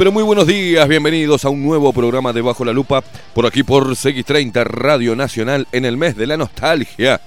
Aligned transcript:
Pero 0.00 0.12
muy 0.12 0.22
buenos 0.22 0.46
días, 0.46 0.88
bienvenidos 0.88 1.44
a 1.44 1.50
un 1.50 1.62
nuevo 1.62 1.92
programa 1.92 2.32
de 2.32 2.40
Bajo 2.40 2.64
la 2.64 2.72
Lupa 2.72 3.04
por 3.34 3.44
aquí 3.44 3.62
por 3.62 3.86
CX30 3.86 4.64
Radio 4.64 5.14
Nacional 5.14 5.68
en 5.72 5.84
el 5.84 5.98
mes 5.98 6.16
de 6.16 6.26
la 6.26 6.38
nostalgia. 6.38 7.20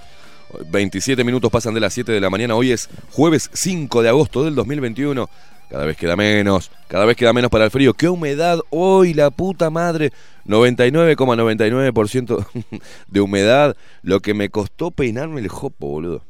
27 0.71 1.23
minutos 1.23 1.51
pasan 1.51 1.75
de 1.75 1.81
las 1.81 1.93
7 1.93 2.11
de 2.11 2.19
la 2.19 2.31
mañana, 2.31 2.55
hoy 2.55 2.71
es 2.71 2.89
jueves 3.11 3.51
5 3.53 4.01
de 4.01 4.09
agosto 4.09 4.43
del 4.43 4.55
2021. 4.55 5.29
Cada 5.69 5.85
vez 5.85 5.95
queda 5.95 6.15
menos, 6.15 6.71
cada 6.87 7.05
vez 7.05 7.15
queda 7.15 7.31
menos 7.31 7.51
para 7.51 7.65
el 7.65 7.69
frío. 7.69 7.93
¡Qué 7.93 8.09
humedad 8.09 8.57
hoy, 8.71 9.13
la 9.13 9.29
puta 9.29 9.69
madre! 9.69 10.11
99,99% 10.47 12.43
de 13.07 13.21
humedad, 13.21 13.77
lo 14.01 14.19
que 14.19 14.33
me 14.33 14.49
costó 14.49 14.89
peinarme 14.89 15.41
el 15.41 15.47
jopo, 15.47 15.89
boludo. 15.89 16.23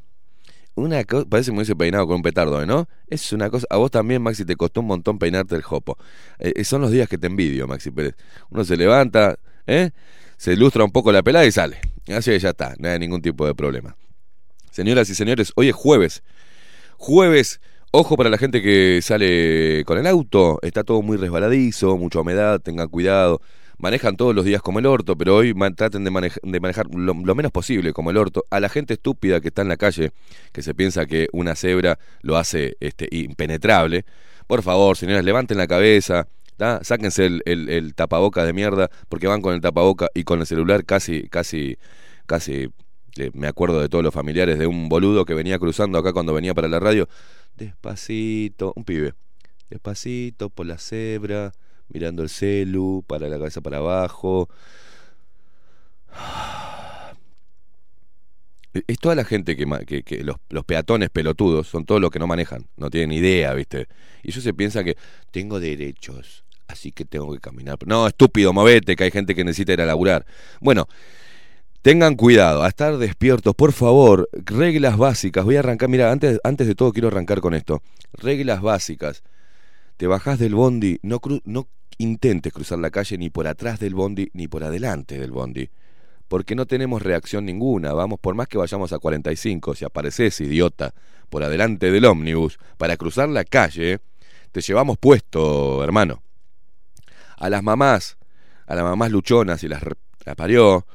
Una 0.75 1.03
cosa, 1.03 1.25
parece 1.29 1.51
me 1.51 1.57
hubiese 1.57 1.75
peinado 1.75 2.07
con 2.07 2.17
un 2.17 2.21
petardo, 2.23 2.61
¿eh, 2.61 2.65
¿no? 2.65 2.87
Es 3.07 3.31
una 3.31 3.49
cosa, 3.49 3.67
a 3.69 3.77
vos 3.77 3.91
también, 3.91 4.21
Maxi, 4.23 4.43
te 4.43 4.55
costó 4.55 4.81
un 4.81 4.87
montón 4.87 5.19
peinarte 5.19 5.55
el 5.55 5.61
jopo. 5.61 5.97
Eh, 6.39 6.53
eh, 6.55 6.63
son 6.63 6.81
los 6.81 6.91
días 6.91 7.07
que 7.07 7.17
te 7.17 7.27
envidio, 7.27 7.67
Maxi 7.67 7.91
Pérez. 7.91 8.15
Uno 8.49 8.63
se 8.63 8.75
levanta, 8.75 9.37
¿eh? 9.67 9.91
Se 10.37 10.53
ilustra 10.53 10.83
un 10.83 10.91
poco 10.91 11.11
la 11.11 11.21
pelada 11.21 11.45
y 11.45 11.51
sale. 11.51 11.79
Así 12.07 12.31
que 12.31 12.39
ya 12.39 12.49
está, 12.49 12.73
no 12.79 12.89
hay 12.89 12.97
ningún 12.97 13.21
tipo 13.21 13.45
de 13.45 13.53
problema. 13.53 13.95
Señoras 14.71 15.07
y 15.09 15.15
señores, 15.15 15.53
hoy 15.55 15.69
es 15.69 15.75
jueves. 15.75 16.23
Jueves, 16.97 17.61
ojo 17.91 18.17
para 18.17 18.31
la 18.31 18.39
gente 18.39 18.61
que 18.61 18.99
sale 19.03 19.83
con 19.85 19.99
el 19.99 20.07
auto. 20.07 20.57
Está 20.63 20.83
todo 20.83 21.03
muy 21.03 21.17
resbaladizo, 21.17 21.97
mucha 21.97 22.19
humedad, 22.21 22.59
tengan 22.59 22.89
cuidado. 22.89 23.41
Manejan 23.83 24.15
todos 24.15 24.33
los 24.33 24.45
días 24.45 24.61
como 24.61 24.79
el 24.79 24.85
orto, 24.85 25.17
pero 25.17 25.35
hoy 25.35 25.53
traten 25.75 26.05
de, 26.05 26.31
de 26.41 26.59
manejar 26.61 26.87
lo, 26.95 27.13
menos 27.35 27.51
posible 27.51 27.91
como 27.91 28.11
el 28.11 28.17
orto. 28.17 28.45
A 28.49 28.61
la 28.61 28.69
gente 28.69 28.93
estúpida 28.93 29.41
que 29.41 29.49
está 29.49 29.61
en 29.61 29.67
la 29.67 29.75
calle, 29.75 30.13
que 30.53 30.61
se 30.61 30.73
piensa 30.73 31.05
que 31.05 31.27
una 31.33 31.53
cebra 31.53 31.99
lo 32.21 32.37
hace 32.37 32.77
este, 32.79 33.09
impenetrable, 33.11 34.05
por 34.47 34.63
favor, 34.63 34.95
señores, 34.95 35.25
levanten 35.25 35.57
la 35.57 35.67
cabeza, 35.67 36.29
¿tá? 36.55 36.79
sáquense 36.81 37.25
el, 37.25 37.41
el, 37.43 37.67
el 37.67 37.93
tapaboca 37.93 38.45
de 38.45 38.53
mierda, 38.53 38.89
porque 39.09 39.27
van 39.27 39.41
con 39.41 39.53
el 39.53 39.59
tapaboca 39.59 40.07
y 40.13 40.23
con 40.23 40.39
el 40.39 40.45
celular 40.45 40.85
casi, 40.85 41.27
casi, 41.27 41.77
casi 42.25 42.69
Eh, 43.17 43.31
me 43.33 43.47
acuerdo 43.47 43.79
de 43.79 43.89
todos 43.89 44.03
los 44.03 44.13
familiares 44.13 44.57
de 44.57 44.65
un 44.65 44.87
boludo 44.89 45.25
que 45.25 45.35
venía 45.35 45.59
cruzando 45.59 45.99
acá 45.99 46.13
cuando 46.13 46.33
venía 46.33 46.53
para 46.53 46.67
la 46.67 46.79
radio. 46.79 47.07
Despacito, 47.57 48.71
un 48.75 48.85
pibe. 48.85 49.13
Despacito 49.69 50.49
por 50.49 50.65
la 50.65 50.77
cebra, 50.77 51.51
mirando 51.93 52.23
el 52.23 52.29
celu, 52.29 53.03
para 53.07 53.29
la 53.29 53.37
cabeza 53.37 53.61
para 53.61 53.77
abajo. 53.77 54.49
Es 58.87 58.97
toda 58.97 59.13
la 59.13 59.23
gente 59.23 59.55
que, 59.55 59.67
los 60.49 60.65
peatones 60.65 61.11
pelotudos 61.11 61.67
son 61.67 61.85
todos 61.85 62.01
los 62.01 62.09
que 62.09 62.17
no 62.17 62.25
manejan, 62.25 62.65
no 62.75 62.89
tienen 62.89 63.11
idea, 63.11 63.53
¿viste? 63.53 63.87
Y 64.23 64.31
ellos 64.31 64.43
se 64.43 64.51
piensan 64.51 64.83
que 64.83 64.97
tengo 65.29 65.59
derechos, 65.59 66.43
así 66.67 66.91
que 66.91 67.05
tengo 67.05 67.31
que 67.33 67.39
caminar. 67.39 67.77
No, 67.85 68.07
estúpido, 68.07 68.51
movete, 68.51 68.95
que 68.95 69.03
hay 69.03 69.11
gente 69.11 69.35
que 69.35 69.43
necesita 69.43 69.73
ir 69.73 69.81
a 69.81 69.85
laburar. 69.85 70.25
Bueno, 70.59 70.87
tengan 71.83 72.15
cuidado, 72.15 72.63
a 72.63 72.67
estar 72.67 72.97
despiertos, 72.97 73.53
por 73.53 73.73
favor, 73.73 74.27
reglas 74.31 74.97
básicas. 74.97 75.45
Voy 75.45 75.57
a 75.57 75.59
arrancar, 75.59 75.87
mira, 75.89 76.11
antes, 76.11 76.39
antes 76.43 76.65
de 76.65 76.73
todo 76.73 76.93
quiero 76.93 77.09
arrancar 77.09 77.41
con 77.41 77.53
esto. 77.53 77.83
Reglas 78.13 78.63
básicas. 78.63 79.21
Te 79.97 80.07
bajás 80.07 80.39
del 80.39 80.55
bondi, 80.55 80.97
no, 81.03 81.21
cru- 81.21 81.43
no 81.45 81.67
intentes 81.97 82.51
cruzar 82.53 82.79
la 82.79 82.89
calle 82.89 83.17
ni 83.17 83.29
por 83.29 83.47
atrás 83.47 83.79
del 83.79 83.95
bondi 83.95 84.29
ni 84.33 84.47
por 84.47 84.63
adelante 84.63 85.19
del 85.19 85.31
bondi 85.31 85.69
porque 86.27 86.55
no 86.55 86.65
tenemos 86.65 87.03
reacción 87.03 87.45
ninguna. 87.45 87.93
Vamos, 87.93 88.19
por 88.19 88.33
más 88.33 88.47
que 88.47 88.57
vayamos 88.57 88.91
a 88.91 88.97
45, 88.97 89.75
si 89.75 89.85
apareces, 89.85 90.41
idiota, 90.41 90.91
por 91.29 91.43
adelante 91.43 91.91
del 91.91 92.05
ómnibus, 92.05 92.57
para 92.77 92.97
cruzar 92.97 93.29
la 93.29 93.43
calle, 93.43 93.99
te 94.51 94.61
llevamos 94.61 94.97
puesto, 94.97 95.83
hermano. 95.83 96.23
A 97.37 97.49
las 97.51 97.61
mamás, 97.61 98.17
a 98.65 98.73
las 98.73 98.83
mamás 98.83 99.11
luchonas 99.11 99.63
y 99.63 99.67
las 99.67 99.83
re- 99.83 99.93
la 100.25 100.33
parió, 100.33 100.87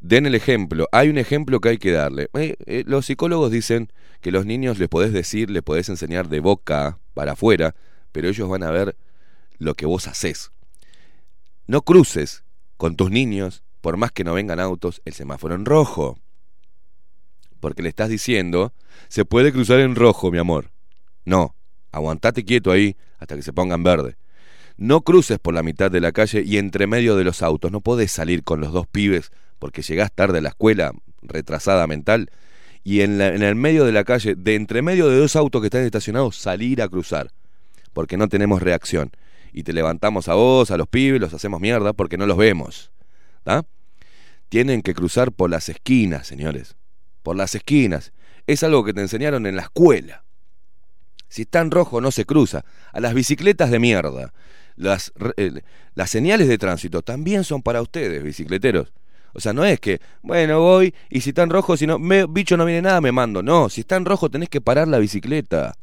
den 0.00 0.26
el 0.26 0.36
ejemplo. 0.36 0.86
Hay 0.92 1.08
un 1.08 1.18
ejemplo 1.18 1.60
que 1.60 1.70
hay 1.70 1.78
que 1.78 1.90
darle. 1.90 2.28
Eh, 2.34 2.54
eh, 2.66 2.84
los 2.86 3.06
psicólogos 3.06 3.50
dicen 3.50 3.90
que 4.20 4.30
los 4.30 4.46
niños 4.46 4.78
les 4.78 4.88
podés 4.88 5.12
decir, 5.12 5.50
les 5.50 5.64
podés 5.64 5.88
enseñar 5.88 6.28
de 6.28 6.38
boca 6.38 6.98
para 7.14 7.32
afuera, 7.32 7.74
pero 8.12 8.28
ellos 8.28 8.48
van 8.48 8.62
a 8.62 8.70
ver 8.70 8.94
lo 9.58 9.74
que 9.74 9.86
vos 9.86 10.06
haces. 10.06 10.50
No 11.66 11.82
cruces 11.82 12.44
con 12.76 12.96
tus 12.96 13.10
niños, 13.10 13.62
por 13.80 13.96
más 13.96 14.12
que 14.12 14.24
no 14.24 14.34
vengan 14.34 14.60
autos, 14.60 15.02
el 15.04 15.12
semáforo 15.14 15.54
en 15.54 15.64
rojo. 15.64 16.18
Porque 17.60 17.82
le 17.82 17.88
estás 17.88 18.08
diciendo, 18.08 18.72
se 19.08 19.24
puede 19.24 19.52
cruzar 19.52 19.80
en 19.80 19.94
rojo, 19.96 20.30
mi 20.30 20.38
amor. 20.38 20.70
No, 21.24 21.54
aguantate 21.92 22.44
quieto 22.44 22.70
ahí 22.70 22.96
hasta 23.18 23.36
que 23.36 23.42
se 23.42 23.52
ponga 23.52 23.74
en 23.74 23.82
verde. 23.82 24.16
No 24.76 25.00
cruces 25.02 25.40
por 25.40 25.54
la 25.54 25.64
mitad 25.64 25.90
de 25.90 26.00
la 26.00 26.12
calle 26.12 26.42
y 26.46 26.56
entre 26.56 26.86
medio 26.86 27.16
de 27.16 27.24
los 27.24 27.42
autos. 27.42 27.72
No 27.72 27.80
podés 27.80 28.12
salir 28.12 28.44
con 28.44 28.60
los 28.60 28.72
dos 28.72 28.86
pibes 28.86 29.32
porque 29.58 29.82
llegás 29.82 30.12
tarde 30.12 30.38
a 30.38 30.40
la 30.40 30.50
escuela, 30.50 30.92
retrasada 31.20 31.86
mental, 31.88 32.30
y 32.84 33.00
en, 33.00 33.18
la- 33.18 33.34
en 33.34 33.42
el 33.42 33.56
medio 33.56 33.84
de 33.84 33.90
la 33.90 34.04
calle, 34.04 34.36
de 34.36 34.54
entre 34.54 34.82
medio 34.82 35.08
de 35.08 35.18
dos 35.18 35.34
autos 35.34 35.60
que 35.60 35.66
están 35.66 35.82
estacionados, 35.82 36.36
salir 36.36 36.80
a 36.80 36.88
cruzar. 36.88 37.32
Porque 37.92 38.16
no 38.16 38.28
tenemos 38.28 38.62
reacción. 38.62 39.10
Y 39.52 39.62
te 39.62 39.72
levantamos 39.72 40.28
a 40.28 40.34
vos, 40.34 40.70
a 40.70 40.76
los 40.76 40.88
pibes, 40.88 41.20
los 41.20 41.34
hacemos 41.34 41.60
mierda 41.60 41.92
porque 41.92 42.16
no 42.16 42.26
los 42.26 42.36
vemos. 42.36 42.92
¿tá? 43.44 43.64
Tienen 44.48 44.82
que 44.82 44.94
cruzar 44.94 45.32
por 45.32 45.50
las 45.50 45.68
esquinas, 45.68 46.26
señores. 46.26 46.76
Por 47.22 47.36
las 47.36 47.54
esquinas. 47.54 48.12
Es 48.46 48.62
algo 48.62 48.84
que 48.84 48.92
te 48.92 49.00
enseñaron 49.00 49.46
en 49.46 49.56
la 49.56 49.62
escuela. 49.62 50.24
Si 51.28 51.42
está 51.42 51.60
en 51.60 51.70
rojo 51.70 52.00
no 52.00 52.10
se 52.10 52.24
cruza. 52.24 52.64
A 52.92 53.00
las 53.00 53.14
bicicletas 53.14 53.70
de 53.70 53.78
mierda. 53.78 54.32
Las, 54.76 55.12
eh, 55.36 55.62
las 55.94 56.10
señales 56.10 56.48
de 56.48 56.56
tránsito 56.56 57.02
también 57.02 57.44
son 57.44 57.62
para 57.62 57.82
ustedes, 57.82 58.22
bicicleteros. 58.22 58.92
O 59.34 59.40
sea, 59.40 59.52
no 59.52 59.64
es 59.64 59.78
que, 59.80 60.00
bueno, 60.22 60.60
voy 60.60 60.94
y 61.10 61.20
si 61.20 61.30
está 61.30 61.42
en 61.42 61.50
rojo, 61.50 61.76
si 61.76 61.86
no, 61.86 61.98
me, 61.98 62.26
bicho 62.26 62.56
no 62.56 62.64
viene 62.64 62.82
nada, 62.82 63.00
me 63.00 63.12
mando. 63.12 63.42
No, 63.42 63.68
si 63.68 63.82
está 63.82 63.96
en 63.96 64.04
rojo 64.04 64.30
tenés 64.30 64.48
que 64.48 64.60
parar 64.60 64.88
la 64.88 64.98
bicicleta. 64.98 65.74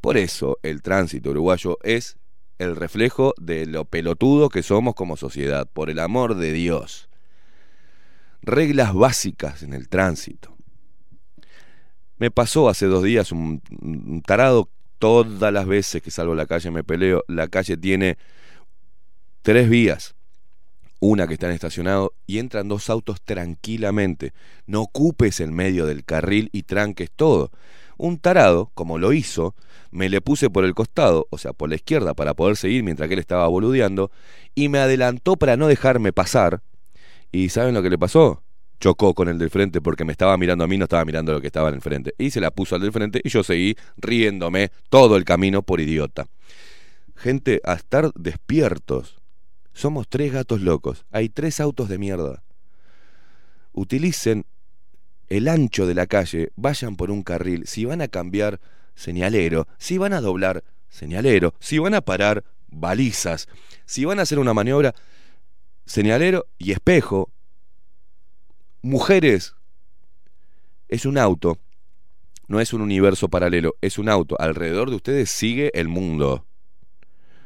Por 0.00 0.16
eso 0.16 0.58
el 0.62 0.80
tránsito 0.82 1.30
uruguayo 1.30 1.78
es 1.82 2.16
el 2.60 2.76
reflejo 2.76 3.34
de 3.40 3.64
lo 3.64 3.86
pelotudo 3.86 4.50
que 4.50 4.62
somos 4.62 4.94
como 4.94 5.16
sociedad, 5.16 5.66
por 5.66 5.88
el 5.88 5.98
amor 5.98 6.34
de 6.34 6.52
Dios. 6.52 7.08
Reglas 8.42 8.92
básicas 8.92 9.62
en 9.62 9.72
el 9.72 9.88
tránsito. 9.88 10.54
Me 12.18 12.30
pasó 12.30 12.68
hace 12.68 12.84
dos 12.84 13.02
días 13.02 13.32
un, 13.32 13.62
tarado, 14.26 14.68
todas 14.98 15.50
las 15.50 15.66
veces 15.66 16.02
que 16.02 16.10
salgo 16.10 16.34
a 16.34 16.36
la 16.36 16.44
calle 16.44 16.70
me 16.70 16.84
peleo, 16.84 17.24
la 17.28 17.48
calle 17.48 17.78
tiene 17.78 18.18
tres 19.40 19.70
vías, 19.70 20.14
una 21.00 21.26
que 21.26 21.34
está 21.34 21.46
en 21.46 21.54
estacionado 21.54 22.12
y 22.26 22.40
entran 22.40 22.68
dos 22.68 22.90
autos 22.90 23.22
tranquilamente. 23.22 24.34
No 24.66 24.82
ocupes 24.82 25.40
el 25.40 25.50
medio 25.50 25.86
del 25.86 26.04
carril 26.04 26.50
y 26.52 26.64
tranques 26.64 27.10
todo. 27.10 27.50
Un 27.96 28.18
tarado, 28.18 28.70
como 28.74 28.98
lo 28.98 29.14
hizo, 29.14 29.54
me 29.90 30.08
le 30.08 30.20
puse 30.20 30.50
por 30.50 30.64
el 30.64 30.74
costado, 30.74 31.26
o 31.30 31.38
sea, 31.38 31.52
por 31.52 31.68
la 31.68 31.74
izquierda, 31.74 32.14
para 32.14 32.34
poder 32.34 32.56
seguir 32.56 32.82
mientras 32.82 33.08
que 33.08 33.14
él 33.14 33.20
estaba 33.20 33.46
boludeando, 33.48 34.10
y 34.54 34.68
me 34.68 34.78
adelantó 34.78 35.36
para 35.36 35.56
no 35.56 35.68
dejarme 35.68 36.12
pasar. 36.12 36.62
¿Y 37.32 37.48
saben 37.48 37.74
lo 37.74 37.82
que 37.82 37.90
le 37.90 37.98
pasó? 37.98 38.42
Chocó 38.80 39.14
con 39.14 39.28
el 39.28 39.38
del 39.38 39.50
frente 39.50 39.80
porque 39.80 40.04
me 40.04 40.12
estaba 40.12 40.36
mirando 40.36 40.64
a 40.64 40.66
mí, 40.66 40.78
no 40.78 40.84
estaba 40.84 41.04
mirando 41.04 41.32
lo 41.32 41.40
que 41.40 41.46
estaba 41.46 41.68
en 41.68 41.74
el 41.76 41.82
frente. 41.82 42.14
Y 42.18 42.30
se 42.30 42.40
la 42.40 42.50
puso 42.50 42.74
al 42.74 42.80
del 42.80 42.92
frente 42.92 43.20
y 43.22 43.28
yo 43.28 43.42
seguí 43.42 43.76
riéndome 43.98 44.70
todo 44.88 45.16
el 45.16 45.24
camino 45.24 45.62
por 45.62 45.80
idiota. 45.80 46.26
Gente, 47.14 47.60
a 47.64 47.74
estar 47.74 48.10
despiertos. 48.14 49.20
Somos 49.74 50.08
tres 50.08 50.32
gatos 50.32 50.62
locos. 50.62 51.04
Hay 51.10 51.28
tres 51.28 51.60
autos 51.60 51.88
de 51.88 51.98
mierda. 51.98 52.42
Utilicen 53.72 54.46
el 55.28 55.46
ancho 55.46 55.86
de 55.86 55.94
la 55.94 56.06
calle, 56.06 56.50
vayan 56.56 56.96
por 56.96 57.10
un 57.10 57.22
carril. 57.22 57.66
Si 57.66 57.84
van 57.84 58.00
a 58.00 58.08
cambiar, 58.08 58.60
señalero. 59.00 59.66
Si 59.78 59.96
van 59.96 60.12
a 60.12 60.20
doblar, 60.20 60.62
señalero. 60.90 61.54
Si 61.58 61.78
van 61.78 61.94
a 61.94 62.02
parar, 62.02 62.44
balizas. 62.68 63.48
Si 63.86 64.04
van 64.04 64.18
a 64.18 64.22
hacer 64.22 64.38
una 64.38 64.52
maniobra, 64.52 64.94
señalero 65.86 66.46
y 66.58 66.72
espejo. 66.72 67.30
Mujeres, 68.82 69.54
es 70.88 71.06
un 71.06 71.16
auto. 71.16 71.58
No 72.46 72.60
es 72.60 72.72
un 72.72 72.82
universo 72.82 73.28
paralelo, 73.28 73.74
es 73.80 73.98
un 73.98 74.08
auto. 74.08 74.36
Alrededor 74.38 74.90
de 74.90 74.96
ustedes 74.96 75.30
sigue 75.30 75.70
el 75.74 75.88
mundo. 75.88 76.44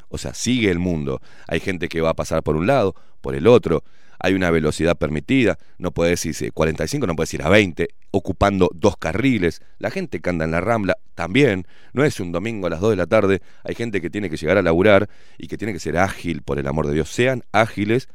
O 0.09 0.19
sea, 0.19 0.35
sigue 0.35 0.71
el 0.71 0.79
mundo. 0.79 1.21
Hay 1.47 1.61
gente 1.61 1.89
que 1.89 2.01
va 2.01 2.11
a 2.11 2.15
pasar 2.15 2.43
por 2.43 2.57
un 2.57 2.67
lado, 2.67 2.97
por 3.21 3.37
el 3.37 3.47
otro. 3.47 3.85
Hay 4.19 4.35
una 4.35 4.51
velocidad 4.51 4.97
permitida. 4.97 5.59
No 5.79 5.91
puedes 5.91 6.25
irse 6.27 6.51
45, 6.51 7.07
no 7.07 7.17
puedes 7.17 7.33
ir 7.35 7.43
a 7.43 7.49
20, 7.49 7.89
ocupando 8.11 8.71
dos 8.75 8.97
carriles. 8.97 9.61
La 9.79 9.91
gente 9.91 10.21
que 10.21 10.31
anda 10.31 10.45
en 10.45 10.51
la 10.51 10.61
rambla 10.61 10.97
también. 11.15 11.67
No 11.93 12.05
es 12.05 12.21
un 12.21 12.33
domingo 12.33 12.67
a 12.67 12.71
las 12.71 12.81
2 12.81 12.91
de 12.91 12.97
la 12.97 13.07
tarde. 13.07 13.43
Hay 13.65 13.75
gente 13.75 14.01
que 14.01 14.11
tiene 14.11 14.31
que 14.31 14.37
llegar 14.37 14.59
a 14.59 14.63
laburar 14.63 15.09
y 15.39 15.49
que 15.49 15.59
tiene 15.59 15.73
que 15.73 15.81
ser 15.81 15.97
ágil, 15.97 16.43
por 16.43 16.59
el 16.59 16.67
amor 16.67 16.87
de 16.87 16.95
Dios. 16.95 17.09
Sean 17.11 17.43
ágiles, 17.53 18.09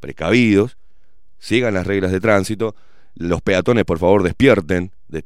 precavidos, 0.00 0.76
sigan 1.38 1.74
las 1.74 1.86
reglas 1.86 2.12
de 2.12 2.20
tránsito. 2.20 2.74
Los 3.14 3.40
peatones, 3.42 3.84
por 3.84 3.98
favor, 3.98 4.22
despierten. 4.22 4.92
De- 5.08 5.24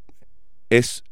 es 0.71 1.03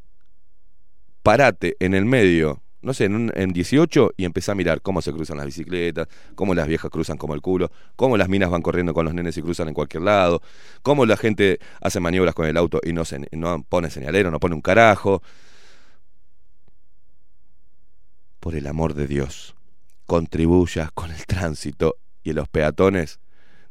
parate 1.23 1.77
en 1.81 1.95
el 1.95 2.05
medio, 2.05 2.63
no 2.81 2.95
sé, 2.95 3.07
en, 3.07 3.33
en 3.35 3.53
18 3.53 4.13
y 4.17 4.25
empezá 4.25 4.53
a 4.53 4.55
mirar 4.55 4.83
cómo 4.83 5.03
se 5.03 5.13
cruzan 5.13 5.39
las 5.39 5.47
bicicletas, 5.47 6.09
cómo 6.35 6.55
las 6.55 6.69
viejas 6.69 6.91
cruzan 6.91 7.17
como 7.17 7.35
el 7.35 7.41
culo, 7.41 7.71
cómo 7.97 8.17
las 8.17 8.29
minas 8.29 8.51
van 8.51 8.63
corriendo 8.63 8.95
con 8.95 9.05
los 9.05 9.15
nenes 9.15 9.37
y 9.37 9.43
cruzan 9.43 9.69
en 9.69 9.75
cualquier 9.75 10.05
lado, 10.05 10.43
cómo 10.83 11.05
la 11.07 11.17
gente 11.17 11.59
hace 11.81 12.01
maniobras 12.01 12.35
con 12.35 12.47
el 12.47 12.57
auto 12.57 12.81
y 12.85 12.93
no, 12.93 13.05
se, 13.05 13.27
no 13.33 13.63
pone 13.63 13.91
señalero, 13.91 14.31
no 14.31 14.41
pone 14.41 14.55
un 14.55 14.63
carajo. 14.63 15.23
Por 18.41 18.55
el 18.55 18.67
amor 18.69 18.95
de 18.95 19.09
Dios, 19.09 19.57
contribuya 20.07 20.91
con 20.95 21.11
el 21.11 21.27
tránsito 21.27 21.97
y 22.23 22.33
los 22.33 22.49
peatones 22.49 23.19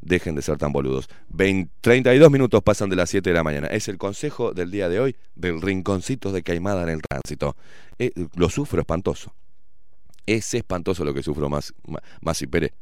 dejen 0.08 0.36
de 0.36 0.42
ser 0.42 0.58
tan 0.58 0.72
boludos. 0.72 1.10
20 1.30 1.72
32 1.82 2.32
minutos 2.32 2.64
pasan 2.64 2.90
de 2.90 2.96
las 2.96 3.10
7 3.10 3.30
de 3.30 3.36
la 3.36 3.44
mañana. 3.44 3.68
Es 3.68 3.88
el 3.88 3.98
consejo 3.98 4.54
del 4.54 4.72
día 4.72 4.90
de 4.90 5.00
hoy 5.00 5.16
del 5.36 5.62
rinconcito 5.62 6.32
de 6.32 6.44
Caimada 6.44 6.84
en 6.84 6.90
el 6.90 7.02
tránsito. 7.02 7.56
Eh, 8.00 8.12
lo 8.36 8.50
sufro 8.50 8.80
espantoso. 8.80 9.34
Es 10.26 10.54
espantoso 10.54 11.06
lo 11.06 11.14
que 11.14 11.24
sufro 11.24 11.50
más, 11.50 11.74
más, 12.22 12.42
y 12.42 12.48
Pérez. 12.48 12.74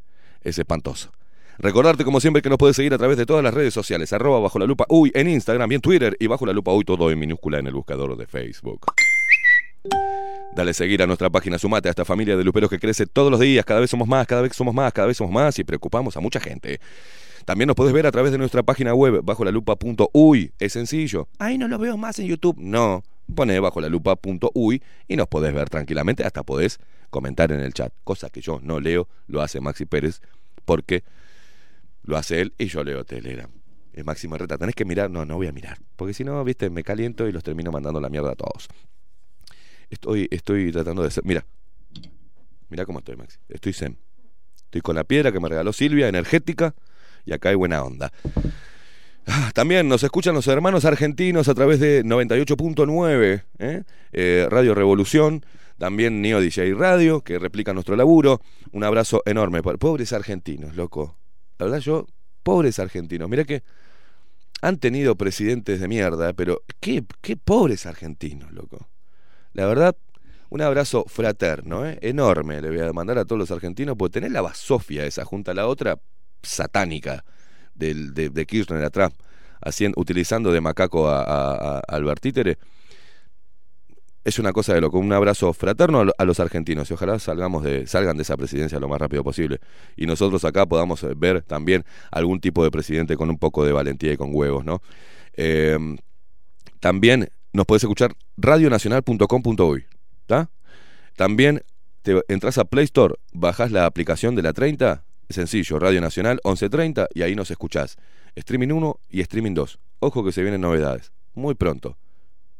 Es 0.42 0.58
espantoso. 0.58 1.12
Recordarte 1.58 2.04
como 2.04 2.20
siempre 2.20 2.42
que 2.42 2.48
nos 2.48 2.58
puedes 2.58 2.76
seguir 2.76 2.92
a 2.92 2.98
través 2.98 3.16
de 3.16 3.24
todas 3.24 3.42
las 3.42 3.54
redes 3.54 3.72
sociales, 3.72 4.12
arroba 4.12 4.40
bajo 4.40 4.58
la 4.58 4.66
lupa 4.66 4.84
uy 4.88 5.10
en 5.14 5.28
Instagram 5.28 5.72
y 5.72 5.74
en 5.76 5.80
Twitter 5.80 6.16
y 6.20 6.26
bajo 6.26 6.44
la 6.44 6.52
lupa 6.52 6.72
uy 6.72 6.84
todo 6.84 7.10
en 7.10 7.18
minúscula 7.18 7.58
en 7.58 7.66
el 7.66 7.74
buscador 7.74 8.16
de 8.16 8.26
Facebook. 8.26 8.86
Dale 10.56 10.72
seguir 10.72 11.02
a 11.02 11.06
nuestra 11.06 11.28
página, 11.28 11.58
sumate 11.58 11.88
a 11.88 11.90
esta 11.90 12.06
familia 12.06 12.34
de 12.34 12.42
luperos 12.42 12.70
que 12.70 12.78
crece 12.78 13.04
todos 13.04 13.30
los 13.30 13.38
días, 13.38 13.62
cada 13.66 13.78
vez 13.78 13.90
somos 13.90 14.08
más, 14.08 14.26
cada 14.26 14.40
vez 14.40 14.56
somos 14.56 14.74
más, 14.74 14.90
cada 14.90 15.06
vez 15.06 15.18
somos 15.18 15.30
más 15.30 15.58
y 15.58 15.64
preocupamos 15.64 16.16
a 16.16 16.20
mucha 16.20 16.40
gente. 16.40 16.80
También 17.44 17.66
nos 17.66 17.76
puedes 17.76 17.92
ver 17.92 18.06
a 18.06 18.10
través 18.10 18.32
de 18.32 18.38
nuestra 18.38 18.62
página 18.62 18.94
web, 18.94 19.20
bajo 19.22 19.44
la 19.44 19.50
lupa.uy, 19.50 20.52
es 20.58 20.72
sencillo. 20.72 21.28
Ay, 21.38 21.58
no 21.58 21.68
lo 21.68 21.78
veo 21.78 21.98
más 21.98 22.18
en 22.20 22.28
YouTube. 22.28 22.56
No, 22.58 23.04
pone 23.34 23.60
bajo 23.60 23.82
la 23.82 23.90
lupa.uy 23.90 24.82
y 25.06 25.16
nos 25.16 25.28
podés 25.28 25.52
ver 25.52 25.68
tranquilamente, 25.68 26.24
hasta 26.24 26.42
podés 26.42 26.78
comentar 27.10 27.52
en 27.52 27.60
el 27.60 27.74
chat, 27.74 27.92
cosa 28.02 28.30
que 28.30 28.40
yo 28.40 28.58
no 28.62 28.80
leo, 28.80 29.08
lo 29.26 29.42
hace 29.42 29.60
Maxi 29.60 29.84
Pérez, 29.84 30.22
porque 30.64 31.04
lo 32.02 32.16
hace 32.16 32.40
él 32.40 32.54
y 32.56 32.68
yo 32.68 32.82
leo 32.82 33.04
Telegram. 33.04 33.50
Es 33.92 34.06
Máximo 34.06 34.38
Reta. 34.38 34.56
Tenés 34.56 34.74
que 34.74 34.84
mirar. 34.84 35.10
No, 35.10 35.24
no 35.24 35.36
voy 35.36 35.46
a 35.46 35.52
mirar. 35.52 35.78
Porque 35.96 36.12
si 36.12 36.22
no, 36.22 36.44
viste, 36.44 36.68
me 36.68 36.82
caliento 36.82 37.26
y 37.26 37.32
los 37.32 37.42
termino 37.42 37.72
mandando 37.72 37.98
la 37.98 38.10
mierda 38.10 38.32
a 38.32 38.34
todos. 38.34 38.68
Estoy, 39.90 40.28
estoy 40.30 40.72
tratando 40.72 41.02
de 41.02 41.10
ser. 41.10 41.24
Mira. 41.24 41.44
Mira 42.68 42.84
cómo 42.84 42.98
estoy, 42.98 43.16
Maxi. 43.16 43.38
Estoy 43.48 43.72
zen. 43.72 43.98
Estoy 44.56 44.80
con 44.80 44.96
la 44.96 45.04
piedra 45.04 45.30
que 45.32 45.40
me 45.40 45.48
regaló 45.48 45.72
Silvia, 45.72 46.08
energética. 46.08 46.74
Y 47.24 47.32
acá 47.32 47.50
hay 47.50 47.54
buena 47.54 47.82
onda. 47.82 48.12
Ah, 49.26 49.50
También 49.54 49.88
nos 49.88 50.02
escuchan 50.02 50.34
los 50.34 50.46
hermanos 50.46 50.84
argentinos 50.84 51.48
a 51.48 51.54
través 51.54 51.80
de 51.80 52.04
98.9, 52.04 53.44
¿eh? 53.58 53.82
Eh, 54.12 54.46
Radio 54.48 54.74
Revolución, 54.74 55.44
también 55.78 56.22
Neo 56.22 56.40
DJ 56.40 56.74
Radio, 56.74 57.22
que 57.22 57.38
replica 57.38 57.74
nuestro 57.74 57.96
laburo. 57.96 58.40
Un 58.72 58.84
abrazo 58.84 59.22
enorme. 59.26 59.62
Pobres 59.62 60.12
argentinos, 60.12 60.76
loco. 60.76 61.16
La 61.58 61.66
verdad 61.66 61.80
yo, 61.80 62.06
pobres 62.42 62.78
argentinos. 62.78 63.28
Mira 63.28 63.44
que 63.44 63.62
han 64.62 64.78
tenido 64.78 65.16
presidentes 65.16 65.80
de 65.80 65.88
mierda, 65.88 66.32
pero 66.32 66.62
qué, 66.80 67.04
qué 67.20 67.36
pobres 67.36 67.86
argentinos, 67.86 68.52
loco. 68.52 68.88
La 69.56 69.64
verdad, 69.64 69.96
un 70.50 70.60
abrazo 70.60 71.06
fraterno, 71.08 71.86
¿eh? 71.86 71.98
enorme. 72.02 72.60
Le 72.60 72.68
voy 72.68 72.80
a 72.80 72.92
mandar 72.92 73.16
a 73.16 73.24
todos 73.24 73.38
los 73.38 73.50
argentinos, 73.50 73.96
porque 73.96 74.20
tenés 74.20 74.30
la 74.30 74.42
basofia 74.42 75.06
esa 75.06 75.24
junto 75.24 75.50
a 75.50 75.54
la 75.54 75.66
otra 75.66 75.98
satánica 76.42 77.24
del, 77.74 78.12
de, 78.12 78.28
de 78.28 78.44
Kirchner 78.44 78.84
atrás, 78.84 79.14
haciendo, 79.62 79.98
utilizando 79.98 80.52
de 80.52 80.60
macaco 80.60 81.08
a, 81.08 81.22
a, 81.22 81.78
Albert 81.88 82.20
Títere. 82.20 82.58
Es 84.24 84.38
una 84.38 84.52
cosa 84.52 84.74
de 84.74 84.82
loco. 84.82 84.98
Un 84.98 85.14
abrazo 85.14 85.54
fraterno 85.54 86.04
a 86.18 86.24
los 86.26 86.38
argentinos 86.38 86.90
y 86.90 86.92
ojalá 86.92 87.18
salgamos 87.18 87.64
de, 87.64 87.86
salgan 87.86 88.18
de 88.18 88.24
esa 88.24 88.36
presidencia 88.36 88.78
lo 88.78 88.88
más 88.88 89.00
rápido 89.00 89.24
posible. 89.24 89.60
Y 89.96 90.04
nosotros 90.04 90.44
acá 90.44 90.66
podamos 90.66 91.02
eh, 91.02 91.14
ver 91.16 91.40
también 91.40 91.82
algún 92.10 92.40
tipo 92.40 92.62
de 92.62 92.70
presidente 92.70 93.16
con 93.16 93.30
un 93.30 93.38
poco 93.38 93.64
de 93.64 93.72
valentía 93.72 94.12
y 94.12 94.18
con 94.18 94.34
huevos, 94.34 94.66
¿no? 94.66 94.82
Eh, 95.32 95.78
también 96.78 97.30
nos 97.56 97.64
podés 97.64 97.82
escuchar 97.82 98.14
radionacional.com.uy. 98.36 99.86
También 101.16 101.62
te 102.02 102.22
entras 102.28 102.58
a 102.58 102.66
Play 102.66 102.84
Store, 102.84 103.14
bajás 103.32 103.72
la 103.72 103.86
aplicación 103.86 104.34
de 104.34 104.42
la 104.42 104.52
30, 104.52 105.02
sencillo, 105.30 105.78
Radio 105.78 106.02
Nacional 106.02 106.38
1130 106.44 107.08
y 107.14 107.22
ahí 107.22 107.34
nos 107.34 107.50
escuchás. 107.50 107.96
Streaming 108.34 108.68
1 108.68 109.00
y 109.08 109.22
Streaming 109.22 109.54
2. 109.54 109.78
Ojo 110.00 110.22
que 110.22 110.32
se 110.32 110.42
vienen 110.42 110.60
novedades, 110.60 111.12
muy 111.32 111.54
pronto. 111.54 111.96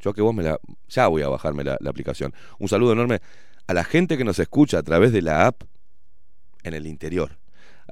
Yo 0.01 0.15
que 0.15 0.23
vos 0.23 0.35
me 0.35 0.43
la... 0.43 0.59
Ya 0.89 1.09
voy 1.09 1.21
a 1.21 1.29
bajarme 1.29 1.63
la 1.63 1.77
aplicación. 1.87 2.33
Un 2.59 2.69
saludo 2.69 2.93
enorme 2.93 3.21
a 3.67 3.75
la 3.75 3.85
gente 3.85 4.17
que 4.17 4.25
nos 4.25 4.39
escucha 4.39 4.79
a 4.79 4.83
través 4.83 5.13
de 5.13 5.21
la 5.21 5.47
app 5.47 5.63
en 6.63 6.73
el 6.73 6.87
interior. 6.87 7.37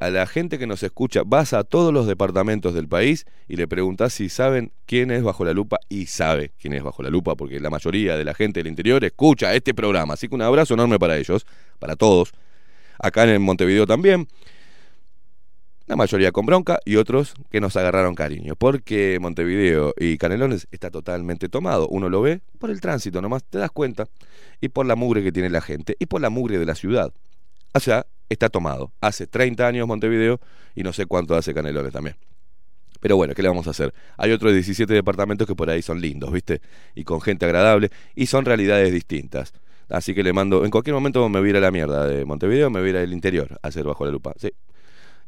A 0.01 0.11
la 0.11 0.27
gente 0.27 0.59
que 0.59 0.67
nos 0.67 0.83
escucha, 0.83 1.23
vas 1.25 1.53
a 1.53 1.63
todos 1.63 1.93
los 1.93 2.07
departamentos 2.07 2.75
del 2.75 2.89
país 2.89 3.27
y 3.47 3.57
le 3.57 3.69
preguntás 3.69 4.13
si 4.13 4.29
saben 4.29 4.73
quién 4.87 5.13
es 5.13 5.23
Bajo 5.23 5.45
la 5.45 5.53
Lupa 5.53 5.79
y 5.89 6.07
sabe 6.07 6.53
quién 6.61 6.73
es 6.73 6.83
Bajo 6.83 7.03
la 7.03 7.11
Lupa, 7.11 7.37
porque 7.37 7.61
la 7.61 7.71
mayoría 7.71 8.17
de 8.17 8.25
la 8.25 8.35
gente 8.35 8.61
del 8.61 8.67
interior 8.67 9.05
escucha 9.05 9.55
este 9.55 9.73
programa. 9.73 10.15
Así 10.15 10.29
que 10.29 10.35
un 10.35 10.43
abrazo 10.43 10.75
enorme 10.75 10.99
para 10.99 11.17
ellos, 11.17 11.47
para 11.79 11.95
todos. 11.95 12.33
Acá 12.99 13.25
en 13.33 13.41
Montevideo 13.43 13.87
también. 13.87 14.27
La 15.87 15.97
mayoría 15.97 16.33
con 16.33 16.47
bronca 16.47 16.81
y 16.87 16.97
otros 16.97 17.35
que 17.51 17.61
nos 17.61 17.77
agarraron 17.77 18.15
cariño. 18.15 18.57
Porque 18.57 19.19
Montevideo 19.21 19.95
y 19.99 20.17
Canelones 20.17 20.67
está 20.73 20.91
totalmente 20.91 21.49
tomado. 21.49 21.87
Uno 21.89 22.09
lo 22.09 22.23
ve 22.23 22.41
por 22.59 22.71
el 22.71 22.81
tránsito, 22.81 23.21
nomás 23.21 23.45
te 23.45 23.59
das 23.59 23.71
cuenta. 23.71 24.07
Y 24.61 24.71
por 24.71 24.87
la 24.87 24.97
mugre 24.97 25.23
que 25.23 25.31
tiene 25.31 25.51
la 25.51 25.61
gente. 25.61 25.95
Y 25.99 26.07
por 26.07 26.21
la 26.21 26.31
mugre 26.31 26.59
de 26.59 26.65
la 26.65 26.75
ciudad. 26.75 27.13
O 27.75 27.81
sea, 27.81 28.07
está 28.35 28.49
tomado. 28.49 28.93
Hace 29.01 29.27
30 29.27 29.67
años 29.67 29.89
Montevideo 29.89 30.41
y 30.75 30.83
no 30.83 30.93
sé 30.93 31.07
cuánto 31.07 31.35
hace 31.35 31.55
Canelones 31.55 31.93
también. 31.93 32.17
Pero 33.01 33.17
bueno, 33.17 33.35
¿qué 33.35 33.43
le 33.43 33.49
vamos 33.49 33.67
a 33.67 33.71
hacer? 33.71 33.93
Hay 34.17 34.33
otros 34.33 34.53
17 34.53 34.93
departamentos 34.93 35.47
que 35.47 35.55
por 35.55 35.69
ahí 35.69 35.83
son 35.83 36.01
lindos, 36.01 36.33
¿viste? 36.33 36.63
Y 36.95 37.05
con 37.05 37.21
gente 37.21 37.45
agradable 37.45 37.91
y 38.15 38.27
son 38.27 38.45
realidades 38.45 38.93
distintas. 38.93 39.53
Así 39.91 40.15
que 40.15 40.23
le 40.23 40.33
mando, 40.33 40.65
en 40.65 40.71
cualquier 40.71 40.95
momento 40.95 41.29
me 41.29 41.39
voy 41.39 41.49
a 41.49 41.51
ir 41.51 41.57
a 41.57 41.61
la 41.61 41.71
mierda 41.71 42.07
de 42.07 42.25
Montevideo, 42.25 42.71
me 42.71 42.81
voy 42.81 42.89
a 42.89 42.91
ir 42.93 42.97
al 42.97 43.13
interior 43.13 43.59
a 43.63 43.69
hacer 43.69 43.85
bajo 43.85 44.07
la 44.07 44.11
lupa. 44.11 44.33
Sí. 44.39 44.51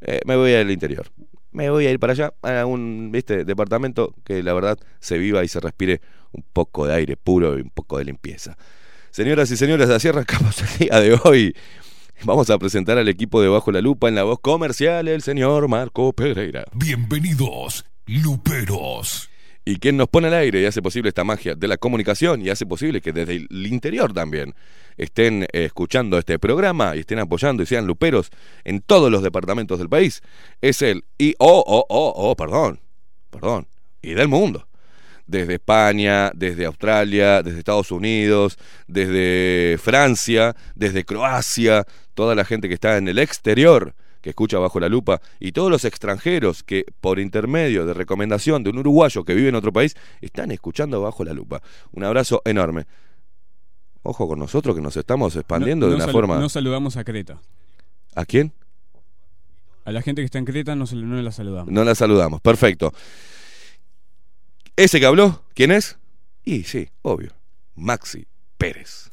Eh, 0.00 0.20
me 0.24 0.36
voy 0.36 0.54
al 0.54 0.70
interior. 0.70 1.06
Me 1.52 1.70
voy 1.70 1.86
a 1.86 1.90
ir 1.90 1.98
para 1.98 2.12
allá, 2.12 2.32
a 2.42 2.66
un 2.66 3.10
¿viste? 3.12 3.44
departamento 3.44 4.14
que 4.24 4.42
la 4.42 4.52
verdad 4.54 4.78
se 4.98 5.18
viva 5.18 5.44
y 5.44 5.48
se 5.48 5.60
respire 5.60 6.00
un 6.32 6.44
poco 6.52 6.86
de 6.86 6.94
aire 6.94 7.16
puro 7.16 7.58
y 7.58 7.62
un 7.62 7.70
poco 7.70 7.98
de 7.98 8.04
limpieza. 8.04 8.56
Señoras 9.10 9.50
y 9.50 9.56
señores, 9.56 9.88
así 9.88 10.08
arrancamos 10.08 10.62
el 10.62 10.78
día 10.78 11.00
de 11.00 11.18
hoy. 11.24 11.54
Vamos 12.24 12.50
a 12.50 12.58
presentar 12.58 12.98
al 12.98 13.08
equipo 13.08 13.40
de 13.40 13.48
Bajo 13.48 13.70
la 13.70 13.80
Lupa 13.80 14.08
en 14.08 14.14
la 14.14 14.24
voz 14.24 14.40
comercial, 14.40 15.06
el 15.06 15.22
señor 15.22 15.68
Marco 15.68 16.12
Pereira. 16.12 16.64
Bienvenidos, 16.74 17.84
Luperos. 18.06 19.28
Y 19.64 19.76
quien 19.76 19.96
nos 19.96 20.08
pone 20.08 20.28
al 20.28 20.34
aire 20.34 20.60
y 20.60 20.64
hace 20.64 20.80
posible 20.80 21.08
esta 21.08 21.24
magia 21.24 21.54
de 21.54 21.68
la 21.68 21.76
comunicación 21.76 22.40
y 22.40 22.50
hace 22.50 22.66
posible 22.66 23.00
que 23.00 23.12
desde 23.12 23.34
el 23.34 23.66
interior 23.66 24.12
también 24.12 24.54
estén 24.96 25.42
eh, 25.44 25.64
escuchando 25.64 26.18
este 26.18 26.38
programa 26.38 26.96
y 26.96 27.00
estén 27.00 27.18
apoyando 27.18 27.62
y 27.62 27.66
sean 27.66 27.86
luperos 27.86 28.30
en 28.64 28.80
todos 28.80 29.10
los 29.10 29.22
departamentos 29.22 29.78
del 29.78 29.88
país, 29.88 30.22
es 30.60 30.82
él. 30.82 31.04
Y, 31.18 31.34
oh, 31.38 31.64
oh, 31.66 31.84
oh, 31.88 32.12
oh, 32.16 32.36
perdón, 32.36 32.80
perdón, 33.30 33.68
y 34.02 34.14
del 34.14 34.28
mundo. 34.28 34.66
Desde 35.26 35.54
España, 35.54 36.30
desde 36.32 36.66
Australia, 36.66 37.42
desde 37.42 37.58
Estados 37.58 37.90
Unidos, 37.90 38.58
desde 38.86 39.76
Francia, 39.78 40.54
desde 40.76 41.04
Croacia, 41.04 41.84
toda 42.16 42.34
la 42.34 42.44
gente 42.44 42.66
que 42.66 42.74
está 42.74 42.96
en 42.96 43.06
el 43.06 43.20
exterior 43.20 43.94
que 44.22 44.30
escucha 44.30 44.58
bajo 44.58 44.80
la 44.80 44.88
lupa 44.88 45.20
y 45.38 45.52
todos 45.52 45.70
los 45.70 45.84
extranjeros 45.84 46.64
que 46.64 46.84
por 47.00 47.20
intermedio 47.20 47.86
de 47.86 47.94
recomendación 47.94 48.64
de 48.64 48.70
un 48.70 48.78
uruguayo 48.78 49.22
que 49.22 49.34
vive 49.34 49.50
en 49.50 49.54
otro 49.54 49.72
país 49.72 49.94
están 50.20 50.50
escuchando 50.50 51.00
bajo 51.00 51.22
la 51.24 51.32
lupa. 51.32 51.62
Un 51.92 52.02
abrazo 52.02 52.42
enorme. 52.44 52.86
Ojo 54.02 54.26
con 54.26 54.38
nosotros 54.40 54.74
que 54.74 54.80
nos 54.82 54.96
estamos 54.96 55.36
expandiendo 55.36 55.86
No- 55.86 55.90
de 55.90 55.96
una 56.02 56.08
forma. 56.08 56.38
No 56.40 56.48
saludamos 56.48 56.96
a 56.96 57.04
Creta. 57.04 57.38
¿A 58.16 58.24
quién? 58.24 58.52
A 59.84 59.92
la 59.92 60.02
gente 60.02 60.22
que 60.22 60.26
está 60.26 60.38
en 60.38 60.44
Creta 60.46 60.74
no, 60.74 60.86
no 60.92 61.22
la 61.22 61.30
saludamos. 61.30 61.72
No 61.72 61.84
la 61.84 61.94
saludamos. 61.94 62.40
Perfecto. 62.40 62.92
¿Ese 64.74 64.98
que 64.98 65.06
habló? 65.06 65.42
¿Quién 65.54 65.70
es? 65.70 65.98
Y 66.44 66.64
sí, 66.64 66.88
obvio. 67.02 67.32
Maxi 67.76 68.26
Pérez. 68.58 69.10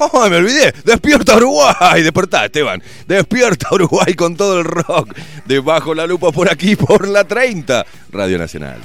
¡Oh, 0.00 0.26
me 0.30 0.36
olvidé! 0.36 0.72
¡Despierta 0.84 1.36
Uruguay! 1.36 2.02
Despertá, 2.02 2.46
Esteban. 2.46 2.82
Despierta 3.06 3.68
Uruguay 3.70 4.14
con 4.14 4.34
todo 4.34 4.58
el 4.60 4.64
rock. 4.64 5.14
De 5.44 5.60
Bajo 5.60 5.94
la 5.94 6.06
lupa 6.06 6.32
por 6.32 6.50
aquí, 6.50 6.74
por 6.74 7.06
la 7.06 7.24
30. 7.24 7.84
Radio 8.10 8.38
Nacional. 8.38 8.80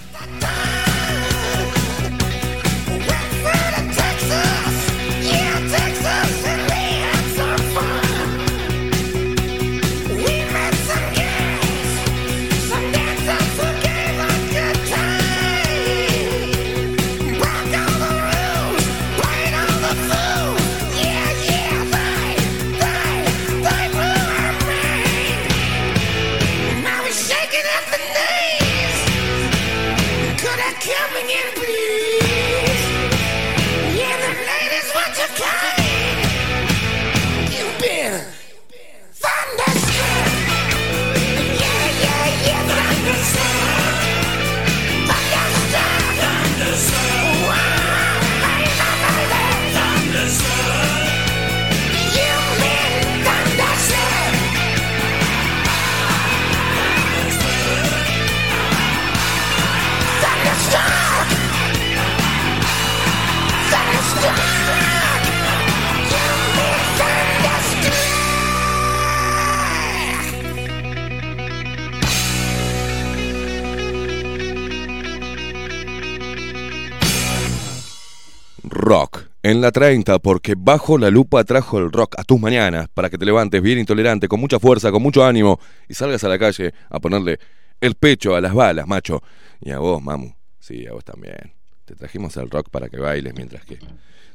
Rock 78.85 79.25
en 79.41 79.61
la 79.61 79.71
30, 79.71 80.19
porque 80.19 80.53
bajo 80.55 80.97
la 80.97 81.09
lupa 81.09 81.43
trajo 81.43 81.79
el 81.79 81.91
rock 81.91 82.19
a 82.19 82.23
tus 82.23 82.39
mañanas 82.39 82.87
para 82.93 83.09
que 83.09 83.17
te 83.17 83.25
levantes 83.25 83.61
bien 83.61 83.79
intolerante, 83.79 84.27
con 84.27 84.39
mucha 84.39 84.59
fuerza, 84.59 84.91
con 84.91 85.01
mucho 85.01 85.25
ánimo 85.25 85.59
y 85.89 85.95
salgas 85.95 86.23
a 86.23 86.29
la 86.29 86.37
calle 86.37 86.71
a 86.89 86.99
ponerle 86.99 87.39
el 87.81 87.95
pecho 87.95 88.35
a 88.35 88.41
las 88.41 88.53
balas, 88.53 88.87
macho. 88.87 89.23
Y 89.59 89.71
a 89.71 89.79
vos, 89.79 90.01
mamu. 90.01 90.31
Sí, 90.59 90.85
a 90.87 90.93
vos 90.93 91.03
también. 91.03 91.53
Te 91.83 91.95
trajimos 91.95 92.37
el 92.37 92.49
rock 92.49 92.69
para 92.69 92.87
que 92.87 92.97
bailes 92.97 93.33
mientras 93.35 93.65
que 93.65 93.79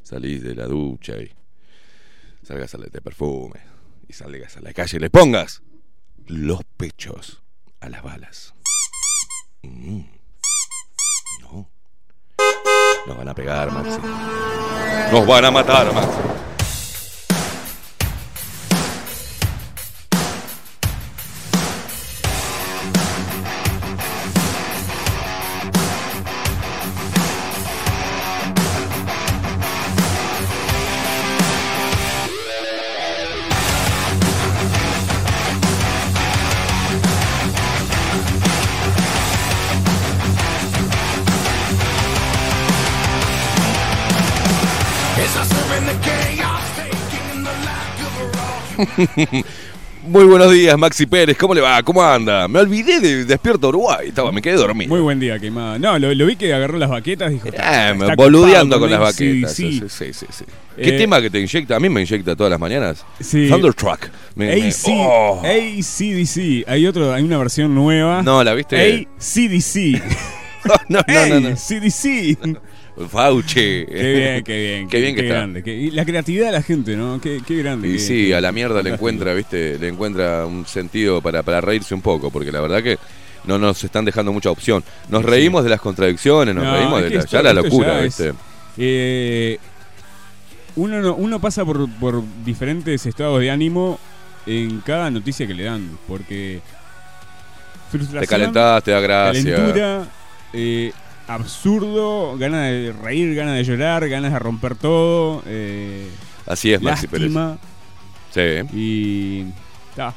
salís 0.02 0.42
de 0.42 0.54
la 0.54 0.66
ducha 0.66 1.16
y 1.16 1.32
salgas 2.42 2.74
a 2.74 2.78
la 2.78 2.86
de 2.86 3.00
perfume 3.00 3.60
y 4.08 4.12
salgas 4.12 4.56
a 4.56 4.60
la 4.60 4.72
calle 4.72 4.96
y 4.96 5.00
le 5.00 5.10
pongas 5.10 5.62
los 6.26 6.60
pechos 6.76 7.42
a 7.80 7.88
las 7.88 8.02
balas. 8.02 8.54
Mm. 9.62 10.19
No. 13.06 13.14
Nos 13.14 13.16
van 13.16 13.28
a 13.28 13.34
pegar, 13.34 13.70
Maxi. 13.72 13.98
Nos 15.12 15.26
van 15.26 15.44
a 15.44 15.50
matar, 15.50 15.92
Maxi. 15.92 16.08
Muy 50.02 50.24
buenos 50.24 50.50
días, 50.50 50.78
Maxi 50.78 51.04
Pérez. 51.04 51.36
¿Cómo 51.36 51.52
le 51.52 51.60
va? 51.60 51.82
¿Cómo 51.82 52.02
anda? 52.02 52.48
Me 52.48 52.58
olvidé 52.60 53.00
de 53.00 53.26
Despierto 53.26 53.68
Uruguay. 53.68 54.08
Estaba, 54.08 54.32
me 54.32 54.40
quedé 54.40 54.54
dormido. 54.54 54.88
Muy 54.88 55.00
buen 55.00 55.20
día, 55.20 55.38
queimada. 55.38 55.78
No, 55.78 55.98
lo, 55.98 56.14
lo 56.14 56.24
vi 56.24 56.36
que 56.36 56.54
agarró 56.54 56.78
las 56.78 56.88
baquetas, 56.88 57.30
dijo. 57.30 57.48
Está- 57.48 57.90
está 57.92 58.14
boludeando 58.16 58.76
ocupado 58.76 58.80
con 58.80 58.90
las 58.90 59.00
baquetas. 59.00 59.52
Sí, 59.54 59.78
ACDC. 59.78 59.90
sí, 59.90 60.12
sí, 60.14 60.26
sí. 60.30 60.44
¿Qué 60.74 60.88
Eh, 60.96 60.98
tema 60.98 61.20
que 61.20 61.28
te 61.28 61.38
inyecta? 61.38 61.76
A 61.76 61.80
mí 61.80 61.90
me 61.90 62.00
inyecta 62.00 62.34
todas 62.34 62.50
las 62.50 62.58
mañanas. 62.58 63.04
Sí. 63.20 63.48
Thunderstruck. 63.50 64.08
Me- 64.36 64.46
me- 64.46 64.68
AC, 64.68 64.84
oh. 64.88 65.42
ACDC. 65.44 66.64
Hay 66.66 66.86
otro, 66.86 67.12
hay 67.12 67.22
una 67.22 67.36
versión 67.36 67.74
nueva. 67.74 68.22
No, 68.22 68.42
¿la 68.42 68.54
viste? 68.54 69.06
ACDC. 69.18 70.02
no, 70.88 71.00
no, 71.06 71.26
no, 71.28 71.40
no. 71.40 71.56
CDC. 71.56 72.38
Fauci. 73.08 73.54
Qué 73.86 74.12
bien, 74.14 74.44
qué 74.44 74.58
bien. 74.58 74.88
Qué 74.90 75.00
bien 75.00 75.14
que 75.14 75.22
está. 75.22 75.34
grande. 75.34 75.62
Qué- 75.62 75.74
y 75.74 75.90
la 75.90 76.04
creatividad 76.04 76.46
de 76.46 76.52
la 76.52 76.62
gente, 76.62 76.96
¿no? 76.96 77.20
Qué, 77.20 77.40
qué 77.46 77.56
grande. 77.56 77.88
Y 77.88 77.98
sí, 77.98 78.32
a 78.32 78.40
la 78.40 78.52
mierda 78.52 78.82
le 78.82 78.90
encuentra, 78.90 79.32
¿viste? 79.34 79.78
Le 79.78 79.88
encuentra 79.88 80.44
un 80.46 80.66
sentido 80.66 81.20
para, 81.22 81.42
para 81.42 81.60
reírse 81.60 81.94
un 81.94 82.02
poco, 82.02 82.30
porque 82.30 82.52
la 82.52 82.60
verdad 82.60 82.82
que 82.82 82.98
no 83.44 83.58
nos 83.58 83.82
están 83.84 84.04
dejando 84.04 84.32
mucha 84.32 84.50
opción. 84.50 84.84
Nos 85.08 85.24
reímos 85.24 85.64
de 85.64 85.70
las 85.70 85.80
contradicciones, 85.80 86.54
nos 86.54 86.64
No, 86.64 86.76
reímos 86.76 87.02
de 87.02 87.10
la, 87.10 87.18
esto- 87.20 87.30
ya 87.36 87.42
la 87.42 87.52
locura, 87.54 87.88
ya 87.88 87.98
es- 88.00 88.04
¿viste? 88.18 88.32
Eh, 88.76 89.58
uno, 90.76 91.00
no- 91.00 91.14
uno 91.14 91.40
pasa 91.40 91.64
por, 91.64 91.88
por 91.98 92.22
diferentes 92.44 93.04
estados 93.06 93.40
de 93.40 93.50
ánimo 93.50 93.98
en 94.46 94.80
cada 94.80 95.10
noticia 95.10 95.46
que 95.46 95.54
le 95.54 95.64
dan, 95.64 95.98
porque 96.06 96.60
Te 98.20 98.26
calentás, 98.26 98.82
te 98.84 98.90
da 98.92 99.00
gracia. 99.00 99.54
calentura, 99.56 100.06
eh, 100.52 100.92
absurdo, 101.34 102.36
ganas 102.38 102.62
de 102.70 102.92
reír, 103.02 103.34
ganas 103.34 103.54
de 103.56 103.64
llorar, 103.64 104.08
ganas 104.08 104.32
de 104.32 104.38
romper 104.38 104.74
todo, 104.74 105.42
eh, 105.46 106.08
Así 106.46 106.72
es, 106.72 106.80
Maxi 106.82 107.06
Pérez. 107.06 107.30
lástima 107.32 107.58
Sí. 108.32 108.40
y 108.74 109.44
ta. 109.96 110.14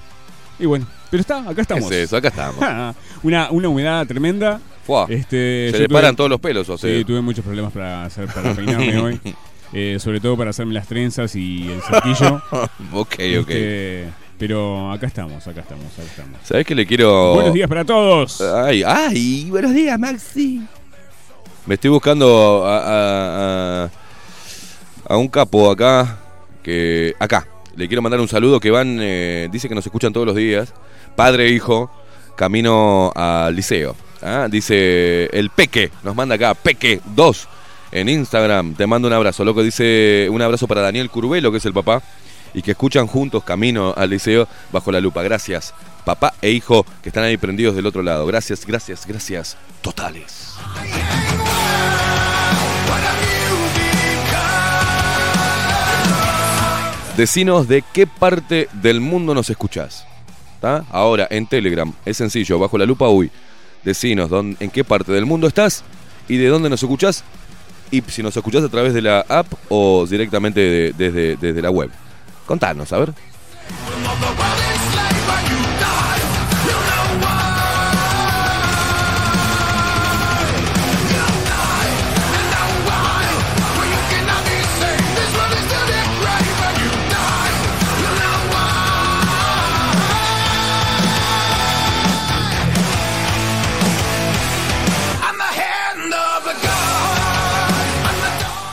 y 0.59 0.65
bueno, 0.65 0.85
pero 1.09 1.21
está, 1.21 1.39
acá 1.39 1.55
¿Qué 1.55 1.61
estamos. 1.61 1.91
es 1.91 1.97
eso? 1.97 2.17
Acá 2.17 2.27
estamos. 2.29 2.57
una, 3.23 3.51
una 3.51 3.69
humedad 3.69 4.05
tremenda. 4.07 4.59
Fuá. 4.85 5.05
Este, 5.09 5.69
Se 5.71 5.79
le 5.79 5.85
tuve- 5.87 5.93
paran 5.93 6.15
todos 6.15 6.29
los 6.29 6.39
pelos, 6.39 6.67
o 6.69 6.77
sea. 6.77 6.89
Sí, 6.89 7.05
tuve 7.05 7.21
muchos 7.21 7.43
problemas 7.45 7.71
para, 7.71 8.03
hacer, 8.05 8.27
para 8.27 8.53
peinarme 8.53 8.97
hoy. 8.99 9.19
Eh, 9.75 9.97
sobre 9.99 10.19
todo 10.19 10.37
para 10.37 10.51
hacerme 10.51 10.71
las 10.75 10.85
trenzas 10.87 11.35
y 11.35 11.67
el 11.67 11.81
cerquillo. 11.81 12.35
ok, 12.93 13.15
ok. 13.39 13.49
Este, 13.49 14.05
pero 14.37 14.91
acá 14.91 15.07
estamos, 15.07 15.47
acá 15.47 15.61
estamos, 15.61 15.85
acá 15.93 16.03
estamos. 16.03 16.39
¿Sabés 16.43 16.63
que 16.67 16.75
le 16.75 16.85
quiero. 16.85 17.33
Buenos 17.33 17.55
días 17.55 17.67
para 17.67 17.83
todos. 17.83 18.39
Ay, 18.41 18.83
ay, 18.85 19.47
buenos 19.49 19.73
días, 19.73 19.97
Maxi. 19.97 20.61
Me 21.65 21.75
estoy 21.75 21.89
buscando 21.91 22.63
a, 22.67 23.89
un 25.09 25.27
capo 25.27 25.71
acá. 25.71 26.17
Que. 26.61 27.13
Acá. 27.19 27.47
Le 27.75 27.87
quiero 27.87 28.01
mandar 28.01 28.19
un 28.19 28.27
saludo 28.27 28.59
que 28.59 28.69
van. 28.71 28.97
eh, 29.01 29.49
dice 29.51 29.67
que 29.67 29.75
nos 29.75 29.85
escuchan 29.85 30.13
todos 30.13 30.27
los 30.27 30.35
días. 30.35 30.73
Padre 31.15 31.49
hijo. 31.49 31.91
Camino 32.35 33.11
al 33.15 33.55
liceo. 33.55 33.95
Ah, 34.21 34.47
Dice 34.49 35.25
el 35.33 35.49
Peque. 35.49 35.91
Nos 36.03 36.15
manda 36.15 36.35
acá. 36.35 36.53
Peque 36.53 36.99
2. 37.15 37.47
En 37.91 38.09
Instagram. 38.09 38.75
Te 38.75 38.87
mando 38.87 39.07
un 39.07 39.13
abrazo, 39.13 39.43
loco. 39.45 39.61
Dice 39.61 40.27
un 40.31 40.41
abrazo 40.41 40.67
para 40.67 40.81
Daniel 40.81 41.09
Curvelo, 41.09 41.51
que 41.51 41.57
es 41.59 41.65
el 41.65 41.73
papá. 41.73 42.01
Y 42.55 42.61
que 42.61 42.71
escuchan 42.71 43.07
juntos 43.07 43.43
camino 43.43 43.93
al 43.97 44.09
liceo 44.11 44.47
bajo 44.71 44.91
la 44.91 44.99
lupa. 44.99 45.23
Gracias, 45.23 45.73
papá 46.05 46.35
e 46.39 46.51
hijo, 46.51 46.85
que 47.01 47.09
están 47.09 47.23
ahí 47.23 47.35
prendidos 47.35 47.75
del 47.75 47.87
otro 47.87 48.03
lado. 48.03 48.27
Gracias, 48.27 48.63
gracias, 48.67 49.07
gracias. 49.07 49.57
Totales. 49.81 50.53
Decinos 57.17 57.67
de 57.67 57.83
qué 57.93 58.07
parte 58.07 58.67
del 58.73 58.99
mundo 58.99 59.35
nos 59.35 59.49
escuchás. 59.49 60.05
Ahora, 60.91 61.27
en 61.29 61.45
Telegram, 61.45 61.91
es 62.05 62.17
sencillo, 62.17 62.57
bajo 62.57 62.77
la 62.77 62.85
lupa 62.85 63.09
uy. 63.09 63.29
Decinos 63.83 64.29
dónde- 64.29 64.57
en 64.61 64.71
qué 64.71 64.83
parte 64.83 65.11
del 65.11 65.25
mundo 65.25 65.45
estás 65.45 65.83
y 66.27 66.37
de 66.37 66.47
dónde 66.47 66.69
nos 66.69 66.81
escuchás. 66.81 67.23
Y 67.91 68.01
si 68.07 68.23
nos 68.23 68.35
escuchás 68.35 68.63
a 68.63 68.69
través 68.69 68.93
de 68.93 69.01
la 69.01 69.19
app 69.27 69.45
o 69.69 70.07
directamente 70.09 70.59
de- 70.61 70.93
desde, 70.93 71.35
desde 71.35 71.61
la 71.61 71.69
web. 71.69 71.91
Contanos, 72.47 72.91
a 72.93 72.97
ver. 72.99 73.13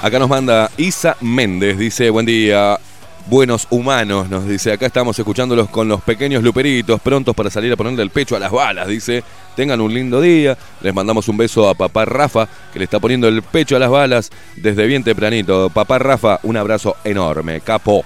Acá 0.02 0.18
nos 0.18 0.30
manda 0.30 0.70
Isa 0.78 1.14
Méndez, 1.20 1.76
dice, 1.76 2.08
buen 2.08 2.24
día, 2.24 2.80
buenos 3.26 3.66
humanos, 3.68 4.30
nos 4.30 4.48
dice, 4.48 4.72
acá 4.72 4.86
estamos 4.86 5.18
escuchándolos 5.18 5.68
con 5.68 5.88
los 5.88 6.00
pequeños 6.00 6.42
luperitos, 6.42 7.02
prontos 7.02 7.34
para 7.34 7.50
salir 7.50 7.70
a 7.70 7.76
ponerle 7.76 8.02
el 8.02 8.08
pecho 8.08 8.34
a 8.34 8.38
las 8.38 8.50
balas, 8.50 8.88
dice, 8.88 9.22
tengan 9.54 9.78
un 9.78 9.92
lindo 9.92 10.22
día, 10.22 10.56
les 10.80 10.94
mandamos 10.94 11.28
un 11.28 11.36
beso 11.36 11.68
a 11.68 11.74
papá 11.74 12.06
Rafa, 12.06 12.48
que 12.72 12.78
le 12.78 12.86
está 12.86 12.98
poniendo 12.98 13.28
el 13.28 13.42
pecho 13.42 13.76
a 13.76 13.78
las 13.78 13.90
balas 13.90 14.30
desde 14.56 14.86
bien 14.86 15.04
tempranito. 15.04 15.68
Papá 15.68 15.98
Rafa, 15.98 16.40
un 16.44 16.56
abrazo 16.56 16.96
enorme, 17.04 17.60
capo. 17.60 18.02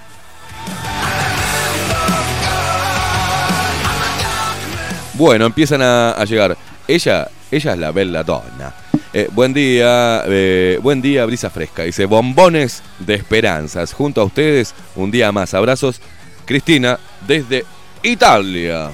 Bueno, 5.12 5.46
empiezan 5.46 5.80
a, 5.80 6.10
a 6.10 6.24
llegar. 6.24 6.56
Ella, 6.88 7.28
ella 7.56 7.72
es 7.72 7.78
la 7.78 7.92
belladonna. 7.92 8.74
Eh, 9.12 9.28
buen 9.32 9.54
día, 9.54 10.24
eh, 10.26 10.78
buen 10.82 11.00
día, 11.00 11.24
brisa 11.24 11.48
fresca. 11.48 11.84
Dice, 11.84 12.04
bombones 12.06 12.82
de 12.98 13.14
esperanzas. 13.14 13.92
Junto 13.92 14.20
a 14.20 14.24
ustedes, 14.24 14.74
un 14.96 15.10
día 15.12 15.30
más. 15.30 15.54
Abrazos, 15.54 16.00
Cristina, 16.44 16.98
desde 17.26 17.64
Italia. 18.02 18.90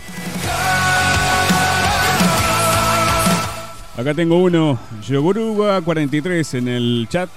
Acá 3.97 4.15
tengo 4.15 4.37
uno, 4.37 4.79
Yoguruba43 5.09 6.59
en 6.59 6.69
el 6.69 7.07
chat. 7.11 7.31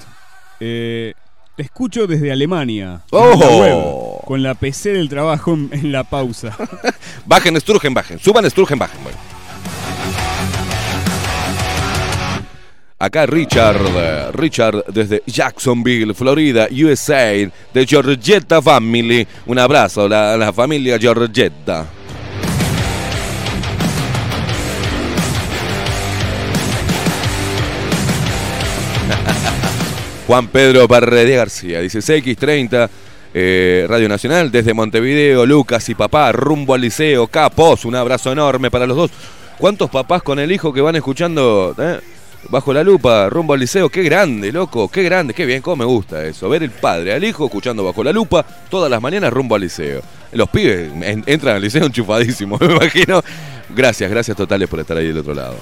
Eh, 0.60 1.14
te 1.56 1.64
escucho 1.64 2.06
desde 2.06 2.32
Alemania. 2.32 3.02
¡Oh! 3.12 3.32
en 3.32 3.40
la 3.40 3.48
web, 3.48 4.26
con 4.26 4.44
la 4.44 4.56
PC 4.56 4.94
del 4.94 5.08
trabajo 5.08 5.54
en, 5.54 5.92
la 5.92 6.04
pausa. 6.04 6.56
Bajen, 7.26 7.60
Sturgen, 7.62 7.94
bajen. 7.94 8.20
Suban, 8.20 8.50
Sturgen, 8.50 8.78
bajen. 8.78 9.02
Bueno. 9.04 9.33
Acá 13.00 13.26
Richard, 13.26 14.34
Richard 14.34 14.86
desde 14.88 15.24
Jacksonville, 15.26 16.14
Florida, 16.14 16.68
USA, 16.72 17.34
de 17.74 17.86
Giorgetta 17.86 18.62
Family. 18.62 19.28
Un 19.48 19.60
abrazo 19.60 20.04
a 20.04 20.38
la, 20.38 20.54
familia 20.54 20.98
Giorgetta. 20.98 21.86
Juan 30.28 30.48
Pedro 30.48 30.88
Parredía 30.88 31.38
García, 31.38 31.82
dice 31.82 32.00
CX30, 32.00 32.90
eh, 33.34 33.86
Radio 33.90 34.08
Nacional, 34.08 34.50
desde 34.50 34.74
Montevideo, 34.74 35.46
Lucas 35.46 35.90
y 35.90 35.96
papá, 35.96 36.32
rumbo 36.32 36.74
al 36.74 36.82
liceo, 36.82 37.28
capos, 37.28 37.84
un 37.84 37.96
abrazo 37.96 38.32
enorme 38.32 38.72
para 38.72 38.88
los 38.88 38.96
dos. 38.96 39.12
¿Cuántos 39.58 39.90
papás 39.90 40.24
con 40.24 40.40
el 40.40 40.52
hijo 40.52 40.72
que 40.72 40.82
van 40.82 40.96
escuchando 40.96 41.76
eh? 41.78 42.00
Bajo 42.50 42.74
la 42.74 42.84
lupa, 42.84 43.30
rumbo 43.30 43.54
al 43.54 43.60
liceo? 43.60 43.90
Qué 43.90 44.04
grande, 44.04 44.52
loco, 44.52 44.88
qué 44.90 45.04
grande, 45.04 45.34
qué 45.34 45.46
bien, 45.46 45.62
cómo 45.62 45.78
me 45.78 45.86
gusta 45.86 46.24
eso. 46.26 46.50
Ver 46.50 46.64
el 46.64 46.72
padre 46.72 47.14
al 47.14 47.24
hijo 47.24 47.46
escuchando 47.46 47.84
bajo 47.84 48.04
la 48.04 48.12
lupa 48.12 48.46
todas 48.70 48.90
las 48.90 49.02
mañanas 49.02 49.32
rumbo 49.34 49.56
al 49.56 49.62
liceo. 49.62 50.02
Los 50.32 50.50
pibes 50.50 50.92
en- 51.02 51.24
entran 51.26 51.56
al 51.56 51.62
liceo 51.62 51.86
enchufadísimos, 51.86 52.60
me 52.62 52.74
imagino. 52.76 53.22
Gracias, 53.76 54.10
gracias 54.10 54.38
totales 54.38 54.68
por 54.70 54.80
estar 54.80 54.98
ahí 54.98 55.08
del 55.08 55.18
otro 55.20 55.34
lado. 55.34 55.56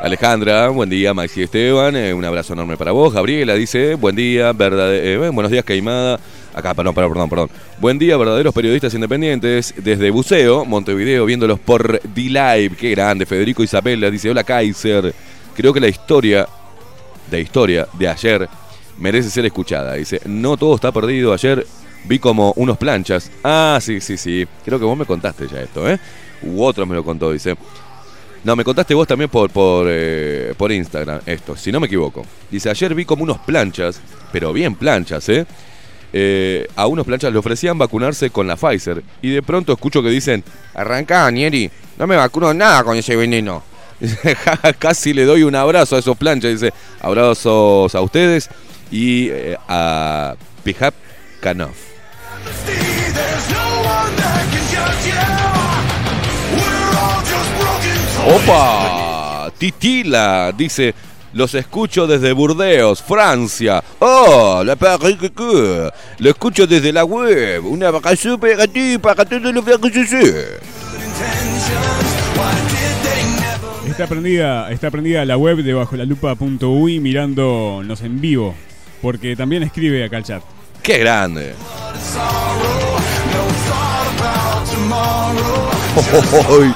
Alejandra, 0.00 0.68
buen 0.70 0.90
día, 0.90 1.14
Maxi 1.14 1.42
Esteban, 1.42 1.94
eh, 1.94 2.12
un 2.12 2.24
abrazo 2.24 2.54
enorme 2.54 2.76
para 2.76 2.90
vos. 2.90 3.14
Gabriela 3.14 3.54
dice, 3.54 3.94
buen 3.94 4.16
día, 4.16 4.52
verdade- 4.52 5.12
eh, 5.14 5.28
buenos 5.30 5.50
días, 5.52 5.64
Caimada. 5.64 6.18
Acá, 6.54 6.74
perdón, 6.74 6.94
perdón, 6.94 7.12
perdón, 7.12 7.30
perdón. 7.30 7.50
Buen 7.78 7.98
día, 7.98 8.16
verdaderos 8.16 8.52
periodistas 8.52 8.92
independientes. 8.94 9.74
Desde 9.76 10.10
Buceo, 10.10 10.64
Montevideo, 10.64 11.24
viéndolos 11.24 11.58
por 11.58 12.00
D-Live. 12.02 12.76
Qué 12.76 12.90
grande, 12.90 13.24
Federico 13.24 13.62
Isabella 13.62 14.10
dice, 14.10 14.30
hola 14.30 14.44
Kaiser. 14.44 15.14
Creo 15.54 15.72
que 15.72 15.80
la 15.80 15.88
historia, 15.88 16.46
de 17.30 17.40
historia, 17.40 17.88
de 17.94 18.08
ayer, 18.08 18.48
merece 18.98 19.30
ser 19.30 19.46
escuchada. 19.46 19.94
Dice, 19.94 20.20
no 20.26 20.56
todo 20.56 20.74
está 20.74 20.92
perdido. 20.92 21.32
Ayer 21.32 21.66
vi 22.04 22.18
como 22.18 22.52
unos 22.56 22.76
planchas. 22.76 23.30
Ah, 23.42 23.78
sí, 23.80 24.00
sí, 24.00 24.16
sí. 24.16 24.46
Creo 24.64 24.78
que 24.78 24.84
vos 24.84 24.96
me 24.96 25.06
contaste 25.06 25.48
ya 25.48 25.62
esto, 25.62 25.88
¿eh? 25.88 25.98
U 26.42 26.62
otro 26.62 26.84
me 26.84 26.94
lo 26.94 27.04
contó, 27.04 27.32
dice. 27.32 27.56
No, 28.44 28.56
me 28.56 28.64
contaste 28.64 28.92
vos 28.92 29.06
también 29.06 29.30
por, 29.30 29.50
por, 29.50 29.86
eh, 29.88 30.52
por 30.56 30.72
Instagram 30.72 31.20
esto, 31.24 31.56
si 31.56 31.70
no 31.70 31.78
me 31.78 31.86
equivoco. 31.86 32.26
Dice, 32.50 32.68
ayer 32.68 32.92
vi 32.94 33.04
como 33.04 33.22
unos 33.22 33.38
planchas, 33.38 34.00
pero 34.32 34.52
bien 34.52 34.74
planchas, 34.74 35.28
¿eh? 35.28 35.46
Eh, 36.12 36.66
a 36.76 36.86
unos 36.86 37.06
planchas 37.06 37.32
le 37.32 37.38
ofrecían 37.38 37.78
vacunarse 37.78 38.30
con 38.30 38.46
la 38.46 38.56
Pfizer. 38.56 39.02
Y 39.22 39.30
de 39.30 39.42
pronto 39.42 39.72
escucho 39.72 40.02
que 40.02 40.10
dicen, 40.10 40.44
arranca, 40.74 41.30
Nieri, 41.30 41.70
no 41.98 42.06
me 42.06 42.16
vacuno 42.16 42.52
nada 42.52 42.84
con 42.84 42.96
ese 42.96 43.16
veneno. 43.16 43.62
Dice, 44.00 44.34
"Ja, 44.34 44.56
ja, 44.56 44.72
Casi 44.72 45.12
le 45.12 45.24
doy 45.24 45.42
un 45.44 45.54
abrazo 45.54 45.96
a 45.96 46.00
esos 46.00 46.16
planchas. 46.16 46.52
Dice, 46.60 46.72
abrazos 47.00 47.94
a 47.94 48.00
ustedes 48.00 48.50
y 48.90 49.28
eh, 49.30 49.56
a 49.68 50.34
Pijap 50.64 50.94
Kanov. 51.40 51.70
¡Opa! 58.26 59.50
Titila 59.58 60.52
dice, 60.56 60.94
los 61.32 61.54
escucho 61.54 62.06
desde 62.06 62.32
Burdeos, 62.32 63.02
Francia. 63.02 63.82
¡Oh! 63.98 64.62
La 64.64 64.76
Paris. 64.76 65.16
Lo 66.18 66.30
escucho 66.30 66.66
desde 66.66 66.92
la 66.92 67.04
web. 67.04 67.64
Una 67.66 67.90
vacación 67.90 68.38
para 68.38 68.66
ti, 68.66 68.98
para 68.98 69.24
todos 69.24 69.54
los 69.54 69.64
vacaciones. 69.64 70.60
Está 73.88 74.06
prendida, 74.06 74.70
está 74.70 74.90
prendida 74.90 75.24
la 75.24 75.36
web 75.36 75.58
de 75.62 75.74
bajo 75.74 75.96
la 75.96 76.04
lupa.ui 76.04 77.00
mirándonos 77.00 78.00
en 78.02 78.20
vivo. 78.20 78.54
Porque 79.00 79.36
también 79.36 79.62
escribe 79.62 80.04
acá 80.04 80.18
el 80.18 80.24
chat. 80.24 80.42
¡Qué 80.82 80.98
grande! 80.98 81.54
Ay, 86.48 86.74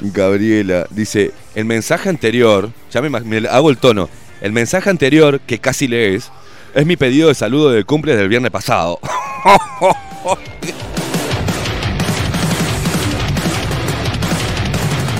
Gabriela 0.00 0.86
dice, 0.90 1.32
el 1.54 1.64
mensaje 1.64 2.08
anterior, 2.08 2.70
ya 2.90 3.02
me, 3.02 3.18
hago 3.48 3.70
el 3.70 3.78
tono, 3.78 4.08
el 4.40 4.52
mensaje 4.52 4.90
anterior 4.90 5.40
que 5.40 5.58
casi 5.58 5.88
lees 5.88 6.30
es 6.74 6.86
mi 6.86 6.96
pedido 6.96 7.28
de 7.28 7.34
saludo 7.34 7.70
del 7.70 7.86
cumple 7.86 8.14
del 8.16 8.28
viernes 8.28 8.50
pasado. 8.50 9.00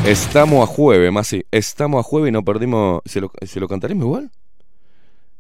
Estamos 0.05 0.62
a 0.62 0.73
jueves, 0.73 1.12
más 1.12 1.27
sí. 1.27 1.45
Estamos 1.51 2.01
a 2.01 2.03
jueves 2.03 2.31
y 2.31 2.33
no 2.33 2.43
perdimos. 2.43 3.03
¿Se 3.05 3.21
lo, 3.21 3.31
¿se 3.45 3.61
cantaremos 3.67 4.05
igual? 4.05 4.31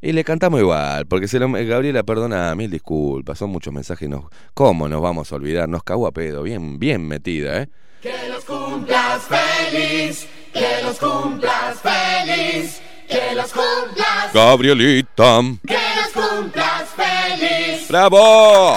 Y 0.00 0.12
le 0.12 0.24
cantamos 0.24 0.60
igual, 0.60 1.06
porque 1.06 1.26
se 1.26 1.38
lo, 1.38 1.50
Gabriela, 1.50 2.02
perdona, 2.02 2.54
mil 2.54 2.70
disculpas, 2.70 3.38
son 3.38 3.50
muchos 3.50 3.72
mensajes. 3.72 4.08
Nos, 4.08 4.24
¿Cómo 4.54 4.88
nos 4.88 5.00
vamos 5.00 5.32
a 5.32 5.36
olvidar? 5.36 5.68
Nos 5.68 5.82
cagó 5.82 6.06
a 6.06 6.12
pedo, 6.12 6.42
bien, 6.42 6.78
bien 6.78 7.08
metida, 7.08 7.62
¿eh? 7.62 7.68
Que 8.00 8.28
los 8.28 8.44
cumplas 8.44 9.22
feliz, 9.24 10.26
que 10.52 10.82
los 10.84 10.98
cumplas 10.98 11.80
feliz, 11.80 12.80
que 13.08 13.34
los 13.34 13.52
cumplas, 13.52 14.32
Gabrielita, 14.32 15.40
que 15.66 15.78
los 15.96 16.24
cumplas 16.24 16.84
feliz. 16.96 17.88
¡bravo! 17.88 18.76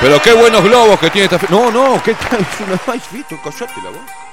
Pero 0.00 0.20
qué 0.22 0.32
buenos 0.34 0.62
globos 0.62 1.00
que 1.00 1.10
tiene 1.10 1.28
esta. 1.30 1.40
No, 1.48 1.70
no, 1.70 2.02
¿qué 2.02 2.14
tal? 2.14 2.40
Es 2.40 2.60
una. 2.66 2.78
Ay, 2.86 3.00
Fito, 3.00 3.38
callate 3.42 3.80
la 3.82 3.90
voz. 3.90 4.29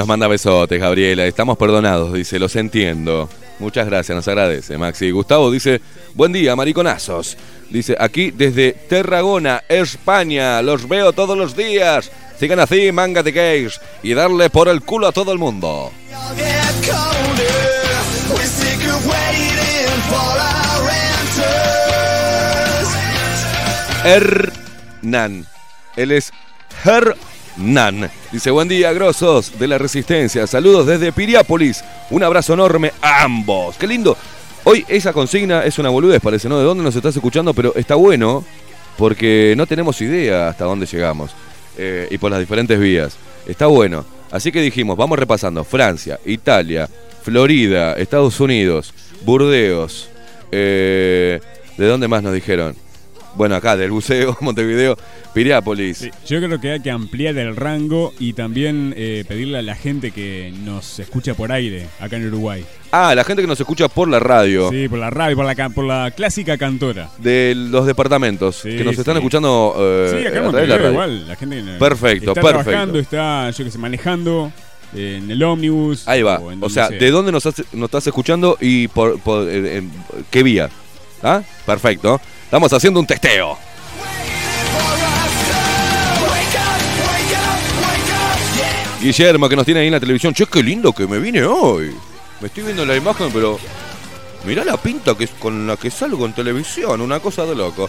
Nos 0.00 0.08
manda 0.08 0.28
besotes, 0.28 0.80
Gabriela. 0.80 1.26
Estamos 1.26 1.58
perdonados, 1.58 2.14
dice, 2.14 2.38
los 2.38 2.56
entiendo. 2.56 3.28
Muchas 3.58 3.84
gracias, 3.84 4.16
nos 4.16 4.26
agradece, 4.28 4.78
Maxi. 4.78 5.10
Gustavo 5.10 5.50
dice, 5.50 5.82
buen 6.14 6.32
día, 6.32 6.56
mariconazos. 6.56 7.36
Dice, 7.68 7.94
aquí 8.00 8.30
desde 8.30 8.72
Tarragona, 8.72 9.62
España, 9.68 10.62
los 10.62 10.88
veo 10.88 11.12
todos 11.12 11.36
los 11.36 11.54
días. 11.54 12.10
Sigan 12.38 12.60
así, 12.60 12.90
manga 12.92 13.22
de 13.22 13.30
gays, 13.30 13.78
y 14.02 14.14
darle 14.14 14.48
por 14.48 14.68
el 14.68 14.80
culo 14.80 15.06
a 15.08 15.12
todo 15.12 15.32
el 15.32 15.38
mundo. 15.38 15.92
Hernán. 24.02 25.46
Él 25.94 26.12
es 26.12 26.32
Hernán. 27.56 28.10
Dice, 28.32 28.50
buen 28.50 28.68
día, 28.68 28.92
grosos 28.92 29.58
de 29.58 29.68
la 29.68 29.78
Resistencia. 29.78 30.46
Saludos 30.46 30.86
desde 30.86 31.12
Piriápolis. 31.12 31.82
Un 32.10 32.22
abrazo 32.22 32.54
enorme 32.54 32.92
a 33.02 33.22
ambos. 33.24 33.76
Qué 33.76 33.86
lindo. 33.86 34.16
Hoy 34.64 34.84
esa 34.88 35.12
consigna 35.12 35.64
es 35.64 35.78
una 35.78 35.88
boludez, 35.88 36.20
parece, 36.20 36.48
¿no? 36.48 36.58
¿De 36.58 36.64
dónde 36.64 36.84
nos 36.84 36.94
estás 36.94 37.14
escuchando? 37.16 37.54
Pero 37.54 37.74
está 37.76 37.94
bueno 37.94 38.44
porque 38.98 39.54
no 39.56 39.66
tenemos 39.66 40.00
idea 40.02 40.48
hasta 40.48 40.64
dónde 40.64 40.86
llegamos. 40.86 41.30
eh, 41.78 42.08
y 42.10 42.18
por 42.18 42.30
las 42.30 42.40
diferentes 42.40 42.78
vías. 42.78 43.16
Está 43.46 43.66
bueno. 43.66 44.04
Así 44.30 44.52
que 44.52 44.60
dijimos, 44.60 44.96
vamos 44.96 45.18
repasando. 45.18 45.64
Francia, 45.64 46.20
Italia, 46.26 46.88
Florida, 47.22 47.94
Estados 47.94 48.38
Unidos, 48.40 48.92
Burdeos. 49.22 50.08
eh, 50.52 51.40
¿De 51.78 51.86
dónde 51.86 52.06
más 52.08 52.22
nos 52.22 52.34
dijeron? 52.34 52.76
Bueno, 53.36 53.54
acá 53.54 53.76
del 53.76 53.90
buceo, 53.92 54.36
Montevideo, 54.40 54.96
Piriápolis. 55.32 55.98
Sí, 55.98 56.10
yo 56.26 56.40
creo 56.40 56.60
que 56.60 56.72
hay 56.72 56.80
que 56.80 56.90
ampliar 56.90 57.36
el 57.38 57.54
rango 57.56 58.12
y 58.18 58.32
también 58.32 58.92
eh, 58.96 59.24
pedirle 59.28 59.58
a 59.58 59.62
la 59.62 59.76
gente 59.76 60.10
que 60.10 60.52
nos 60.64 60.98
escucha 60.98 61.34
por 61.34 61.52
aire 61.52 61.86
acá 62.00 62.16
en 62.16 62.26
Uruguay. 62.26 62.64
Ah, 62.90 63.14
la 63.14 63.22
gente 63.22 63.42
que 63.42 63.46
nos 63.46 63.60
escucha 63.60 63.88
por 63.88 64.08
la 64.08 64.18
radio. 64.18 64.68
Sí, 64.70 64.88
por 64.88 64.98
la 64.98 65.10
radio, 65.10 65.36
por 65.36 65.44
la, 65.46 65.68
por 65.70 65.84
la 65.84 66.10
clásica 66.10 66.58
cantora. 66.58 67.08
De 67.18 67.54
los 67.56 67.86
departamentos 67.86 68.56
Sí, 68.56 68.76
que 68.76 68.82
nos 68.84 68.98
están 68.98 69.16
escuchando 69.16 69.74
eh, 69.78 70.08
Sí, 70.10 70.26
acá 70.26 70.28
en 70.28 70.34
la 70.34 70.50
Montevideo 70.50 70.90
igual, 70.90 71.28
la 71.28 71.36
gente 71.36 71.62
Perfecto, 71.78 72.30
está 72.32 72.40
perfecto. 72.42 72.64
trabajando, 72.64 72.98
está, 72.98 73.50
yo 73.50 73.64
que 73.64 73.70
sé, 73.70 73.78
manejando 73.78 74.52
en 74.92 75.30
el 75.30 75.40
ómnibus. 75.44 76.08
Ahí 76.08 76.22
va. 76.22 76.40
O 76.60 76.68
sea, 76.68 76.88
¿de 76.88 77.10
dónde 77.12 77.30
nos, 77.30 77.46
estás 77.46 78.06
escuchando 78.08 78.58
y 78.60 78.88
por, 78.88 79.20
por- 79.20 79.48
eh, 79.48 79.76
en- 79.76 79.90
qué 80.32 80.42
vía? 80.42 80.68
¿Ah? 81.22 81.42
Perfecto. 81.64 82.20
Estamos 82.50 82.72
haciendo 82.72 82.98
un 82.98 83.06
testeo. 83.06 83.56
Guillermo, 89.00 89.48
que 89.48 89.54
nos 89.54 89.64
tiene 89.64 89.82
ahí 89.82 89.86
en 89.86 89.92
la 89.92 90.00
televisión. 90.00 90.34
Che, 90.34 90.46
qué 90.46 90.60
lindo 90.60 90.92
que 90.92 91.06
me 91.06 91.20
vine 91.20 91.44
hoy. 91.44 91.94
Me 92.40 92.48
estoy 92.48 92.64
viendo 92.64 92.84
la 92.84 92.96
imagen, 92.96 93.30
pero. 93.32 93.56
Mirá 94.44 94.64
la 94.64 94.76
pinta 94.76 95.14
que 95.14 95.28
con 95.28 95.64
la 95.64 95.76
que 95.76 95.92
salgo 95.92 96.26
en 96.26 96.32
televisión. 96.32 97.00
Una 97.00 97.20
cosa 97.20 97.46
de 97.46 97.54
loco. 97.54 97.88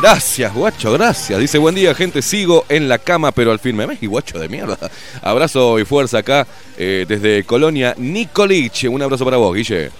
Gracias, 0.00 0.54
guacho, 0.54 0.90
gracias. 0.90 1.38
Dice, 1.38 1.58
buen 1.58 1.74
día, 1.74 1.94
gente. 1.94 2.22
Sigo 2.22 2.64
en 2.70 2.88
la 2.88 2.96
cama, 2.96 3.32
pero 3.32 3.52
al 3.52 3.58
fin 3.58 3.76
me 3.76 3.98
y 4.00 4.06
guacho 4.06 4.38
de 4.38 4.48
mierda. 4.48 4.78
Abrazo 5.20 5.78
y 5.78 5.84
fuerza 5.84 6.16
acá 6.20 6.46
eh, 6.78 7.04
desde 7.06 7.44
Colonia 7.44 7.94
Nicolich. 7.98 8.84
Un 8.88 9.02
abrazo 9.02 9.26
para 9.26 9.36
vos, 9.36 9.54
Guille. 9.54 9.90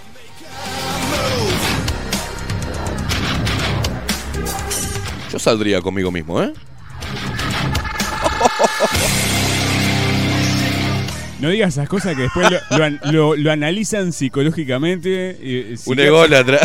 Yo 5.33 5.39
saldría 5.39 5.81
conmigo 5.81 6.11
mismo, 6.11 6.41
¿eh? 6.41 6.53
No 11.39 11.49
digas 11.49 11.73
esas 11.73 11.89
cosas 11.89 12.15
que 12.15 12.21
después 12.21 12.49
lo, 12.49 12.77
lo 12.77 12.83
an- 12.85 12.99
lo- 13.11 13.35
lo 13.35 13.51
analizan 13.51 14.13
psicológicamente. 14.13 15.37
y- 15.41 15.71
Un 15.71 15.77
psiquiatra- 15.77 16.05
ególatra. 16.05 16.59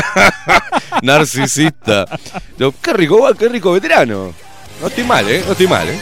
Narcisista. 1.03 2.05
Yo, 2.59 2.73
qué 2.81 2.93
rico, 2.93 3.23
va, 3.23 3.35
qué 3.35 3.49
rico 3.49 3.73
veterano. 3.73 4.33
No 4.81 4.87
estoy 4.87 5.03
mal, 5.03 5.29
¿eh? 5.29 5.43
No 5.45 5.53
estoy 5.53 5.67
mal, 5.67 5.89
¿eh? 5.89 5.99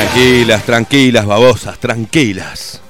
Tranquilas, 0.00 0.64
tranquilas, 0.64 1.26
babosas, 1.26 1.78
tranquilas. 1.78 2.80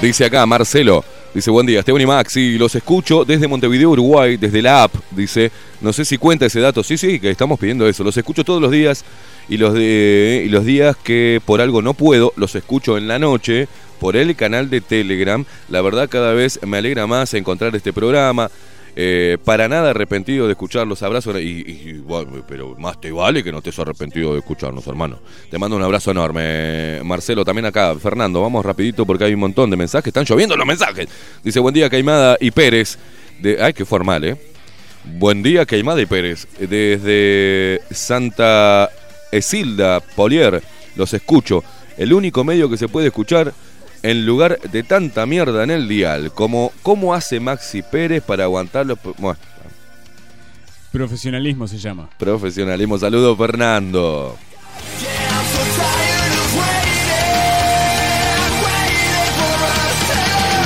Dice 0.00 0.24
acá 0.24 0.46
Marcelo, 0.46 1.04
dice 1.34 1.50
buen 1.50 1.66
día, 1.66 1.80
Esteban 1.80 2.00
y 2.02 2.06
Maxi, 2.06 2.58
los 2.58 2.72
escucho 2.76 3.24
desde 3.24 3.48
Montevideo, 3.48 3.90
Uruguay, 3.90 4.36
desde 4.36 4.62
la 4.62 4.84
app, 4.84 4.94
dice, 5.10 5.50
no 5.80 5.92
sé 5.92 6.04
si 6.04 6.16
cuenta 6.16 6.46
ese 6.46 6.60
dato, 6.60 6.84
sí, 6.84 6.96
sí, 6.96 7.18
que 7.18 7.28
estamos 7.28 7.58
pidiendo 7.58 7.88
eso, 7.88 8.04
los 8.04 8.16
escucho 8.16 8.44
todos 8.44 8.62
los 8.62 8.70
días 8.70 9.04
y 9.48 9.56
los, 9.56 9.76
y 9.76 10.48
los 10.48 10.64
días 10.64 10.96
que 10.96 11.42
por 11.44 11.60
algo 11.60 11.82
no 11.82 11.94
puedo, 11.94 12.32
los 12.36 12.54
escucho 12.54 12.96
en 12.96 13.08
la 13.08 13.18
noche 13.18 13.66
por 13.98 14.16
el 14.16 14.36
canal 14.36 14.70
de 14.70 14.80
Telegram, 14.80 15.44
la 15.68 15.82
verdad 15.82 16.08
cada 16.08 16.34
vez 16.34 16.60
me 16.64 16.78
alegra 16.78 17.08
más 17.08 17.34
encontrar 17.34 17.74
este 17.74 17.92
programa, 17.92 18.48
eh, 18.96 19.38
para 19.44 19.68
nada 19.68 19.90
arrepentido 19.90 20.46
de 20.46 20.52
escucharlos, 20.52 21.02
abrazos 21.02 21.36
y, 21.36 21.40
y- 21.40 21.92
bueno, 22.04 22.44
pero 22.48 22.74
más 22.78 23.00
te 23.00 23.10
vale 23.12 23.42
que 23.44 23.52
no 23.52 23.58
estés 23.58 23.78
arrepentido 23.78 24.32
de 24.32 24.40
escucharnos, 24.40 24.86
hermano. 24.86 25.18
Te 25.50 25.58
mando 25.58 25.76
un 25.76 25.82
abrazo 25.82 26.10
enorme, 26.10 27.00
Marcelo, 27.04 27.44
también 27.44 27.66
acá, 27.66 27.94
Fernando, 27.96 28.42
vamos 28.42 28.64
rapidito 28.64 29.06
porque 29.06 29.24
hay 29.24 29.34
un 29.34 29.40
montón 29.40 29.70
de 29.70 29.76
mensajes, 29.76 30.08
están 30.08 30.24
lloviendo 30.24 30.56
los 30.56 30.66
mensajes. 30.66 31.08
Dice, 31.42 31.60
buen 31.60 31.74
día, 31.74 31.88
Caimada 31.88 32.36
y 32.40 32.50
Pérez. 32.50 32.98
De, 33.40 33.62
ay, 33.62 33.72
qué 33.72 33.84
formal, 33.84 34.24
¿eh? 34.24 34.36
Buen 35.04 35.42
día, 35.42 35.64
Caimada 35.64 36.00
y 36.02 36.06
Pérez. 36.06 36.46
Desde 36.58 37.80
Santa 37.90 38.90
Esilda, 39.32 40.00
Polier, 40.00 40.62
los 40.96 41.14
escucho. 41.14 41.64
El 41.96 42.12
único 42.12 42.44
medio 42.44 42.68
que 42.68 42.76
se 42.76 42.88
puede 42.88 43.06
escuchar 43.08 43.52
en 44.02 44.24
lugar 44.26 44.58
de 44.60 44.82
tanta 44.82 45.26
mierda 45.26 45.62
en 45.64 45.70
el 45.70 45.88
dial. 45.88 46.32
Como, 46.32 46.72
¿Cómo 46.82 47.14
hace 47.14 47.40
Maxi 47.40 47.82
Pérez 47.82 48.22
para 48.22 48.44
aguantarlo? 48.44 48.98
Bueno, 49.18 49.38
Profesionalismo 50.92 51.68
se 51.68 51.78
llama. 51.78 52.10
profesionalismo. 52.18 52.98
Saludos, 52.98 53.38
Fernando. 53.38 54.36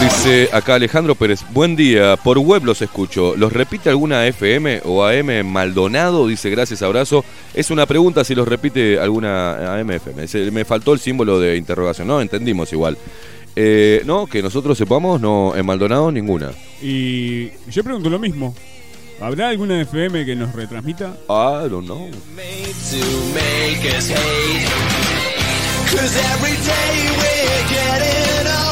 Dice 0.01 0.49
acá 0.53 0.75
Alejandro 0.75 1.15
Pérez, 1.15 1.41
buen 1.51 1.77
día, 1.77 2.17
por 2.23 2.39
web 2.39 2.65
los 2.65 2.83
escucho. 2.83 3.35
¿Los 3.37 3.53
repite 3.53 3.89
alguna 3.89 4.27
FM 4.27 4.83
o 4.85 5.03
AM 5.05 5.31
en 5.31 5.47
Maldonado? 5.47 6.27
Dice 6.29 6.51
gracias, 6.51 6.83
abrazo. 6.83 7.25
Es 7.55 7.71
una 7.71 7.87
pregunta 7.87 8.23
si 8.25 8.35
los 8.35 8.47
repite 8.47 8.99
alguna 8.99 9.77
AM 9.79 9.91
FM. 9.93 10.27
Se- 10.29 10.51
Me 10.51 10.65
faltó 10.65 10.93
el 10.93 11.01
símbolo 11.01 11.41
de 11.41 11.57
interrogación, 11.57 12.07
no, 12.09 12.21
entendimos 12.21 12.71
igual. 12.73 12.99
Eh, 13.57 14.03
no, 14.05 14.27
que 14.27 14.43
nosotros 14.43 14.77
sepamos, 14.77 15.21
no, 15.21 15.55
en 15.57 15.65
Maldonado 15.65 16.11
ninguna. 16.13 16.51
Y 16.83 17.49
yo 17.71 17.83
pregunto 17.83 18.11
lo 18.11 18.19
mismo. 18.19 18.55
¿Habrá 19.21 19.49
alguna 19.49 19.81
FM 19.81 20.27
que 20.27 20.35
nos 20.37 20.53
retransmita? 20.55 21.17
I 21.29 21.69
don't 21.71 21.87
know. 21.87 22.11
Cause 25.91 26.17
every 26.19 26.57
day 26.57 27.09
we're 27.17 27.69
getting. 27.69 28.64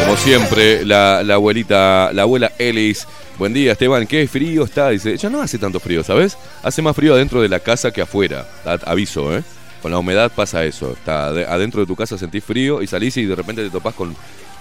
Como 0.00 0.16
siempre, 0.16 0.84
la, 0.84 1.22
la 1.24 1.34
abuelita, 1.34 2.10
la 2.12 2.22
abuela 2.22 2.52
Ellis. 2.58 3.06
Buen 3.38 3.52
día, 3.52 3.72
Esteban. 3.72 4.06
Qué 4.06 4.26
frío 4.28 4.64
está. 4.64 4.90
Dice, 4.90 5.16
ya 5.16 5.30
no 5.30 5.40
hace 5.40 5.58
tanto 5.58 5.80
frío, 5.80 6.04
¿sabes? 6.04 6.36
Hace 6.62 6.82
más 6.82 6.94
frío 6.94 7.14
adentro 7.14 7.40
de 7.40 7.48
la 7.48 7.60
casa 7.60 7.90
que 7.90 8.02
afuera. 8.02 8.46
Aviso, 8.84 9.36
¿eh? 9.36 9.42
Con 9.82 9.90
la 9.92 9.98
humedad 9.98 10.30
pasa 10.34 10.64
eso. 10.64 10.92
Está 10.92 11.30
ade- 11.30 11.46
adentro 11.46 11.80
de 11.80 11.86
tu 11.86 11.96
casa 11.96 12.18
sentís 12.18 12.44
frío 12.44 12.82
y 12.82 12.86
salís 12.86 13.16
y 13.16 13.24
de 13.24 13.34
repente 13.34 13.62
te 13.62 13.70
topás 13.70 13.94
con 13.94 14.14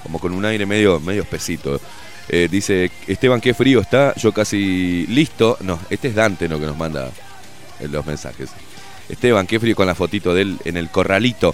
como 0.03 0.19
con 0.19 0.33
un 0.33 0.43
aire 0.43 0.65
medio, 0.65 0.99
medio 0.99 1.21
espesito. 1.21 1.79
Eh, 2.29 2.47
dice, 2.51 2.91
Esteban, 3.07 3.39
qué 3.41 3.53
frío 3.53 3.79
está. 3.81 4.13
Yo 4.15 4.31
casi 4.31 5.05
listo. 5.07 5.57
No, 5.61 5.79
este 5.89 6.09
es 6.09 6.15
Dante, 6.15 6.47
¿no? 6.49 6.59
Que 6.59 6.65
nos 6.65 6.77
manda 6.77 7.09
los 7.89 8.05
mensajes. 8.05 8.49
Esteban, 9.09 9.45
qué 9.47 9.59
frío 9.59 9.75
con 9.75 9.87
la 9.87 9.95
fotito 9.95 10.33
de 10.33 10.41
él 10.43 10.57
en 10.65 10.77
el 10.77 10.89
corralito. 10.89 11.53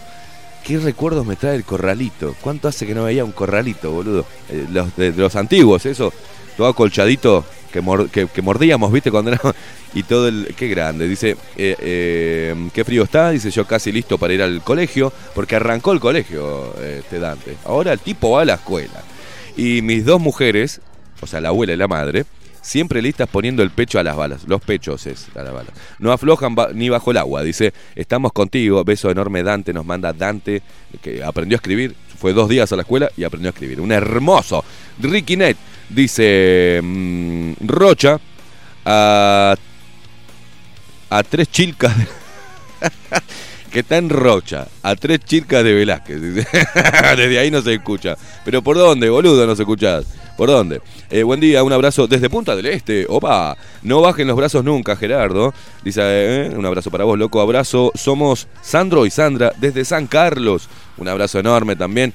¿Qué 0.69 0.77
recuerdos 0.77 1.25
me 1.25 1.36
trae 1.36 1.55
el 1.55 1.63
corralito? 1.63 2.36
¿Cuánto 2.41 2.67
hace 2.67 2.86
que 2.86 2.93
no 2.93 3.05
veía 3.05 3.25
un 3.25 3.32
corralito, 3.32 3.89
boludo? 3.89 4.23
Eh, 4.49 4.67
los 4.71 4.95
de, 4.95 5.12
los 5.13 5.36
antiguos, 5.36 5.84
eso. 5.88 6.13
Todo 6.55 6.67
acolchadito 6.67 7.43
que, 7.73 8.27
que, 8.27 8.41
mordíamos, 8.43 8.91
¿viste? 8.91 9.10
Cuando 9.10 9.32
era... 9.32 9.41
Y 9.95 10.03
todo 10.03 10.27
el... 10.27 10.53
Qué 10.55 10.67
grande. 10.67 11.08
Dice, 11.08 11.32
eh, 11.58 11.75
eh, 11.79 12.69
qué 12.71 12.86
frío 12.86 13.01
está. 13.01 13.32
Dice, 13.32 13.49
yo 13.49 13.65
casi 13.65 13.91
listo 13.91 14.19
para 14.19 14.32
ir 14.32 14.43
al 14.43 14.62
colegio. 14.62 15.12
Porque 15.34 15.55
arrancó 15.55 15.91
el 15.91 15.99
colegio, 15.99 16.75
este 16.79 17.17
Dante. 17.17 17.58
Ahora 17.65 17.91
el 17.91 17.99
tipo 17.99 18.29
va 18.29 18.43
a 18.43 18.45
la 18.45 18.53
escuela. 18.53 19.01
Y 19.58 19.82
mis 19.82 20.05
dos 20.05 20.21
mujeres, 20.21 20.82
o 21.19 21.25
sea, 21.25 21.41
la 21.41 21.49
abuela 21.49 21.73
y 21.73 21.77
la 21.77 21.88
madre, 21.88 22.25
siempre 22.61 23.01
listas 23.01 23.27
poniendo 23.29 23.63
el 23.63 23.69
pecho 23.71 23.99
a 23.99 24.03
las 24.03 24.15
balas. 24.15 24.43
Los 24.47 24.61
pechos 24.61 25.05
es 25.07 25.27
a 25.35 25.43
las 25.43 25.53
balas. 25.53 25.73
No 25.99 26.11
aflojan 26.11 26.55
ni 26.73 26.89
bajo 26.89 27.11
el 27.11 27.17
agua. 27.17 27.43
Dice, 27.43 27.73
estamos 27.95 28.31
contigo. 28.33 28.83
Beso 28.83 29.09
enorme 29.11 29.43
Dante. 29.43 29.73
Nos 29.73 29.85
manda 29.85 30.13
Dante, 30.13 30.61
que 31.01 31.23
aprendió 31.23 31.55
a 31.55 31.59
escribir. 31.59 31.95
Fue 32.19 32.33
dos 32.33 32.49
días 32.49 32.71
a 32.71 32.75
la 32.75 32.81
escuela 32.81 33.09
y 33.15 33.23
aprendió 33.23 33.49
a 33.49 33.53
escribir. 33.53 33.79
Un 33.79 33.91
hermoso. 33.91 34.63
Ricky 34.99 35.37
Net 35.37 35.57
dice, 35.89 36.79
mm, 36.83 37.53
Rocha, 37.65 38.19
a, 38.85 39.55
a 41.09 41.23
tres 41.23 41.49
chilcas. 41.51 41.97
de- 41.97 42.07
que 43.71 43.79
está 43.79 43.97
en 43.97 44.09
Rocha, 44.09 44.67
a 44.83 44.95
tres 44.95 45.19
chilcas 45.23 45.63
de 45.63 45.73
Velázquez. 45.73 46.19
desde 46.33 47.39
ahí 47.39 47.51
no 47.51 47.61
se 47.61 47.75
escucha. 47.75 48.17
Pero 48.43 48.61
¿por 48.61 48.77
dónde, 48.77 49.09
boludo, 49.09 49.45
no 49.45 49.55
se 49.55 49.61
escuchás? 49.63 50.05
¿Por 50.39 50.47
dónde? 50.47 50.80
Eh, 51.10 51.23
buen 51.23 51.41
día, 51.41 51.62
un 51.65 51.73
abrazo 51.73 52.08
desde 52.08 52.30
Punta 52.30 52.56
del 52.56 52.67
Este. 52.67 53.06
Opa, 53.10 53.58
no 53.84 53.99
bajen 53.99 54.25
los 54.25 54.38
brazos 54.38 54.63
nunca, 54.63 54.95
Gerardo. 54.95 55.54
Dice, 55.84 56.02
eh, 56.02 56.52
un 56.56 56.65
abrazo 56.65 56.89
para 56.89 57.04
vos, 57.04 57.19
loco. 57.19 57.41
Abrazo. 57.41 57.91
Somos 57.93 58.47
Sandro 58.62 59.06
y 59.06 59.10
Sandra 59.10 59.52
desde 59.58 59.84
San 59.84 60.08
Carlos. 60.08 60.69
Un 60.95 61.10
abrazo 61.10 61.39
enorme 61.39 61.75
también. 61.75 62.13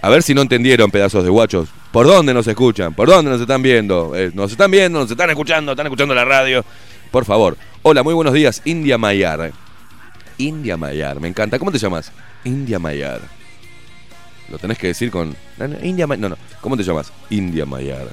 A 0.00 0.08
ver 0.08 0.22
si 0.22 0.32
no 0.32 0.40
entendieron, 0.40 0.90
pedazos 0.90 1.24
de 1.24 1.28
guachos. 1.28 1.68
¿Por 1.92 2.06
dónde 2.06 2.32
nos 2.32 2.46
escuchan? 2.46 2.94
¿Por 2.94 3.06
dónde 3.06 3.32
nos 3.32 3.40
están 3.42 3.60
viendo? 3.60 4.16
Eh, 4.16 4.30
nos 4.32 4.50
están 4.50 4.70
viendo, 4.70 5.00
nos 5.00 5.10
están 5.10 5.28
escuchando, 5.28 5.72
están 5.72 5.88
escuchando 5.88 6.14
la 6.14 6.24
radio. 6.24 6.64
Por 7.10 7.26
favor. 7.26 7.58
Hola, 7.82 8.02
muy 8.02 8.14
buenos 8.14 8.32
días. 8.32 8.62
India 8.64 8.96
Mayar. 8.96 9.52
India 10.38 10.78
Mayar, 10.78 11.20
me 11.20 11.28
encanta. 11.28 11.58
¿Cómo 11.58 11.70
te 11.70 11.76
llamas? 11.76 12.12
India 12.44 12.78
Mayar. 12.78 13.37
Lo 14.50 14.58
tenés 14.58 14.78
que 14.78 14.88
decir 14.88 15.10
con. 15.10 15.34
India 15.82 16.06
Ma- 16.06 16.16
No, 16.16 16.28
no. 16.30 16.36
¿Cómo 16.60 16.76
te 16.76 16.82
llamas? 16.82 17.12
India 17.30 17.66
Mayar. 17.66 18.06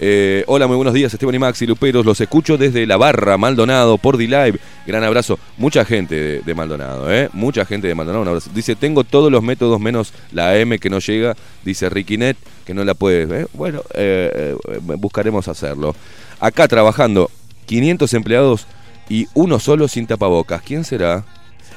Eh, 0.00 0.44
hola, 0.46 0.68
muy 0.68 0.76
buenos 0.76 0.94
días, 0.94 1.12
Esteban 1.12 1.34
y 1.34 1.38
Maxi 1.40 1.66
Luperos. 1.66 2.06
Los 2.06 2.20
escucho 2.20 2.56
desde 2.56 2.86
la 2.86 2.96
barra 2.96 3.36
Maldonado 3.36 3.98
por 3.98 4.16
D-Live. 4.16 4.60
Gran 4.86 5.02
abrazo. 5.02 5.40
Mucha 5.56 5.84
gente 5.84 6.40
de, 6.40 6.54
Maldonado, 6.54 7.12
¿eh? 7.12 7.28
Mucha 7.32 7.64
gente 7.64 7.88
de 7.88 7.94
Maldonado. 7.96 8.22
Un 8.22 8.28
abrazo. 8.28 8.50
Dice: 8.54 8.76
Tengo 8.76 9.02
todos 9.02 9.32
los 9.32 9.42
métodos 9.42 9.80
menos 9.80 10.12
la 10.30 10.52
AM 10.52 10.78
que 10.78 10.88
no 10.90 11.00
llega. 11.00 11.34
Dice 11.64 11.88
Riquinet, 11.88 12.36
que 12.64 12.74
no 12.74 12.84
la 12.84 12.94
puede. 12.94 13.42
¿eh? 13.42 13.46
Bueno, 13.54 13.82
eh, 13.94 14.54
eh, 14.68 14.78
buscaremos 14.98 15.48
hacerlo. 15.48 15.96
Acá 16.38 16.68
trabajando 16.68 17.28
500 17.66 18.14
empleados 18.14 18.66
y 19.08 19.26
uno 19.34 19.58
solo 19.58 19.88
sin 19.88 20.06
tapabocas. 20.06 20.62
¿Quién 20.62 20.84
será? 20.84 21.24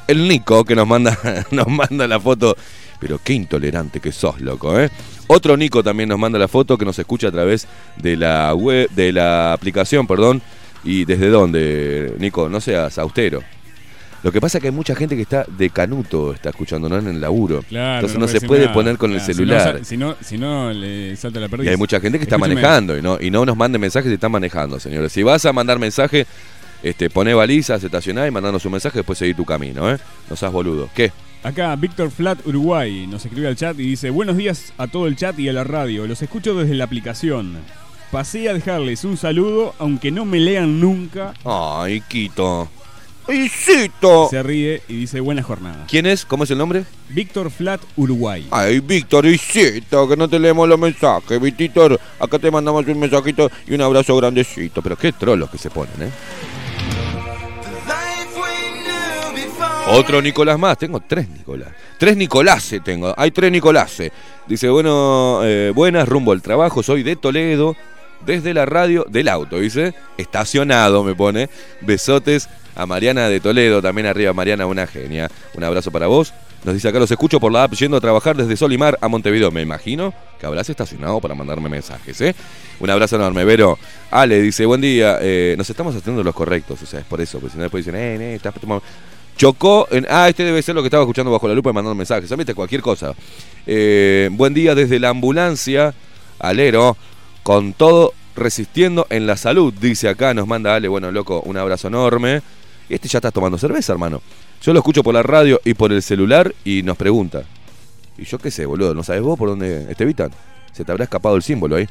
El 0.07 0.27
Nico 0.27 0.63
que 0.65 0.75
nos 0.75 0.85
manda, 0.87 1.17
nos 1.51 1.67
manda 1.67 2.07
la 2.07 2.19
foto. 2.19 2.55
Pero 3.01 3.19
qué 3.21 3.33
intolerante 3.33 3.99
que 3.99 4.11
sos, 4.11 4.39
loco, 4.39 4.79
¿eh? 4.79 4.89
Otro 5.27 5.57
Nico 5.57 5.83
también 5.83 6.07
nos 6.07 6.19
manda 6.19 6.37
la 6.37 6.47
foto 6.47 6.77
que 6.77 6.85
nos 6.85 6.97
escucha 6.99 7.29
a 7.29 7.31
través 7.31 7.67
de 7.97 8.15
la 8.15 8.53
web, 8.53 8.87
de 8.91 9.11
la 9.11 9.51
aplicación, 9.53 10.05
perdón. 10.05 10.41
¿Y 10.83 11.05
desde 11.05 11.29
dónde, 11.29 12.13
Nico? 12.19 12.47
No 12.47 12.61
seas 12.61 12.97
austero. 12.99 13.41
Lo 14.23 14.31
que 14.31 14.39
pasa 14.39 14.59
es 14.59 14.61
que 14.61 14.67
hay 14.67 14.73
mucha 14.73 14.93
gente 14.95 15.15
que 15.15 15.23
está 15.23 15.45
de 15.47 15.71
canuto, 15.71 16.31
está 16.31 16.49
escuchando, 16.51 16.87
no 16.87 16.97
en 16.99 17.07
el 17.07 17.19
laburo. 17.19 17.63
Claro, 17.67 17.95
Entonces 17.95 18.19
no, 18.19 18.27
se 18.27 18.39
puede 18.41 18.63
nada. 18.65 18.73
poner 18.73 18.97
con 18.99 19.09
Claro, 19.09 19.25
el 19.25 19.33
celular. 19.35 19.79
Si 19.83 19.97
no, 19.97 20.15
si 20.21 20.37
no, 20.37 20.71
le 20.71 21.15
salta 21.15 21.39
la 21.39 21.49
pérdida. 21.49 21.69
Y 21.69 21.73
hay 21.73 21.77
mucha 21.77 21.99
gente 21.99 22.19
que 22.19 22.25
está 22.25 22.35
Escúcheme, 22.35 22.61
manejando 22.61 22.95
y 22.97 23.01
no, 23.01 23.17
y 23.19 23.31
no 23.31 23.43
nos 23.47 23.57
mande 23.57 23.79
mensajes 23.79 24.09
si 24.09 24.13
están 24.13 24.31
manejando, 24.31 24.79
señores. 24.79 25.11
Si 25.11 25.23
vas 25.23 25.43
a 25.47 25.53
mandar 25.53 25.79
mensaje, 25.79 26.27
este, 26.83 27.09
poné 27.09 27.33
balizas, 27.33 27.83
estacioná 27.83 28.27
y 28.27 28.31
mandanos 28.31 28.63
un 28.65 28.73
mensaje, 28.73 28.99
después 28.99 29.17
seguir 29.17 29.35
tu 29.35 29.45
camino, 29.45 29.91
¿eh? 29.91 29.97
No 30.29 30.35
seas 30.35 30.51
boludo. 30.51 30.87
¿Qué? 30.93 31.11
Acá 31.43 31.75
Víctor 31.75 32.11
Flat 32.11 32.45
Uruguay 32.45 33.07
nos 33.07 33.25
escribe 33.25 33.47
al 33.47 33.55
chat 33.55 33.79
y 33.79 33.83
dice 33.83 34.11
Buenos 34.11 34.37
días 34.37 34.73
a 34.77 34.87
todo 34.87 35.07
el 35.07 35.15
chat 35.15 35.39
y 35.39 35.49
a 35.49 35.53
la 35.53 35.63
radio. 35.63 36.05
Los 36.05 36.21
escucho 36.21 36.53
desde 36.53 36.75
la 36.75 36.83
aplicación. 36.83 37.57
Pasé 38.11 38.47
a 38.47 38.53
dejarles 38.53 39.05
un 39.05 39.17
saludo, 39.17 39.73
aunque 39.79 40.11
no 40.11 40.23
me 40.25 40.39
lean 40.39 40.79
nunca. 40.79 41.33
Ay, 41.43 42.01
Quito. 42.01 42.69
¡Isito! 43.27 44.27
Se 44.29 44.43
ríe 44.43 44.81
y 44.87 44.95
dice 44.95 45.19
buena 45.19 45.41
jornada. 45.41 45.85
¿Quién 45.87 46.05
es? 46.05 46.25
¿Cómo 46.25 46.43
es 46.43 46.51
el 46.51 46.57
nombre? 46.57 46.83
Víctor 47.09 47.49
Flat 47.49 47.81
Uruguay. 47.95 48.47
Ay, 48.51 48.79
Víctor, 48.79 49.25
Isito, 49.25 50.07
que 50.07 50.17
no 50.17 50.27
te 50.27 50.37
leemos 50.37 50.67
los 50.67 50.77
mensajes. 50.77 51.39
Víctor, 51.39 51.99
acá 52.19 52.37
te 52.37 52.51
mandamos 52.51 52.85
un 52.85 52.99
mensajito 52.99 53.49
y 53.67 53.73
un 53.73 53.81
abrazo 53.81 54.15
grandecito. 54.15 54.81
Pero 54.81 54.97
qué 54.97 55.11
trolos 55.11 55.49
que 55.49 55.57
se 55.57 55.69
ponen, 55.69 56.01
¿eh? 56.01 56.11
Otro 59.93 60.21
Nicolás 60.21 60.57
más, 60.57 60.77
tengo 60.77 61.01
tres 61.01 61.27
Nicolás. 61.27 61.69
Tres 61.97 62.15
Nicoláses 62.15 62.81
tengo, 62.83 63.13
hay 63.17 63.31
tres 63.31 63.51
Nicoláses. 63.51 64.11
Dice, 64.47 64.69
bueno, 64.69 65.41
eh, 65.43 65.71
buenas, 65.75 66.07
rumbo 66.07 66.31
al 66.31 66.41
trabajo, 66.41 66.81
soy 66.81 67.03
de 67.03 67.17
Toledo, 67.17 67.75
desde 68.25 68.53
la 68.53 68.65
radio 68.65 69.05
del 69.09 69.27
auto, 69.27 69.59
dice, 69.59 69.93
estacionado 70.17 71.03
me 71.03 71.13
pone. 71.13 71.49
Besotes 71.81 72.47
a 72.75 72.85
Mariana 72.85 73.27
de 73.27 73.41
Toledo, 73.41 73.81
también 73.81 74.07
arriba 74.07 74.31
Mariana, 74.31 74.65
una 74.65 74.87
genia. 74.87 75.29
Un 75.55 75.63
abrazo 75.63 75.91
para 75.91 76.07
vos. 76.07 76.33
Nos 76.63 76.75
dice 76.75 76.87
acá, 76.87 76.99
los 76.99 77.09
escucho 77.09 77.39
por 77.39 77.51
la 77.51 77.63
app 77.63 77.73
yendo 77.73 77.97
a 77.97 77.99
trabajar 77.99 78.37
desde 78.37 78.55
Solimar 78.55 78.97
a 79.01 79.07
Montevideo. 79.07 79.51
Me 79.51 79.61
imagino 79.61 80.13
que 80.39 80.45
habrás 80.45 80.69
estacionado 80.69 81.19
para 81.19 81.35
mandarme 81.35 81.69
mensajes, 81.69 82.21
¿eh? 82.21 82.35
Un 82.79 82.89
abrazo 82.89 83.15
enorme, 83.15 83.43
Vero. 83.43 83.79
Ale 84.11 84.41
dice, 84.41 84.65
buen 84.65 84.79
día, 84.79 85.17
eh, 85.21 85.55
nos 85.57 85.69
estamos 85.69 85.95
haciendo 85.95 86.23
los 86.23 86.35
correctos, 86.35 86.81
o 86.81 86.85
sea, 86.85 86.99
es 86.99 87.05
por 87.05 87.19
eso, 87.19 87.39
porque 87.39 87.51
si 87.51 87.57
no 87.57 87.63
después 87.63 87.83
dicen, 87.83 87.99
eh, 87.99 88.15
eh, 88.15 88.35
estás 88.35 88.53
tomando... 88.53 88.83
Chocó 89.41 89.87
en. 89.89 90.05
Ah, 90.07 90.29
este 90.29 90.43
debe 90.43 90.61
ser 90.61 90.75
lo 90.75 90.83
que 90.83 90.87
estaba 90.87 91.01
escuchando 91.01 91.31
bajo 91.31 91.47
la 91.47 91.55
lupa 91.55 91.71
y 91.71 91.73
mandando 91.73 91.95
mensajes. 91.95 92.29
¿Sabes? 92.29 92.45
Cualquier 92.53 92.83
cosa. 92.83 93.15
Eh, 93.65 94.29
buen 94.33 94.53
día 94.53 94.75
desde 94.75 94.99
la 94.99 95.09
ambulancia. 95.09 95.95
Alero. 96.37 96.95
Con 97.41 97.73
todo 97.73 98.13
resistiendo 98.35 99.07
en 99.09 99.25
la 99.25 99.35
salud. 99.37 99.73
Dice 99.73 100.09
acá, 100.09 100.35
nos 100.35 100.45
manda 100.45 100.75
Ale. 100.75 100.87
Bueno, 100.87 101.11
loco, 101.11 101.41
un 101.43 101.57
abrazo 101.57 101.87
enorme. 101.87 102.43
Este 102.87 103.07
ya 103.07 103.17
está 103.17 103.31
tomando 103.31 103.57
cerveza, 103.57 103.93
hermano. 103.93 104.21
Yo 104.61 104.73
lo 104.73 104.79
escucho 104.79 105.01
por 105.01 105.15
la 105.15 105.23
radio 105.23 105.59
y 105.65 105.73
por 105.73 105.91
el 105.91 106.03
celular 106.03 106.53
y 106.63 106.83
nos 106.83 106.95
pregunta. 106.95 107.41
Y 108.19 108.25
yo 108.25 108.37
qué 108.37 108.51
sé, 108.51 108.67
boludo. 108.67 108.93
¿No 108.93 109.01
sabes 109.01 109.23
vos 109.23 109.39
por 109.39 109.49
dónde 109.49 109.89
Estevitan? 109.89 110.29
Se 110.71 110.85
te 110.85 110.91
habrá 110.91 111.05
escapado 111.05 111.35
el 111.35 111.41
símbolo 111.41 111.77
ahí. 111.77 111.87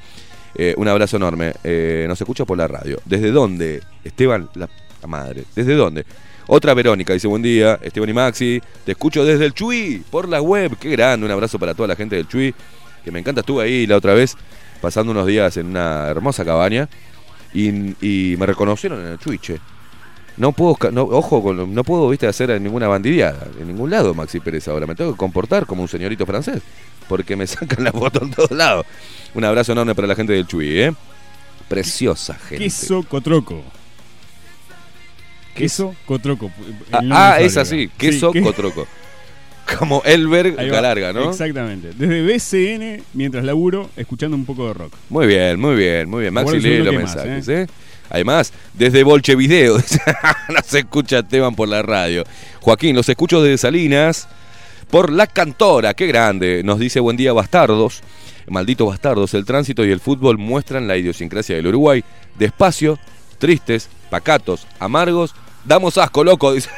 Eh, 0.55 0.75
un 0.77 0.87
abrazo 0.87 1.17
enorme. 1.17 1.55
Eh, 1.65 2.05
nos 2.07 2.21
escucha 2.21 2.45
por 2.45 2.57
la 2.57 2.69
radio. 2.69 3.01
¿Desde 3.05 3.33
dónde, 3.33 3.83
Esteban? 4.05 4.49
La 4.55 4.69
madre. 5.09 5.47
¿Desde 5.57 5.75
dónde? 5.75 6.07
Otra 6.53 6.75
Verónica 6.75 7.13
dice, 7.13 7.29
buen 7.29 7.43
día, 7.43 7.79
Esteban 7.81 8.11
y 8.11 8.13
Maxi, 8.13 8.61
te 8.85 8.91
escucho 8.91 9.25
desde 9.25 9.45
el 9.45 9.55
Chuy, 9.55 10.03
por 10.11 10.29
la 10.29 10.43
web, 10.43 10.77
qué 10.81 10.91
grande, 10.91 11.25
un 11.25 11.31
abrazo 11.31 11.61
para 11.61 11.75
toda 11.75 11.87
la 11.87 11.95
gente 11.95 12.17
del 12.17 12.27
Chuy, 12.27 12.53
que 13.05 13.13
me 13.13 13.21
encanta, 13.21 13.43
estuve 13.43 13.63
ahí 13.63 13.87
la 13.87 13.97
otra 13.97 14.15
vez, 14.15 14.37
pasando 14.81 15.13
unos 15.13 15.29
días 15.29 15.57
en 15.59 15.67
una 15.67 16.09
hermosa 16.09 16.45
cabaña, 16.45 16.89
y, 17.55 17.69
y 18.05 18.37
me 18.37 18.47
reconocieron 18.47 19.01
en 19.01 19.13
el 19.13 19.19
Chuy, 19.21 19.39
che. 19.39 19.61
No 20.39 20.51
puedo, 20.51 20.77
no, 20.91 21.03
ojo, 21.03 21.55
no 21.55 21.85
puedo, 21.85 22.09
viste, 22.09 22.27
hacer 22.27 22.61
ninguna 22.61 22.89
bandideada, 22.89 23.47
en 23.61 23.69
ningún 23.69 23.89
lado, 23.89 24.13
Maxi 24.13 24.41
Pérez, 24.41 24.67
ahora 24.67 24.89
me 24.89 24.97
tengo 24.97 25.13
que 25.13 25.19
comportar 25.19 25.67
como 25.67 25.83
un 25.83 25.89
señorito 25.89 26.27
francés, 26.27 26.63
porque 27.09 27.37
me 27.37 27.47
sacan 27.47 27.85
la 27.85 27.93
foto 27.93 28.25
en 28.25 28.33
todos 28.33 28.51
lados. 28.51 28.87
Un 29.35 29.45
abrazo 29.45 29.71
enorme 29.71 29.95
para 29.95 30.09
la 30.09 30.17
gente 30.17 30.33
del 30.33 30.49
Chuy, 30.49 30.81
¿eh? 30.81 30.93
Preciosa 31.69 32.35
gente. 32.35 32.65
Queso 32.65 33.05
Cotroco. 33.05 33.63
Queso 35.55 35.95
Cotroco. 36.07 36.51
Ah, 36.93 37.01
ah, 37.11 37.41
es 37.41 37.57
así, 37.57 37.89
queso 37.99 38.33
que- 38.33 38.43
cotroco. 38.43 38.87
Como 39.79 40.03
Elberg. 40.05 40.57
Galarga, 40.57 41.13
¿no? 41.13 41.31
Exactamente. 41.31 41.93
Desde 41.97 42.23
BCN, 42.23 43.03
mientras 43.15 43.45
laburo, 43.45 43.89
escuchando 43.97 44.37
un 44.37 44.45
poco 44.45 44.67
de 44.67 44.75
rock. 44.75 44.93
Muy 45.09 45.27
bien, 45.29 45.61
muy 45.61 45.77
bien, 45.77 46.09
muy 46.11 46.23
bien. 46.23 46.35
Maxi 46.35 46.59
lee 46.59 46.79
los 46.79 46.95
mensajes, 46.95 47.49
¿eh? 47.49 47.67
Además, 48.09 48.53
desde 48.75 49.05
Bolchevideo, 49.05 49.77
no 50.49 50.59
se 50.65 50.81
escucha 50.81 51.21
Esteban 51.21 51.55
por 51.55 51.69
la 51.69 51.83
radio. 51.83 52.25
Joaquín, 52.61 52.97
los 52.97 53.09
escucho 53.09 53.41
desde 53.41 53.59
Salinas 53.59 54.27
por 54.91 55.13
la 55.13 55.29
cantora, 55.29 55.95
qué 55.95 56.09
grande. 56.09 56.63
Nos 56.65 56.81
dice 56.81 56.99
buen 56.99 57.17
día, 57.17 57.33
bastardos. 57.33 58.03
Malditos 58.49 58.89
bastardos, 58.89 59.33
el 59.35 59.45
tránsito 59.45 59.85
y 59.85 59.93
el 59.93 60.01
fútbol 60.01 60.37
muestran 60.39 60.89
la 60.89 60.97
idiosincrasia 60.97 61.55
del 61.55 61.69
Uruguay. 61.69 62.03
Despacio, 62.37 62.99
tristes, 63.41 63.89
pacatos, 64.09 64.69
amargos. 64.79 65.35
Damos 65.65 65.99
asco, 65.99 66.23
loco, 66.23 66.53
dice. 66.55 66.71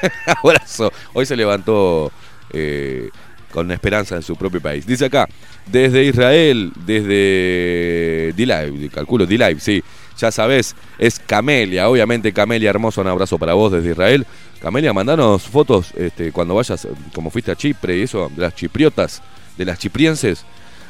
Abrazo. 0.43 0.91
Hoy 1.13 1.27
se 1.27 1.37
levantó 1.37 2.11
eh, 2.51 3.11
con 3.53 3.71
esperanza 3.71 4.17
en 4.17 4.23
su 4.23 4.35
propio 4.37 4.63
país. 4.63 4.87
Dice 4.87 5.05
acá, 5.05 5.29
desde 5.67 6.05
Israel, 6.05 6.73
desde 6.87 8.33
D-Live, 8.35 8.89
calculo 8.89 9.27
D-Live, 9.27 9.61
sí. 9.61 9.85
Ya 10.19 10.31
sabes, 10.31 10.77
es 10.99 11.19
Camelia, 11.19 11.89
obviamente 11.89 12.33
Camelia 12.33 12.71
hermoso, 12.71 13.01
un 13.01 13.09
abrazo 13.09 13.39
para 13.39 13.55
vos 13.55 13.73
desde 13.73 13.91
Israel. 13.91 14.27
Camelia, 14.61 14.93
mandanos 14.93 15.43
fotos 15.43 15.93
este, 15.97 16.33
cuando 16.33 16.55
vayas, 16.55 16.87
como 17.15 17.31
fuiste 17.31 17.51
a 17.51 17.57
Chipre 17.57 17.97
y 17.99 18.03
eso, 18.03 18.31
de 18.35 18.43
las 18.43 18.55
chipriotas, 18.55 19.23
de 19.57 19.65
las 19.65 19.79
chiprienses. 19.79 20.45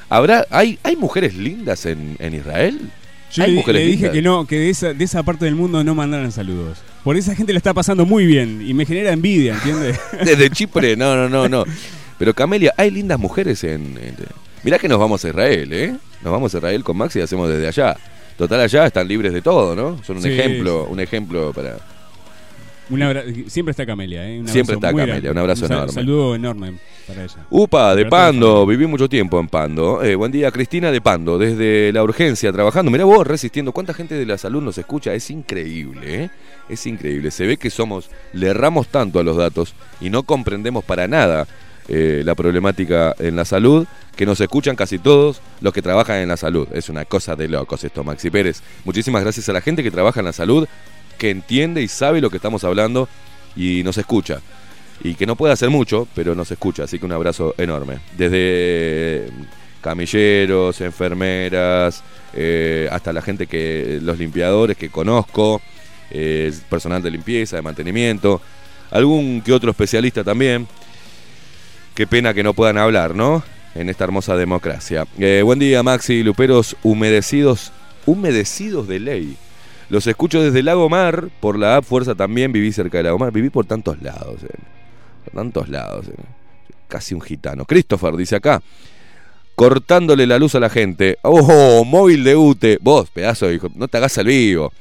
¿Habrá, 0.08 0.46
hay, 0.50 0.78
¿Hay 0.82 0.96
mujeres 0.96 1.34
lindas 1.34 1.86
en, 1.86 2.16
en 2.18 2.34
Israel? 2.34 2.90
Yo 3.32 3.44
¿Hay 3.44 3.62
le, 3.66 3.84
dije 3.86 4.10
que 4.10 4.20
no, 4.22 4.46
que 4.46 4.58
de 4.58 4.70
esa, 4.70 4.92
de 4.92 5.04
esa 5.04 5.22
parte 5.22 5.44
del 5.46 5.54
mundo 5.54 5.82
no 5.82 5.94
mandaran 5.94 6.30
saludos. 6.32 6.78
Por 7.02 7.16
esa 7.16 7.34
gente 7.34 7.52
la 7.52 7.56
está 7.58 7.72
pasando 7.72 8.04
muy 8.04 8.26
bien 8.26 8.62
y 8.66 8.74
me 8.74 8.84
genera 8.84 9.12
envidia, 9.12 9.54
¿entiendes? 9.54 9.98
Desde 10.24 10.50
Chipre, 10.50 10.96
no, 10.96 11.16
no, 11.16 11.28
no, 11.28 11.48
no. 11.48 11.64
Pero 12.18 12.34
Camelia, 12.34 12.74
hay 12.76 12.90
lindas 12.90 13.18
mujeres 13.18 13.64
en... 13.64 13.96
en- 13.98 14.16
Mirá 14.64 14.78
que 14.78 14.86
nos 14.88 14.98
vamos 14.98 15.24
a 15.24 15.28
Israel, 15.28 15.72
¿eh? 15.72 15.94
Nos 16.22 16.32
vamos 16.32 16.54
a 16.54 16.58
Israel 16.58 16.84
con 16.84 16.96
Maxi 16.96 17.18
y 17.18 17.22
hacemos 17.22 17.48
desde 17.48 17.66
allá. 17.66 17.96
Total 18.38 18.60
allá 18.60 18.86
están 18.86 19.08
libres 19.08 19.32
de 19.32 19.42
todo, 19.42 19.74
¿no? 19.74 20.02
Son 20.04 20.16
un 20.18 20.22
Sí, 20.22 20.28
ejemplo, 20.30 20.86
un 20.88 21.00
ejemplo 21.00 21.52
para... 21.52 21.78
Un 22.90 23.02
abra- 23.02 23.22
Siempre 23.46 23.70
está 23.70 23.86
Camelia, 23.86 24.28
¿eh? 24.28 24.40
Un 24.40 24.48
Siempre 24.48 24.74
está 24.74 24.88
Camelia, 24.88 25.14
grande. 25.14 25.30
un 25.30 25.38
abrazo 25.38 25.66
sal- 25.66 25.76
enorme. 25.78 25.92
saludo 25.92 26.34
enorme 26.34 26.72
para 27.06 27.24
ella. 27.24 27.46
Upa, 27.48 27.94
de 27.94 28.06
Pando, 28.06 28.66
viví 28.66 28.86
mucho 28.86 29.08
tiempo 29.08 29.38
en 29.40 29.48
Pando. 29.48 30.02
Eh, 30.02 30.14
buen 30.14 30.32
día, 30.32 30.50
Cristina 30.50 30.90
de 30.90 31.00
Pando, 31.00 31.38
desde 31.38 31.92
la 31.92 32.02
urgencia, 32.02 32.52
trabajando. 32.52 32.90
Mirá 32.90 33.04
vos, 33.04 33.26
resistiendo. 33.26 33.72
¿Cuánta 33.72 33.94
gente 33.94 34.14
de 34.16 34.26
la 34.26 34.36
salud 34.36 34.62
nos 34.62 34.76
escucha? 34.78 35.14
Es 35.14 35.30
increíble, 35.30 36.24
¿eh? 36.24 36.30
Es 36.68 36.86
increíble. 36.86 37.30
Se 37.30 37.46
ve 37.46 37.56
que 37.56 37.70
somos, 37.70 38.10
le 38.32 38.48
erramos 38.48 38.88
tanto 38.88 39.18
a 39.20 39.22
los 39.22 39.36
datos 39.36 39.74
y 40.00 40.10
no 40.10 40.24
comprendemos 40.24 40.84
para 40.84 41.06
nada 41.08 41.46
eh, 41.88 42.22
la 42.24 42.34
problemática 42.34 43.14
en 43.18 43.36
la 43.36 43.44
salud, 43.44 43.86
que 44.16 44.24
nos 44.26 44.40
escuchan 44.40 44.76
casi 44.76 44.98
todos 44.98 45.40
los 45.60 45.72
que 45.72 45.82
trabajan 45.82 46.18
en 46.18 46.28
la 46.28 46.36
salud. 46.36 46.68
Es 46.72 46.88
una 46.88 47.04
cosa 47.04 47.34
de 47.36 47.48
locos 47.48 47.82
esto, 47.84 48.04
Maxi 48.04 48.30
Pérez. 48.30 48.62
Muchísimas 48.84 49.22
gracias 49.22 49.48
a 49.48 49.52
la 49.52 49.60
gente 49.60 49.82
que 49.82 49.90
trabaja 49.90 50.20
en 50.20 50.26
la 50.26 50.32
salud, 50.32 50.66
que 51.22 51.30
entiende 51.30 51.80
y 51.80 51.86
sabe 51.86 52.20
lo 52.20 52.30
que 52.30 52.38
estamos 52.38 52.64
hablando 52.64 53.08
y 53.54 53.84
nos 53.84 53.96
escucha 53.96 54.40
y 55.04 55.14
que 55.14 55.24
no 55.24 55.36
puede 55.36 55.52
hacer 55.52 55.70
mucho, 55.70 56.08
pero 56.16 56.34
nos 56.34 56.50
escucha, 56.50 56.82
así 56.82 56.98
que 56.98 57.06
un 57.06 57.12
abrazo 57.12 57.54
enorme. 57.58 58.00
Desde 58.18 59.28
camilleros, 59.80 60.80
enfermeras, 60.80 62.02
eh, 62.34 62.88
hasta 62.90 63.12
la 63.12 63.22
gente 63.22 63.46
que, 63.46 64.00
los 64.02 64.18
limpiadores 64.18 64.76
que 64.76 64.88
conozco, 64.88 65.62
eh, 66.10 66.52
personal 66.68 67.00
de 67.00 67.12
limpieza, 67.12 67.54
de 67.54 67.62
mantenimiento, 67.62 68.42
algún 68.90 69.42
que 69.42 69.52
otro 69.52 69.70
especialista 69.70 70.24
también. 70.24 70.66
Qué 71.94 72.08
pena 72.08 72.34
que 72.34 72.42
no 72.42 72.52
puedan 72.52 72.78
hablar, 72.78 73.14
¿no? 73.14 73.44
en 73.76 73.88
esta 73.88 74.02
hermosa 74.02 74.36
democracia. 74.36 75.06
Eh, 75.18 75.42
buen 75.44 75.60
día, 75.60 75.84
Maxi, 75.84 76.24
Luperos 76.24 76.76
humedecidos, 76.82 77.70
humedecidos 78.06 78.88
de 78.88 78.98
ley. 78.98 79.36
Los 79.92 80.06
escucho 80.06 80.40
desde 80.42 80.62
Lago 80.62 80.88
Mar, 80.88 81.28
por 81.38 81.58
la 81.58 81.76
app 81.76 81.84
Fuerza 81.84 82.14
también, 82.14 82.50
viví 82.50 82.72
cerca 82.72 82.96
de 82.96 83.04
Lago 83.04 83.18
Mar, 83.18 83.30
viví 83.30 83.50
por 83.50 83.66
tantos 83.66 84.00
lados, 84.00 84.42
eh, 84.42 84.48
por 85.24 85.34
tantos 85.34 85.68
lados, 85.68 86.08
eh. 86.08 86.14
casi 86.88 87.14
un 87.14 87.20
gitano. 87.20 87.66
Christopher 87.66 88.16
dice 88.16 88.36
acá, 88.36 88.62
cortándole 89.54 90.26
la 90.26 90.38
luz 90.38 90.54
a 90.54 90.60
la 90.60 90.70
gente. 90.70 91.18
¡Oh, 91.20 91.84
móvil 91.84 92.24
de 92.24 92.34
UTE! 92.36 92.78
Vos, 92.80 93.10
pedazo 93.10 93.48
de 93.48 93.56
hijo, 93.56 93.68
no 93.74 93.86
te 93.86 93.98
hagas 93.98 94.16
el 94.16 94.28
vivo. 94.28 94.72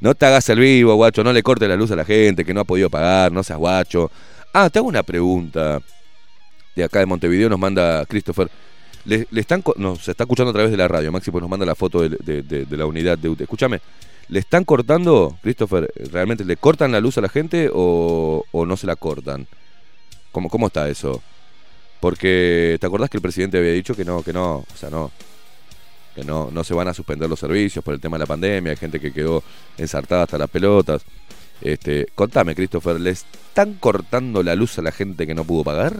No 0.00 0.14
te 0.14 0.26
hagas 0.26 0.46
el 0.50 0.58
vivo, 0.58 0.94
guacho, 0.96 1.24
no 1.24 1.32
le 1.32 1.42
cortes 1.42 1.66
la 1.66 1.76
luz 1.76 1.90
a 1.92 1.96
la 1.96 2.04
gente 2.04 2.44
que 2.44 2.52
no 2.52 2.60
ha 2.60 2.64
podido 2.64 2.90
pagar, 2.90 3.32
no 3.32 3.42
seas 3.42 3.58
guacho. 3.58 4.10
Ah, 4.52 4.68
te 4.68 4.78
hago 4.80 4.88
una 4.88 5.02
pregunta. 5.02 5.80
De 6.76 6.84
acá 6.84 6.98
de 6.98 7.06
Montevideo 7.06 7.48
nos 7.48 7.58
manda 7.58 8.04
Christopher. 8.04 8.50
Le, 9.06 9.26
le 9.30 9.40
están, 9.40 9.62
nos 9.76 10.06
está 10.08 10.24
escuchando 10.24 10.50
a 10.50 10.52
través 10.52 10.70
de 10.70 10.76
la 10.76 10.88
radio, 10.88 11.10
Maxi, 11.10 11.30
pues 11.30 11.40
nos 11.40 11.50
manda 11.50 11.64
la 11.64 11.74
foto 11.74 12.06
de- 12.06 12.42
de 12.42 12.76
la 12.76 12.84
unidad 12.84 13.16
de 13.16 13.30
UTE. 13.30 13.44
Escúchame, 13.44 13.80
¿le 14.28 14.38
están 14.38 14.64
cortando, 14.64 15.36
Christopher, 15.42 15.92
realmente 16.10 16.44
le 16.44 16.56
cortan 16.56 16.92
la 16.92 17.00
luz 17.00 17.18
a 17.18 17.20
la 17.20 17.28
gente 17.28 17.70
o, 17.72 18.44
o 18.50 18.66
no 18.66 18.76
se 18.76 18.86
la 18.86 18.96
cortan? 18.96 19.46
¿Cómo, 20.32 20.48
¿Cómo 20.48 20.68
está 20.68 20.88
eso? 20.88 21.22
Porque, 22.00 22.78
¿te 22.80 22.86
acordás 22.86 23.10
que 23.10 23.18
el 23.18 23.22
presidente 23.22 23.58
había 23.58 23.72
dicho 23.72 23.94
que 23.94 24.04
no, 24.04 24.22
que 24.22 24.32
no, 24.32 24.56
o 24.56 24.76
sea, 24.76 24.90
no, 24.90 25.10
que 26.14 26.24
no, 26.24 26.50
no 26.50 26.64
se 26.64 26.74
van 26.74 26.88
a 26.88 26.94
suspender 26.94 27.28
los 27.28 27.38
servicios 27.38 27.84
por 27.84 27.94
el 27.94 28.00
tema 28.00 28.16
de 28.16 28.20
la 28.20 28.26
pandemia, 28.26 28.70
hay 28.70 28.76
gente 28.76 29.00
que 29.00 29.12
quedó 29.12 29.42
ensartada 29.78 30.24
hasta 30.24 30.38
las 30.38 30.50
pelotas. 30.50 31.02
Este, 31.60 32.08
contame, 32.14 32.54
Christopher, 32.54 33.00
¿le 33.00 33.10
están 33.10 33.74
cortando 33.74 34.42
la 34.42 34.54
luz 34.54 34.78
a 34.78 34.82
la 34.82 34.90
gente 34.90 35.26
que 35.26 35.34
no 35.34 35.44
pudo 35.44 35.62
pagar? 35.62 35.94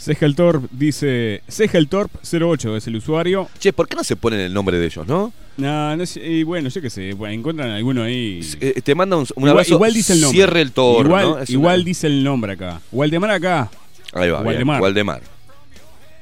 Segeltorp 0.00 0.70
dice. 0.72 1.42
Segeltorp 1.46 2.10
08 2.24 2.76
es 2.76 2.86
el 2.86 2.96
usuario. 2.96 3.48
Che, 3.58 3.72
¿por 3.72 3.86
qué 3.86 3.96
no 3.96 4.02
se 4.04 4.16
ponen 4.16 4.40
el 4.40 4.52
nombre 4.54 4.78
de 4.78 4.86
ellos, 4.86 5.06
no? 5.06 5.32
No, 5.58 5.94
no 5.94 6.06
sé, 6.06 6.26
y 6.26 6.42
bueno, 6.42 6.70
yo 6.70 6.80
qué 6.80 6.88
sé, 6.88 7.12
bueno, 7.12 7.34
encuentran 7.34 7.68
alguno 7.70 8.02
ahí. 8.02 8.40
Eh, 8.60 8.80
te 8.82 8.94
manda 8.94 9.16
un, 9.16 9.22
un 9.22 9.28
igual, 9.42 9.50
abrazo, 9.50 9.74
igual 9.74 9.92
dice 9.92 10.14
el 10.14 10.20
nombre. 10.22 10.36
cierre 10.38 10.62
el 10.62 10.72
toro, 10.72 11.06
Igual, 11.06 11.24
¿no? 11.24 11.38
Igual 11.46 11.80
una- 11.80 11.84
dice 11.84 12.06
el 12.06 12.24
nombre 12.24 12.52
acá. 12.54 12.80
Waldemar 12.90 13.30
acá. 13.30 13.70
Ahí 14.14 14.30
va, 14.30 14.40
Waldemar. 14.40 14.80
Waldemar. 14.80 15.22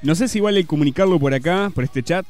No 0.02 0.14
sé 0.16 0.26
si 0.28 0.40
vale 0.40 0.64
comunicarlo 0.64 1.18
por 1.20 1.32
acá, 1.34 1.70
por 1.72 1.84
este 1.84 2.02
chat, 2.02 2.26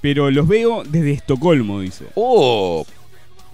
pero 0.00 0.30
los 0.30 0.46
veo 0.46 0.84
desde 0.88 1.12
Estocolmo, 1.12 1.80
dice. 1.80 2.04
Oh, 2.14 2.86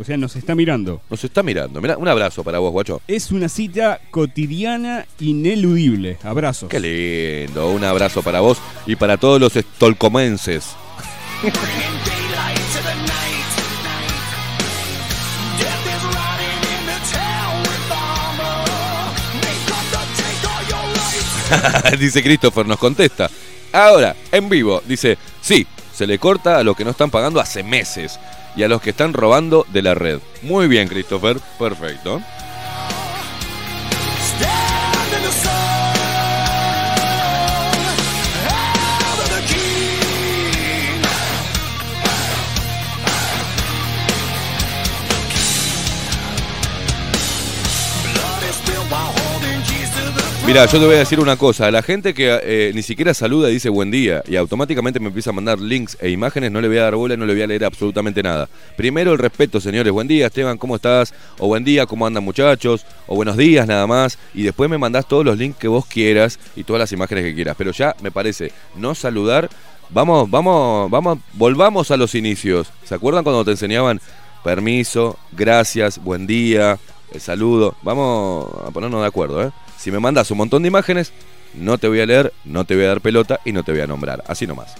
O 0.00 0.04
sea, 0.04 0.16
nos 0.16 0.36
está 0.36 0.54
mirando. 0.54 1.00
nos 1.10 1.24
está 1.24 1.42
mirando. 1.42 1.80
Mirá, 1.80 1.98
un 1.98 2.06
abrazo 2.06 2.44
para 2.44 2.60
vos, 2.60 2.70
guacho. 2.70 3.02
Es 3.08 3.32
una 3.32 3.48
cita 3.48 4.00
cotidiana 4.12 5.06
ineludible. 5.18 6.18
Abrazos. 6.22 6.68
Qué 6.68 6.78
lindo. 6.78 7.70
Un 7.70 7.82
abrazo 7.82 8.22
para 8.22 8.38
vos 8.38 8.58
y 8.86 8.94
para 8.94 9.16
todos 9.16 9.40
los 9.40 9.56
estolcomenses. 9.56 10.76
Dice 21.98 22.22
Christopher, 22.22 22.66
nos 22.66 22.78
contesta. 22.78 23.30
Ahora, 23.72 24.14
en 24.30 24.48
vivo, 24.48 24.82
dice, 24.86 25.18
sí, 25.40 25.66
se 25.92 26.06
le 26.06 26.18
corta 26.18 26.58
a 26.58 26.62
los 26.62 26.76
que 26.76 26.84
no 26.84 26.92
están 26.92 27.10
pagando 27.10 27.40
hace 27.40 27.62
meses 27.62 28.18
y 28.58 28.64
a 28.64 28.68
los 28.68 28.82
que 28.82 28.90
están 28.90 29.12
robando 29.12 29.64
de 29.72 29.82
la 29.82 29.94
red. 29.94 30.18
Muy 30.42 30.66
bien, 30.66 30.88
Christopher, 30.88 31.38
perfecto. 31.60 32.20
Mira, 50.48 50.64
yo 50.64 50.80
te 50.80 50.86
voy 50.86 50.94
a 50.94 51.00
decir 51.00 51.20
una 51.20 51.36
cosa, 51.36 51.66
a 51.66 51.70
la 51.70 51.82
gente 51.82 52.14
que 52.14 52.40
eh, 52.42 52.72
ni 52.74 52.80
siquiera 52.80 53.12
saluda 53.12 53.50
y 53.50 53.52
dice 53.52 53.68
buen 53.68 53.90
día 53.90 54.22
y 54.26 54.36
automáticamente 54.36 54.98
me 54.98 55.08
empieza 55.08 55.28
a 55.28 55.34
mandar 55.34 55.58
links 55.58 55.98
e 56.00 56.08
imágenes, 56.08 56.50
no 56.50 56.62
le 56.62 56.68
voy 56.68 56.78
a 56.78 56.84
dar 56.84 56.94
bola 56.94 57.18
no 57.18 57.26
le 57.26 57.34
voy 57.34 57.42
a 57.42 57.46
leer 57.46 57.66
absolutamente 57.66 58.22
nada. 58.22 58.48
Primero 58.74 59.12
el 59.12 59.18
respeto, 59.18 59.60
señores, 59.60 59.92
buen 59.92 60.08
día 60.08 60.28
Esteban, 60.28 60.56
¿cómo 60.56 60.76
estás? 60.76 61.12
O 61.38 61.48
buen 61.48 61.64
día, 61.64 61.84
¿cómo 61.84 62.06
andan 62.06 62.24
muchachos? 62.24 62.86
O 63.06 63.14
buenos 63.14 63.36
días 63.36 63.66
nada 63.66 63.86
más. 63.86 64.18
Y 64.32 64.42
después 64.42 64.70
me 64.70 64.78
mandás 64.78 65.06
todos 65.06 65.22
los 65.22 65.36
links 65.36 65.58
que 65.58 65.68
vos 65.68 65.84
quieras 65.84 66.38
y 66.56 66.64
todas 66.64 66.80
las 66.80 66.92
imágenes 66.92 67.24
que 67.24 67.34
quieras. 67.34 67.54
Pero 67.58 67.72
ya 67.72 67.94
me 68.00 68.10
parece 68.10 68.50
no 68.74 68.94
saludar. 68.94 69.50
Vamos, 69.90 70.30
vamos, 70.30 70.90
vamos, 70.90 71.18
volvamos 71.34 71.90
a 71.90 71.98
los 71.98 72.14
inicios. 72.14 72.72
¿Se 72.84 72.94
acuerdan 72.94 73.22
cuando 73.22 73.44
te 73.44 73.50
enseñaban 73.50 74.00
permiso, 74.42 75.18
gracias, 75.32 76.02
buen 76.02 76.26
día, 76.26 76.78
el 77.12 77.20
saludo? 77.20 77.74
Vamos 77.82 78.50
a 78.66 78.70
ponernos 78.70 79.02
de 79.02 79.08
acuerdo, 79.08 79.42
¿eh? 79.44 79.50
Si 79.78 79.90
me 79.92 80.00
mandas 80.00 80.30
un 80.30 80.38
montón 80.38 80.62
de 80.62 80.68
imágenes, 80.68 81.12
no 81.54 81.78
te 81.78 81.88
voy 81.88 82.00
a 82.00 82.06
leer, 82.06 82.32
no 82.44 82.64
te 82.64 82.74
voy 82.74 82.84
a 82.84 82.88
dar 82.88 83.00
pelota 83.00 83.40
y 83.44 83.52
no 83.52 83.62
te 83.62 83.72
voy 83.72 83.80
a 83.80 83.86
nombrar. 83.86 84.24
Así 84.26 84.46
nomás. 84.46 84.74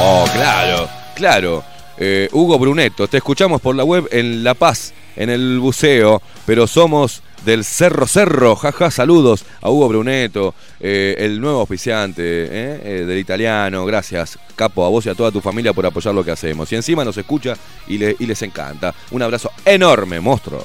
Oh, 0.00 0.26
claro, 0.34 0.88
claro. 1.14 1.64
Eh, 1.96 2.28
Hugo 2.32 2.58
Brunetto, 2.58 3.06
te 3.06 3.18
escuchamos 3.18 3.60
por 3.60 3.76
la 3.76 3.84
web 3.84 4.08
en 4.10 4.42
La 4.42 4.54
Paz, 4.54 4.92
en 5.14 5.30
el 5.30 5.60
buceo, 5.60 6.20
pero 6.44 6.66
somos 6.66 7.22
del 7.44 7.64
Cerro 7.64 8.06
Cerro, 8.06 8.56
jaja, 8.56 8.90
saludos 8.90 9.44
a 9.60 9.70
Hugo 9.70 9.88
Brunetto, 9.88 10.54
eh, 10.80 11.14
el 11.18 11.40
nuevo 11.40 11.60
auspiciante 11.60 12.22
eh, 12.22 12.80
eh, 12.82 13.04
del 13.06 13.18
italiano, 13.18 13.84
gracias 13.84 14.38
Capo, 14.56 14.84
a 14.84 14.88
vos 14.88 15.04
y 15.06 15.08
a 15.08 15.14
toda 15.14 15.30
tu 15.30 15.40
familia 15.40 15.72
por 15.72 15.84
apoyar 15.86 16.14
lo 16.14 16.24
que 16.24 16.30
hacemos. 16.30 16.70
Y 16.72 16.76
encima 16.76 17.04
nos 17.04 17.16
escucha 17.16 17.54
y, 17.88 17.98
le- 17.98 18.16
y 18.18 18.26
les 18.26 18.40
encanta. 18.42 18.94
Un 19.10 19.22
abrazo 19.22 19.50
enorme, 19.64 20.20
monstruo. 20.20 20.64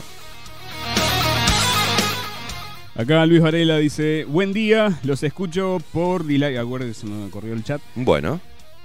Acá 2.96 3.26
Luis 3.26 3.42
Varela 3.42 3.78
dice, 3.78 4.26
buen 4.28 4.52
día, 4.52 5.00
los 5.04 5.24
escucho 5.24 5.78
por 5.94 6.26
delay. 6.26 6.58
Acuérdense, 6.58 7.02
se 7.02 7.08
me 7.08 7.30
corrió 7.30 7.54
el 7.54 7.64
chat. 7.64 7.82
Bueno, 7.96 8.42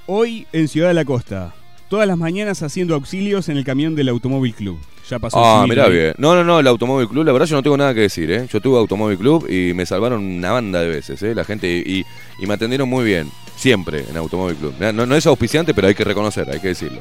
Hoy 0.06 0.46
en 0.52 0.68
Ciudad 0.68 0.88
de 0.88 0.94
la 0.94 1.04
Costa. 1.04 1.54
Todas 1.88 2.06
las 2.06 2.18
mañanas 2.18 2.62
haciendo 2.62 2.94
auxilios 2.94 3.48
en 3.48 3.56
el 3.56 3.64
camión 3.64 3.94
del 3.94 4.08
Automóvil 4.10 4.54
Club. 4.54 4.78
Ya 5.08 5.18
pasó. 5.18 5.36
ah, 5.44 5.66
mirá 5.68 5.88
bien. 5.88 6.14
No, 6.16 6.34
no, 6.34 6.44
no, 6.44 6.60
el 6.60 6.66
Automóvil 6.66 7.08
Club, 7.08 7.24
la 7.26 7.32
verdad 7.32 7.46
yo 7.46 7.56
no 7.56 7.62
tengo 7.62 7.76
nada 7.76 7.92
que 7.92 8.00
decir, 8.00 8.30
¿eh? 8.30 8.46
Yo 8.50 8.60
tuve 8.60 8.78
Automóvil 8.78 9.18
Club 9.18 9.46
y 9.50 9.74
me 9.74 9.84
salvaron 9.84 10.24
una 10.24 10.52
banda 10.52 10.80
de 10.80 10.88
veces, 10.88 11.22
¿eh? 11.22 11.34
La 11.34 11.44
gente, 11.44 11.68
y, 11.68 12.04
y 12.38 12.46
me 12.46 12.54
atendieron 12.54 12.88
muy 12.88 13.04
bien, 13.04 13.30
siempre 13.56 14.04
en 14.08 14.16
Automóvil 14.16 14.56
Club. 14.56 14.74
No, 14.80 15.04
no 15.06 15.14
es 15.14 15.26
auspiciante, 15.26 15.74
pero 15.74 15.88
hay 15.88 15.94
que 15.94 16.04
reconocer, 16.04 16.48
hay 16.50 16.60
que 16.60 16.68
decirlo. 16.68 17.00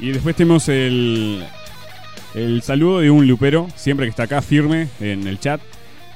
Y 0.00 0.10
después 0.12 0.36
tenemos 0.36 0.68
el, 0.68 1.44
el 2.34 2.62
saludo 2.62 3.00
de 3.00 3.10
un 3.10 3.26
lupero, 3.26 3.68
siempre 3.76 4.06
que 4.06 4.10
está 4.10 4.24
acá 4.24 4.40
firme 4.42 4.88
en 5.00 5.26
el 5.26 5.40
chat, 5.40 5.60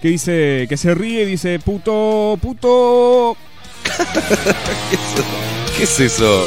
que 0.00 0.08
dice, 0.08 0.66
que 0.68 0.76
se 0.76 0.94
ríe 0.94 1.22
y 1.22 1.26
dice, 1.26 1.58
puto, 1.58 2.38
puto. 2.40 3.36
¿Qué 5.76 5.82
es 5.84 6.00
eso? 6.00 6.46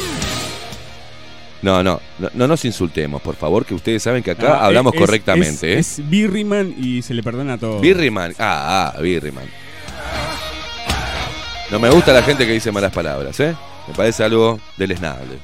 No, 1.61 1.83
no, 1.83 1.99
no, 2.19 2.29
no 2.33 2.47
nos 2.47 2.63
insultemos, 2.63 3.21
por 3.21 3.35
favor, 3.35 3.65
que 3.65 3.73
ustedes 3.73 4.01
saben 4.03 4.23
que 4.23 4.31
acá 4.31 4.59
Ah, 4.61 4.65
hablamos 4.67 4.93
es- 4.93 4.99
correctamente, 4.99 5.73
¿eh? 5.73 5.79
es, 5.79 5.99
Es 5.99 6.09
Birriman 6.09 6.73
y 6.77 7.01
se 7.01 7.13
le 7.13 7.21
perdona 7.21 7.57
todo. 7.57 7.79
Birriman, 7.81 8.33
ah, 8.39 8.93
ah, 8.95 9.01
Birriman. 9.01 9.45
No 11.71 11.79
me 11.79 11.89
gusta 11.89 12.13
la 12.13 12.23
gente 12.23 12.45
que 12.47 12.53
dice 12.53 12.71
malas 12.71 12.91
palabras, 12.93 13.39
¿eh? 13.41 13.55
Me 13.87 13.93
parece 13.93 14.23
algo 14.23 14.59
deleznable. 14.77 15.37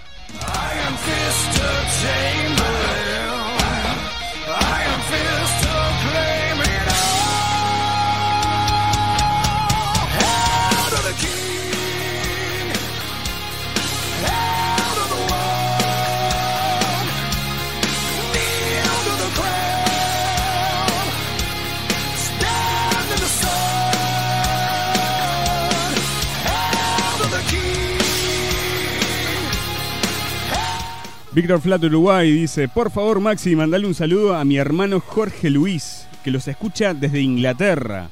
Víctor 31.35 31.59
Flat 31.59 31.83
Uruguay 31.83 32.31
dice, 32.31 32.69
por 32.69 32.89
favor 32.91 33.19
Maxi, 33.19 33.57
mandale 33.57 33.85
un 33.85 33.93
saludo 33.93 34.35
a 34.35 34.45
mi 34.45 34.55
hermano 34.55 35.01
Jorge 35.01 35.49
Luis, 35.49 36.07
que 36.23 36.31
los 36.31 36.47
escucha 36.47 36.93
desde 36.93 37.19
Inglaterra. 37.19 38.09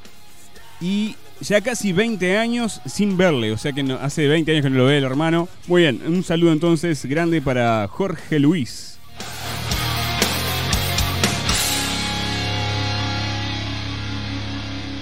Y 0.82 1.16
ya 1.40 1.62
casi 1.62 1.94
20 1.94 2.38
años 2.38 2.82
sin 2.86 3.16
verle, 3.16 3.54
o 3.54 3.58
sea 3.58 3.72
que 3.72 3.82
no- 3.82 3.96
hace 3.96 4.28
20 4.28 4.52
años 4.52 4.64
que 4.66 4.70
no 4.70 4.78
lo 4.80 4.86
ve 4.88 4.98
el 4.98 5.06
hermano. 5.06 5.48
Muy 5.68 5.84
bien, 5.84 6.02
un 6.06 6.22
saludo 6.24 6.52
entonces 6.52 7.06
grande 7.06 7.42
para 7.42 7.88
Jorge 7.88 8.40
Luis. 8.40 9.00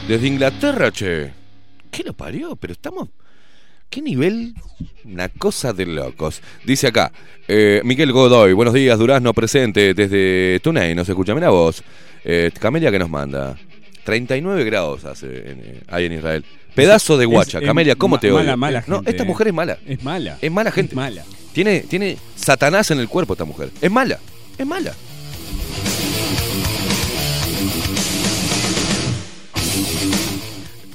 Desde 0.07 0.27
Inglaterra, 0.27 0.91
che. 0.91 1.31
¿Qué 1.89 2.03
lo 2.03 2.13
parió? 2.13 2.55
Pero 2.55 2.73
estamos. 2.73 3.09
¿Qué 3.91 4.01
nivel? 4.01 4.55
Una 5.05 5.27
cosa 5.29 5.73
de 5.73 5.85
locos. 5.85 6.41
Dice 6.65 6.87
acá, 6.87 7.11
eh, 7.47 7.81
Miguel 7.83 8.13
Godoy, 8.13 8.53
buenos 8.53 8.73
días, 8.73 8.97
Durazno 8.97 9.33
presente 9.33 9.93
desde 9.93 10.59
Tunay, 10.63 10.95
nos 10.95 11.09
escucha, 11.09 11.35
mira 11.35 11.49
vos. 11.49 11.83
Eh, 12.23 12.51
Camelia 12.59 12.89
que 12.89 12.97
nos 12.99 13.09
manda. 13.09 13.57
39 14.05 14.63
grados 14.63 15.03
hace 15.05 15.27
en, 15.51 15.59
eh, 15.63 15.81
ahí 15.89 16.05
en 16.05 16.13
Israel. 16.13 16.45
Pedazo 16.73 17.17
de 17.17 17.25
guacha. 17.25 17.59
es 17.59 17.65
Camelia, 17.65 17.95
¿cómo 17.95 18.15
ma- 18.15 18.21
te 18.21 18.31
odio? 18.31 18.39
mala, 18.39 18.55
mala 18.55 18.79
Eh, 18.79 18.83
no, 18.87 18.95
gente, 18.97 19.11
esta 19.11 19.23
eh. 19.23 19.25
mujer 19.27 19.47
es 19.49 19.53
mala. 19.53 19.77
Es 19.85 20.01
mala. 20.03 20.37
Es 20.41 20.51
mala 20.51 20.71
gente. 20.71 20.91
Es 20.93 20.95
mala. 20.95 21.23
Tiene, 21.51 21.81
tiene 21.81 22.17
Satanás 22.37 22.89
en 22.91 22.99
el 22.99 23.09
cuerpo 23.09 23.33
esta 23.33 23.43
mujer. 23.45 23.69
Es 23.81 23.91
mala. 23.91 24.19
Es 24.57 24.65
mala. 24.65 24.93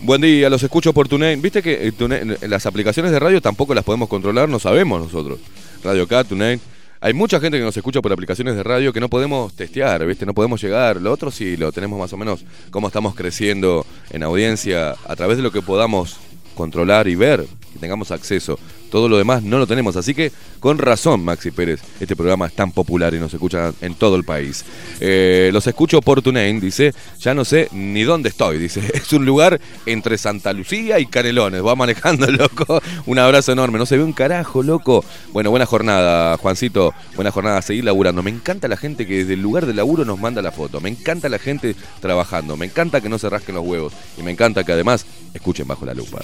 Buen 0.06 0.20
día, 0.20 0.48
los 0.48 0.62
escucho 0.62 0.92
por 0.92 1.08
TuneIn. 1.08 1.42
Viste 1.42 1.60
que 1.60 1.88
eh, 1.88 1.90
TuneIn, 1.90 2.36
las 2.42 2.64
aplicaciones 2.64 3.10
de 3.10 3.18
radio 3.18 3.40
tampoco 3.40 3.74
las 3.74 3.82
podemos 3.82 4.08
controlar, 4.08 4.48
no 4.48 4.60
sabemos 4.60 5.02
nosotros. 5.02 5.40
Radio 5.82 6.06
K, 6.06 6.22
TuneIn. 6.22 6.60
Hay 7.00 7.12
mucha 7.12 7.40
gente 7.40 7.58
que 7.58 7.64
nos 7.64 7.76
escucha 7.76 8.00
por 8.00 8.12
aplicaciones 8.12 8.54
de 8.54 8.62
radio 8.62 8.92
que 8.92 9.00
no 9.00 9.08
podemos 9.08 9.52
testear, 9.54 10.06
¿viste? 10.06 10.24
No 10.24 10.32
podemos 10.32 10.62
llegar. 10.62 11.02
Lo 11.02 11.12
otro 11.12 11.32
sí 11.32 11.56
lo 11.56 11.72
tenemos 11.72 11.98
más 11.98 12.12
o 12.12 12.16
menos 12.16 12.44
cómo 12.70 12.86
estamos 12.86 13.16
creciendo 13.16 13.84
en 14.10 14.22
audiencia 14.22 14.94
a 15.08 15.16
través 15.16 15.38
de 15.38 15.42
lo 15.42 15.50
que 15.50 15.60
podamos 15.60 16.18
controlar 16.54 17.08
y 17.08 17.16
ver, 17.16 17.44
que 17.72 17.80
tengamos 17.80 18.12
acceso. 18.12 18.60
Todo 18.90 19.08
lo 19.08 19.18
demás 19.18 19.42
no 19.42 19.58
lo 19.58 19.66
tenemos. 19.66 19.96
Así 19.96 20.14
que, 20.14 20.32
con 20.60 20.78
razón, 20.78 21.24
Maxi 21.24 21.50
Pérez, 21.50 21.80
este 22.00 22.16
programa 22.16 22.46
es 22.46 22.54
tan 22.54 22.72
popular 22.72 23.14
y 23.14 23.18
nos 23.18 23.32
escucha 23.32 23.72
en 23.80 23.94
todo 23.94 24.16
el 24.16 24.24
país. 24.24 24.64
Eh, 25.00 25.50
los 25.52 25.66
escucho 25.66 26.00
por 26.00 26.22
TuneIn, 26.22 26.60
dice, 26.60 26.94
ya 27.20 27.34
no 27.34 27.44
sé 27.44 27.68
ni 27.72 28.02
dónde 28.02 28.28
estoy, 28.28 28.58
dice. 28.58 28.80
Es 29.06 29.12
un 29.12 29.24
lugar 29.24 29.60
entre 29.84 30.18
Santa 30.18 30.52
Lucía 30.52 30.98
y 30.98 31.06
Canelones. 31.06 31.64
Va 31.64 31.74
manejando, 31.76 32.26
loco. 32.30 32.80
Un 33.06 33.18
abrazo 33.18 33.52
enorme. 33.52 33.78
No 33.78 33.86
se 33.86 33.96
ve 33.96 34.02
un 34.02 34.12
carajo, 34.12 34.62
loco. 34.62 35.04
Bueno, 35.32 35.50
buena 35.50 35.66
jornada, 35.66 36.36
Juancito. 36.38 36.92
Buena 37.14 37.30
jornada, 37.30 37.62
seguir 37.62 37.84
laburando. 37.84 38.22
Me 38.22 38.30
encanta 38.30 38.68
la 38.68 38.76
gente 38.76 39.06
que 39.06 39.18
desde 39.18 39.34
el 39.34 39.42
lugar 39.42 39.66
de 39.66 39.74
laburo 39.74 40.04
nos 40.04 40.18
manda 40.18 40.42
la 40.42 40.52
foto. 40.52 40.80
Me 40.80 40.88
encanta 40.88 41.28
la 41.28 41.38
gente 41.38 41.76
trabajando. 42.00 42.56
Me 42.56 42.66
encanta 42.66 43.00
que 43.00 43.08
no 43.08 43.18
se 43.18 43.28
rasquen 43.28 43.54
los 43.54 43.64
huevos. 43.64 43.92
Y 44.18 44.22
me 44.22 44.30
encanta 44.30 44.64
que 44.64 44.72
además 44.72 45.06
escuchen 45.34 45.66
bajo 45.66 45.84
la 45.84 45.94
lupa. 45.94 46.20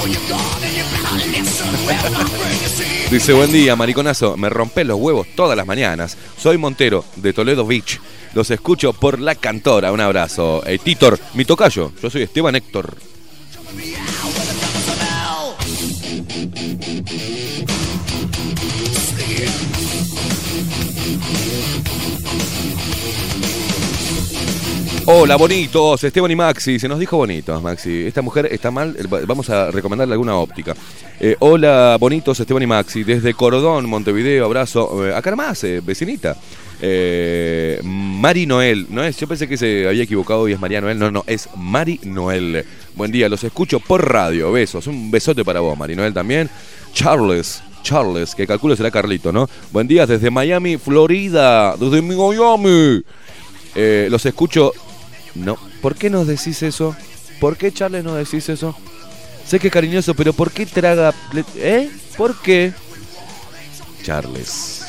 Dice, 3.10 3.32
buen 3.32 3.52
día, 3.52 3.76
mariconazo. 3.76 4.36
Me 4.36 4.48
rompé 4.48 4.84
los 4.84 4.98
huevos 4.98 5.26
todas 5.34 5.56
las 5.56 5.66
mañanas. 5.66 6.16
Soy 6.38 6.58
Montero, 6.58 7.04
de 7.16 7.32
Toledo 7.32 7.66
Beach. 7.66 8.00
Los 8.34 8.50
escucho 8.50 8.92
por 8.92 9.18
la 9.18 9.34
cantora. 9.34 9.90
Un 9.92 10.00
abrazo. 10.00 10.62
Eh, 10.66 10.78
Titor, 10.78 11.18
mi 11.34 11.44
tocayo. 11.44 11.92
Yo 12.00 12.08
soy 12.08 12.22
Esteban 12.22 12.54
Héctor. 12.54 12.96
Hola, 25.12 25.34
bonitos, 25.34 26.04
Esteban 26.04 26.30
y 26.30 26.36
Maxi. 26.36 26.78
Se 26.78 26.86
nos 26.86 27.00
dijo 27.00 27.16
bonitos, 27.16 27.60
Maxi. 27.60 28.06
Esta 28.06 28.22
mujer 28.22 28.46
está 28.52 28.70
mal, 28.70 28.94
eh, 28.96 29.06
va- 29.08 29.20
vamos 29.26 29.50
a 29.50 29.70
recomendarle 29.72 30.12
alguna 30.14 30.36
óptica. 30.36 30.72
Eh, 31.18 31.34
hola, 31.40 31.96
bonitos, 31.98 32.38
Esteban 32.38 32.62
y 32.62 32.66
Maxi. 32.68 33.02
Desde 33.02 33.34
Cordón, 33.34 33.88
Montevideo, 33.88 34.44
abrazo. 34.44 35.04
Eh, 35.08 35.14
acá 35.14 35.30
nomás, 35.30 35.64
eh, 35.64 35.80
vecinita. 35.84 36.36
Mari 37.82 38.46
Noel. 38.46 38.86
No 38.88 39.02
es, 39.02 39.16
yo 39.16 39.26
pensé 39.26 39.48
que 39.48 39.56
se 39.56 39.88
había 39.88 40.04
equivocado 40.04 40.48
y 40.48 40.52
es 40.52 40.60
María 40.60 40.80
Noel. 40.80 40.98
No, 40.98 41.10
no, 41.10 41.24
es 41.26 41.48
Mari 41.56 41.98
Noel. 42.04 42.64
Buen 42.94 43.10
día, 43.10 43.28
los 43.28 43.42
escucho 43.42 43.80
por 43.80 44.08
radio. 44.12 44.52
Besos. 44.52 44.86
Un 44.86 45.10
besote 45.10 45.44
para 45.44 45.58
vos, 45.60 45.76
Mari 45.76 45.96
Noel 45.96 46.14
también. 46.14 46.48
Charles. 46.92 47.62
Charles, 47.82 48.34
que 48.34 48.46
calculo 48.46 48.76
será 48.76 48.90
Carlito, 48.90 49.32
¿no? 49.32 49.48
Buen 49.72 49.88
día 49.88 50.06
desde 50.06 50.30
Miami, 50.30 50.76
Florida. 50.76 51.74
Desde 51.76 52.00
Miami. 52.00 53.02
Los 54.08 54.24
escucho. 54.26 54.72
No. 55.34 55.56
¿Por 55.80 55.94
qué 55.94 56.10
nos 56.10 56.26
decís 56.26 56.62
eso? 56.62 56.96
¿Por 57.40 57.56
qué, 57.56 57.72
Charles, 57.72 58.04
nos 58.04 58.16
decís 58.16 58.48
eso? 58.48 58.76
Sé 59.46 59.58
que 59.58 59.68
es 59.68 59.72
cariñoso, 59.72 60.14
pero 60.14 60.32
¿por 60.32 60.50
qué 60.52 60.66
traga. 60.66 61.14
¿Eh? 61.56 61.90
¿Por 62.16 62.40
qué? 62.40 62.72
Charles. 64.02 64.84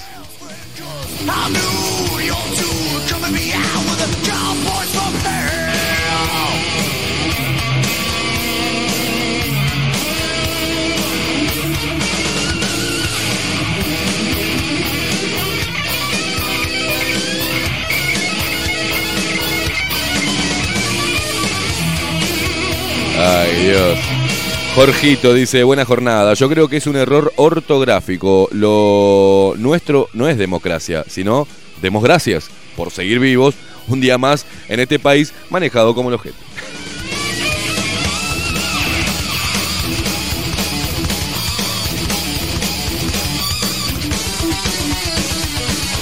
Jorgito 24.75 25.33
dice, 25.33 25.63
buena 25.63 25.83
jornada. 25.83 26.33
Yo 26.33 26.47
creo 26.47 26.69
que 26.69 26.77
es 26.77 26.87
un 26.87 26.95
error 26.95 27.33
ortográfico. 27.35 28.47
Lo 28.51 29.53
nuestro 29.57 30.07
no 30.13 30.27
es 30.27 30.37
democracia, 30.37 31.03
sino 31.07 31.47
demos 31.81 32.03
gracias 32.03 32.49
por 32.75 32.91
seguir 32.91 33.19
vivos 33.19 33.55
un 33.87 33.99
día 33.99 34.17
más 34.17 34.45
en 34.69 34.79
este 34.79 34.97
país 34.97 35.33
manejado 35.49 35.93
como 35.93 36.09
el 36.09 36.15
objeto. 36.15 36.37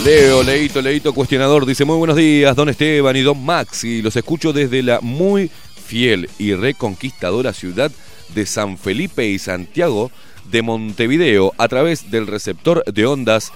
Leo, 0.05 0.43
Leito, 0.43 0.81
Leito, 0.81 1.13
cuestionador, 1.13 1.65
dice 1.65 1.83
muy 1.83 1.97
buenos 1.97 2.15
días, 2.15 2.55
don 2.55 2.69
Esteban 2.69 3.15
y 3.17 3.21
don 3.21 3.43
Maxi. 3.43 4.01
Los 4.01 4.15
escucho 4.15 4.53
desde 4.53 4.81
la 4.81 4.99
muy 5.01 5.51
fiel 5.89 6.29
y 6.37 6.53
reconquistadora 6.53 7.51
ciudad 7.51 7.91
de 8.35 8.45
San 8.45 8.77
Felipe 8.77 9.25
y 9.25 9.39
Santiago 9.39 10.11
de 10.51 10.61
Montevideo 10.61 11.53
a 11.57 11.67
través 11.67 12.11
del 12.11 12.27
receptor 12.27 12.83
de 12.85 13.07
ondas 13.07 13.51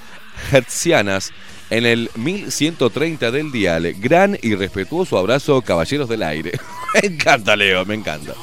hertzianas 0.51 1.31
en 1.69 1.85
el 1.85 2.09
1130 2.15 3.29
del 3.29 3.51
dial. 3.51 3.93
Gran 3.99 4.37
y 4.41 4.55
respetuoso 4.55 5.19
abrazo, 5.19 5.61
caballeros 5.61 6.09
del 6.09 6.23
aire. 6.23 6.53
me 6.95 7.07
encanta, 7.07 7.55
Leo, 7.55 7.85
me 7.85 7.93
encanta. 7.93 8.33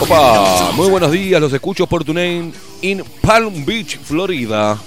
Opa, 0.00 0.70
muy 0.74 0.88
buenos 0.88 1.10
días, 1.10 1.40
los 1.40 1.52
escucho 1.52 1.88
por 1.88 2.04
tu 2.04 2.14
name 2.14 2.52
in 2.82 3.02
Palm 3.22 3.64
Beach, 3.64 3.98
Florida. 3.98 4.78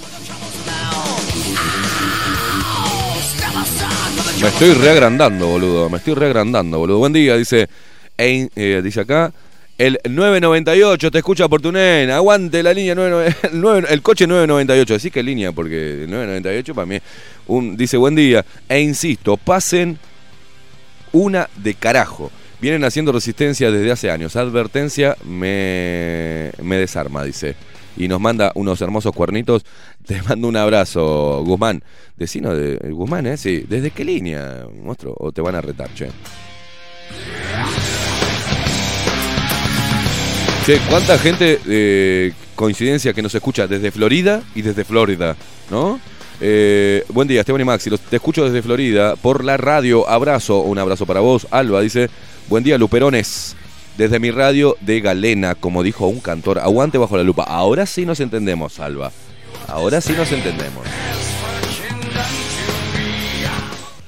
Me 4.41 4.47
estoy 4.47 4.73
reagrandando, 4.73 5.45
boludo. 5.45 5.87
Me 5.87 5.97
estoy 5.97 6.15
reagrandando, 6.15 6.79
boludo. 6.79 6.97
Buen 6.97 7.13
día, 7.13 7.37
dice. 7.37 7.69
Eh, 8.17 8.81
dice 8.83 9.01
acá. 9.01 9.31
El 9.77 9.99
998 10.03 11.11
te 11.11 11.19
escucha 11.19 11.47
por 11.47 11.61
tu 11.61 11.71
name. 11.71 12.11
Aguante 12.11 12.63
la 12.63 12.73
línea 12.73 12.95
99 12.95 13.35
el, 13.53 13.61
9 13.61 13.87
el 13.91 14.01
coche 14.01 14.25
998. 14.25 14.95
Decís 14.95 15.11
que 15.11 15.21
línea, 15.21 15.51
porque 15.51 16.05
el 16.05 16.09
998 16.09 16.73
para 16.73 16.87
mí. 16.87 16.97
Un, 17.47 17.77
dice 17.77 17.97
buen 17.97 18.15
día. 18.15 18.43
E 18.67 18.79
insisto, 18.81 19.37
pasen 19.37 19.99
una 21.11 21.47
de 21.57 21.75
carajo. 21.75 22.31
Vienen 22.59 22.83
haciendo 22.83 23.11
resistencia 23.11 23.69
desde 23.69 23.91
hace 23.91 24.09
años. 24.09 24.35
Advertencia 24.35 25.17
me 25.23 26.51
desarma, 26.57 27.23
dice. 27.23 27.55
Y 27.97 28.07
nos 28.07 28.19
manda 28.19 28.51
unos 28.55 28.81
hermosos 28.81 29.13
cuernitos. 29.13 29.63
Te 30.05 30.21
mando 30.23 30.47
un 30.47 30.57
abrazo, 30.57 31.43
Guzmán. 31.45 31.83
Decino 32.17 32.53
de 32.53 32.77
Guzmán, 32.91 33.27
¿eh? 33.27 33.37
Sí. 33.37 33.65
¿Desde 33.67 33.91
qué 33.91 34.05
línea, 34.05 34.65
monstruo? 34.81 35.15
¿O 35.17 35.31
te 35.31 35.41
van 35.41 35.55
a 35.55 35.61
retar, 35.61 35.93
che? 35.93 36.07
Che, 40.65 40.79
¿cuánta 40.89 41.17
gente, 41.17 41.59
eh, 41.67 42.33
coincidencia, 42.55 43.13
que 43.13 43.21
nos 43.23 43.33
escucha 43.33 43.67
desde 43.67 43.89
Florida 43.91 44.43
y 44.53 44.61
desde 44.61 44.83
Florida, 44.83 45.35
¿no? 45.71 45.99
Eh, 46.39 47.03
buen 47.09 47.27
día, 47.27 47.41
Esteban 47.41 47.61
y 47.61 47.65
Maxi. 47.65 47.89
te 47.89 48.15
escucho 48.15 48.45
desde 48.45 48.61
Florida 48.61 49.15
por 49.15 49.43
la 49.43 49.57
radio. 49.57 50.07
Abrazo, 50.07 50.61
un 50.61 50.77
abrazo 50.77 51.05
para 51.05 51.19
vos. 51.19 51.47
Alba 51.51 51.81
dice: 51.81 52.09
Buen 52.47 52.63
día, 52.63 52.77
Luperones. 52.77 53.55
Desde 54.01 54.19
mi 54.19 54.31
radio 54.31 54.77
de 54.81 54.99
Galena, 54.99 55.53
como 55.53 55.83
dijo 55.83 56.07
un 56.07 56.21
cantor, 56.21 56.57
aguante 56.57 56.97
bajo 56.97 57.17
la 57.17 57.23
lupa. 57.23 57.43
Ahora 57.43 57.85
sí 57.85 58.03
nos 58.03 58.19
entendemos, 58.19 58.79
Alba. 58.79 59.11
Ahora 59.67 60.01
sí 60.01 60.13
nos 60.17 60.31
entendemos. 60.31 60.87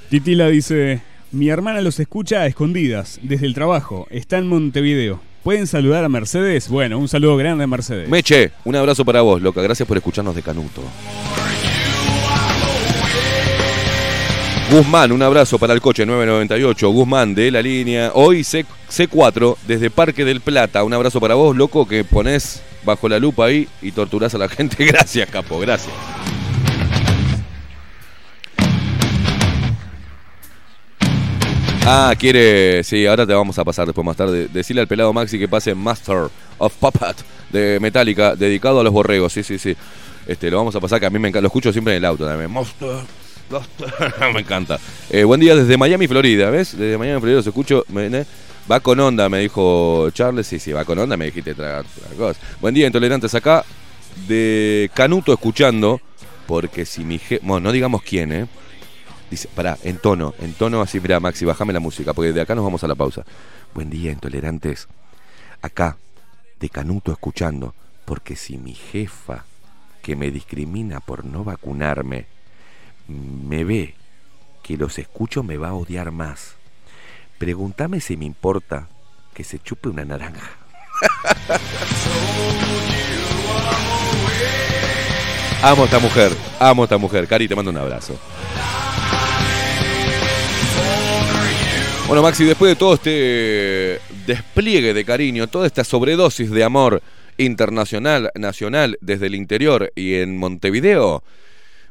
Titila 0.10 0.48
dice, 0.48 1.04
mi 1.32 1.50
hermana 1.50 1.82
los 1.82 2.00
escucha 2.00 2.42
a 2.42 2.48
escondidas, 2.48 3.20
desde 3.22 3.46
el 3.46 3.54
trabajo, 3.54 4.08
está 4.10 4.40
en 4.40 4.48
Montevideo. 4.48 5.20
¿Pueden 5.44 5.68
saludar 5.68 6.04
a 6.04 6.10
Mercedes? 6.10 6.70
Bueno, 6.70 6.98
un 6.98 7.08
saludo 7.08 7.38
grande 7.38 7.66
a 7.66 7.68
Mercedes. 7.68 8.10
Meche, 8.10 8.50
un 8.64 8.76
abrazo 8.76 9.06
para 9.06 9.22
vos, 9.22 9.44
loca. 9.44 9.62
Gracias 9.62 9.88
por 9.88 9.98
escucharnos 9.98 10.34
de 10.34 10.42
Canuto. 10.42 10.82
Guzmán, 14.72 15.12
un 15.12 15.22
abrazo 15.22 15.60
para 15.60 15.74
el 15.74 15.82
coche 15.82 16.06
998. 16.06 16.90
Guzmán 16.90 17.36
de 17.36 17.52
la 17.52 17.62
línea. 17.62 18.12
Hoy 18.16 18.44
C, 18.44 18.66
C4 18.90 19.58
desde 19.68 19.90
Parque 19.90 20.26
del 20.26 20.42
Plata. 20.42 20.84
Un 20.84 20.94
abrazo 20.94 21.20
para 21.20 21.36
vos, 21.36 21.56
loco, 21.56 21.88
que 21.88 22.04
ponés 22.04 22.62
bajo 22.84 23.08
la 23.08 23.20
lupa 23.20 23.46
ahí 23.46 23.68
y 23.82 23.92
torturás 23.92 24.34
a 24.34 24.38
la 24.40 24.50
gente. 24.50 24.84
Gracias, 24.86 25.30
capo, 25.30 25.60
gracias. 25.60 25.94
Ah, 31.86 32.14
quiere. 32.18 32.84
Sí, 32.84 33.06
ahora 33.06 33.28
te 33.28 33.34
vamos 33.34 33.60
a 33.60 33.64
pasar 33.66 33.86
después 33.86 34.06
más 34.06 34.16
tarde. 34.16 34.48
Decirle 34.48 34.82
al 34.82 34.88
pelado 34.88 35.12
Maxi 35.12 35.38
que 35.38 35.48
pase 35.50 35.76
Master 35.76 36.30
of 36.58 36.74
Puppet 36.80 37.18
de 37.52 37.78
Metallica, 37.82 38.36
dedicado 38.36 38.80
a 38.80 38.84
los 38.84 38.94
borregos. 38.94 39.34
Sí, 39.34 39.44
sí, 39.44 39.60
sí. 39.60 39.76
Este, 40.26 40.50
lo 40.50 40.58
vamos 40.58 40.76
a 40.76 40.80
pasar, 40.80 41.00
que 41.02 41.06
a 41.06 41.10
mí 41.10 41.20
me 41.20 41.28
encanta. 41.28 41.42
Lo 41.42 41.48
escucho 41.48 41.72
siempre 41.74 41.94
en 41.94 41.98
el 41.98 42.06
auto 42.06 42.26
también. 42.26 42.50
Master. 42.52 43.23
Me 44.34 44.40
encanta. 44.42 44.80
Eh, 45.10 45.24
buen 45.24 45.40
día 45.40 45.56
desde 45.56 45.78
Miami, 45.78 46.08
Florida, 46.08 46.50
¿ves? 46.50 46.78
Desde 46.78 46.98
Miami, 46.98 47.20
Florida, 47.20 47.38
los 47.38 47.48
escucho. 47.48 47.86
ne- 47.90 48.26
Va 48.72 48.80
con 48.80 49.00
onda, 49.00 49.28
me 49.30 49.40
dijo 49.40 50.10
Charles. 50.12 50.48
Sí, 50.48 50.58
sí, 50.58 50.72
va 50.72 50.86
con 50.86 50.98
onda, 50.98 51.18
me 51.18 51.26
dijiste 51.26 51.54
tragar 51.54 51.86
otra 51.98 52.16
cosa. 52.18 52.40
Buen 52.62 52.74
día, 52.74 52.88
intolerantes 52.88 53.36
acá. 53.36 53.66
De 54.28 54.90
Canuto 54.94 55.34
escuchando. 55.34 56.00
Porque 56.48 56.86
si 56.86 57.04
mi 57.04 57.20
jefe. 57.20 57.40
Bueno, 57.44 57.66
no 57.68 57.72
digamos 57.72 58.02
quién, 58.04 58.32
¿eh? 58.32 58.48
Dice, 59.30 59.48
pará, 59.54 59.78
en 59.84 59.98
tono, 59.98 60.34
en 60.40 60.54
tono 60.54 60.82
así, 60.82 61.00
mira, 61.00 61.20
Maxi, 61.20 61.44
bájame 61.46 61.74
la 61.74 61.80
música, 61.80 62.14
porque 62.14 62.34
de 62.34 62.42
acá 62.42 62.54
nos 62.54 62.64
vamos 62.64 62.84
a 62.84 62.88
la 62.88 62.96
pausa. 62.96 63.24
Buen 63.74 63.90
día, 63.90 64.12
intolerantes. 64.12 64.88
Acá, 65.62 65.98
de 66.60 66.70
Canuto 66.70 67.12
escuchando, 67.12 67.74
porque 68.06 68.36
si 68.36 68.58
mi 68.58 68.74
jefa, 68.76 69.46
que 70.02 70.16
me 70.16 70.30
discrimina 70.32 71.00
por 71.00 71.26
no 71.26 71.44
vacunarme, 71.44 72.26
me 73.08 73.64
ve 73.64 73.96
que 74.62 74.78
los 74.78 75.00
escucho, 75.00 75.44
me 75.44 75.58
va 75.58 75.70
a 75.70 75.74
odiar 75.74 76.12
más. 76.12 76.56
Pregúntame 77.38 78.00
si 78.00 78.18
me 78.18 78.26
importa 78.26 78.88
que 79.34 79.44
se 79.44 79.60
chupe 79.60 79.90
una 79.90 80.06
naranja. 80.06 80.52
Amo 85.64 85.84
a 85.84 85.86
esta 85.86 86.00
mujer, 86.00 86.34
amo 86.60 86.82
a 86.82 86.86
esta 86.86 86.98
mujer. 86.98 87.26
Cari, 87.26 87.48
te 87.48 87.56
mando 87.56 87.72
un 87.72 87.78
abrazo. 87.78 88.20
Bueno, 92.06 92.22
Maxi, 92.22 92.44
después 92.44 92.72
de 92.72 92.76
todo 92.76 92.96
este 92.96 94.02
despliegue 94.28 94.94
de 94.94 95.06
cariño, 95.06 95.48
toda 95.48 95.66
esta 95.66 95.86
sobredosis 95.86 96.52
de 96.52 96.66
amor 96.66 97.02
internacional, 97.38 98.30
nacional, 98.36 98.98
desde 99.00 99.28
el 99.28 99.36
interior 99.36 99.94
y 99.96 100.16
en 100.16 100.38
Montevideo, 100.38 101.24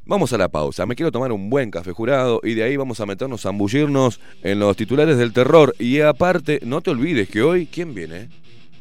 vamos 0.05 0.32
a 0.32 0.38
la 0.38 0.48
pausa. 0.48 0.86
Me 0.86 0.94
quiero 0.94 1.12
tomar 1.12 1.32
un 1.32 1.50
buen 1.50 1.70
café 1.70 1.92
jurado 1.92 2.40
y 2.42 2.55
de 2.55 2.64
ahí 2.64 2.76
vamos 2.76 3.00
a 3.00 3.07
meternos 3.07 3.46
a 3.46 3.50
ambullirnos 3.50 4.20
en 4.42 4.59
los 4.59 4.76
titulares 4.76 5.18
del 5.18 5.32
terror. 5.32 5.74
Y 5.78 6.00
aparte, 6.00 6.61
no 6.64 6.80
te 6.80 6.90
olvides 6.90 7.28
que 7.28 7.42
hoy, 7.42 7.66
¿quién 7.66 7.94
viene? 7.94 8.28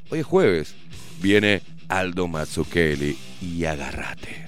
Hoy 0.09 0.19
es 0.19 0.25
jueves. 0.25 0.75
Viene 1.21 1.61
Aldo 1.87 2.27
Mazzucchelli 2.27 3.17
y 3.41 3.65
agárrate. 3.65 4.47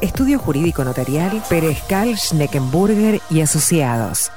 Estudio 0.00 0.38
Jurídico 0.38 0.82
Notarial, 0.82 1.42
Perezcal, 1.48 2.16
Schneckenburger 2.16 3.20
y 3.28 3.42
Asociados. 3.42 4.30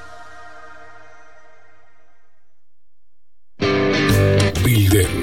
Bilden, 4.66 5.23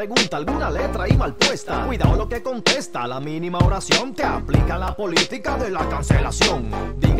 Pregunta, 0.00 0.38
alguna 0.38 0.70
letra 0.70 1.06
y 1.06 1.14
mal 1.14 1.34
puesta. 1.34 1.84
Cuidado 1.84 2.16
lo 2.16 2.26
que 2.26 2.42
contesta, 2.42 3.06
la 3.06 3.20
mínima 3.20 3.58
oración 3.58 4.14
te 4.14 4.24
aplica 4.24 4.78
la 4.78 4.96
política 4.96 5.58
de 5.58 5.70
la 5.70 5.86
cancelación. 5.90 6.70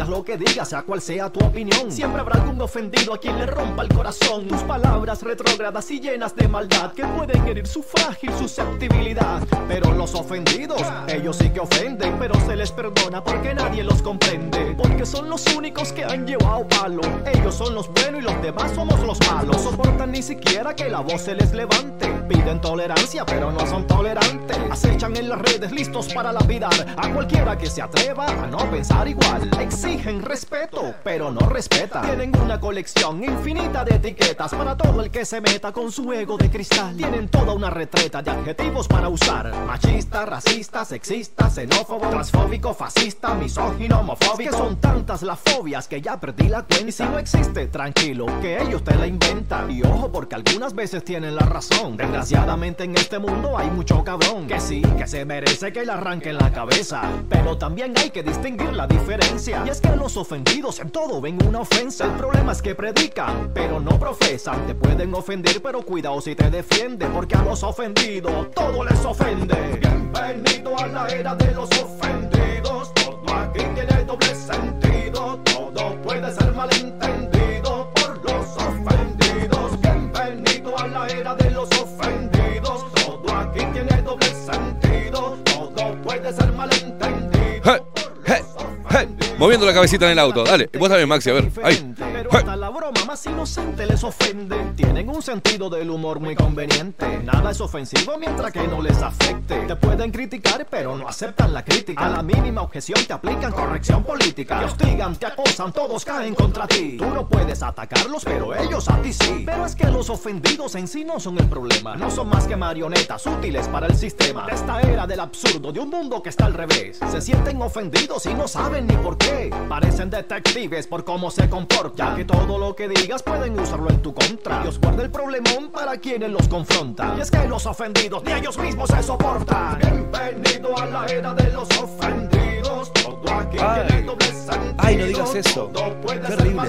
Lo 0.08 0.24
que 0.24 0.36
digas, 0.36 0.68
sea 0.68 0.82
cual 0.82 1.00
sea 1.00 1.30
tu 1.30 1.38
opinión, 1.44 1.92
siempre 1.92 2.20
habrá 2.20 2.40
algún 2.40 2.60
ofendido 2.60 3.14
a 3.14 3.18
quien 3.18 3.38
le 3.38 3.46
rompa 3.46 3.82
el 3.82 3.88
corazón. 3.88 4.48
Tus 4.48 4.60
palabras 4.62 5.22
retrógradas 5.22 5.88
y 5.90 6.00
llenas 6.00 6.34
de 6.34 6.48
maldad 6.48 6.92
que 6.92 7.04
pueden 7.04 7.46
herir 7.46 7.66
su 7.66 7.82
frágil 7.82 8.32
susceptibilidad. 8.36 9.40
Pero 9.68 9.92
los 9.92 10.14
ofendidos, 10.14 10.82
ellos 11.06 11.36
sí 11.36 11.50
que 11.50 11.60
ofenden, 11.60 12.18
pero 12.18 12.34
se 12.40 12.56
les 12.56 12.72
perdona 12.72 13.22
porque 13.22 13.54
nadie 13.54 13.84
los 13.84 14.02
comprende. 14.02 14.74
Porque 14.76 15.06
son 15.06 15.30
los 15.30 15.46
únicos 15.54 15.92
que 15.92 16.04
han 16.04 16.26
llevado 16.26 16.66
palo. 16.66 17.02
Ellos 17.32 17.54
son 17.54 17.74
los 17.74 17.88
buenos 17.92 18.20
y 18.20 18.24
los 18.24 18.42
demás 18.42 18.72
somos 18.74 18.98
los 19.06 19.18
malos. 19.30 19.56
No 19.56 19.70
soportan 19.70 20.10
ni 20.10 20.22
siquiera 20.22 20.74
que 20.74 20.88
la 20.88 21.00
voz 21.00 21.22
se 21.22 21.34
les 21.34 21.52
levante. 21.52 22.08
Piden 22.28 22.60
tolerancia, 22.60 23.24
pero 23.24 23.52
no 23.52 23.66
son 23.66 23.86
tolerantes. 23.86 24.58
Acechan 24.70 25.16
en 25.16 25.28
las 25.28 25.40
redes 25.40 25.70
listos 25.72 26.12
para 26.12 26.32
lapidar 26.32 26.94
a 26.96 27.12
cualquiera 27.12 27.56
que 27.56 27.66
se 27.68 27.82
atreva 27.82 28.26
a 28.26 28.46
no 28.46 28.58
pensar 28.70 29.06
igual. 29.06 29.50
Exigen 29.90 30.22
respeto, 30.22 30.94
pero 31.02 31.32
no 31.32 31.48
respetan. 31.48 32.02
Tienen 32.06 32.36
una 32.40 32.60
colección 32.60 33.24
infinita 33.24 33.84
de 33.84 33.96
etiquetas 33.96 34.54
para 34.54 34.76
todo 34.76 35.02
el 35.02 35.10
que 35.10 35.24
se 35.24 35.40
meta 35.40 35.72
con 35.72 35.90
su 35.90 36.12
ego 36.12 36.36
de 36.36 36.48
cristal. 36.48 36.96
Tienen 36.96 37.28
toda 37.28 37.52
una 37.52 37.70
retreta 37.70 38.22
de 38.22 38.30
adjetivos 38.30 38.86
para 38.86 39.08
usar: 39.08 39.52
machista, 39.66 40.24
racista, 40.24 40.84
sexista, 40.84 41.50
xenófobo, 41.50 42.08
transfóbico, 42.08 42.72
fascista, 42.72 43.34
misógino, 43.34 43.98
homofóbico. 43.98 44.52
Que 44.52 44.56
son 44.56 44.76
tantas 44.76 45.22
las 45.22 45.40
fobias 45.40 45.88
que 45.88 46.00
ya 46.00 46.20
perdí 46.20 46.48
la 46.48 46.62
cuenta. 46.62 46.88
Y 46.88 46.92
si 46.92 47.02
no 47.02 47.18
existe, 47.18 47.66
tranquilo, 47.66 48.26
que 48.40 48.62
ellos 48.62 48.84
te 48.84 48.94
la 48.94 49.08
inventan. 49.08 49.72
Y 49.72 49.82
ojo, 49.82 50.12
porque 50.12 50.36
algunas 50.36 50.72
veces 50.72 51.04
tienen 51.04 51.34
la 51.34 51.46
razón. 51.46 51.96
Desgraciadamente 51.96 52.84
en 52.84 52.96
este 52.96 53.18
mundo 53.18 53.58
hay 53.58 53.68
mucho 53.72 54.04
cabrón 54.04 54.46
que 54.46 54.60
sí, 54.60 54.82
que 54.96 55.08
se 55.08 55.24
merece 55.24 55.72
que 55.72 55.84
le 55.84 55.90
arranquen 55.90 56.38
la 56.38 56.52
cabeza. 56.52 57.02
Pero 57.28 57.58
también 57.58 57.92
hay 57.98 58.10
que 58.10 58.22
distinguir 58.22 58.72
la 58.72 58.86
diferencia. 58.86 59.64
Y 59.70 59.72
es 59.72 59.80
que 59.80 59.94
los 59.94 60.16
ofendidos 60.16 60.80
en 60.80 60.90
todo 60.90 61.20
ven 61.20 61.38
una 61.46 61.60
ofensa. 61.60 62.06
El 62.06 62.14
problema 62.14 62.50
es 62.50 62.60
que 62.60 62.74
predican, 62.74 63.52
pero 63.54 63.78
no 63.78 64.00
profesan. 64.00 64.66
Te 64.66 64.74
pueden 64.74 65.14
ofender, 65.14 65.62
pero 65.62 65.82
cuidado 65.82 66.20
si 66.20 66.34
te 66.34 66.50
defiende, 66.50 67.06
porque 67.06 67.36
a 67.36 67.44
los 67.44 67.62
ofendidos 67.62 68.50
todo 68.50 68.82
les 68.82 69.04
ofende. 69.04 69.78
Bienvenido 69.80 70.76
a 70.76 70.88
la 70.88 71.06
era 71.06 71.36
de 71.36 71.52
los 71.52 71.70
ofendidos. 71.70 72.92
Todo 72.94 73.32
aquí 73.32 73.62
tiene 73.76 74.04
doble 74.04 74.34
sentido. 74.34 75.38
Todo 75.44 76.02
puede 76.02 76.34
ser 76.34 76.52
malentendido 76.52 77.92
por 77.94 78.24
los 78.24 78.56
ofendidos. 78.56 79.80
Bienvenido 79.80 80.78
a 80.80 80.88
la 80.88 81.06
era 81.06 81.36
de 81.36 81.50
los 81.52 81.68
ofendidos. 81.80 82.92
Todo 82.94 83.36
aquí 83.36 83.64
tiene 83.72 84.02
doble 84.02 84.26
sentido. 84.34 85.38
Todo 85.44 85.94
puede 86.02 86.32
ser 86.32 86.52
malentendido. 86.54 87.62
Hey, 87.62 87.80
hey, 88.26 88.42
hey. 88.90 89.19
Moviendo 89.40 89.64
la 89.64 89.72
cabecita 89.72 90.04
en 90.04 90.12
el 90.12 90.18
auto. 90.18 90.44
Dale. 90.44 90.68
Y 90.70 90.76
vos 90.76 90.90
también, 90.90 91.08
Maxi, 91.08 91.30
a 91.30 91.32
ver. 91.32 91.50
Ahí. 91.62 91.94
Pero 91.96 92.30
hasta 92.30 92.56
la 92.56 92.68
broma 92.68 93.06
más 93.06 93.24
inocente 93.24 93.86
les 93.86 94.04
ofende. 94.04 94.54
Tienen 94.76 95.08
un 95.08 95.22
sentido 95.22 95.70
del 95.70 95.88
humor 95.88 96.20
muy 96.20 96.34
conveniente. 96.34 97.22
Nada 97.24 97.50
es 97.50 97.58
ofensivo 97.62 98.18
mientras 98.18 98.52
que 98.52 98.68
no 98.68 98.82
les 98.82 99.00
afecte. 99.00 99.62
Te 99.62 99.76
pueden 99.76 100.10
criticar, 100.10 100.66
pero 100.70 100.94
no 100.94 101.08
aceptan 101.08 101.54
la 101.54 101.64
crítica. 101.64 102.04
A 102.04 102.10
la 102.10 102.22
mínima 102.22 102.60
objeción 102.60 103.02
te 103.06 103.14
aplican 103.14 103.50
corrección 103.52 104.04
política. 104.04 104.58
Te 104.58 104.66
hostigan, 104.66 105.16
te 105.16 105.24
acosan, 105.24 105.72
todos 105.72 106.04
caen 106.04 106.34
contra 106.34 106.68
ti. 106.68 106.98
Tú 106.98 107.06
no 107.06 107.26
puedes 107.26 107.62
atacarlos, 107.62 108.22
pero 108.22 108.54
ellos 108.54 108.90
a 108.90 109.00
ti 109.00 109.14
sí. 109.14 109.44
Pero 109.46 109.64
es 109.64 109.74
que 109.74 109.86
los 109.86 110.10
ofendidos 110.10 110.74
en 110.74 110.86
sí 110.86 111.02
no 111.02 111.18
son 111.18 111.38
el 111.38 111.46
problema. 111.46 111.96
No 111.96 112.10
son 112.10 112.28
más 112.28 112.46
que 112.46 112.56
marionetas 112.56 113.26
útiles 113.26 113.68
para 113.68 113.86
el 113.86 113.96
sistema. 113.96 114.44
De 114.44 114.52
esta 114.52 114.82
era 114.82 115.06
del 115.06 115.20
absurdo, 115.20 115.72
de 115.72 115.80
un 115.80 115.88
mundo 115.88 116.22
que 116.22 116.28
está 116.28 116.44
al 116.44 116.52
revés. 116.52 117.00
Se 117.10 117.22
sienten 117.22 117.62
ofendidos 117.62 118.26
y 118.26 118.34
no 118.34 118.46
saben 118.46 118.86
ni 118.86 118.96
por 118.96 119.16
qué. 119.16 119.29
Parecen 119.68 120.10
detectives 120.10 120.86
por 120.86 121.04
cómo 121.04 121.30
se 121.30 121.48
comportan. 121.48 122.16
Que 122.16 122.24
todo 122.24 122.58
lo 122.58 122.74
que 122.74 122.88
digas 122.88 123.22
pueden 123.22 123.58
usarlo 123.58 123.88
en 123.90 124.02
tu 124.02 124.12
contra. 124.12 124.62
Dios 124.62 124.80
guarda 124.80 125.02
el 125.02 125.10
problemón 125.10 125.70
para 125.70 125.96
quienes 125.98 126.30
los 126.30 126.48
confrontan. 126.48 127.18
Y 127.18 127.20
es 127.20 127.30
que 127.30 127.46
los 127.46 127.66
ofendidos 127.66 128.22
ni 128.24 128.32
ellos 128.32 128.58
mismos 128.58 128.90
se 128.90 129.02
soportan. 129.02 129.78
Bienvenido 129.78 130.76
a 130.76 130.86
la 130.86 131.06
era 131.06 131.34
de 131.34 131.52
los 131.52 131.68
ofendidos. 131.78 132.92
Todo 132.92 133.32
aquí 133.32 133.58
Ay. 133.60 133.86
tiene 133.86 134.02
doble 134.02 134.26
sentido. 134.26 134.74
Ay, 134.78 134.96
no 134.96 135.04
digas 135.06 135.34
eso. 135.34 135.70
Qué 135.72 136.32
horrible. 136.32 136.68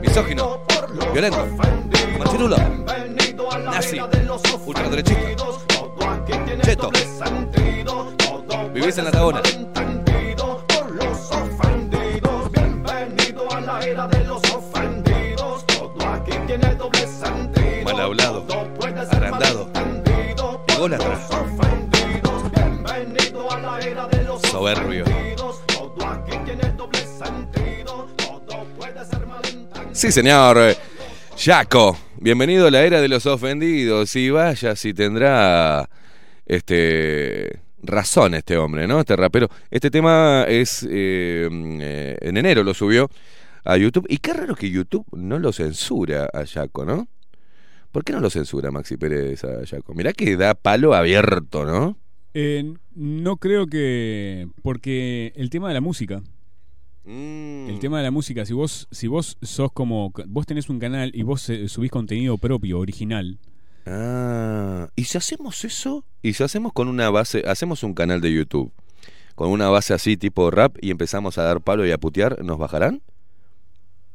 Misógino. 0.00 0.60
Violento. 1.12 1.46
Machirulo. 2.18 2.56
Bienvenido 2.56 3.52
a 3.52 3.58
la 3.58 3.70
Nazi. 3.72 3.96
era 3.96 4.06
de 4.08 4.24
los 4.24 4.42
Ultraderechista. 4.66 5.28
Cheto. 6.62 6.90
Vivís 8.72 8.98
en 8.98 9.04
la 9.04 9.10
Tabona. 9.10 9.42
Bienvenido 13.84 14.02
a 14.02 14.06
la 14.06 14.08
era 14.08 14.18
de 14.18 14.24
los 14.24 14.42
ofendidos. 14.54 15.66
Todo 15.66 16.08
aquí 16.08 16.32
tiene 16.46 16.74
doble 16.74 17.06
sentido. 17.06 17.84
Mal 17.84 18.00
hablado. 18.00 18.46
Agrandado. 19.10 19.70
Ególatra. 20.68 21.20
Bienvenido 22.86 23.50
a 23.50 23.60
la 23.60 23.80
era 23.80 24.06
de 24.08 24.24
los 24.24 24.40
Soberbio. 24.40 25.04
Todo 25.66 26.06
aquí 26.06 26.32
tiene 26.46 26.70
doble 26.72 26.98
sentido. 27.00 28.08
Todo 28.16 28.64
puede 28.78 29.04
ser 29.04 29.26
malentendido. 29.26 29.90
Sí, 29.92 30.10
señor. 30.10 30.76
Jaco, 31.36 31.98
bienvenido 32.16 32.68
a 32.68 32.70
la 32.70 32.82
era 32.84 33.02
de 33.02 33.08
los 33.08 33.26
ofendidos. 33.26 34.16
Y 34.16 34.30
vaya 34.30 34.76
si 34.76 34.94
tendrá 34.94 35.90
este 36.46 37.60
razón 37.82 38.32
este 38.32 38.56
hombre, 38.56 38.86
¿no? 38.86 39.00
Este 39.00 39.14
rapero. 39.14 39.50
Este 39.70 39.90
tema 39.90 40.46
es 40.48 40.82
eh, 40.84 41.50
eh, 41.50 42.16
en 42.18 42.36
enero 42.38 42.62
lo 42.62 42.72
subió 42.72 43.10
a 43.64 43.76
YouTube. 43.76 44.06
Y 44.08 44.18
qué 44.18 44.32
raro 44.32 44.54
que 44.54 44.70
YouTube 44.70 45.06
no 45.12 45.38
lo 45.38 45.52
censura 45.52 46.28
a 46.32 46.46
Jaco, 46.46 46.84
¿no? 46.84 47.08
¿Por 47.92 48.04
qué 48.04 48.12
no 48.12 48.20
lo 48.20 48.30
censura 48.30 48.70
Maxi 48.70 48.96
Pérez 48.96 49.44
a 49.44 49.66
Jaco? 49.66 49.94
Mirá 49.94 50.12
que 50.12 50.36
da 50.36 50.54
palo 50.54 50.94
abierto, 50.94 51.64
¿no? 51.64 51.96
Eh, 52.34 52.74
no 52.94 53.36
creo 53.36 53.66
que. 53.66 54.48
Porque 54.62 55.32
el 55.36 55.50
tema 55.50 55.68
de 55.68 55.74
la 55.74 55.80
música. 55.80 56.22
Mm. 57.04 57.68
El 57.68 57.78
tema 57.80 57.98
de 57.98 58.04
la 58.04 58.10
música, 58.10 58.44
si 58.46 58.52
vos, 58.52 58.88
si 58.90 59.06
vos 59.06 59.38
sos 59.42 59.72
como. 59.72 60.12
Vos 60.26 60.46
tenés 60.46 60.68
un 60.68 60.78
canal 60.78 61.10
y 61.14 61.22
vos 61.22 61.48
eh, 61.50 61.68
subís 61.68 61.90
contenido 61.90 62.38
propio, 62.38 62.78
original. 62.78 63.38
Ah, 63.86 64.88
¿y 64.96 65.04
si 65.04 65.18
hacemos 65.18 65.64
eso? 65.64 66.04
¿Y 66.22 66.32
si 66.32 66.42
hacemos 66.42 66.72
con 66.72 66.88
una 66.88 67.10
base, 67.10 67.44
hacemos 67.46 67.82
un 67.82 67.94
canal 67.94 68.20
de 68.20 68.32
YouTube 68.32 68.72
con 69.34 69.50
una 69.50 69.68
base 69.68 69.94
así 69.94 70.16
tipo 70.16 70.50
rap 70.50 70.76
y 70.80 70.90
empezamos 70.90 71.38
a 71.38 71.42
dar 71.42 71.60
palo 71.60 71.86
y 71.86 71.90
a 71.90 71.98
putear, 71.98 72.42
¿nos 72.44 72.58
bajarán? 72.58 73.02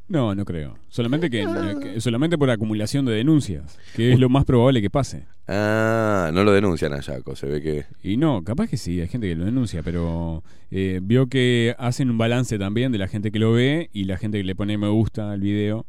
No, 0.10 0.34
no 0.36 0.44
creo. 0.44 0.76
Solamente 0.90 1.30
que, 1.30 1.46
que- 1.82 2.02
solamente 2.02 2.38
por 2.38 2.50
acumulación 2.50 3.06
de 3.06 3.14
denuncias, 3.14 3.78
que 3.96 4.12
es 4.12 4.20
lo 4.20 4.28
más 4.28 4.44
probable 4.44 4.82
que 4.82 4.90
pase. 4.90 5.26
Ah, 5.48 6.32
no 6.34 6.44
lo 6.44 6.52
denuncian 6.52 6.94
a 6.94 7.02
Jaco, 7.02 7.36
se 7.36 7.46
ve 7.48 7.62
que... 7.62 7.86
Y 8.04 8.18
no, 8.18 8.44
capaz 8.44 8.68
que 8.70 8.78
sí, 8.78 9.00
hay 9.00 9.08
gente 9.08 9.28
que 9.30 9.36
lo 9.36 9.46
denuncia, 9.46 9.84
pero 9.84 10.44
eh, 10.72 11.00
vio 11.04 11.28
que 11.28 11.76
hacen 11.78 12.10
un 12.10 12.18
balance 12.18 12.58
también 12.58 12.92
de 12.92 12.98
la 12.98 13.08
gente 13.08 13.32
que 13.32 13.40
lo 13.40 13.52
ve 13.54 13.90
y 13.94 14.06
la 14.06 14.18
gente 14.18 14.40
que 14.40 14.44
le 14.44 14.56
pone 14.56 14.78
me 14.80 14.90
gusta 14.90 15.32
al 15.32 15.42
video. 15.42 15.86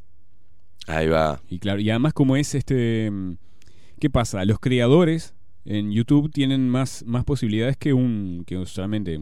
Ahí 0.86 1.08
va. 1.08 1.40
Y 1.48 1.58
claro, 1.58 1.80
y 1.80 1.88
además 1.90 2.12
como 2.12 2.36
es 2.36 2.54
este 2.54 3.10
mm, 3.10 3.32
¿qué 3.98 4.10
pasa? 4.10 4.44
Los 4.44 4.58
creadores 4.60 5.34
en 5.64 5.92
YouTube 5.92 6.30
tienen 6.32 6.68
más, 6.68 7.04
más 7.06 7.24
posibilidades 7.24 7.76
que 7.76 7.92
un 7.92 8.44
que 8.46 8.64
solamente 8.66 9.18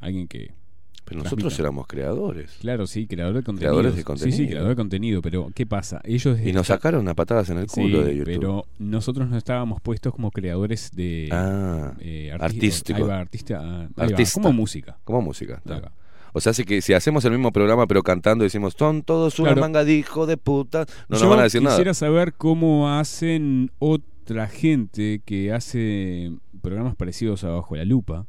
alguien 0.00 0.28
que 0.28 0.52
Pero 1.08 1.22
nosotros 1.22 1.38
transmita. 1.54 1.62
éramos 1.62 1.86
creadores. 1.86 2.56
Claro, 2.60 2.86
sí, 2.86 3.06
creador 3.06 3.34
de 3.34 3.42
contenido. 3.42 3.70
Creadores 3.72 3.92
de 3.94 3.98
Sí, 4.00 4.04
contenido. 4.04 4.36
sí, 4.36 4.46
creador 4.48 4.68
de 4.70 4.76
contenido, 4.76 5.22
pero 5.22 5.50
¿qué 5.54 5.66
pasa? 5.66 6.00
Ellos 6.04 6.38
Y 6.44 6.52
nos 6.52 6.66
sacaron 6.66 7.08
a 7.08 7.14
patadas 7.14 7.48
en 7.50 7.58
el 7.58 7.68
Sí, 7.68 7.80
culo 7.80 8.02
de 8.04 8.16
YouTube. 8.16 8.24
pero 8.26 8.66
nosotros 8.78 9.28
no 9.28 9.36
estábamos 9.36 9.80
puestos 9.80 10.12
como 10.12 10.30
creadores 10.30 10.90
de 10.94 11.28
Ah, 11.32 11.94
eh, 12.00 12.30
artístico. 12.38 12.98
ahí 12.98 13.04
va, 13.04 13.18
artista, 13.20 13.58
ah, 13.62 13.80
ahí 13.82 13.88
va, 13.98 14.04
Artista. 14.04 14.40
como 14.40 14.52
música. 14.52 14.98
como 15.04 15.22
música. 15.22 15.62
va. 15.70 15.92
O 16.34 16.40
sea, 16.40 16.50
así 16.50 16.64
que 16.64 16.82
si 16.82 16.92
hacemos 16.92 17.24
el 17.24 17.32
mismo 17.32 17.52
programa 17.52 17.86
pero 17.86 18.02
cantando 18.02 18.44
decimos, 18.44 18.74
son 18.78 19.02
todos 19.02 19.38
una 19.38 19.48
Claro. 19.50 19.60
manga 19.62 19.84
de 19.84 19.94
hijo 19.94 20.26
de 20.26 20.36
puta, 20.36 20.84
no 21.08 21.16
Yo 21.16 21.22
nos 21.24 21.30
van 21.30 21.40
a 21.40 21.42
decir 21.44 21.62
quisiera 21.62 21.84
nada. 21.84 21.94
saber 21.94 22.34
cómo 22.34 22.90
hacen 22.92 23.70
otra 23.78 24.46
gente 24.46 25.22
que 25.24 25.52
hace 25.52 26.30
programas 26.60 26.94
parecidos 26.96 27.44
a 27.44 27.48
Bajo 27.48 27.76
la 27.76 27.86
Lupa, 27.86 28.26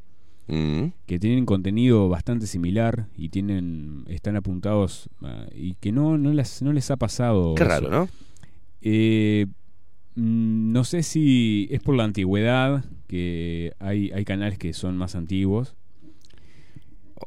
Mm. 0.50 0.94
que 1.06 1.20
tienen 1.20 1.46
contenido 1.46 2.10
bastante 2.10 2.48
similar 2.48 3.08
y 3.16 3.30
tienen 3.30 4.04
están 4.08 4.36
apuntados 4.36 5.08
ah, 5.22 5.46
y 5.56 5.76
que 5.76 5.92
no 5.92 6.18
no 6.18 6.34
les 6.34 6.62
no 6.64 6.74
les 6.74 6.90
ha 6.90 6.98
pasado. 6.98 7.54
Qué 7.56 7.62
eso. 7.64 7.70
raro, 7.70 7.90
¿no? 7.90 8.10
Eh, 8.82 9.46
mm, 10.16 10.72
no 10.72 10.84
sé 10.86 11.04
si 11.04 11.68
es 11.70 11.82
por 11.82 11.96
la 11.96 12.04
antigüedad 12.04 12.84
que 13.08 13.74
hay 13.80 14.12
hay 14.12 14.26
canales 14.26 14.58
que 14.58 14.74
son 14.74 14.98
más 14.98 15.16
antiguos. 15.16 15.76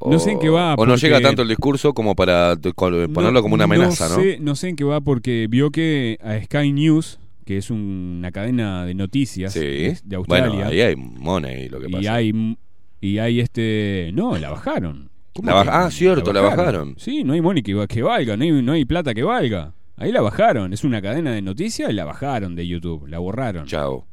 No 0.04 0.18
sé 0.18 0.32
en 0.32 0.38
qué 0.40 0.48
va, 0.48 0.74
O 0.74 0.86
no 0.86 0.96
llega 0.96 1.20
tanto 1.20 1.42
el 1.42 1.48
discurso 1.48 1.92
como 1.92 2.16
para 2.16 2.56
No- 2.56 3.12
ponerlo 3.12 3.42
como 3.42 3.54
una 3.54 3.64
amenaza, 3.64 4.08
¿no? 4.08 4.16
Sé, 4.16 4.38
no 4.40 4.56
sé 4.56 4.70
en 4.70 4.76
qué 4.76 4.84
va 4.84 5.00
porque 5.00 5.46
vio 5.48 5.70
que 5.70 6.18
a 6.22 6.40
Sky 6.42 6.72
News, 6.72 7.20
que 7.44 7.58
es 7.58 7.70
un- 7.70 8.16
una 8.18 8.32
cadena 8.32 8.84
de 8.86 8.94
noticias 8.94 9.52
Sí. 9.52 9.60
de 9.60 10.16
Australia, 10.16 10.48
Bueno, 10.48 10.66
ahí 10.66 10.80
hay 10.80 10.96
money 10.96 11.68
lo 11.68 11.78
que 11.78 11.88
pasa. 11.90 12.02
y 12.02 12.06
hay 12.08 12.56
y 13.02 13.18
hay 13.18 13.40
este 13.40 14.10
no 14.14 14.38
la 14.38 14.48
bajaron. 14.50 15.10
¿Cómo 15.34 15.50
La 15.50 15.62
que- 15.62 15.68
baj- 15.68 15.72
ah, 15.86 15.90
cierto, 15.90 16.32
la 16.32 16.40
bajaron. 16.40 16.94
sí 16.98 17.24
no 17.24 17.34
hay 17.34 17.40
money 17.42 17.62
que, 17.62 17.74
va- 17.74 17.86
que 17.86 18.02
valga 18.02 18.36
no 18.38 18.44
hay, 18.44 18.50
no 18.62 18.72
hay 18.72 18.84
plata 18.86 19.12
que 19.12 19.22
valga. 19.22 19.74
Ahí 19.96 20.10
la 20.12 20.22
bajaron 20.22 20.72
es 20.72 20.84
una 20.84 21.02
cadena 21.02 21.32
de 21.32 21.42
noticias 21.42 21.90
y 21.90 21.92
la 21.92 22.04
bajaron 22.06 22.54
de 22.56 22.66
YouTube 22.66 23.06
la 23.08 23.18
borraron. 23.18 23.66
Chao. 23.66 24.06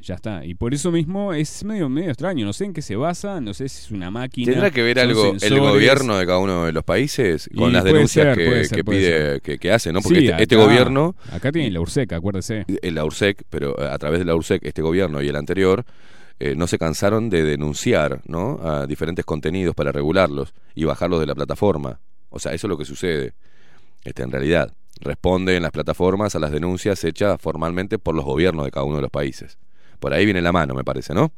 ya 0.00 0.14
está 0.16 0.44
y 0.44 0.54
por 0.54 0.74
eso 0.74 0.90
mismo 0.90 1.32
es 1.32 1.62
medio 1.64 1.88
medio 1.88 2.08
extraño 2.10 2.44
no 2.44 2.52
sé 2.52 2.64
en 2.64 2.72
qué 2.72 2.82
se 2.82 2.96
basa 2.96 3.40
no 3.40 3.54
sé 3.54 3.68
si 3.68 3.84
es 3.84 3.90
una 3.92 4.10
máquina 4.10 4.50
¿Tendrá 4.50 4.70
que 4.72 4.82
ver 4.82 4.98
algo 4.98 5.36
el 5.40 5.60
gobierno 5.60 6.18
de 6.18 6.26
cada 6.26 6.38
uno 6.38 6.64
de 6.66 6.72
los 6.72 6.82
países 6.82 7.48
con 7.56 7.70
Y 7.70 7.72
las 7.72 7.84
denuncias 7.84 8.34
ser, 8.34 8.36
que, 8.36 8.64
ser, 8.64 8.84
pide, 8.84 9.40
que, 9.42 9.58
que 9.58 9.70
hace, 9.70 9.92
¿no? 9.92 10.00
Porque 10.00 10.18
Sí, 10.18 10.26
este, 10.26 10.42
este 10.42 10.56
gobierno, 10.56 11.14
acá 11.30 11.52
tiene 11.52 11.70
la 11.70 11.80
URSEC 11.80 12.12
acuérdese. 12.14 12.64
El 12.82 12.94
la 12.96 13.04
URSEC, 13.04 13.44
pero 13.48 13.78
a 13.80 13.96
través 13.98 14.18
de 14.18 14.24
la 14.24 14.34
URSEC, 14.34 14.64
este 14.64 14.82
gobierno 14.82 15.22
y 15.22 15.28
el 15.28 15.36
anterior, 15.36 15.84
eh, 16.44 16.56
no 16.56 16.66
se 16.66 16.76
cansaron 16.76 17.30
de 17.30 17.44
denunciar, 17.44 18.20
¿no? 18.26 18.58
A 18.64 18.88
diferentes 18.88 19.24
contenidos 19.24 19.76
para 19.76 19.92
regularlos 19.92 20.54
y 20.74 20.82
bajarlos 20.82 21.20
de 21.20 21.26
la 21.26 21.36
plataforma. 21.36 22.00
O 22.30 22.40
sea, 22.40 22.52
eso 22.52 22.66
es 22.66 22.68
lo 22.68 22.76
que 22.76 22.84
sucede. 22.84 23.34
Este, 24.02 24.24
en 24.24 24.32
realidad, 24.32 24.74
responden 25.00 25.62
las 25.62 25.70
plataformas 25.70 26.34
a 26.34 26.40
las 26.40 26.50
denuncias 26.50 27.04
hechas 27.04 27.40
formalmente 27.40 27.96
por 28.00 28.16
los 28.16 28.24
gobiernos 28.24 28.64
de 28.64 28.72
cada 28.72 28.84
uno 28.84 28.96
de 28.96 29.02
los 29.02 29.10
países. 29.12 29.56
Por 30.00 30.14
ahí 30.14 30.24
viene 30.24 30.42
la 30.42 30.50
mano, 30.50 30.74
me 30.74 30.82
parece, 30.82 31.14
¿no? 31.14 31.30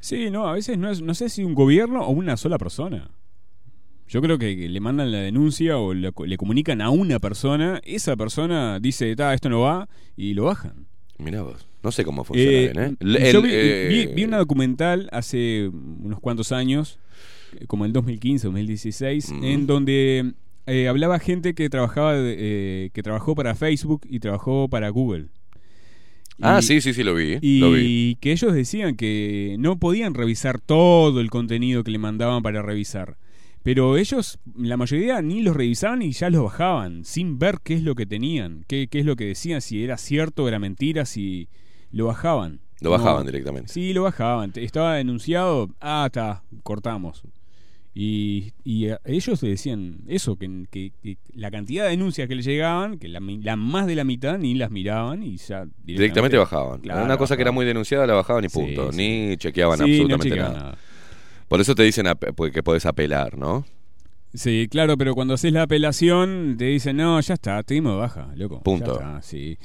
Sí, 0.00 0.28
no, 0.28 0.48
a 0.48 0.54
veces 0.54 0.76
no, 0.76 0.90
es, 0.90 1.02
no 1.02 1.14
sé 1.14 1.28
si 1.28 1.44
un 1.44 1.54
gobierno 1.54 2.04
o 2.04 2.10
una 2.10 2.36
sola 2.36 2.58
persona. 2.58 3.12
Yo 4.08 4.20
creo 4.20 4.38
que 4.38 4.56
le 4.68 4.80
mandan 4.80 5.12
la 5.12 5.18
denuncia 5.18 5.78
o 5.78 5.94
le, 5.94 6.12
le 6.26 6.36
comunican 6.36 6.80
a 6.80 6.90
una 6.90 7.20
persona, 7.20 7.80
esa 7.84 8.16
persona 8.16 8.80
dice, 8.80 9.14
"Ta, 9.14 9.34
esto 9.34 9.50
no 9.50 9.60
va, 9.60 9.88
y 10.16 10.34
lo 10.34 10.46
bajan. 10.46 10.88
Mirá 11.16 11.42
vos. 11.42 11.67
No 11.82 11.92
sé 11.92 12.04
cómo 12.04 12.24
funciona 12.24 12.50
Eh, 12.50 12.72
bien, 12.74 12.96
¿eh? 13.00 13.30
yo 13.32 13.38
El- 13.38 13.44
vi, 13.44 13.50
eh, 13.52 13.86
vi- 13.88 14.14
vi 14.14 14.24
una 14.24 14.38
documental 14.38 15.08
hace 15.12 15.68
unos 15.68 16.18
cuantos 16.20 16.50
años, 16.52 16.98
como 17.66 17.84
en 17.86 17.92
2015, 17.92 18.46
2016, 18.48 19.30
Mm. 19.32 19.44
en 19.44 19.66
donde 19.66 20.32
eh, 20.66 20.86
hablaba 20.88 21.18
gente 21.18 21.54
que 21.54 21.70
trabajaba, 21.70 22.12
eh, 22.16 22.90
que 22.92 23.02
trabajó 23.02 23.34
para 23.34 23.54
Facebook 23.54 24.02
y 24.08 24.20
trabajó 24.20 24.68
para 24.68 24.90
Google. 24.90 25.28
Ah, 26.40 26.62
sí, 26.62 26.80
sí, 26.80 26.92
sí, 26.92 27.02
lo 27.02 27.14
vi. 27.14 27.38
Y 27.40 27.58
Lo 27.58 27.72
vi. 27.72 28.16
que 28.20 28.32
ellos 28.32 28.52
decían 28.54 28.94
que 28.94 29.56
no 29.58 29.78
podían 29.78 30.14
revisar 30.14 30.60
todo 30.60 31.20
el 31.20 31.30
contenido 31.30 31.82
que 31.84 31.90
le 31.90 31.98
mandaban 31.98 32.42
para 32.42 32.62
revisar. 32.62 33.16
Pero 33.64 33.96
ellos, 33.96 34.38
la 34.56 34.76
mayoría, 34.76 35.20
ni 35.20 35.42
los 35.42 35.56
revisaban 35.56 36.00
y 36.02 36.12
ya 36.12 36.30
los 36.30 36.44
bajaban, 36.44 37.04
sin 37.04 37.38
ver 37.40 37.56
qué 37.64 37.74
es 37.74 37.82
lo 37.82 37.94
que 37.96 38.06
tenían, 38.06 38.64
qué, 38.68 38.86
qué 38.88 39.00
es 39.00 39.04
lo 39.06 39.16
que 39.16 39.24
decían, 39.24 39.60
si 39.60 39.82
era 39.82 39.96
cierto, 39.98 40.46
era 40.46 40.58
mentira, 40.60 41.06
si 41.06 41.48
lo 41.92 42.06
bajaban. 42.06 42.60
Lo 42.80 42.90
No. 42.90 42.96
bajaban 42.98 43.26
directamente. 43.26 43.72
Sí, 43.72 43.92
lo 43.92 44.04
bajaban. 44.04 44.52
Estaba 44.54 44.94
denunciado, 44.96 45.68
ah, 45.80 46.04
está, 46.06 46.42
cortamos. 46.62 47.22
Y, 47.94 48.52
y 48.62 48.88
a- 48.90 49.00
ellos 49.04 49.40
decían 49.40 50.02
eso, 50.06 50.36
que, 50.36 50.66
que- 50.70 50.92
que 51.02 51.18
la 51.34 51.50
cantidad 51.50 51.84
de 51.84 51.90
denuncias 51.90 52.28
que 52.28 52.36
le 52.36 52.42
llegaban, 52.42 52.98
que 52.98 53.08
la, 53.08 53.18
la 53.20 53.56
más 53.56 53.86
de 53.88 53.96
la 53.96 54.04
mitad 54.04 54.38
ni 54.38 54.54
las 54.54 54.70
miraban 54.70 55.24
y 55.24 55.36
ya 55.38 55.66
Directamente 55.82 56.36
bajaban. 56.36 56.80
Claro, 56.80 57.04
Una 57.04 57.16
cosa 57.16 57.34
que 57.36 57.42
era 57.42 57.50
muy 57.50 57.66
denunciada 57.66 58.06
la 58.06 58.14
bajaban 58.14 58.44
y 58.44 58.48
punto. 58.48 58.92
sí. 58.92 58.98
Ni 58.98 59.36
chequeaban 59.36 59.78
Sí, 59.78 59.82
no 59.84 59.90
absolutamente 59.90 60.28
chequeaban 60.28 60.52
nada. 60.52 60.64
nada. 60.66 60.78
Por 61.48 61.60
eso 61.60 61.74
te 61.74 61.82
dicen 61.82 62.06
pues, 62.36 62.52
que 62.52 62.62
podés 62.62 62.86
apelar, 62.86 63.36
¿no? 63.36 63.64
Sí, 64.34 64.68
claro, 64.70 64.96
pero 64.98 65.14
cuando 65.14 65.34
haces 65.34 65.52
la 65.52 65.62
apelación 65.62 66.54
te 66.58 66.66
dicen, 66.66 66.98
no, 66.98 67.18
ya 67.20 67.34
está, 67.34 67.62
te 67.64 67.74
dimos 67.74 67.94
de 67.94 67.98
baja, 67.98 68.28
loco. 68.36 68.62
Punto. 68.62 69.00
Ya 69.00 69.06
está, 69.16 69.22
sí. 69.22 69.58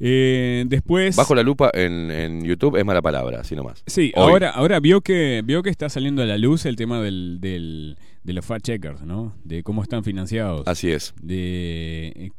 Eh, 0.00 0.64
después... 0.66 1.14
Bajo 1.16 1.34
la 1.34 1.42
lupa 1.42 1.70
en, 1.72 2.10
en 2.10 2.44
YouTube 2.44 2.76
es 2.76 2.84
mala 2.84 3.00
palabra, 3.02 3.40
así 3.40 3.54
nomás. 3.54 3.82
Sí, 3.86 4.12
Hoy. 4.16 4.30
ahora, 4.30 4.50
ahora 4.50 4.80
vio 4.80 5.00
que 5.00 5.42
vio 5.44 5.62
que 5.62 5.70
está 5.70 5.88
saliendo 5.88 6.22
a 6.22 6.26
la 6.26 6.36
luz 6.38 6.66
el 6.66 6.76
tema 6.76 7.00
del, 7.00 7.38
del- 7.40 7.96
de 8.24 8.32
los 8.32 8.44
fact 8.44 8.64
checkers, 8.64 9.02
¿no? 9.02 9.34
De 9.44 9.62
cómo 9.62 9.82
están 9.82 10.02
financiados. 10.02 10.66
Así 10.66 10.90
es. 10.90 11.14
De 11.22 12.08
eh, 12.16 12.30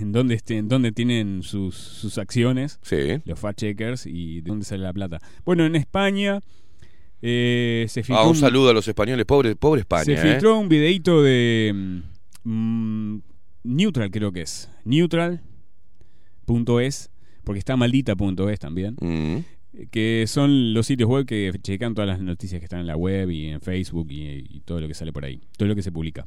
en 0.00 0.12
dónde, 0.12 0.38
en 0.48 0.68
dónde 0.68 0.92
tienen 0.92 1.42
sus, 1.42 1.74
sus 1.74 2.18
acciones, 2.18 2.78
Sí. 2.82 3.20
los 3.24 3.38
fact 3.40 3.58
checkers, 3.60 4.06
y 4.06 4.42
de 4.42 4.48
dónde 4.50 4.64
sale 4.66 4.82
la 4.82 4.92
plata. 4.92 5.18
Bueno, 5.44 5.64
en 5.64 5.76
España 5.76 6.40
eh, 7.22 7.86
se 7.88 8.02
filtró 8.02 8.22
Ah, 8.24 8.28
un 8.28 8.36
saludo 8.36 8.70
a 8.70 8.72
los 8.74 8.86
españoles. 8.86 9.24
Pobre, 9.26 9.56
pobre 9.56 9.80
España, 9.80 10.04
se 10.04 10.12
¿eh? 10.14 10.18
filtró 10.18 10.58
un 10.58 10.68
videito 10.68 11.22
de 11.22 12.02
mm, 12.44 13.16
Neutral, 13.64 14.10
creo 14.10 14.32
que 14.32 14.42
es. 14.42 14.70
Neutral.es, 16.54 17.10
porque 17.44 17.58
está 17.58 17.76
maldita.es 17.76 18.58
también. 18.58 18.96
Mm. 19.00 19.38
Que 19.90 20.24
son 20.26 20.74
los 20.74 20.86
sitios 20.86 21.08
web 21.08 21.26
que 21.26 21.52
checan 21.62 21.94
todas 21.94 22.08
las 22.08 22.20
noticias 22.20 22.58
que 22.60 22.64
están 22.64 22.80
en 22.80 22.86
la 22.88 22.96
web 22.96 23.30
y 23.30 23.46
en 23.46 23.60
Facebook 23.60 24.08
y, 24.10 24.22
y 24.50 24.60
todo 24.64 24.80
lo 24.80 24.88
que 24.88 24.94
sale 24.94 25.12
por 25.12 25.24
ahí, 25.24 25.40
todo 25.56 25.68
lo 25.68 25.76
que 25.76 25.82
se 25.82 25.92
publica. 25.92 26.26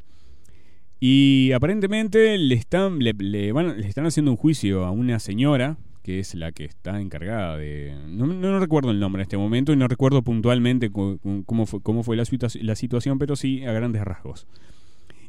Y 0.99 1.51
aparentemente 1.51 2.37
le 2.37 2.55
están, 2.55 2.99
le, 2.99 3.11
le 3.17 3.51
van, 3.51 3.81
le 3.81 3.87
están 3.87 4.05
haciendo 4.05 4.31
un 4.31 4.37
juicio 4.37 4.85
a 4.85 4.91
una 4.91 5.19
señora 5.19 5.77
que 6.03 6.19
es 6.19 6.35
la 6.35 6.51
que 6.51 6.65
está 6.65 6.99
encargada 7.01 7.57
de... 7.57 7.93
No, 8.07 8.25
no, 8.27 8.33
no 8.33 8.59
recuerdo 8.59 8.91
el 8.91 8.99
nombre 8.99 9.21
en 9.21 9.23
este 9.23 9.37
momento 9.37 9.71
y 9.71 9.77
no 9.77 9.87
recuerdo 9.87 10.21
puntualmente 10.21 10.89
cómo 10.91 11.65
fue, 11.65 11.81
cómo 11.81 12.03
fue 12.03 12.15
la, 12.17 12.23
la 12.61 12.75
situación, 12.75 13.19
pero 13.19 13.35
sí 13.37 13.63
a 13.65 13.71
grandes 13.71 14.03
rasgos. 14.03 14.45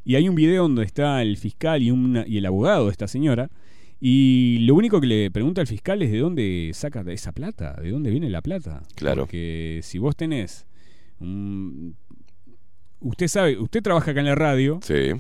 Y 0.05 0.17
hay 0.17 0.29
un 0.29 0.35
video 0.35 0.63
donde 0.65 0.85
está 0.85 1.23
el 1.23 1.37
fiscal 1.37 1.81
y, 1.83 1.91
una- 1.93 2.27
y 2.27 2.39
el 2.39 2.47
abogado 2.47 2.87
de 2.87 2.91
esta 2.93 3.07
señora. 3.09 3.51
Y 4.07 4.59
lo 4.67 4.75
único 4.75 5.01
que 5.01 5.07
le 5.07 5.31
pregunta 5.31 5.63
al 5.63 5.67
fiscal 5.67 6.03
es 6.03 6.13
de 6.13 6.19
dónde 6.19 6.71
saca 6.75 7.03
esa 7.11 7.33
plata, 7.33 7.73
de 7.81 7.91
dónde 7.91 8.11
viene 8.11 8.29
la 8.29 8.43
plata. 8.43 8.83
Claro. 8.97 9.23
Porque 9.23 9.81
si 9.83 9.97
vos 9.99 10.15
tenés... 10.15 10.67
un- 11.21 11.97
usted 13.01 13.29
sabe, 13.29 13.59
usted 13.59 13.81
trabaja 13.83 14.11
acá 14.11 14.21
en 14.21 14.27
la 14.27 14.35
radio. 14.35 14.79
Sí. 14.83 15.13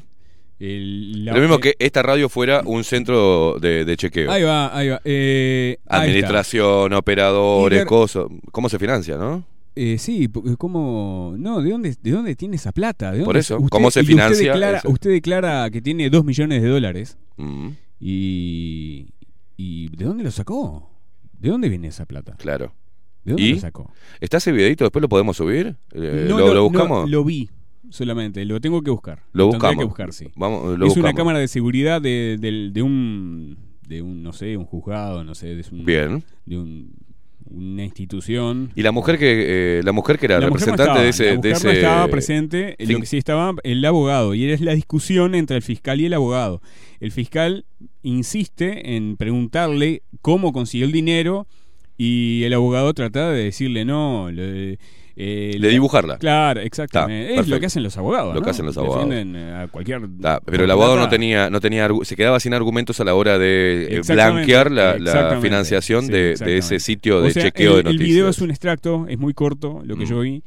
el- 0.61 1.25
la- 1.25 1.33
Lo 1.33 1.41
mismo 1.41 1.55
eh, 1.57 1.61
que 1.61 1.75
esta 1.79 2.03
radio 2.03 2.29
fuera 2.29 2.61
un 2.67 2.85
centro 2.85 3.57
de, 3.59 3.87
de 3.87 3.97
chequeo. 3.97 4.31
Ahí 4.31 4.43
va, 4.43 4.77
ahí 4.77 4.89
va. 4.91 5.01
eh, 5.05 5.79
ahí. 5.87 6.09
Administración, 6.09 6.93
operadores, 6.93 7.87
cosas. 7.87 8.25
¿Cómo 8.53 8.69
se 8.69 8.79
financia, 8.79 9.17
no? 9.17 9.45
Eh, 9.77 9.97
sí, 9.99 10.29
p- 10.29 10.41
¿cómo? 10.59 11.35
No, 11.39 11.61
¿de 11.63 11.71
dónde, 11.71 11.97
¿de 12.01 12.11
dónde 12.11 12.37
tiene 12.37 12.57
esa 12.57 12.71
plata? 12.71 13.13
¿De 13.13 13.25
Por 13.25 13.37
eso, 13.39 13.57
usted- 13.57 13.69
¿cómo 13.71 13.91
se 13.91 14.05
financia 14.05 14.37
Usted 14.53 14.53
declara, 14.53 14.83
usted 14.85 15.11
declara 15.11 15.71
que 15.71 15.81
tiene 15.81 16.11
2 16.11 16.23
millones 16.25 16.63
de 16.63 16.69
dólares. 16.69 17.17
Mm, 17.39 17.69
Y, 18.01 19.09
¿Y 19.57 19.89
de 19.97 20.05
dónde 20.05 20.25
lo 20.25 20.31
sacó? 20.31 20.91
¿De 21.39 21.49
dónde 21.51 21.69
viene 21.69 21.89
esa 21.89 22.07
plata? 22.07 22.37
claro. 22.39 22.73
¿De 23.25 23.33
dónde 23.33 23.43
¿Y? 23.43 23.53
lo 23.55 23.61
sacó? 23.61 23.91
¿Está 24.21 24.37
ese 24.37 24.53
videito? 24.53 24.85
¿Después 24.85 25.01
lo 25.01 25.09
podemos 25.09 25.37
subir? 25.39 25.77
Eh, 25.95 26.27
No, 26.29 26.39
¿lo, 26.39 26.47
no, 26.49 26.49
lo 26.49 26.55
no, 26.55 26.63
buscamos? 26.69 27.11
lo 27.11 27.25
vi 27.25 27.49
solamente, 27.89 28.45
lo 28.45 28.61
tengo 28.61 28.83
que 28.83 28.91
buscar. 28.91 29.23
Lo 29.33 29.47
buscamos. 29.47 29.79
que 29.79 29.85
buscar, 29.85 30.13
sí. 30.13 30.27
Vamos, 30.37 30.79
lo 30.79 30.87
es 30.87 30.97
una 30.99 31.15
cámara 31.15 31.39
de 31.39 31.49
seguridad 31.49 32.03
de, 32.03 32.37
del- 32.39 32.73
de 32.75 32.83
un, 32.83 33.57
de 33.89 34.03
un, 34.03 34.23
no 34.23 34.33
sé, 34.35 34.57
un 34.59 34.67
juzgado, 34.67 35.25
no 35.25 35.35
sé, 35.35 35.55
de 35.55 35.65
un, 35.73 35.85
Bien. 35.87 36.23
de 36.45 36.59
un- 36.59 36.93
una 37.51 37.85
institución. 37.85 38.73
Y 38.75 38.83
la 38.83 38.93
mujer 38.93 39.19
que 39.19 39.79
eh, 39.79 39.83
la 39.85 39.93
mujer 39.93 40.19
que 40.19 40.27
era 40.27 40.37
La 40.41 40.47
no 40.47 40.47
representante 40.49 40.83
estaba, 40.85 41.03
de 41.03 41.09
ese 41.11 41.25
la 41.25 41.41
de 41.41 41.51
no 41.51 41.71
estaba 41.71 42.09
presente, 42.09 42.77
fin- 42.79 42.93
lo 42.93 43.01
que 43.01 43.07
sí 43.07 43.17
estaba 43.19 43.53
el 43.63 43.85
abogado 43.85 44.35
y 44.35 44.51
es 44.51 44.61
la 44.61 44.75
discusión 44.75 45.35
entre 45.35 45.57
el 45.57 45.63
fiscal 45.63 46.01
y 46.01 46.07
el 46.07 46.15
abogado. 46.15 46.61
El 47.01 47.13
fiscal 47.13 47.65
insiste 48.03 48.95
en 48.97 49.17
preguntarle 49.17 50.03
cómo 50.23 50.53
consiguió 50.53 50.87
el 50.87 50.93
dinero 50.93 51.47
y 51.97 52.43
el 52.45 52.53
abogado 52.55 52.93
trata 52.95 53.31
de 53.31 53.45
decirle 53.45 53.85
no, 53.85 54.31
le, 54.31 54.79
eh, 55.17 55.57
de 55.61 55.69
dibujarla. 55.69 56.19
Claro, 56.19 56.61
exactamente. 56.61 57.31
Está, 57.31 57.43
es 57.43 57.49
lo 57.49 57.61
que 57.61 57.67
hacen 57.67 57.83
los 57.83 57.97
abogados. 57.97 58.35
Lo 58.35 58.43
que 58.43 58.51
hacen 58.51 58.67
los 58.67 58.77
abogados. 58.77 59.09
Defienden 59.09 59.37
eh, 59.37 59.55
a 59.55 59.69
cualquier. 59.69 60.03
Pero 60.45 60.65
el 60.65 60.71
abogado 60.71 60.97
no 60.97 61.09
tenía 61.09 61.51
no 61.51 61.61
tenía 61.61 61.89
se 62.03 62.17
quedaba 62.17 62.41
sin 62.41 62.53
argumentos 62.55 62.99
a 63.01 63.05
la 63.05 63.15
hora 63.15 63.39
de 63.39 63.97
eh, 63.97 64.01
blanquear 64.07 64.71
la, 64.71 65.39
financiación 65.41 66.07
Sí, 66.07 66.13
de, 66.13 66.57
ese 66.59 66.81
sitio 66.81 67.21
de 67.21 67.29
O 67.29 67.31
sea, 67.31 67.45
chequeo 67.45 67.79
el, 67.79 67.85
de 67.85 67.91
el 67.91 67.97
noticias. 67.97 68.09
video 68.09 68.29
es 68.29 68.41
un 68.41 68.51
extracto, 68.51 69.07
es 69.09 69.19
muy 69.19 69.35
corto 69.35 69.83
lo 69.85 69.97
que 69.97 70.05
Mm. 70.05 70.09
yo 70.09 70.21
vi. 70.21 70.43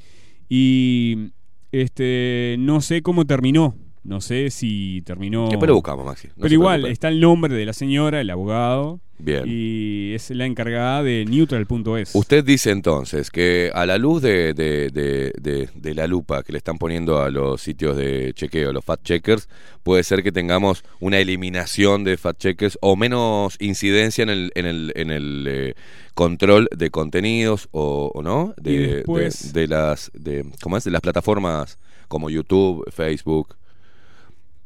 Y 0.50 1.32
este 1.72 2.56
no 2.60 2.82
sé 2.82 3.02
cómo 3.02 3.26
terminó. 3.26 3.76
No 4.04 4.22
sé 4.22 4.50
si 4.52 5.02
terminó. 5.06 5.50
Después 5.50 5.68
lo 5.68 5.76
buscamos, 5.76 6.06
Maxi. 6.06 6.28
no 6.30 6.34
pero 6.40 6.54
igual, 6.54 6.86
está 6.86 7.10
el 7.10 7.20
nombre 7.20 7.54
de 7.56 7.66
la 7.66 7.74
señora, 7.74 8.22
el 8.22 8.30
abogado. 8.30 9.02
Bien. 9.20 9.46
Y 9.48 10.14
es 10.14 10.30
la 10.30 10.46
encargada 10.46 11.02
de 11.02 11.26
neutral.es. 11.28 12.14
Usted 12.14 12.44
dice 12.46 12.70
entonces 12.70 13.32
que 13.32 13.72
a 13.74 13.86
la 13.88 13.98
luz 13.98 14.22
de, 14.22 14.54
de- 14.54 14.90
de- 14.92 15.34
de- 15.42 15.70
de 15.74 15.94
la 15.96 16.06
lupa 16.06 16.44
que 16.44 16.52
le 16.52 16.60
están 16.60 16.78
poniendo 16.78 17.20
a 17.20 17.32
los 17.32 17.62
sitios 17.62 17.98
de 17.98 18.32
chequeo, 18.36 18.72
los 18.72 18.86
fact 18.86 19.04
checkers, 19.04 19.50
puede 19.82 20.04
ser 20.04 20.22
que 20.22 20.32
tengamos 20.32 20.84
una 21.00 21.18
eliminación 21.18 22.04
de 22.04 22.18
fact 22.18 22.40
checkers 22.42 22.78
o 22.82 22.96
menos 22.96 23.56
incidencia 23.60 24.22
en 24.22 24.30
el, 24.30 24.52
en 24.54 24.66
el, 24.68 24.94
en 24.96 25.10
el 25.10 25.46
eh, 25.50 25.74
control 26.14 26.68
de 26.76 26.92
contenidos 26.92 27.70
o, 27.72 28.12
o 28.14 28.22
no 28.22 28.54
de, 28.58 28.72
Y 28.72 28.78
de- 28.78 28.96
después- 28.98 29.52
de 29.52 29.68
las 29.68 30.12
de 30.14 30.46
¿cómo 30.62 30.78
es? 30.78 30.84
de 30.84 30.92
las 30.92 31.02
plataformas 31.02 31.80
como 32.08 32.30
YouTube, 32.30 32.84
Facebook, 32.92 33.56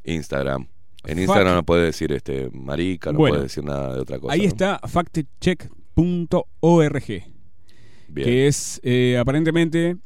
Instagram. 0.04 0.68
En 1.06 1.20
Instagram 1.20 1.56
no 1.56 1.64
puede 1.64 1.86
decir 1.86 2.12
este 2.12 2.50
marica, 2.54 3.12
no 3.12 3.18
Bueno, 3.20 3.34
puede 3.36 3.44
decir 3.44 3.64
nada 3.64 3.96
de 3.96 4.02
otra 4.02 4.20
cosa. 4.20 4.34
Ahí 4.34 4.42
¿no? 4.42 4.48
está 4.48 4.80
factcheck.org. 5.96 7.04
Que 8.16 8.48
es 8.48 8.80
eh, 8.84 9.18
aparentemente 9.20 9.98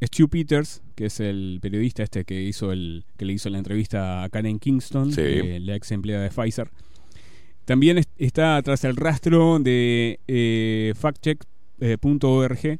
Stu 0.00 0.28
Peters, 0.28 0.82
que 0.94 1.06
es 1.06 1.18
el 1.20 1.58
periodista 1.60 2.02
este 2.04 2.24
que 2.24 2.40
hizo 2.40 2.70
el 2.72 3.04
que 3.16 3.24
le 3.24 3.32
hizo 3.32 3.50
la 3.50 3.58
entrevista 3.58 4.22
a 4.22 4.28
Karen 4.28 4.58
Kingston, 4.60 5.12
Sí. 5.12 5.20
eh, 5.22 5.58
la 5.60 5.74
ex 5.74 5.90
empleada 5.92 6.22
de 6.22 6.30
Pfizer. 6.30 6.70
También 7.64 7.98
es- 7.98 8.08
está 8.16 8.62
tras 8.62 8.84
el 8.84 8.96
rastro 8.96 9.58
de 9.58 10.20
eh, 10.28 10.94
factcheck.org 10.96 12.78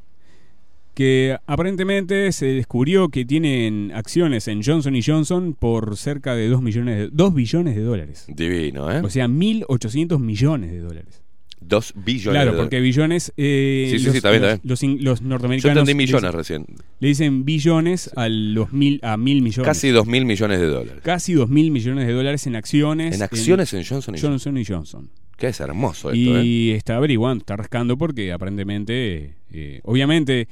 que 0.99 1.37
aparentemente 1.45 2.29
se 2.33 2.47
descubrió 2.47 3.07
que 3.07 3.23
tienen 3.23 3.93
acciones 3.95 4.49
en 4.49 4.61
Johnson 4.61 4.99
Johnson 5.01 5.55
por 5.57 5.95
cerca 5.95 6.35
de 6.35 6.49
2 6.49 6.61
millones 6.61 6.97
de, 6.97 7.09
2 7.09 7.33
billones 7.33 7.77
de 7.77 7.83
dólares. 7.83 8.25
Divino, 8.27 8.91
¿eh? 8.91 8.99
O 9.01 9.09
sea, 9.09 9.29
1.800 9.29 10.19
millones 10.19 10.71
de 10.73 10.79
dólares. 10.79 11.21
Dos 11.61 11.93
billones 11.95 12.41
Claro, 12.41 12.51
de 12.51 12.57
porque 12.57 12.81
billones. 12.81 13.31
eh, 13.37 13.87
Sí, 13.91 13.99
sí, 13.99 14.03
los, 14.07 14.11
sí, 14.11 14.17
está 14.17 14.31
bien, 14.31 14.43
los- 14.43 14.59
los 14.63 14.83
los 15.01 15.19
Yo 15.21 15.27
norteamericanos. 15.27 15.77
entendí 15.77 15.91
le 15.93 15.95
millones 15.95 16.21
dicen- 16.31 16.37
recién. 16.37 16.65
Le 16.99 17.07
dicen 17.07 17.45
billones 17.45 18.11
a 18.17 18.27
los 18.27 18.73
mil, 18.73 18.99
a 19.01 19.15
mil 19.15 19.41
millones. 19.41 19.65
Casi 19.67 19.91
dos 19.91 20.05
mil 20.05 20.25
millones 20.25 20.59
de 20.59 20.65
dólares. 20.65 21.01
Casi 21.01 21.31
dos 21.33 21.47
mil 21.47 21.71
millones 21.71 22.07
de 22.07 22.11
dólares 22.13 22.45
en 22.45 22.57
acciones. 22.57 23.15
En 23.15 23.21
acciones 23.21 23.73
en 23.73 23.85
Johnson 23.85 24.15
y 24.15 24.19
Johnson. 24.19 24.31
Johnson 24.31 24.57
y 24.57 24.65
Johnson. 24.65 25.09
Que 25.37 25.47
es 25.47 25.59
hermoso 25.61 26.11
esto, 26.11 26.39
¿eh? 26.39 26.43
Y 26.43 26.71
está 26.71 26.97
averiguando, 26.97 27.41
está 27.43 27.55
rascando 27.55 27.97
porque 27.97 28.33
aparentemente, 28.33 29.35
eh, 29.53 29.79
obviamente, 29.83 30.49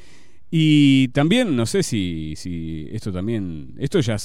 y 0.50 1.10
también 1.10 1.56
no 1.56 1.66
sé 1.66 1.84
si, 1.84 2.34
si 2.38 2.88
esto 2.92 3.12
también, 3.12 3.74
esto 3.80 4.00
ya, 4.00 4.18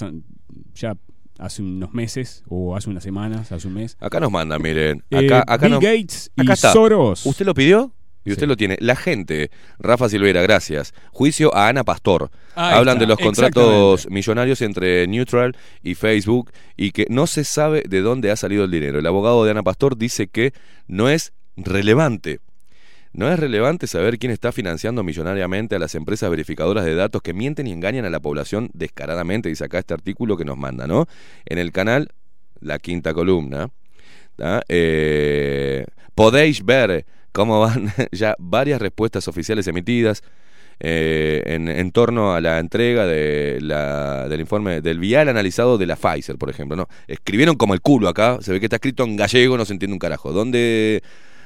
ya 0.75 0.97
hace 1.39 1.63
unos 1.63 1.93
meses 1.93 2.45
o 2.49 2.77
hace 2.77 2.91
unas 2.91 3.03
semanas, 3.03 3.51
hace 3.53 3.67
un 3.69 3.75
mes. 3.75 3.97
Acá 4.01 4.21
nos 4.21 4.31
manda, 4.31 4.59
miren. 4.59 5.03
Eh, 5.11 5.29
Acá, 5.47 5.57
Bill 5.67 5.71
nos- 5.73 5.81
Gates 5.83 6.31
y 6.37 6.51
está. 6.51 6.73
Soros. 6.73 7.27
¿Usted 7.27 7.45
lo 7.47 7.55
pidió? 7.55 7.93
Y 8.25 8.31
usted 8.31 8.45
Sí. 8.45 8.49
lo 8.49 8.57
tiene. 8.57 8.77
La 8.79 8.95
gente, 8.95 9.51
Rafa 9.81 10.09
Silvera, 10.09 10.43
gracias. 10.43 10.95
Juicio 11.11 11.53
a 11.57 11.67
Ana 11.67 11.83
Pastor. 11.83 12.31
Ahí 12.55 12.75
Hablan 12.79 12.95
está, 12.99 13.01
de 13.01 13.07
los 13.09 13.19
contratos 13.19 14.09
millonarios 14.11 14.63
entre 14.63 15.09
Neutral 15.09 15.57
y 15.83 15.97
Facebook 15.97 16.53
y 16.77 16.93
que 16.93 17.07
no 17.11 17.27
se 17.27 17.43
sabe 17.43 17.83
de 17.89 18.01
dónde 18.01 18.31
ha 18.31 18.37
salido 18.37 18.63
el 18.63 18.71
dinero. 18.71 19.01
El 19.01 19.07
abogado 19.09 19.45
de 19.45 19.51
Ana 19.51 19.65
Pastor 19.65 19.97
dice 19.99 20.29
que 20.29 20.53
no 20.87 21.09
es 21.09 21.33
relevante. 21.57 22.39
No 23.13 23.31
es 23.31 23.39
relevante 23.39 23.87
saber 23.87 24.19
quién 24.19 24.33
está 24.33 24.53
financiando 24.53 25.03
millonariamente 25.03 25.77
a 25.77 25.79
las 25.79 25.95
empresas 25.95 26.31
verificadoras 26.31 26.85
de 26.85 26.95
datos 26.95 27.21
que 27.21 27.35
mienten 27.35 27.67
y 27.67 27.73
engañan 27.73 28.07
a 28.07 28.11
la 28.11 28.21
población 28.21 28.71
descaradamente, 28.73 29.51
dice 29.51 29.65
acá 29.65 29.79
este 29.79 29.93
artículo 29.93 30.37
que 30.37 30.47
nos 30.47 30.57
manda, 30.57 30.87
¿no? 30.87 31.07
En 31.45 31.59
el 31.59 31.73
canal 31.73 32.09
La 32.61 32.79
Quinta 32.79 33.13
Columna. 33.13 33.69
Eh, 34.69 35.85
podéis 36.15 36.65
ver 36.65 37.05
cómo 37.33 37.61
van 37.61 37.93
ya 38.13 38.35
varias 38.39 38.81
respuestas 38.81 39.29
oficiales 39.29 39.67
emitidas 39.67 40.23
eh, 40.81 41.43
en, 41.47 41.93
torno 41.93 42.35
a 42.35 42.41
la 42.41 42.59
entrega 42.59 43.07
del 43.07 44.41
informe 44.41 44.81
del 44.81 44.99
vial 44.99 45.29
analizado 45.29 45.79
de 45.79 45.87
la 45.87 45.97
Pfizer, 45.97 46.37
por 46.37 46.49
ejemplo. 46.49 46.77
¿no? 46.77 46.89
Escribieron 47.07 47.57
como 47.57 47.75
el 47.75 47.83
culo 47.83 48.09
acá, 48.09 48.39
se 48.41 48.53
ve 48.53 48.59
que 48.59 48.67
está 48.67 48.77
escrito 48.77 49.05
en 49.05 49.17
gallego, 49.17 49.57
no 49.59 49.65
se 49.65 49.75
entiende 49.75 49.93
un 49.93 49.99
carajo. 49.99 50.33
Donde 50.33 51.03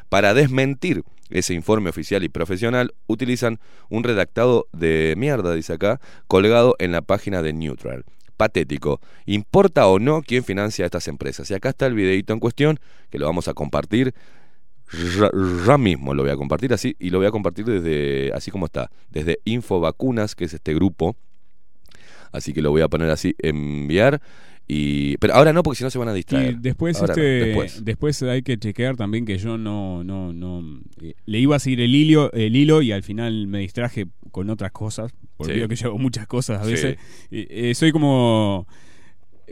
para 0.08 0.32
desmentir 0.32 1.02
ese 1.30 1.54
informe 1.54 1.90
oficial 1.90 2.24
y 2.24 2.28
profesional 2.28 2.94
utilizan 3.06 3.58
un 3.88 4.04
redactado 4.04 4.66
de 4.72 5.14
mierda, 5.16 5.54
dice 5.54 5.74
acá, 5.74 6.00
colgado 6.26 6.76
en 6.78 6.92
la 6.92 7.02
página 7.02 7.42
de 7.42 7.52
Neutral. 7.52 8.04
Patético. 8.36 9.00
¿Importa 9.24 9.86
o 9.86 9.98
no 9.98 10.22
quién 10.22 10.44
financia 10.44 10.84
a 10.84 10.86
estas 10.86 11.08
empresas? 11.08 11.50
Y 11.50 11.54
acá 11.54 11.70
está 11.70 11.86
el 11.86 11.94
videito 11.94 12.32
en 12.32 12.40
cuestión, 12.40 12.78
que 13.10 13.18
lo 13.18 13.26
vamos 13.26 13.48
a 13.48 13.54
compartir. 13.54 14.14
Ya, 15.66 15.78
mismo 15.78 16.14
lo 16.14 16.22
voy 16.22 16.30
a 16.30 16.36
compartir 16.36 16.72
así 16.72 16.94
y 17.00 17.10
lo 17.10 17.18
voy 17.18 17.26
a 17.26 17.32
compartir 17.32 17.64
desde 17.64 18.32
así 18.32 18.52
como 18.52 18.66
está, 18.66 18.90
desde 19.10 19.40
Infovacunas, 19.44 20.34
que 20.34 20.44
es 20.44 20.54
este 20.54 20.74
grupo. 20.74 21.16
Así 22.30 22.52
que 22.52 22.62
lo 22.62 22.70
voy 22.70 22.82
a 22.82 22.88
poner 22.88 23.10
así, 23.10 23.34
enviar 23.38 24.20
y 24.68 25.16
pero 25.18 25.34
ahora 25.34 25.52
no 25.52 25.62
porque 25.62 25.78
si 25.78 25.84
no 25.84 25.90
se 25.90 25.98
van 25.98 26.08
a 26.08 26.12
distraer. 26.12 26.54
Y 26.54 26.56
después, 26.58 27.00
Ahora 27.00 27.14
no, 27.14 27.22
este, 27.22 27.44
después. 27.46 27.84
después. 27.84 28.22
hay 28.22 28.42
que 28.42 28.58
chequear 28.58 28.96
también 28.96 29.24
que 29.24 29.38
yo 29.38 29.58
no, 29.58 30.02
no, 30.02 30.32
no, 30.32 30.80
eh, 31.02 31.14
le 31.24 31.38
iba 31.38 31.56
a 31.56 31.58
seguir 31.58 31.80
el 31.80 31.94
hilo, 31.94 32.32
el 32.32 32.56
hilo 32.56 32.82
y 32.82 32.92
al 32.92 33.02
final 33.02 33.46
me 33.46 33.60
distraje 33.60 34.06
con 34.32 34.50
otras 34.50 34.72
cosas, 34.72 35.12
porque 35.36 35.52
Sí. 35.54 35.58
veo 35.60 35.68
que 35.68 35.84
hago 35.84 35.98
muchas 35.98 36.26
cosas 36.26 36.60
a 36.62 36.66
veces. 36.66 36.98
Y, 37.30 37.46
eh, 37.48 37.74
soy 37.74 37.92
como, 37.92 38.66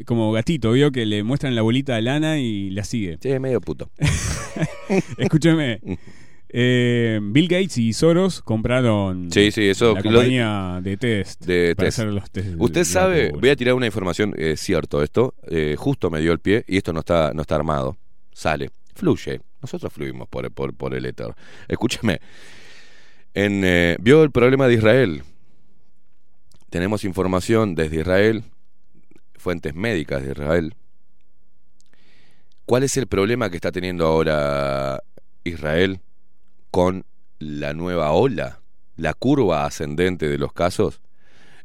como 0.05 0.33
gatito, 0.33 0.73
veo 0.73 0.91
que 0.91 1.07
le 1.07 1.23
muestran 1.23 1.55
la 1.55 1.63
bolita 1.63 1.95
de 1.95 2.03
lana 2.03 2.39
y 2.39 2.71
la 2.71 2.85
sigue. 2.85 3.17
Sí, 3.21 3.39
medio 3.39 3.61
puto. 3.61 3.91
Escúcheme. 5.19 5.81
eh, 6.57 7.19
Bill 7.21 7.49
Gates 7.49 7.79
y 7.79 7.93
Soros 7.93 8.41
compraron 8.41 9.29
Sí, 9.33 9.51
sí, 9.51 9.69
eso 9.69 9.95
la 9.95 10.01
lo- 10.01 10.05
compañía 10.05 10.79
de 10.81 10.97
test 10.97 11.45
de 11.45 11.75
para 11.75 11.89
test. 11.89 11.99
hacer 11.99 12.13
los 12.13 12.31
test. 12.31 12.55
Usted 12.59 12.81
de 12.83 12.85
sabe, 12.85 13.31
voy 13.33 13.49
a 13.51 13.57
tirar 13.57 13.75
una 13.75 13.87
información, 13.87 14.33
es 14.39 14.61
cierto 14.61 15.03
esto, 15.03 15.35
eh, 15.49 15.75
justo 15.77 16.11
me 16.11 16.21
dio 16.21 16.31
el 16.31 16.39
pie 16.39 16.65
y 16.69 16.77
esto 16.77 16.93
no 16.93 17.01
está, 17.01 17.33
no 17.35 17.43
está 17.43 17.57
armado. 17.57 17.97
Sale, 18.33 18.71
fluye. 18.95 19.41
Nosotros 19.61 19.93
fluimos 19.93 20.29
por, 20.29 20.49
por, 20.53 20.75
por 20.75 20.95
el 20.95 21.07
éter. 21.07 21.35
Escúcheme, 21.69 22.21
en, 23.35 23.63
eh, 23.65 23.97
¿vio 24.01 24.23
el 24.23 24.31
problema 24.31 24.69
de 24.69 24.75
Israel? 24.75 25.23
Tenemos 26.71 27.03
información 27.05 27.75
desde 27.75 27.97
Israel, 28.01 28.45
fuentes 29.37 29.75
médicas 29.75 30.23
de 30.23 30.31
Israel. 30.31 30.75
¿Cuál 32.65 32.85
es 32.85 32.97
el 32.97 33.07
problema 33.09 33.51
que 33.51 33.57
está 33.57 33.73
teniendo 33.73 34.07
ahora 34.07 35.03
Israel 35.45 35.99
con 36.75 37.07
la 37.39 37.73
nueva 37.73 38.11
ola? 38.11 38.61
La 38.97 39.15
curva 39.15 39.65
ascendente 39.65 40.29
de 40.29 40.39
los 40.39 40.53
casos 40.53 41.03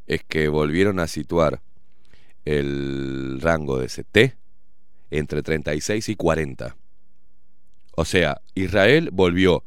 es 0.06 0.24
que 0.24 0.50
volvieron 0.50 1.00
a 1.00 1.08
situar 1.08 1.64
el 2.46 3.40
rango 3.42 3.80
de 3.80 3.88
CT 3.88 4.38
entre 5.10 5.42
36 5.42 6.10
y 6.10 6.16
40. 6.16 6.76
O 7.96 8.06
sea, 8.06 8.42
Israel 8.54 9.10
volvió 9.12 9.64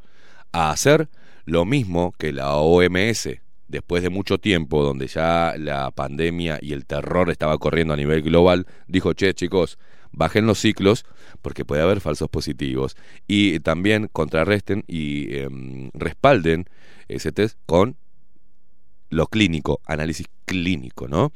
a 0.52 0.70
hacer 0.70 1.08
lo 1.44 1.64
mismo 1.64 2.14
que 2.16 2.32
la 2.32 2.54
OMS 2.54 3.28
después 3.66 4.04
de 4.04 4.10
mucho 4.10 4.38
tiempo, 4.38 4.84
donde 4.84 5.08
ya 5.08 5.56
la 5.58 5.90
pandemia 5.90 6.60
y 6.62 6.72
el 6.72 6.86
terror 6.86 7.30
estaba 7.30 7.58
corriendo 7.58 7.94
a 7.94 7.96
nivel 7.96 8.22
global, 8.22 8.68
dijo, 8.86 9.12
che 9.14 9.34
chicos, 9.34 9.76
bajen 10.12 10.46
los 10.46 10.58
ciclos 10.58 11.04
porque 11.40 11.64
puede 11.64 11.82
haber 11.82 12.00
falsos 12.00 12.28
positivos 12.28 12.96
y 13.26 13.60
también 13.60 14.08
contrarresten 14.12 14.84
y 14.86 15.36
em, 15.36 15.90
respalden 15.94 16.66
ese 17.08 17.32
test 17.32 17.58
con 17.66 17.96
lo 19.10 19.26
clínico, 19.26 19.80
análisis 19.84 20.26
clínico, 20.46 21.08
¿no? 21.08 21.32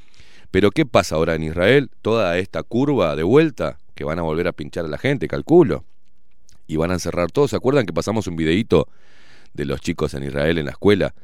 Pero 0.50 0.70
¿qué 0.70 0.86
pasa 0.86 1.16
ahora 1.16 1.34
en 1.34 1.42
Israel? 1.42 1.90
Toda 2.02 2.38
esta 2.38 2.62
curva 2.62 3.16
de 3.16 3.22
vuelta 3.22 3.78
que 3.94 4.04
van 4.04 4.18
a 4.18 4.22
volver 4.22 4.48
a 4.48 4.52
pinchar 4.52 4.84
a 4.84 4.88
la 4.88 4.98
gente, 4.98 5.28
calculo. 5.28 5.84
Y 6.66 6.76
van 6.76 6.90
a 6.90 6.94
encerrar 6.94 7.30
todo. 7.30 7.46
¿Se 7.48 7.56
acuerdan 7.56 7.86
que 7.86 7.92
pasamos 7.92 8.26
un 8.26 8.36
videíto 8.36 8.88
de 9.52 9.64
los 9.64 9.80
chicos 9.80 10.14
en 10.14 10.22
Israel 10.22 10.58
en 10.58 10.66
la 10.66 10.72
escuela 10.72 11.14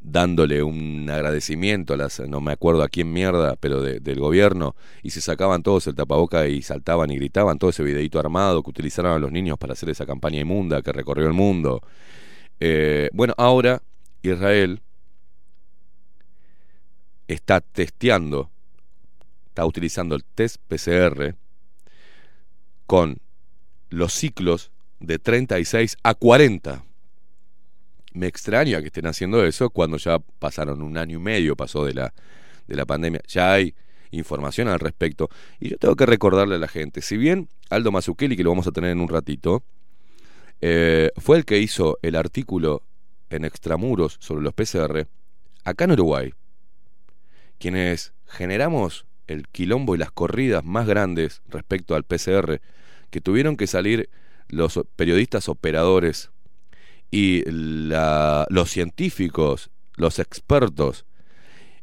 dándole 0.00 0.62
un 0.62 1.08
agradecimiento 1.10 1.94
a 1.94 1.96
las, 1.96 2.20
no 2.20 2.40
me 2.40 2.52
acuerdo 2.52 2.82
a 2.82 2.88
quién 2.88 3.12
mierda, 3.12 3.56
pero 3.56 3.82
de- 3.82 4.00
del 4.00 4.20
gobierno, 4.20 4.74
y 5.02 5.10
se 5.10 5.20
sacaban 5.20 5.62
todos 5.62 5.86
el 5.86 5.94
tapaboca 5.94 6.46
y 6.48 6.62
saltaban 6.62 7.10
y 7.10 7.16
gritaban 7.16 7.58
todo 7.58 7.70
ese 7.70 7.82
videíto 7.82 8.18
armado 8.20 8.62
que 8.62 8.70
utilizaron 8.70 9.12
a 9.12 9.18
los 9.18 9.32
niños 9.32 9.58
para 9.58 9.72
hacer 9.74 9.90
esa 9.90 10.06
campaña 10.06 10.40
inmunda 10.40 10.82
que 10.82 10.92
recorrió 10.92 11.26
el 11.26 11.32
mundo? 11.34 11.82
Eh, 12.60 13.10
bueno, 13.12 13.34
ahora 13.36 13.82
Israel 14.22 14.80
está 17.28 17.60
testeando, 17.60 18.50
está 19.48 19.64
utilizando 19.66 20.14
el 20.16 20.24
test 20.24 20.56
PCR 20.66 21.34
con 22.86 23.18
los 23.90 24.12
ciclos 24.14 24.70
de 25.00 25.18
36 25.18 25.96
a 26.02 26.14
40. 26.14 26.84
Me 28.18 28.26
extraña 28.26 28.80
que 28.80 28.88
estén 28.88 29.06
haciendo 29.06 29.44
eso 29.44 29.70
cuando 29.70 29.96
ya 29.96 30.18
pasaron 30.18 30.82
un 30.82 30.98
año 30.98 31.18
y 31.18 31.22
medio, 31.22 31.54
pasó 31.54 31.84
de 31.84 31.94
la, 31.94 32.12
de 32.66 32.74
la 32.74 32.84
pandemia. 32.84 33.20
Ya 33.28 33.52
hay 33.52 33.76
información 34.10 34.66
al 34.66 34.80
respecto. 34.80 35.30
Y 35.60 35.68
yo 35.68 35.78
tengo 35.78 35.94
que 35.94 36.04
recordarle 36.04 36.56
a 36.56 36.58
la 36.58 36.66
gente, 36.66 37.00
si 37.00 37.16
bien 37.16 37.48
Aldo 37.70 37.92
Mazzucchelli, 37.92 38.36
que 38.36 38.42
lo 38.42 38.50
vamos 38.50 38.66
a 38.66 38.72
tener 38.72 38.90
en 38.90 38.98
un 38.98 39.08
ratito, 39.08 39.62
eh, 40.60 41.12
fue 41.16 41.36
el 41.36 41.44
que 41.44 41.60
hizo 41.60 42.00
el 42.02 42.16
artículo 42.16 42.82
en 43.30 43.44
Extramuros 43.44 44.16
sobre 44.18 44.42
los 44.42 44.52
PCR, 44.52 45.06
acá 45.62 45.84
en 45.84 45.92
Uruguay, 45.92 46.32
quienes 47.60 48.14
generamos 48.26 49.06
el 49.28 49.46
quilombo 49.46 49.94
y 49.94 49.98
las 49.98 50.10
corridas 50.10 50.64
más 50.64 50.88
grandes 50.88 51.40
respecto 51.46 51.94
al 51.94 52.02
PCR, 52.02 52.60
que 53.10 53.20
tuvieron 53.20 53.56
que 53.56 53.68
salir 53.68 54.10
los 54.48 54.80
periodistas 54.96 55.48
operadores 55.48 56.32
y 57.10 57.42
la- 57.50 58.46
los 58.50 58.70
científicos, 58.70 59.70
los 59.96 60.18
expertos, 60.18 61.06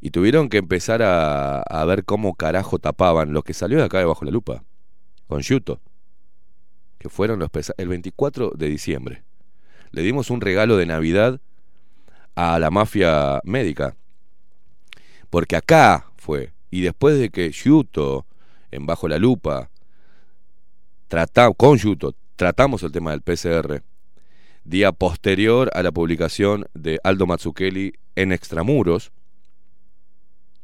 y 0.01 0.11
tuvieron 0.11 0.49
que 0.49 0.57
empezar 0.57 1.01
a, 1.01 1.85
ver 1.85 2.05
cómo 2.05 2.35
carajo 2.35 2.79
tapaban 2.79 3.33
lo 3.33 3.41
que 3.41 3.53
salió 3.53 3.77
de 3.77 3.85
acá 3.85 3.99
debajo 3.99 4.25
la 4.25 4.31
lupa, 4.31 4.63
con 5.27 5.41
Yuto, 5.41 5.81
que 6.99 7.09
fueron 7.09 7.39
los 7.39 7.49
el 7.77 7.87
24 7.87 8.51
de 8.55 8.67
diciembre. 8.67 9.23
Le 9.91 10.01
dimos 10.01 10.29
un 10.29 10.41
regalo 10.41 10.77
de 10.77 10.85
Navidad 10.85 11.41
a 12.35 12.59
la 12.59 12.69
mafia 12.69 13.41
médica, 13.43 13.95
porque 15.29 15.55
acá 15.55 16.11
fue, 16.17 16.53
y 16.69 16.81
después 16.81 17.17
de 17.17 17.29
que 17.29 17.51
Yuto, 17.51 18.25
en 18.71 18.85
Bajo 18.85 19.07
la 19.07 19.17
Lupa, 19.17 19.69
con 21.55 21.77
Yuto, 21.77 22.13
tratamos 22.35 22.83
el 22.83 22.91
tema 22.91 23.11
del 23.11 23.21
PCR, 23.21 23.81
día 24.65 24.91
posterior 24.91 25.69
a 25.73 25.83
la 25.83 25.91
publicación 25.91 26.67
de 26.73 26.99
Aldo 27.03 27.27
Mazzucchelli 27.27 27.93
en 28.15 28.31
Extramuros, 28.31 29.11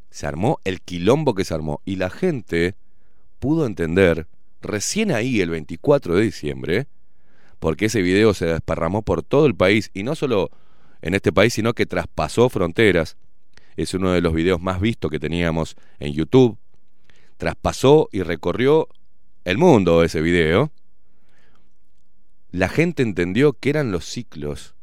se 0.10 0.28
armó 0.28 0.60
el 0.66 0.82
quilombo 0.82 1.36
que 1.36 1.46
se 1.46 1.54
armó 1.54 1.82
y 1.86 1.96
la 1.96 2.10
gente 2.10 2.76
pudo 3.40 3.66
entender 3.66 4.28
recién 4.62 5.12
ahí 5.12 5.40
el 5.40 5.50
24 5.50 6.16
de 6.16 6.24
diciembre, 6.24 6.88
porque 7.60 7.86
ese 7.86 8.02
video 8.02 8.34
se 8.34 8.48
desparramó 8.48 9.04
por 9.04 9.24
todo 9.24 9.46
el 9.46 9.56
país 9.56 9.92
y 9.94 10.04
no 10.04 10.16
solo 10.16 10.50
en 11.02 11.14
este 11.14 11.32
país, 11.32 11.54
sino 11.54 11.74
que 11.74 11.86
traspasó 11.86 12.50
fronteras. 12.50 13.18
Es 13.78 13.94
uno 13.94 14.12
de 14.12 14.22
los 14.22 14.34
videos 14.34 14.62
más 14.62 14.82
vistos 14.82 15.10
que 15.10 15.20
teníamos 15.20 15.76
en 16.00 16.14
YouTube. 16.14 16.58
Traspasó 17.38 18.10
y 18.12 18.24
recorrió 18.24 18.90
el 19.46 19.58
mundo 19.58 20.04
ese 20.04 20.22
video. 20.22 20.72
La 22.52 22.68
gente 22.70 23.02
entendió 23.04 23.54
qué 23.54 23.70
eran 23.70 23.92
los 23.92 24.06
ciclos 24.06 24.76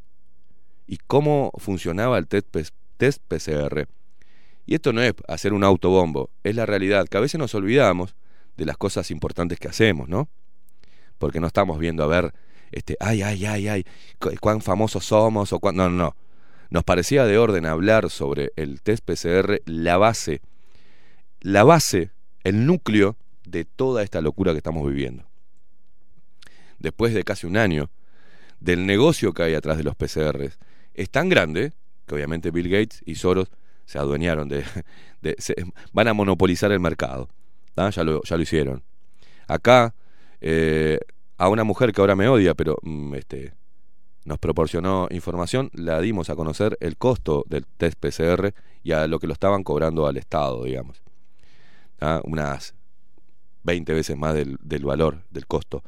y 0.87 0.97
cómo 1.07 1.53
funcionaba 1.59 2.19
el 2.19 2.27
test, 2.27 2.49
PCR. 2.49 3.87
Y 4.67 4.75
esto 4.75 4.93
no 4.93 5.03
es 5.03 5.13
hacer 5.29 5.53
un 5.53 5.65
autobombo, 5.65 6.31
es 6.45 6.55
la 6.55 6.67
realidad, 6.67 7.07
que 7.09 7.17
a 7.17 7.21
veces 7.21 7.39
nos 7.39 7.55
olvidamos 7.55 8.15
de 8.57 8.65
las 8.65 8.77
cosas 8.77 9.11
importantes 9.11 9.59
que 9.59 9.69
hacemos, 9.69 10.09
¿no? 10.09 10.29
Porque 11.19 11.41
no 11.41 11.47
estamos 11.47 11.79
viendo 11.79 12.03
a 12.05 12.07
ver 12.07 12.35
este, 12.71 12.97
ay, 13.01 13.23
ay, 13.23 13.47
ay, 13.47 13.69
ay, 13.69 13.85
cu- 14.19 14.35
cuán 14.41 14.61
famosos 14.61 15.05
somos 15.05 15.53
o 15.53 15.59
cuán... 15.59 15.77
No, 15.77 15.89
no, 15.89 15.97
no. 15.97 16.17
Nos 16.71 16.85
parecía 16.85 17.25
de 17.25 17.39
orden 17.39 17.65
hablar 17.65 18.11
sobre 18.11 18.53
el 18.57 18.83
test 18.83 19.03
PCR, 19.05 19.63
la 19.65 19.97
base, 19.97 20.43
la 21.41 21.65
base, 21.65 22.11
el 22.45 22.67
núcleo 22.67 23.17
de 23.47 23.65
toda 23.65 24.03
esta 24.03 24.21
locura 24.21 24.53
que 24.53 24.59
estamos 24.59 24.87
viviendo. 24.87 25.28
Después 26.79 27.15
de 27.15 27.25
casi 27.25 27.47
un 27.47 27.57
año 27.57 27.91
del 28.61 28.87
negocio 28.87 29.33
que 29.33 29.43
hay 29.43 29.55
atrás 29.55 29.77
de 29.79 29.85
los 29.85 29.95
PCRs, 29.97 30.59
es 30.95 31.11
tan 31.11 31.29
grande 31.29 31.73
que 32.07 32.15
obviamente 32.15 32.51
Bill 32.51 32.69
Gates 32.69 33.03
y 33.05 33.17
Soros 33.17 33.49
se 33.85 33.99
adueñaron 33.99 34.49
de... 34.49 34.65
se- 35.39 35.55
van 35.93 36.09
a 36.09 36.15
monopolizar 36.15 36.73
el 36.73 36.81
mercado. 36.81 37.29
Ya, 37.77 38.03
lo, 38.05 38.23
ya 38.25 38.37
lo 38.37 38.43
hicieron. 38.43 38.83
Acá, 39.47 39.95
eh, 40.41 40.99
a 41.37 41.49
una 41.49 41.63
mujer 41.65 41.93
que 41.93 42.01
ahora 42.01 42.17
me 42.17 42.29
odia, 42.29 42.55
pero 42.55 42.77
mm, 42.83 43.15
este, 43.15 43.55
nos 44.25 44.39
proporcionó 44.39 45.07
información, 45.11 45.71
la 45.73 46.01
dimos 46.01 46.29
a 46.29 46.35
conocer 46.37 46.77
el 46.81 46.97
costo 46.97 47.45
del 47.49 47.65
test 47.67 47.99
PCR 47.99 48.53
y 48.83 48.93
a 48.93 49.07
lo 49.07 49.21
que 49.21 49.27
lo 49.29 49.33
estaban 49.33 49.63
cobrando 49.63 50.07
al 50.07 50.17
Estado, 50.17 50.65
digamos. 50.65 51.01
Unas 52.25 52.75
20 53.65 53.93
veces 53.93 54.17
más 54.17 54.35
del, 54.35 54.57
del 54.63 54.85
valor, 54.85 55.23
del 55.31 55.47
costo. 55.47 55.83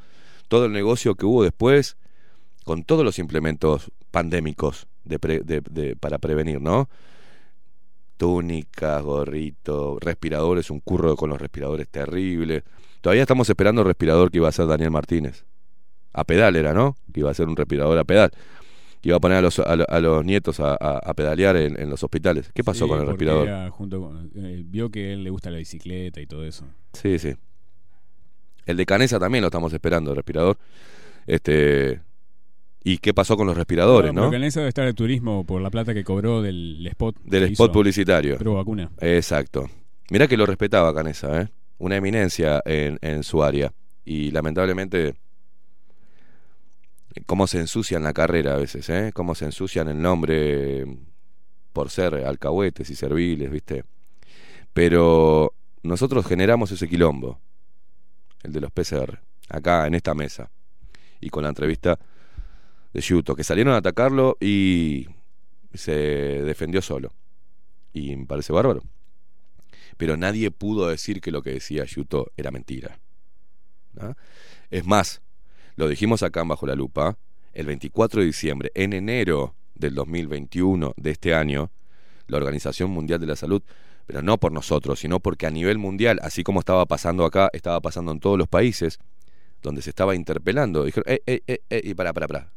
Todo 0.51 0.65
el 0.67 0.73
negocio 0.73 1.15
que 1.15 1.25
hubo 1.27 1.45
después, 1.45 1.97
con 2.65 2.83
todos 2.83 3.05
los 3.05 3.21
implementos 3.21 3.93
pandémicos 4.11 4.89
de 5.05 5.21
pre- 5.21 5.41
de- 5.45 5.61
de- 5.71 5.95
para 5.95 6.19
prevenir, 6.19 6.61
¿no? 6.61 6.89
Túnicas, 8.17 9.01
gorrito, 9.03 9.97
respiradores, 10.01 10.69
un 10.71 10.81
curro 10.81 11.15
con 11.15 11.31
los 11.31 11.41
respiradores 11.41 11.89
terrible. 11.89 12.65
Todavía 13.01 13.23
estamos 13.23 13.49
esperando 13.49 13.83
el 13.83 13.87
respirador 13.87 14.31
que 14.33 14.39
iba 14.39 14.49
a 14.49 14.51
hacer 14.51 14.67
Daniel 14.67 14.91
Martínez. 14.91 15.45
A 16.13 16.25
pedal 16.25 16.57
era, 16.57 16.75
¿no? 16.75 16.97
Que 17.15 17.21
iba 17.21 17.31
a 17.31 17.35
ser 17.35 17.47
un 17.47 17.55
respirador 17.57 17.97
a 17.97 18.03
pedal. 18.03 18.33
Que 19.01 19.11
iba 19.11 19.19
a 19.19 19.21
poner 19.21 19.39
a 19.39 19.43
los, 19.43 19.61
a, 19.61 19.77
lo- 19.77 19.89
a 19.89 20.01
los 20.01 20.25
nietos 20.25 20.59
a, 20.59 20.77
pedalear 21.15 21.57
en, 21.59 21.81
en 21.81 21.89
los 21.89 22.03
hospitales. 22.03 22.51
¿Qué 22.53 22.65
pasó 22.65 22.87
Sí, 22.87 22.91
con 22.91 23.01
el 23.01 23.07
respirador? 23.07 23.47
era 23.47 23.71
junto 23.71 24.01
con- 24.03 24.33
eh, 24.35 24.63
vio 24.67 24.91
que 24.91 25.11
a 25.11 25.13
él 25.13 25.23
le 25.23 25.31
gusta 25.31 25.51
la 25.53 25.59
bicicleta 25.59 26.21
y 26.21 26.27
todo 26.27 26.45
eso. 26.45 26.67
Sí, 26.93 27.21
sí. 27.21 27.35
El 28.67 28.77
de 28.77 28.87
Canesa 28.87 29.19
también 29.19 29.43
lo 29.43 29.49
estamos 29.49 29.73
esperando, 29.73 30.11
el 30.11 30.17
respirador. 30.17 30.59
Este. 31.27 32.01
¿Y 32.83 32.99
qué 32.99 33.13
pasó 33.13 33.37
con 33.37 33.47
los 33.47 33.57
respiradores, 33.57 34.11
Pero 34.15 34.31
no? 34.31 34.47
eso 34.47 34.61
debe 34.61 34.69
estar 34.69 34.87
el 34.87 34.95
turismo 34.95 35.45
por 35.45 35.61
la 35.61 35.71
plata 35.71 35.93
que 35.93 36.03
cobró 36.03 36.41
del 36.41 36.87
spot. 36.87 37.17
Del 37.25 37.45
spot 37.53 37.73
publicitario. 37.73 38.39
Pro 38.39 38.55
vacuna. 38.55 38.91
Exacto. 39.01 39.69
Mirá 40.11 40.27
que 40.27 40.37
lo 40.37 40.47
respetaba 40.47 40.95
Canesa, 40.95 41.43
¿eh? 41.43 41.49
Una 41.79 41.97
eminencia 41.97 42.63
en, 42.65 42.99
en 43.03 43.23
su 43.23 43.43
área. 43.43 43.73
Y 44.05 44.31
lamentablemente, 44.31 45.15
cómo 47.27 47.47
se 47.47 47.59
ensucian 47.61 48.03
la 48.03 48.13
carrera 48.13 48.55
a 48.55 48.57
veces, 48.59 48.89
¿eh? 48.89 49.11
Cómo 49.15 49.35
se 49.35 49.45
ensucian 49.45 49.89
el 49.89 50.01
nombre 50.01 50.87
por 51.73 51.91
ser 51.91 52.15
alcahuetes 52.15 52.91
y 52.91 52.95
serviles, 52.95 53.51
¿viste? 53.51 53.85
Pero 54.73 55.53
nosotros 55.83 56.27
generamos 56.27 56.71
ese 56.73 56.89
quilombo, 56.89 57.41
el 58.43 58.53
de 58.53 58.61
los 58.61 58.71
PCR, 58.71 59.21
acá 59.49 59.87
en 59.87 59.95
esta 59.95 60.15
mesa. 60.15 60.51
Y 61.21 61.29
con 61.31 61.43
la 61.43 61.51
entrevista 61.51 61.99
de 62.93 63.01
Yuto, 63.01 63.35
que 63.37 63.45
salieron 63.45 63.75
a 63.75 63.79
atacarlo 63.79 64.37
y 64.41 65.07
se 65.75 65.93
defendió 65.93 66.83
solo. 66.83 67.13
Y 67.93 68.17
me 68.17 68.27
parece 68.27 68.53
bárbaro. 68.53 68.83
Pero 69.97 70.17
nadie 70.17 70.51
pudo 70.51 70.89
decir 70.89 71.21
que 71.21 71.31
lo 71.31 71.43
que 71.43 71.51
decía 71.51 71.85
Yuto 71.85 72.33
era 72.37 72.51
mentira. 72.51 72.99
Es 74.71 74.87
más, 74.87 75.21
lo 75.77 75.89
dijimos 75.89 76.23
acá 76.23 76.41
en 76.41 76.49
Bajo 76.49 76.67
la 76.67 76.75
Lupa, 76.75 77.19
el 77.53 77.67
24 77.67 78.21
de 78.21 78.27
diciembre, 78.27 78.71
en 78.75 78.93
enero 78.93 79.55
del 79.75 79.95
2021 79.95 80.95
de 80.97 81.11
este 81.11 81.35
año, 81.35 81.71
la 82.29 82.37
Organización 82.37 82.91
Mundial 82.91 83.21
de 83.21 83.27
la 83.27 83.37
Salud, 83.37 83.63
pero 84.11 84.23
no 84.23 84.39
por 84.39 84.51
nosotros, 84.51 84.99
sino 84.99 85.21
porque 85.21 85.47
a 85.47 85.53
nivel 85.53 85.79
mundial, 85.79 86.19
así 86.25 86.43
como 86.43 86.59
estaba 86.59 86.85
pasando 86.85 87.25
acá, 87.25 87.49
estaba 87.53 87.81
pasando 87.81 88.11
en 88.11 88.19
todos 88.19 88.37
los 88.37 88.49
países, 88.49 88.99
donde 89.63 89.83
se 89.83 89.91
estaba 89.91 90.17
interpelando, 90.17 90.83
dijeron, 90.83 91.05
eh, 91.13 91.23
eh, 91.29 91.43
eh, 91.47 91.61
eh, 91.71 91.81
y 91.85 91.95
para, 91.95 92.13
para, 92.13 92.27
para, 92.27 92.53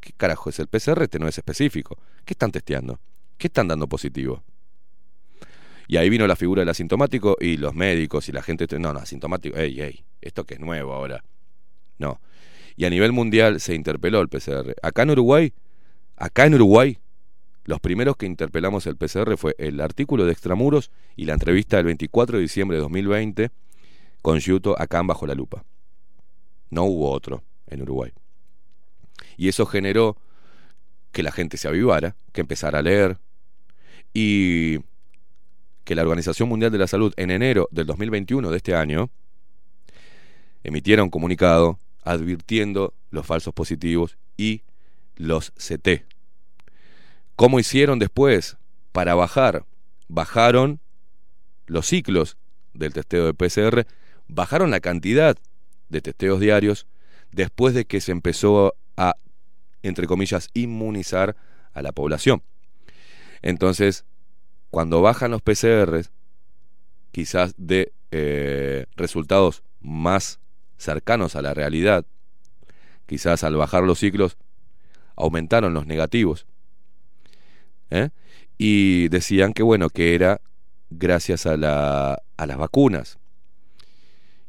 ¿qué 0.00 0.12
carajo 0.16 0.50
es 0.50 0.58
el 0.58 0.66
PCR? 0.66 1.04
Este 1.04 1.20
no 1.20 1.28
es 1.28 1.38
específico. 1.38 1.96
¿Qué 2.24 2.32
están 2.32 2.50
testeando? 2.50 2.98
¿Qué 3.38 3.46
están 3.46 3.68
dando 3.68 3.86
positivo? 3.86 4.42
Y 5.86 5.96
ahí 5.96 6.10
vino 6.10 6.26
la 6.26 6.34
figura 6.34 6.62
del 6.62 6.70
asintomático 6.70 7.36
y 7.40 7.56
los 7.56 7.72
médicos 7.72 8.28
y 8.28 8.32
la 8.32 8.42
gente, 8.42 8.66
no, 8.76 8.92
no, 8.92 8.98
asintomático, 8.98 9.56
ey, 9.56 9.80
ey, 9.80 10.04
esto 10.20 10.42
que 10.42 10.54
es 10.54 10.60
nuevo 10.60 10.92
ahora. 10.92 11.22
No. 11.98 12.20
Y 12.74 12.84
a 12.84 12.90
nivel 12.90 13.12
mundial 13.12 13.60
se 13.60 13.76
interpeló 13.76 14.20
el 14.20 14.28
PCR. 14.28 14.74
Acá 14.82 15.02
en 15.02 15.10
Uruguay, 15.10 15.52
acá 16.16 16.46
en 16.46 16.56
Uruguay, 16.56 16.98
los 17.66 17.80
primeros 17.80 18.16
que 18.16 18.26
interpelamos 18.26 18.86
el 18.86 18.96
PCR 18.96 19.36
fue 19.36 19.56
el 19.58 19.80
artículo 19.80 20.24
de 20.24 20.32
Extramuros 20.32 20.92
y 21.16 21.24
la 21.24 21.34
entrevista 21.34 21.76
del 21.76 21.86
24 21.86 22.38
de 22.38 22.42
diciembre 22.42 22.76
de 22.76 22.82
2020 22.82 23.50
con 24.22 24.38
Yuto 24.38 24.80
acá 24.80 25.00
en 25.00 25.08
Bajo 25.08 25.26
la 25.26 25.34
Lupa. 25.34 25.64
No 26.70 26.84
hubo 26.84 27.10
otro 27.10 27.42
en 27.66 27.82
Uruguay. 27.82 28.12
Y 29.36 29.48
eso 29.48 29.66
generó 29.66 30.16
que 31.10 31.24
la 31.24 31.32
gente 31.32 31.56
se 31.56 31.66
avivara, 31.66 32.14
que 32.32 32.40
empezara 32.40 32.78
a 32.78 32.82
leer 32.82 33.18
y 34.14 34.78
que 35.82 35.96
la 35.96 36.02
Organización 36.02 36.48
Mundial 36.48 36.70
de 36.70 36.78
la 36.78 36.86
Salud 36.86 37.12
en 37.16 37.32
enero 37.32 37.68
del 37.72 37.86
2021 37.86 38.48
de 38.50 38.56
este 38.56 38.76
año 38.76 39.10
emitiera 40.62 41.02
un 41.02 41.10
comunicado 41.10 41.78
advirtiendo 42.04 42.94
los 43.10 43.26
falsos 43.26 43.52
positivos 43.52 44.16
y 44.36 44.62
los 45.16 45.50
CT. 45.52 46.15
¿Cómo 47.36 47.60
hicieron 47.60 47.98
después 47.98 48.56
para 48.92 49.14
bajar? 49.14 49.66
Bajaron 50.08 50.80
los 51.66 51.86
ciclos 51.86 52.38
del 52.72 52.94
testeo 52.94 53.26
de 53.26 53.34
PCR, 53.34 53.86
bajaron 54.26 54.70
la 54.70 54.80
cantidad 54.80 55.36
de 55.90 56.00
testeos 56.00 56.40
diarios 56.40 56.86
después 57.32 57.74
de 57.74 57.84
que 57.84 58.00
se 58.00 58.12
empezó 58.12 58.74
a, 58.96 59.16
entre 59.82 60.06
comillas, 60.06 60.48
inmunizar 60.54 61.36
a 61.74 61.82
la 61.82 61.92
población. 61.92 62.42
Entonces, 63.42 64.06
cuando 64.70 65.02
bajan 65.02 65.30
los 65.30 65.42
PCRs, 65.42 66.10
quizás 67.12 67.54
de 67.58 67.92
eh, 68.12 68.86
resultados 68.96 69.62
más 69.80 70.40
cercanos 70.78 71.36
a 71.36 71.42
la 71.42 71.52
realidad, 71.52 72.06
quizás 73.04 73.44
al 73.44 73.56
bajar 73.56 73.82
los 73.82 73.98
ciclos 73.98 74.38
aumentaron 75.16 75.74
los 75.74 75.86
negativos. 75.86 76.46
¿Eh? 77.90 78.10
Y 78.58 79.08
decían 79.08 79.52
que 79.52 79.62
bueno, 79.62 79.90
que 79.90 80.14
era 80.14 80.40
gracias 80.90 81.46
a, 81.46 81.56
la, 81.56 82.22
a 82.36 82.46
las 82.46 82.56
vacunas. 82.56 83.18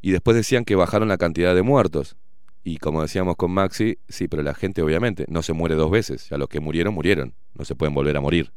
Y 0.00 0.12
después 0.12 0.36
decían 0.36 0.64
que 0.64 0.76
bajaron 0.76 1.08
la 1.08 1.18
cantidad 1.18 1.54
de 1.54 1.62
muertos. 1.62 2.16
Y 2.64 2.78
como 2.78 3.02
decíamos 3.02 3.36
con 3.36 3.50
Maxi, 3.50 3.98
sí, 4.08 4.28
pero 4.28 4.42
la 4.42 4.54
gente 4.54 4.82
obviamente 4.82 5.24
no 5.28 5.42
se 5.42 5.52
muere 5.52 5.74
dos 5.74 5.90
veces. 5.90 6.28
Ya 6.28 6.38
los 6.38 6.48
que 6.48 6.60
murieron, 6.60 6.94
murieron. 6.94 7.34
No 7.54 7.64
se 7.64 7.74
pueden 7.74 7.94
volver 7.94 8.16
a 8.16 8.20
morir. 8.20 8.52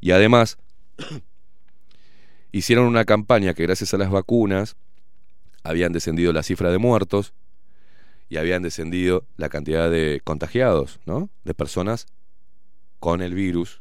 Y 0.00 0.12
además, 0.12 0.58
hicieron 2.52 2.86
una 2.86 3.04
campaña 3.04 3.54
que 3.54 3.64
gracias 3.64 3.94
a 3.94 3.98
las 3.98 4.10
vacunas 4.10 4.76
habían 5.62 5.92
descendido 5.92 6.32
la 6.32 6.42
cifra 6.42 6.70
de 6.70 6.78
muertos 6.78 7.34
y 8.28 8.36
habían 8.36 8.62
descendido 8.62 9.26
la 9.36 9.48
cantidad 9.48 9.90
de 9.90 10.20
contagiados, 10.22 11.00
¿no? 11.06 11.30
De 11.44 11.54
personas 11.54 12.06
con 12.98 13.22
el 13.22 13.34
virus, 13.34 13.80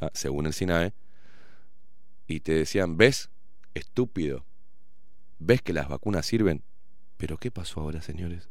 ¿ah? 0.00 0.10
según 0.14 0.46
el 0.46 0.52
SINAE. 0.52 0.92
Y 2.26 2.40
te 2.40 2.52
decían, 2.52 2.96
¿ves? 2.96 3.30
Estúpido. 3.74 4.44
¿Ves 5.38 5.62
que 5.62 5.72
las 5.72 5.88
vacunas 5.88 6.26
sirven? 6.26 6.62
Pero 7.16 7.36
¿qué 7.36 7.50
pasó 7.50 7.80
ahora, 7.80 8.02
señores? 8.02 8.48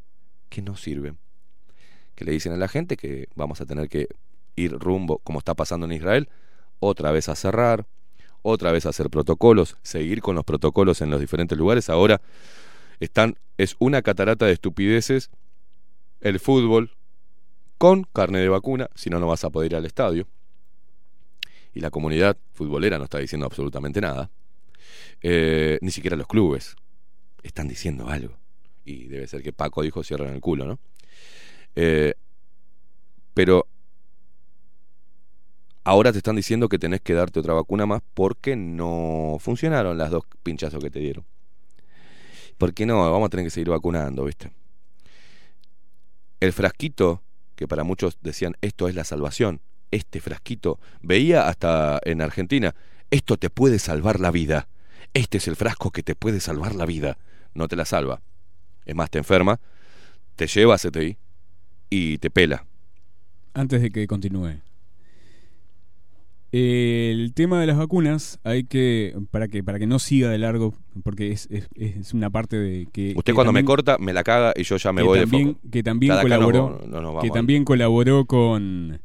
Que 0.49 0.61
no 0.61 0.75
sirven. 0.75 1.17
Que 2.15 2.25
le 2.25 2.31
dicen 2.31 2.53
a 2.53 2.57
la 2.57 2.67
gente 2.67 2.97
que 2.97 3.27
vamos 3.35 3.61
a 3.61 3.65
tener 3.65 3.89
que 3.89 4.07
ir 4.55 4.77
rumbo, 4.77 5.19
como 5.19 5.39
está 5.39 5.53
pasando 5.53 5.85
en 5.85 5.93
Israel, 5.93 6.29
otra 6.79 7.11
vez 7.11 7.29
a 7.29 7.35
cerrar, 7.35 7.87
otra 8.41 8.71
vez 8.71 8.85
a 8.85 8.89
hacer 8.89 9.09
protocolos, 9.09 9.77
seguir 9.81 10.21
con 10.21 10.35
los 10.35 10.43
protocolos 10.43 11.01
en 11.01 11.09
los 11.09 11.19
diferentes 11.19 11.57
lugares. 11.57 11.89
Ahora 11.89 12.21
están, 12.99 13.37
es 13.57 13.75
una 13.79 14.01
catarata 14.01 14.45
de 14.45 14.53
estupideces 14.53 15.29
el 16.19 16.39
fútbol 16.39 16.91
con 17.81 18.03
carne 18.03 18.37
de 18.37 18.47
vacuna, 18.47 18.91
si 18.93 19.09
no, 19.09 19.19
no 19.19 19.25
vas 19.25 19.43
a 19.43 19.49
poder 19.49 19.71
ir 19.71 19.75
al 19.75 19.87
estadio. 19.87 20.27
Y 21.73 21.79
la 21.79 21.89
comunidad 21.89 22.37
futbolera 22.53 22.99
no 22.99 23.05
está 23.05 23.17
diciendo 23.17 23.47
absolutamente 23.47 23.99
nada. 23.99 24.29
Eh, 25.19 25.79
ni 25.81 25.89
siquiera 25.89 26.15
los 26.15 26.27
clubes 26.27 26.75
están 27.41 27.67
diciendo 27.67 28.07
algo. 28.07 28.37
Y 28.85 29.05
debe 29.07 29.25
ser 29.25 29.41
que 29.41 29.51
Paco 29.51 29.81
dijo 29.81 30.03
cierran 30.03 30.31
el 30.31 30.41
culo, 30.41 30.67
¿no? 30.67 30.79
Eh, 31.75 32.13
pero 33.33 33.65
ahora 35.83 36.11
te 36.11 36.19
están 36.19 36.35
diciendo 36.35 36.69
que 36.69 36.77
tenés 36.77 37.01
que 37.01 37.15
darte 37.15 37.39
otra 37.39 37.55
vacuna 37.55 37.87
más 37.87 38.03
porque 38.13 38.55
no 38.55 39.37
funcionaron 39.39 39.97
las 39.97 40.11
dos 40.11 40.25
pinchazos 40.43 40.83
que 40.83 40.91
te 40.91 40.99
dieron. 40.99 41.25
¿Por 42.59 42.75
qué 42.75 42.85
no? 42.85 43.11
Vamos 43.11 43.25
a 43.25 43.29
tener 43.29 43.47
que 43.47 43.49
seguir 43.49 43.69
vacunando, 43.69 44.23
¿viste? 44.25 44.51
el 46.41 46.53
frasquito, 46.53 47.21
que 47.61 47.67
para 47.67 47.83
muchos 47.83 48.17
decían 48.23 48.55
esto 48.61 48.87
es 48.87 48.95
la 48.95 49.03
salvación, 49.03 49.61
este 49.91 50.19
frasquito, 50.19 50.79
veía 51.03 51.47
hasta 51.47 51.99
en 52.05 52.23
Argentina, 52.23 52.73
esto 53.11 53.37
te 53.37 53.51
puede 53.51 53.77
salvar 53.77 54.19
la 54.19 54.31
vida, 54.31 54.67
este 55.13 55.37
es 55.37 55.47
el 55.47 55.55
frasco 55.55 55.91
que 55.91 56.01
te 56.01 56.15
puede 56.15 56.39
salvar 56.39 56.73
la 56.73 56.87
vida, 56.87 57.19
no 57.53 57.67
te 57.67 57.75
la 57.75 57.85
salva, 57.85 58.23
es 58.83 58.95
más, 58.95 59.11
te 59.11 59.19
enferma, 59.19 59.59
te 60.35 60.47
lleva 60.47 60.73
a 60.73 60.79
CTI 60.79 61.19
y 61.91 62.17
te 62.17 62.31
pela. 62.31 62.65
Antes 63.53 63.83
de 63.83 63.91
que 63.91 64.07
continúe. 64.07 64.59
El 66.51 67.33
tema 67.33 67.61
de 67.61 67.65
las 67.67 67.77
vacunas 67.77 68.39
hay 68.43 68.65
que 68.65 69.15
para 69.31 69.47
que 69.47 69.63
para 69.63 69.79
que 69.79 69.87
no 69.87 69.99
siga 69.99 70.29
de 70.29 70.37
largo 70.37 70.73
porque 71.03 71.31
es, 71.31 71.47
es, 71.49 71.69
es 71.75 72.13
una 72.13 72.29
parte 72.29 72.57
de 72.57 72.87
que 72.91 73.13
Usted 73.15 73.31
que 73.31 73.33
cuando 73.35 73.53
me 73.53 73.63
corta 73.63 73.97
me 73.97 74.11
la 74.11 74.23
caga 74.23 74.53
y 74.57 74.63
yo 74.63 74.75
ya 74.75 74.91
me 74.91 75.01
que 75.01 75.07
voy 75.07 75.19
también, 75.21 75.47
de 75.47 75.53
foco. 75.53 75.69
que 75.71 75.83
también 75.83 76.13
no- 76.15 76.21
colaboró 76.21 76.81
no 76.87 77.19
que 77.21 77.29
también 77.29 77.63
colaboró 77.63 78.25
con 78.25 78.99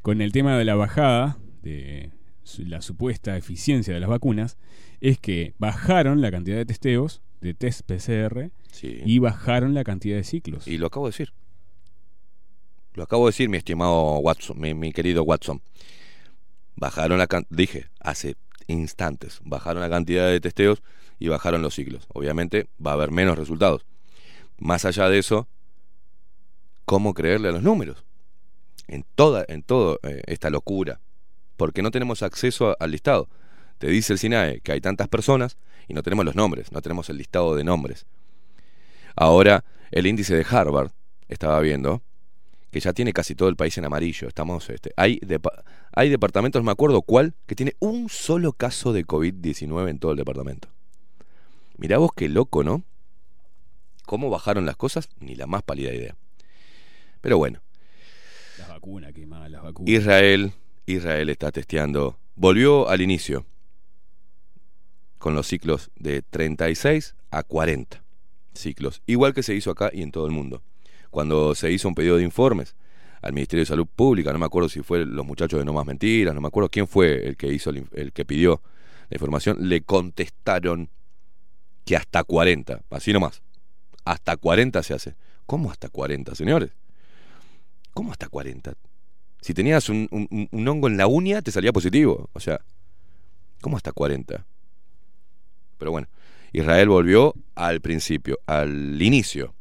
con 0.00 0.20
el 0.20 0.30
tema 0.30 0.56
de 0.56 0.64
la 0.64 0.76
bajada 0.76 1.38
de 1.62 2.10
la 2.58 2.80
supuesta 2.82 3.36
eficiencia 3.36 3.92
de 3.92 3.98
las 4.00 4.08
vacunas 4.08 4.56
es 5.00 5.18
que 5.18 5.54
bajaron 5.58 6.20
la 6.20 6.30
cantidad 6.30 6.56
de 6.56 6.66
testeos 6.66 7.20
de 7.40 7.54
test 7.54 7.82
PCR 7.84 8.50
Sí. 8.70 9.00
y 9.04 9.18
bajaron 9.18 9.74
la 9.74 9.82
cantidad 9.84 10.16
de 10.16 10.24
ciclos. 10.24 10.66
Y 10.68 10.78
lo 10.78 10.86
acabo 10.86 11.06
de 11.06 11.10
decir. 11.10 11.32
Lo 12.94 13.02
acabo 13.02 13.26
de 13.26 13.30
decir, 13.30 13.48
mi 13.48 13.56
estimado 13.58 14.18
Watson, 14.18 14.58
mi, 14.58 14.72
mi 14.74 14.92
querido 14.92 15.22
Watson. 15.24 15.60
Bajaron 16.76 17.18
la 17.18 17.28
dije 17.50 17.88
hace 18.00 18.36
instantes, 18.66 19.40
bajaron 19.44 19.82
la 19.82 19.90
cantidad 19.90 20.28
de 20.28 20.40
testeos 20.40 20.82
y 21.18 21.28
bajaron 21.28 21.62
los 21.62 21.74
ciclos. 21.74 22.06
Obviamente 22.12 22.68
va 22.84 22.92
a 22.92 22.94
haber 22.94 23.10
menos 23.10 23.38
resultados. 23.38 23.84
Más 24.58 24.84
allá 24.84 25.08
de 25.08 25.18
eso, 25.18 25.48
¿cómo 26.84 27.14
creerle 27.14 27.48
a 27.48 27.52
los 27.52 27.62
números? 27.62 28.04
En 28.88 29.04
toda, 29.14 29.44
en 29.48 29.62
todo 29.62 29.98
eh, 30.02 30.22
esta 30.26 30.50
locura. 30.50 31.00
Porque 31.56 31.82
no 31.82 31.90
tenemos 31.90 32.22
acceso 32.22 32.70
a- 32.70 32.76
al 32.80 32.90
listado. 32.90 33.28
Te 33.78 33.86
dice 33.88 34.12
el 34.12 34.18
SINAE 34.18 34.60
que 34.60 34.72
hay 34.72 34.80
tantas 34.80 35.08
personas 35.08 35.56
y 35.88 35.94
no 35.94 36.02
tenemos 36.02 36.24
los 36.24 36.34
nombres, 36.34 36.72
no 36.72 36.82
tenemos 36.82 37.08
el 37.10 37.18
listado 37.18 37.54
de 37.56 37.64
nombres. 37.64 38.06
Ahora, 39.16 39.64
el 39.90 40.06
índice 40.06 40.34
de 40.34 40.46
Harvard, 40.48 40.90
estaba 41.28 41.60
viendo, 41.60 42.02
que 42.72 42.80
ya 42.80 42.94
tiene 42.94 43.12
casi 43.12 43.34
todo 43.34 43.50
el 43.50 43.56
país 43.56 43.76
en 43.76 43.84
amarillo. 43.84 44.26
Estamos, 44.26 44.70
este, 44.70 44.92
hay, 44.96 45.20
hay 45.92 46.08
departamentos, 46.08 46.64
me 46.64 46.70
acuerdo 46.70 47.02
cuál, 47.02 47.34
que 47.46 47.54
tiene 47.54 47.76
un 47.80 48.08
solo 48.08 48.54
caso 48.54 48.94
de 48.94 49.06
COVID-19 49.06 49.90
en 49.90 49.98
todo 49.98 50.12
el 50.12 50.16
departamento. 50.16 50.68
Mirá 51.76 51.98
vos 51.98 52.12
qué 52.16 52.30
loco, 52.30 52.64
¿no? 52.64 52.82
¿Cómo 54.06 54.30
bajaron 54.30 54.64
las 54.64 54.76
cosas? 54.76 55.10
Ni 55.20 55.34
la 55.34 55.46
más 55.46 55.62
pálida 55.62 55.92
idea. 55.92 56.16
Pero 57.20 57.36
bueno, 57.36 57.60
Las 58.58 58.68
vacunas, 58.68 59.12
qué 59.12 59.26
mal, 59.26 59.52
las 59.52 59.62
vacunas. 59.62 59.92
Israel, 59.92 60.52
Israel 60.86 61.28
está 61.28 61.52
testeando. 61.52 62.18
Volvió 62.36 62.88
al 62.88 63.02
inicio 63.02 63.44
con 65.18 65.34
los 65.34 65.46
ciclos 65.46 65.90
de 65.96 66.22
36 66.22 67.16
a 67.30 67.42
40 67.42 68.02
ciclos, 68.54 69.02
igual 69.06 69.34
que 69.34 69.42
se 69.42 69.54
hizo 69.54 69.70
acá 69.70 69.90
y 69.92 70.00
en 70.00 70.10
todo 70.10 70.24
el 70.24 70.32
mundo. 70.32 70.62
Cuando 71.12 71.54
se 71.54 71.70
hizo 71.70 71.88
un 71.88 71.94
pedido 71.94 72.16
de 72.16 72.22
informes 72.22 72.74
al 73.20 73.34
Ministerio 73.34 73.60
de 73.60 73.66
Salud 73.66 73.86
Pública, 73.86 74.32
no 74.32 74.38
me 74.38 74.46
acuerdo 74.46 74.70
si 74.70 74.80
fue 74.80 75.04
los 75.04 75.26
muchachos 75.26 75.58
de 75.58 75.64
No 75.66 75.74
Más 75.74 75.84
Mentiras, 75.84 76.34
no 76.34 76.40
me 76.40 76.48
acuerdo 76.48 76.70
quién 76.70 76.88
fue 76.88 77.28
el 77.28 77.36
que 77.36 77.52
hizo 77.52 77.68
el, 77.68 78.12
que 78.14 78.24
pidió 78.24 78.62
la 79.10 79.16
información, 79.16 79.58
le 79.68 79.82
contestaron 79.82 80.88
que 81.84 81.96
hasta 81.96 82.24
40, 82.24 82.80
así 82.88 83.12
nomás. 83.12 83.42
Hasta 84.06 84.38
40 84.38 84.82
se 84.82 84.94
hace. 84.94 85.14
¿Cómo 85.44 85.70
hasta 85.70 85.90
40, 85.90 86.34
señores? 86.34 86.70
¿Cómo 87.92 88.10
hasta 88.10 88.30
40? 88.30 88.72
Si 89.42 89.52
tenías 89.52 89.90
un 89.90 90.08
hongo 90.66 90.88
en 90.88 90.96
la 90.96 91.06
uña, 91.06 91.42
te 91.42 91.50
salía 91.50 91.74
positivo. 91.74 92.30
O 92.32 92.40
sea, 92.40 92.62
¿cómo 93.60 93.76
hasta 93.76 93.92
40? 93.92 94.46
Pero 95.76 95.90
bueno, 95.90 96.08
Israel 96.54 96.88
volvió 96.88 97.34
al 97.54 97.82
principio, 97.82 98.38
al 98.46 99.02
inicio 99.02 99.54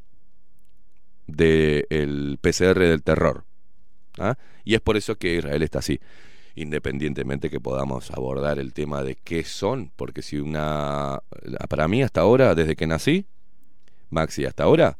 del 1.35 2.37
PCR 2.41 2.79
del 2.79 3.03
terror. 3.03 3.45
¿ah? 4.19 4.37
Y 4.63 4.75
es 4.75 4.81
por 4.81 4.97
eso 4.97 5.15
que 5.17 5.35
Israel 5.35 5.61
está 5.63 5.79
así. 5.79 5.99
Independientemente 6.55 7.49
que 7.49 7.59
podamos 7.61 8.11
abordar 8.11 8.59
el 8.59 8.73
tema 8.73 9.03
de 9.03 9.15
qué 9.15 9.43
son, 9.43 9.91
porque 9.95 10.21
si 10.21 10.37
una. 10.37 11.19
Para 11.69 11.87
mí, 11.87 12.03
hasta 12.03 12.21
ahora, 12.21 12.55
desde 12.55 12.75
que 12.75 12.87
nací, 12.87 13.25
Maxi, 14.09 14.43
hasta 14.45 14.63
ahora, 14.65 14.97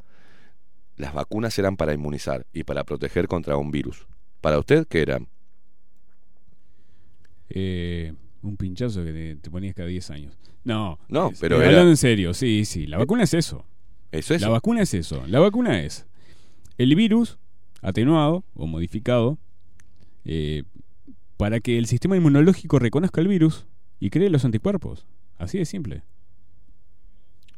las 0.96 1.14
vacunas 1.14 1.58
eran 1.60 1.76
para 1.76 1.94
inmunizar 1.94 2.46
y 2.54 2.64
para 2.64 2.86
proteger 2.86 3.28
contra 3.28 3.58
un 3.58 3.70
virus. 3.70 4.08
¿Para 4.40 4.60
usted 4.60 4.88
qué 4.88 5.02
eran? 5.02 5.28
Eh, 7.50 8.14
un 8.42 8.58
pinchazo 8.58 9.04
que 9.04 9.12
te, 9.12 9.36
te 9.36 9.50
ponías 9.52 9.76
cada 9.76 9.88
10 9.90 10.10
años. 10.12 10.38
No, 10.64 11.00
No, 11.10 11.30
es- 11.30 11.40
pero 11.40 11.56
eh, 11.58 11.60
era- 11.60 11.68
hablando 11.70 11.90
en 11.92 11.98
serio, 11.98 12.34
sí, 12.34 12.66
sí. 12.66 12.88
La 12.88 12.98
vacuna 12.98 13.24
es 13.24 13.34
eso. 13.34 13.66
Eso 14.12 14.34
es. 14.34 14.42
La 14.42 14.50
vacuna 14.50 14.82
es 14.82 14.94
eso. 14.94 15.26
La 15.28 15.40
vacuna 15.40 15.82
es 15.82 16.06
el 16.84 16.96
virus 16.96 17.38
atenuado 17.82 18.44
o 18.54 18.68
modificado 18.68 19.38
eh, 20.26 20.64
para 21.38 21.60
que 21.60 21.78
el 21.78 21.86
sistema 21.88 22.16
inmunológico 22.16 22.80
reconozca 22.80 23.22
el 23.22 23.28
virus 23.28 23.66
y 24.00 24.10
cree 24.10 24.30
los 24.30 24.46
anticuerpos. 24.46 25.06
Así 25.38 25.58
de 25.58 25.66
simple. 25.66 26.04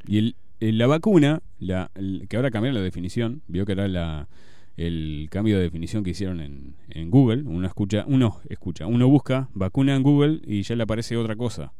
Y 0.07 0.17
el- 0.19 0.35
la 0.77 0.87
vacuna, 0.87 1.41
la, 1.59 1.91
que 2.29 2.37
ahora 2.37 2.49
cambiaron 2.49 2.75
la 2.75 2.81
definición, 2.83 3.41
vio 3.49 3.65
que 3.65 3.73
era 3.73 3.89
la, 3.89 4.29
el 4.77 5.27
cambio 5.29 5.57
de 5.57 5.63
definición 5.63 6.05
que 6.05 6.11
hicieron 6.11 6.39
en, 6.39 6.75
en 6.87 7.09
Google. 7.11 7.43
Uno 7.43 7.67
escucha, 7.67 8.05
uno 8.07 8.39
escucha, 8.47 8.87
uno 8.87 9.09
busca 9.09 9.49
vacuna 9.53 9.93
en 9.93 10.03
Google 10.03 10.39
y 10.45 10.61
ya 10.61 10.77
le 10.77 10.83
aparece 10.83 11.17
otra 11.17 11.35
cosa. 11.35 11.73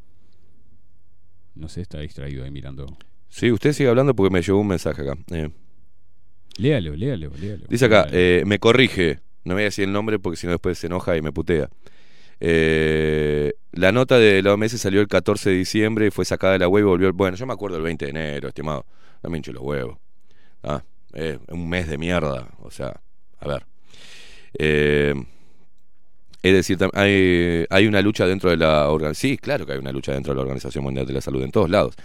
No 1.54 1.68
sé, 1.68 1.80
está 1.80 2.00
distraído 2.00 2.44
ahí 2.44 2.50
mirando. 2.50 2.86
Sí, 3.30 3.50
usted 3.52 3.72
sigue 3.72 3.88
hablando 3.88 4.14
porque 4.14 4.30
me 4.32 4.42
llegó 4.42 4.60
un 4.60 4.66
mensaje 4.68 5.00
acá. 5.00 5.16
Eh, 5.30 5.50
Léalo, 6.58 6.94
léalo, 6.96 7.30
léalo. 7.40 7.66
dice 7.68 7.86
acá, 7.86 8.06
eh, 8.12 8.42
me 8.46 8.58
corrige. 8.58 9.20
No 9.44 9.54
voy 9.54 9.62
a 9.62 9.64
decir 9.66 9.84
el 9.84 9.92
nombre 9.92 10.18
porque 10.18 10.36
si 10.36 10.46
no 10.46 10.52
después 10.52 10.78
se 10.78 10.86
enoja 10.86 11.16
y 11.16 11.22
me 11.22 11.32
putea. 11.32 11.68
Eh, 12.40 13.54
la 13.72 13.92
nota 13.92 14.18
de 14.18 14.42
la 14.42 14.54
OMS 14.54 14.72
salió 14.80 15.00
el 15.00 15.08
14 15.08 15.50
de 15.50 15.56
diciembre 15.56 16.06
y 16.06 16.10
fue 16.10 16.24
sacada 16.24 16.54
de 16.54 16.58
la 16.60 16.68
web 16.68 16.82
y 16.82 16.86
volvió. 16.86 17.12
Bueno, 17.12 17.36
yo 17.36 17.46
me 17.46 17.52
acuerdo 17.52 17.76
el 17.76 17.82
20 17.82 18.04
de 18.04 18.10
enero, 18.10 18.48
estimado. 18.48 18.86
No 19.22 19.30
me 19.30 19.38
hincho 19.38 19.52
los 19.52 19.62
huevos. 19.62 19.98
Ah, 20.62 20.82
eh, 21.14 21.38
un 21.48 21.68
mes 21.68 21.88
de 21.88 21.98
mierda. 21.98 22.48
O 22.60 22.70
sea, 22.70 23.00
a 23.40 23.48
ver. 23.48 23.66
Eh, 24.58 25.14
es 26.42 26.52
decir, 26.52 26.78
hay 26.92 27.86
una 27.86 28.02
lucha 28.02 28.26
dentro 28.26 28.50
de 28.50 28.58
la 28.58 28.88
organización. 28.90 29.30
Sí, 29.30 29.38
claro 29.38 29.64
que 29.64 29.72
hay 29.72 29.78
una 29.78 29.92
lucha 29.92 30.12
dentro 30.12 30.32
de 30.32 30.36
la 30.36 30.42
Organización 30.42 30.84
Mundial 30.84 31.06
de 31.06 31.14
la 31.14 31.22
Salud 31.22 31.42
en 31.42 31.50
todos 31.50 31.70
lados. 31.70 31.96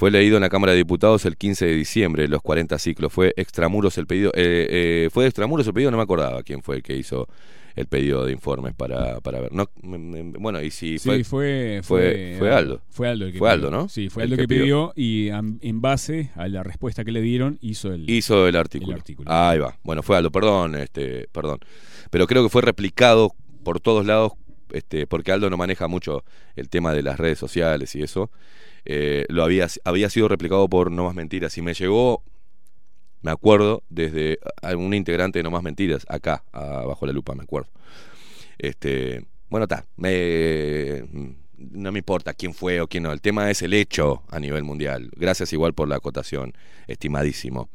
Fue 0.00 0.10
leído 0.10 0.38
en 0.38 0.40
la 0.40 0.48
Cámara 0.48 0.72
de 0.72 0.78
Diputados 0.78 1.26
el 1.26 1.36
15 1.36 1.66
de 1.66 1.74
diciembre, 1.74 2.26
los 2.26 2.40
40 2.40 2.78
ciclos. 2.78 3.12
Fue 3.12 3.34
extramuros 3.36 3.98
el 3.98 4.06
pedido. 4.06 4.30
eh, 4.34 4.66
eh, 5.04 5.08
fue 5.12 5.26
extramuros 5.26 5.66
el 5.66 5.74
pedido, 5.74 5.90
no 5.90 5.98
me 5.98 6.02
acordaba 6.02 6.42
quién 6.42 6.62
fue 6.62 6.76
el 6.76 6.82
que 6.82 6.96
hizo 6.96 7.28
el 7.76 7.84
pedido 7.86 8.24
de 8.24 8.32
informes 8.32 8.72
para, 8.74 9.20
para 9.20 9.40
ver. 9.40 9.52
No, 9.52 9.68
bueno, 9.82 10.62
y 10.62 10.70
si 10.70 10.98
Sí, 10.98 11.06
fue. 11.06 11.22
fue, 11.24 11.80
fue- 11.84 12.36
fue 12.38 12.50
Aldo. 12.50 12.80
Fue 12.88 13.08
Aldo 13.08 13.26
el 13.26 13.32
que 13.32 13.38
Fue 13.38 13.48
pidió. 13.50 13.52
Aldo, 13.68 13.70
¿no? 13.70 13.88
Sí, 13.90 14.08
fue 14.08 14.22
El 14.22 14.28
Aldo 14.32 14.36
que 14.36 14.42
que 14.48 14.48
pidió, 14.48 14.92
y 14.96 15.28
en 15.28 15.80
base 15.82 16.30
a 16.34 16.48
la 16.48 16.62
respuesta 16.62 17.04
que 17.04 17.12
le 17.12 17.20
dieron 17.20 17.58
hizo 17.60 17.92
el... 17.92 18.08
hizo 18.08 18.48
el 18.48 18.56
artículo. 18.56 18.92
El 18.92 18.98
artículo. 19.00 19.30
Ahí 19.30 19.58
va. 19.58 19.76
Bueno, 19.82 20.02
fue 20.02 20.16
Aldo, 20.16 20.30
perdón, 20.32 20.76
este, 20.76 21.28
perdón. 21.30 21.58
Pero 22.10 22.26
creo 22.26 22.42
que 22.42 22.48
fue 22.48 22.62
replicado 22.62 23.34
por 23.64 23.80
todos 23.80 24.06
lados, 24.06 24.32
este, 24.72 25.06
porque 25.06 25.30
Aldo 25.30 25.50
no 25.50 25.58
maneja 25.58 25.88
mucho 25.88 26.24
el 26.56 26.70
tema 26.70 26.94
de 26.94 27.02
las 27.02 27.18
redes 27.20 27.38
sociales 27.38 27.94
y 27.96 28.02
eso. 28.02 28.30
Eh, 28.92 29.24
lo 29.28 29.44
había, 29.44 29.68
había 29.84 30.10
sido 30.10 30.26
replicado 30.26 30.68
por 30.68 30.90
No 30.90 31.04
Más 31.04 31.14
Mentiras 31.14 31.56
y 31.56 31.62
me 31.62 31.74
llegó, 31.74 32.24
me 33.22 33.30
acuerdo, 33.30 33.84
desde 33.88 34.40
algún 34.62 34.94
integrante 34.94 35.38
de 35.38 35.42
No 35.44 35.52
Más 35.52 35.62
Mentiras, 35.62 36.04
acá, 36.08 36.42
a- 36.52 36.84
bajo 36.86 37.06
la 37.06 37.12
lupa, 37.12 37.36
me 37.36 37.44
acuerdo. 37.44 37.68
Este, 38.58 39.24
bueno, 39.48 39.64
está, 39.64 39.86
me, 39.96 41.04
no 41.56 41.92
me 41.92 42.00
importa 42.00 42.34
quién 42.34 42.52
fue 42.52 42.80
o 42.80 42.88
quién 42.88 43.04
no, 43.04 43.12
el 43.12 43.20
tema 43.20 43.48
es 43.48 43.62
el 43.62 43.74
hecho 43.74 44.24
a 44.28 44.40
nivel 44.40 44.64
mundial. 44.64 45.08
Gracias 45.14 45.52
igual 45.52 45.72
por 45.72 45.86
la 45.88 45.94
acotación, 45.96 46.52
estimadísimo. 46.88 47.68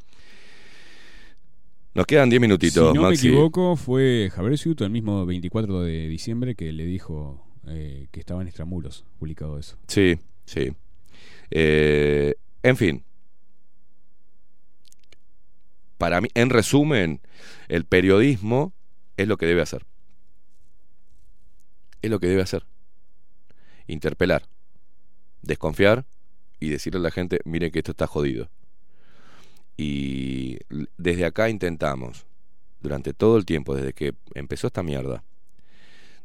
Nos 1.94 2.06
quedan 2.08 2.30
10 2.30 2.40
si 2.40 2.42
minutitos, 2.42 2.94
no 2.94 3.04
me 3.08 3.16
equivoco, 3.16 3.78
fue 3.78 4.30
Javier 4.34 4.58
Ciuto 4.58 4.84
el 4.84 4.92
mismo 4.92 5.26
24 5.26 5.82
de 5.82 6.10
diciembre 6.10 6.56
que 6.56 6.74
le 6.74 6.86
dijo 6.86 7.42
eh, 7.68 8.08
que 8.12 8.20
estaba 8.20 8.42
en 8.42 8.50
extramuros, 8.50 9.06
publicado 9.18 9.58
eso. 9.58 9.78
Sí, 9.88 10.18
sí. 10.44 10.74
Eh, 11.51 12.35
en 12.63 12.77
fin. 12.77 13.03
Para 15.97 16.22
mí, 16.22 16.27
en 16.34 16.49
resumen, 16.49 17.22
el 17.67 17.85
periodismo 17.85 18.73
es 19.17 19.27
lo 19.27 19.38
que 19.38 19.45
debe 19.45 19.61
hacer. 19.61 19.85
Es 22.01 22.09
lo 22.09 22.19
que 22.19 22.27
debe 22.27 22.41
hacer. 22.41 22.65
Interpelar, 23.88 24.47
desconfiar 25.41 26.05
y 26.59 26.69
decirle 26.69 26.99
a 26.99 27.03
la 27.03 27.11
gente, 27.11 27.39
mire 27.45 27.72
que 27.72 27.80
esto 27.80 27.91
está 27.91 28.07
jodido. 28.07 28.49
Y 29.77 30.59
desde 30.97 31.26
acá 31.26 31.49
intentamos 31.49 32.26
durante 32.81 33.13
todo 33.13 33.38
el 33.38 33.45
tiempo, 33.45 33.76
desde 33.76 33.93
que 33.93 34.13
empezó 34.34 34.67
esta 34.67 34.84
mierda, 34.84 35.23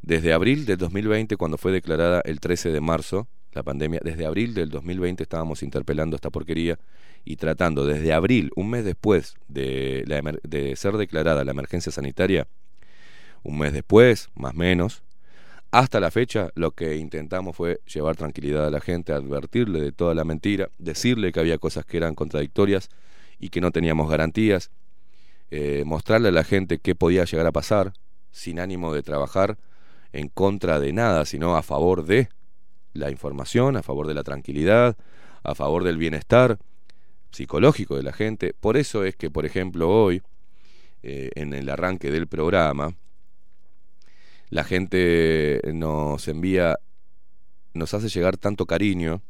desde 0.02 0.32
abril 0.32 0.66
del 0.66 0.78
2020, 0.78 1.36
cuando 1.36 1.58
fue 1.58 1.72
declarada 1.72 2.22
el 2.24 2.40
13 2.40 2.70
de 2.70 2.80
marzo 2.80 3.28
la 3.52 3.62
pandemia, 3.62 4.00
desde 4.02 4.26
abril 4.26 4.54
del 4.54 4.70
2020 4.70 5.22
estábamos 5.22 5.62
interpelando 5.62 6.16
esta 6.16 6.30
porquería 6.30 6.78
y 7.24 7.36
tratando 7.36 7.84
desde 7.84 8.12
abril, 8.12 8.50
un 8.56 8.70
mes 8.70 8.84
después 8.84 9.34
de, 9.48 10.04
ser 10.76 10.96
declarada 10.96 11.44
la 11.44 11.50
emergencia 11.50 11.92
sanitaria, 11.92 12.46
un 13.42 13.58
mes 13.58 13.72
después, 13.72 14.28
más 14.34 14.54
menos, 14.54 15.02
hasta 15.70 16.00
la 16.00 16.10
fecha 16.10 16.50
lo 16.54 16.72
que 16.72 16.96
intentamos 16.96 17.56
fue 17.56 17.80
llevar 17.86 18.16
tranquilidad 18.16 18.66
a 18.66 18.70
la 18.70 18.80
gente, 18.80 19.12
advertirle 19.12 19.80
de 19.80 19.92
toda 19.92 20.14
la 20.14 20.24
mentira, 20.24 20.70
decirle 20.78 21.32
que 21.32 21.40
había 21.40 21.58
cosas 21.58 21.84
que 21.84 21.96
eran 21.96 22.14
contradictorias 22.14 22.88
y 23.38 23.50
que 23.50 23.60
no 23.60 23.70
teníamos 23.70 24.10
garantías, 24.10 24.70
eh, 25.50 25.84
mostrarle 25.86 26.28
a 26.28 26.32
la 26.32 26.44
gente 26.44 26.78
qué 26.78 26.94
podía 26.94 27.24
llegar 27.24 27.46
a 27.46 27.52
pasar, 27.52 27.92
sin 28.30 28.60
ánimo 28.60 28.92
de 28.92 29.02
trabajar 29.02 29.58
en 30.12 30.28
contra 30.28 30.80
de 30.80 30.92
nada, 30.92 31.24
sino 31.24 31.56
a 31.56 31.62
favor 31.62 32.04
de 32.04 32.28
la 32.92 33.10
información, 33.10 33.76
a 33.76 33.82
favor 33.82 34.06
de 34.06 34.14
la 34.14 34.22
tranquilidad, 34.22 34.96
a 35.42 35.54
favor 35.54 35.84
del 35.84 35.96
bienestar 35.96 36.58
psicológico 37.30 37.96
de 37.96 38.02
la 38.02 38.12
gente. 38.12 38.54
Por 38.58 38.76
eso 38.76 39.04
es 39.04 39.16
que, 39.16 39.30
por 39.30 39.46
ejemplo, 39.46 39.88
hoy, 39.88 40.22
eh, 41.02 41.30
en 41.34 41.54
el 41.54 41.68
arranque 41.68 42.10
del 42.10 42.26
programa, 42.26 42.94
la 44.50 44.64
gente 44.64 45.60
nos 45.72 46.26
envía, 46.28 46.78
nos 47.72 47.94
hace 47.94 48.08
llegar 48.08 48.36
tanto 48.36 48.66
cariño, 48.66 49.22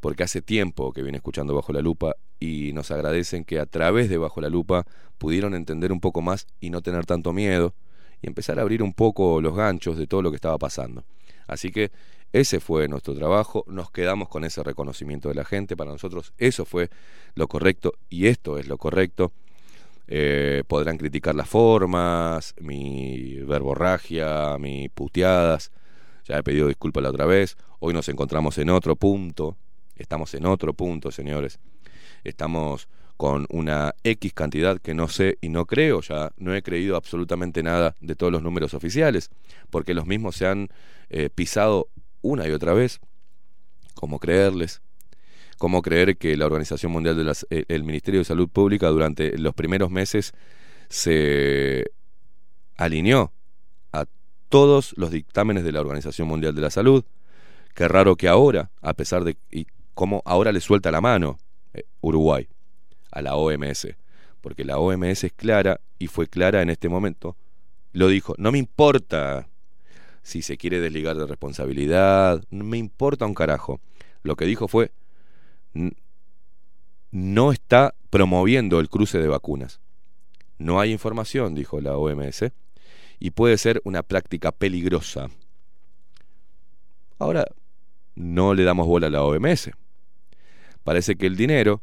porque 0.00 0.22
hace 0.22 0.42
tiempo 0.42 0.92
que 0.92 1.02
viene 1.02 1.18
escuchando 1.18 1.54
Bajo 1.54 1.72
la 1.72 1.80
Lupa 1.80 2.14
y 2.40 2.72
nos 2.72 2.90
agradecen 2.90 3.44
que 3.44 3.58
a 3.58 3.66
través 3.66 4.08
de 4.08 4.16
Bajo 4.16 4.40
la 4.40 4.48
Lupa 4.48 4.86
pudieron 5.18 5.54
entender 5.54 5.92
un 5.92 6.00
poco 6.00 6.22
más 6.22 6.46
y 6.60 6.70
no 6.70 6.82
tener 6.82 7.04
tanto 7.04 7.32
miedo 7.32 7.74
y 8.22 8.28
empezar 8.28 8.58
a 8.58 8.62
abrir 8.62 8.82
un 8.82 8.94
poco 8.94 9.40
los 9.40 9.54
ganchos 9.54 9.98
de 9.98 10.06
todo 10.06 10.22
lo 10.22 10.30
que 10.30 10.36
estaba 10.36 10.58
pasando. 10.58 11.04
Así 11.46 11.70
que 11.70 11.90
ese 12.32 12.60
fue 12.60 12.88
nuestro 12.88 13.14
trabajo, 13.14 13.64
nos 13.68 13.90
quedamos 13.90 14.28
con 14.28 14.44
ese 14.44 14.62
reconocimiento 14.62 15.28
de 15.28 15.34
la 15.34 15.44
gente, 15.44 15.76
para 15.76 15.90
nosotros 15.90 16.32
eso 16.38 16.64
fue 16.64 16.90
lo 17.34 17.48
correcto 17.48 17.94
y 18.10 18.26
esto 18.26 18.58
es 18.58 18.68
lo 18.68 18.76
correcto. 18.76 19.32
Eh, 20.10 20.62
podrán 20.66 20.96
criticar 20.96 21.34
las 21.34 21.48
formas, 21.48 22.54
mi 22.60 23.34
verborragia, 23.42 24.56
mis 24.58 24.88
puteadas. 24.90 25.70
Ya 26.24 26.38
he 26.38 26.42
pedido 26.42 26.66
disculpas 26.68 27.02
la 27.02 27.10
otra 27.10 27.26
vez. 27.26 27.56
Hoy 27.78 27.92
nos 27.92 28.08
encontramos 28.08 28.56
en 28.58 28.70
otro 28.70 28.96
punto. 28.96 29.56
Estamos 29.96 30.32
en 30.34 30.46
otro 30.46 30.72
punto, 30.72 31.10
señores. 31.10 31.60
Estamos 32.24 32.88
con 33.18 33.46
una 33.50 33.94
X 34.04 34.32
cantidad 34.32 34.80
que 34.80 34.94
no 34.94 35.08
sé 35.08 35.38
y 35.40 35.48
no 35.48 35.66
creo, 35.66 36.00
ya 36.02 36.30
no 36.36 36.54
he 36.54 36.62
creído 36.62 36.96
absolutamente 36.96 37.64
nada 37.64 37.96
de 38.00 38.14
todos 38.14 38.32
los 38.32 38.44
números 38.44 38.74
oficiales, 38.74 39.30
porque 39.70 39.92
los 39.92 40.06
mismos 40.06 40.36
se 40.36 40.46
han 40.46 40.68
eh, 41.10 41.28
pisado 41.28 41.88
una 42.22 42.46
y 42.48 42.52
otra 42.52 42.72
vez. 42.72 43.00
¿Cómo 43.94 44.18
creerles? 44.18 44.80
¿Cómo 45.58 45.82
creer 45.82 46.16
que 46.16 46.36
la 46.36 46.46
Organización 46.46 46.92
Mundial 46.92 47.16
de 47.16 47.24
las, 47.24 47.46
eh, 47.50 47.64
Ministerio 47.80 48.20
de 48.20 48.24
Salud 48.24 48.48
Pública 48.48 48.88
durante 48.88 49.36
los 49.38 49.54
primeros 49.54 49.90
meses 49.90 50.32
se 50.88 51.90
alineó 52.76 53.32
a 53.92 54.06
todos 54.48 54.94
los 54.96 55.10
dictámenes 55.10 55.64
de 55.64 55.72
la 55.72 55.80
Organización 55.80 56.28
Mundial 56.28 56.54
de 56.54 56.60
la 56.60 56.70
Salud? 56.70 57.04
Qué 57.74 57.88
raro 57.88 58.16
que 58.16 58.28
ahora, 58.28 58.70
a 58.80 58.94
pesar 58.94 59.24
de 59.24 59.36
y 59.50 59.66
cómo 59.94 60.22
ahora 60.24 60.52
le 60.52 60.60
suelta 60.60 60.92
la 60.92 61.00
mano 61.00 61.38
eh, 61.74 61.82
Uruguay 62.00 62.48
a 63.10 63.20
la 63.20 63.34
OMS, 63.34 63.88
porque 64.40 64.64
la 64.64 64.78
OMS 64.78 65.24
es 65.24 65.32
clara 65.32 65.80
y 65.98 66.06
fue 66.06 66.28
clara 66.28 66.62
en 66.62 66.70
este 66.70 66.88
momento. 66.88 67.36
Lo 67.92 68.06
dijo, 68.06 68.34
no 68.38 68.52
me 68.52 68.58
importa 68.58 69.48
si 70.28 70.42
se 70.42 70.58
quiere 70.58 70.78
desligar 70.78 71.16
de 71.16 71.26
responsabilidad, 71.26 72.44
no 72.50 72.64
me 72.64 72.76
importa 72.76 73.24
un 73.24 73.32
carajo. 73.32 73.80
Lo 74.22 74.36
que 74.36 74.44
dijo 74.44 74.68
fue, 74.68 74.90
"N- 75.72 75.94
no 77.10 77.50
está 77.50 77.94
promoviendo 78.10 78.78
el 78.78 78.90
cruce 78.90 79.18
de 79.18 79.28
vacunas. 79.28 79.80
No 80.58 80.80
hay 80.80 80.92
información, 80.92 81.54
dijo 81.54 81.80
la 81.80 81.96
OMS, 81.96 82.52
y 83.18 83.30
puede 83.30 83.56
ser 83.56 83.80
una 83.84 84.02
práctica 84.02 84.52
peligrosa. 84.52 85.30
Ahora, 87.18 87.46
no 88.14 88.52
le 88.52 88.64
damos 88.64 88.86
bola 88.86 89.06
a 89.06 89.10
la 89.10 89.24
OMS. 89.24 89.72
Parece 90.84 91.16
que 91.16 91.24
el 91.26 91.36
dinero, 91.36 91.80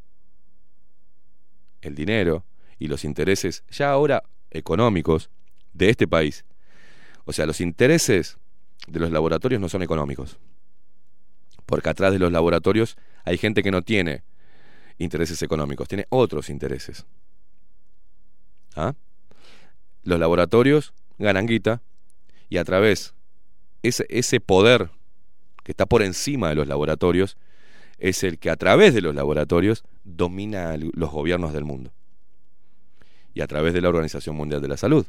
el 1.82 1.96
dinero 1.96 2.46
y 2.78 2.90
los 2.90 3.06
intereses 3.06 3.64
ya 3.72 3.90
ahora 3.90 4.22
económicos 4.52 5.32
de 5.74 5.90
este 5.90 6.08
país, 6.08 6.46
o 7.26 7.34
sea, 7.34 7.46
los 7.46 7.62
intereses 7.62 8.38
de 8.88 9.00
los 9.00 9.12
laboratorios 9.12 9.60
no 9.60 9.70
son 9.70 9.84
económicos. 9.84 10.38
Porque 11.66 11.90
atrás 11.90 12.14
de 12.14 12.20
los 12.20 12.32
laboratorios 12.32 12.98
hay 13.24 13.38
gente 13.38 13.64
que 13.64 13.72
no 13.72 13.82
tiene 13.82 14.24
intereses 14.98 15.42
económicos, 15.42 15.88
tiene 15.88 16.06
otros 16.10 16.50
intereses. 16.50 17.06
¿Ah? 18.76 18.94
Los 20.04 20.20
laboratorios 20.20 20.94
ganan 21.18 21.48
guita 21.48 21.82
y 22.50 22.58
a 22.58 22.64
través 22.64 23.14
ese, 23.82 24.06
ese 24.10 24.40
poder 24.40 24.92
que 25.64 25.72
está 25.72 25.86
por 25.86 26.04
encima 26.04 26.50
de 26.50 26.56
los 26.56 26.68
laboratorios 26.68 27.38
es 27.98 28.24
el 28.24 28.38
que 28.38 28.50
a 28.50 28.56
través 28.56 28.94
de 28.94 29.02
los 29.02 29.16
laboratorios 29.16 29.84
domina 30.04 30.78
los 30.78 31.12
gobiernos 31.12 31.54
del 31.54 31.64
mundo 31.64 31.92
y 33.34 33.42
a 33.42 33.48
través 33.48 33.74
de 33.74 33.82
la 33.82 33.90
Organización 33.90 34.36
Mundial 34.36 34.62
de 34.62 34.68
la 34.68 34.78
Salud. 34.78 35.06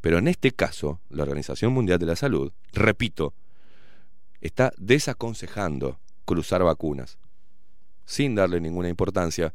Pero 0.00 0.18
en 0.18 0.28
este 0.28 0.52
caso, 0.52 1.00
la 1.10 1.22
Organización 1.22 1.72
Mundial 1.72 1.98
de 1.98 2.06
la 2.06 2.16
Salud, 2.16 2.52
repito, 2.72 3.34
está 4.40 4.72
desaconsejando 4.78 5.98
cruzar 6.24 6.62
vacunas. 6.62 7.18
Sin 8.06 8.34
darle 8.34 8.60
ninguna 8.60 8.88
importancia, 8.88 9.54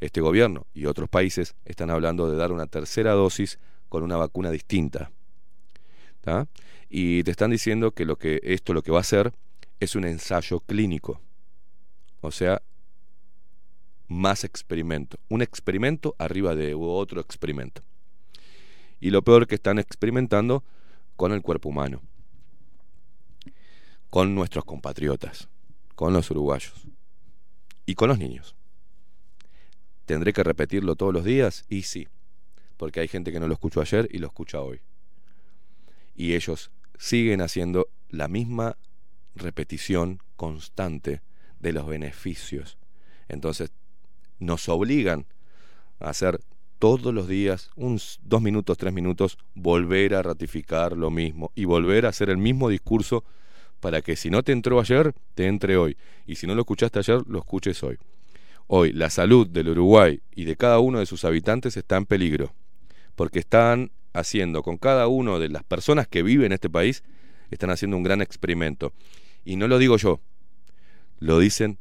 este 0.00 0.20
gobierno 0.20 0.66
y 0.74 0.86
otros 0.86 1.08
países 1.08 1.54
están 1.64 1.90
hablando 1.90 2.30
de 2.30 2.36
dar 2.36 2.52
una 2.52 2.66
tercera 2.66 3.12
dosis 3.12 3.58
con 3.88 4.02
una 4.02 4.16
vacuna 4.16 4.50
distinta. 4.50 5.10
Y 6.88 7.22
te 7.22 7.30
están 7.30 7.50
diciendo 7.50 7.92
que, 7.92 8.06
que 8.18 8.40
esto 8.42 8.72
lo 8.72 8.82
que 8.82 8.90
va 8.90 8.98
a 8.98 9.02
hacer 9.02 9.32
es 9.80 9.94
un 9.94 10.04
ensayo 10.04 10.60
clínico. 10.60 11.20
O 12.20 12.30
sea, 12.30 12.62
más 14.08 14.44
experimento. 14.44 15.18
Un 15.28 15.42
experimento 15.42 16.14
arriba 16.18 16.54
de 16.54 16.74
otro 16.74 17.20
experimento. 17.20 17.82
Y 19.00 19.10
lo 19.10 19.22
peor 19.22 19.46
que 19.46 19.56
están 19.56 19.78
experimentando 19.78 20.64
con 21.16 21.32
el 21.32 21.42
cuerpo 21.42 21.68
humano. 21.68 22.02
Con 24.10 24.34
nuestros 24.34 24.64
compatriotas. 24.64 25.48
Con 25.94 26.12
los 26.12 26.30
uruguayos. 26.30 26.86
Y 27.86 27.94
con 27.94 28.08
los 28.08 28.18
niños. 28.18 28.56
¿Tendré 30.06 30.32
que 30.32 30.42
repetirlo 30.42 30.96
todos 30.96 31.12
los 31.12 31.24
días? 31.24 31.64
Y 31.68 31.82
sí. 31.82 32.08
Porque 32.76 33.00
hay 33.00 33.08
gente 33.08 33.32
que 33.32 33.40
no 33.40 33.48
lo 33.48 33.54
escuchó 33.54 33.80
ayer 33.80 34.08
y 34.10 34.18
lo 34.18 34.26
escucha 34.26 34.60
hoy. 34.60 34.80
Y 36.14 36.34
ellos 36.34 36.70
siguen 36.98 37.40
haciendo 37.40 37.88
la 38.08 38.28
misma 38.28 38.76
repetición 39.34 40.20
constante 40.36 41.22
de 41.58 41.72
los 41.72 41.86
beneficios. 41.86 42.78
Entonces, 43.28 43.72
nos 44.38 44.68
obligan 44.68 45.26
a 45.98 46.10
hacer 46.10 46.40
todos 46.84 47.14
los 47.14 47.26
días, 47.28 47.70
uns 47.76 48.20
dos 48.22 48.42
minutos, 48.42 48.76
tres 48.76 48.92
minutos, 48.92 49.38
volver 49.54 50.14
a 50.14 50.22
ratificar 50.22 50.94
lo 50.94 51.10
mismo 51.10 51.50
y 51.54 51.64
volver 51.64 52.04
a 52.04 52.10
hacer 52.10 52.28
el 52.28 52.36
mismo 52.36 52.68
discurso 52.68 53.24
para 53.80 54.02
que 54.02 54.16
si 54.16 54.28
no 54.28 54.42
te 54.42 54.52
entró 54.52 54.78
ayer, 54.78 55.14
te 55.34 55.46
entre 55.46 55.78
hoy. 55.78 55.96
Y 56.26 56.34
si 56.34 56.46
no 56.46 56.54
lo 56.54 56.60
escuchaste 56.60 56.98
ayer, 56.98 57.22
lo 57.26 57.38
escuches 57.38 57.82
hoy. 57.82 57.96
Hoy 58.66 58.92
la 58.92 59.08
salud 59.08 59.46
del 59.46 59.70
Uruguay 59.70 60.20
y 60.34 60.44
de 60.44 60.56
cada 60.56 60.78
uno 60.78 60.98
de 60.98 61.06
sus 61.06 61.24
habitantes 61.24 61.78
está 61.78 61.96
en 61.96 62.04
peligro, 62.04 62.52
porque 63.14 63.38
están 63.38 63.90
haciendo 64.12 64.62
con 64.62 64.76
cada 64.76 65.06
uno 65.06 65.38
de 65.38 65.48
las 65.48 65.64
personas 65.64 66.06
que 66.06 66.22
viven 66.22 66.48
en 66.48 66.52
este 66.52 66.68
país, 66.68 67.02
están 67.50 67.70
haciendo 67.70 67.96
un 67.96 68.02
gran 68.02 68.20
experimento. 68.20 68.92
Y 69.42 69.56
no 69.56 69.68
lo 69.68 69.78
digo 69.78 69.96
yo, 69.96 70.20
lo 71.18 71.38
dicen 71.38 71.78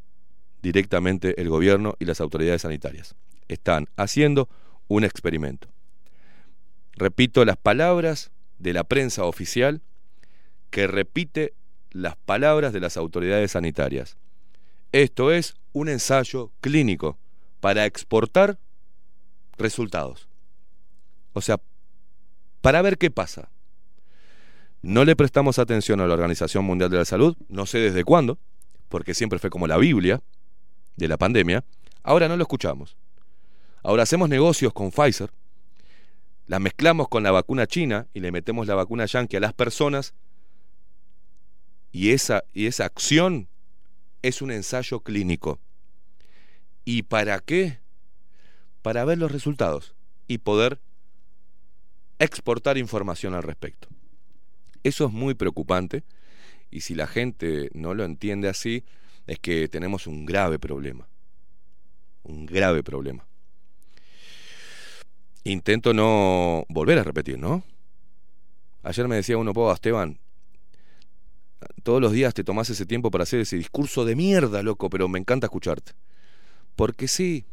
directamente 0.62 1.42
el 1.42 1.50
gobierno 1.50 1.96
y 2.00 2.06
las 2.06 2.22
autoridades 2.22 2.62
sanitarias. 2.62 3.16
Están 3.50 3.90
haciendo 3.98 4.48
un 4.88 5.04
experimento. 5.04 5.70
Repito 6.94 7.44
las 7.46 7.58
palabras 7.58 8.32
de 8.60 8.74
la 8.74 8.84
prensa 8.84 9.26
oficial 9.26 9.82
que 10.70 10.88
repite 10.88 11.54
las 11.92 12.16
palabras 12.16 12.74
de 12.74 12.80
las 12.80 12.98
autoridades 12.98 13.52
sanitarias. 13.52 14.18
Esto 14.92 15.32
es 15.32 15.56
un 15.72 15.90
ensayo 15.90 16.52
clínico 16.62 17.18
para 17.60 17.86
exportar 17.86 18.58
resultados. 19.58 20.28
O 21.34 21.42
sea, 21.42 21.60
para 22.62 22.82
ver 22.82 22.98
qué 22.98 23.12
pasa. 23.12 23.50
No 24.82 25.06
le 25.06 25.16
prestamos 25.16 25.60
atención 25.60 26.02
a 26.02 26.08
la 26.08 26.14
Organización 26.14 26.66
Mundial 26.66 26.90
de 26.90 26.98
la 26.98 27.06
Salud, 27.06 27.38
no 27.48 27.66
sé 27.66 27.80
desde 27.80 28.04
cuándo, 28.04 28.38
porque 28.90 29.14
siempre 29.14 29.40
fue 29.40 29.50
como 29.50 29.66
la 29.66 29.78
Biblia 29.78 30.22
de 30.98 31.08
la 31.08 31.18
pandemia. 31.18 31.64
Ahora 32.04 32.28
no 32.28 32.36
lo 32.38 32.44
escuchamos. 32.44 32.98
Ahora 33.84 34.04
hacemos 34.04 34.30
negocios 34.30 34.74
con 34.74 34.92
Pfizer 34.92 35.30
la 36.48 36.60
mezclamos 36.60 37.08
con 37.08 37.24
la 37.24 37.32
vacuna 37.32 37.68
china 37.68 38.08
y 38.14 38.20
le 38.20 38.32
metemos 38.32 38.68
la 38.68 38.76
vacuna 38.76 39.06
yankee 39.06 39.38
a 39.38 39.40
las 39.40 39.54
personas 39.54 40.14
y 41.92 42.12
esa, 42.12 42.44
y 42.54 42.66
esa 42.66 42.86
acción 42.86 43.48
es 44.22 44.42
un 44.42 44.52
ensayo 44.52 45.02
clínico. 45.02 45.60
¿Y 46.86 47.04
para 47.04 47.40
qué? 47.40 47.80
Para 48.82 49.06
ver 49.06 49.18
los 49.18 49.32
resultados 49.32 49.96
y 50.28 50.40
poder 50.40 50.80
exportar 52.20 52.78
información 52.78 53.34
al 53.34 53.44
respecto. 53.44 53.88
Eso 54.84 55.06
es 55.06 55.12
muy 55.12 55.36
preocupante 55.36 56.04
y 56.72 56.82
si 56.82 56.94
la 56.94 57.08
gente 57.08 57.70
no 57.74 57.94
lo 57.94 58.04
entiende 58.04 58.50
así, 58.50 58.84
es 59.28 59.40
que 59.40 59.70
tenemos 59.70 60.08
un 60.08 60.26
grave 60.26 60.60
problema. 60.60 61.08
Un 62.24 62.46
grave 62.46 62.84
problema. 62.84 63.26
Intento 65.44 65.94
no 65.94 66.66
volver 66.70 67.00
a 67.00 67.04
repetir, 67.04 67.38
¿no? 67.38 67.64
Ayer 68.82 69.08
me 69.08 69.16
decía 69.16 69.38
uno, 69.38 69.54
po, 69.54 69.72
Esteban, 69.72 70.20
todos 71.84 72.02
los 72.02 72.12
días 72.12 72.34
te 72.34 72.44
tomás 72.44 72.70
ese 72.70 72.86
tiempo 72.86 73.12
para 73.12 73.24
hacer 73.24 73.40
ese 73.40 73.58
discurso 73.58 74.06
de 74.06 74.16
mierda, 74.16 74.64
loco, 74.64 74.90
pero 74.90 75.08
me 75.08 75.20
encanta 75.20 75.48
escucharte. 75.48 75.94
Porque 76.76 77.08
sí. 77.08 77.46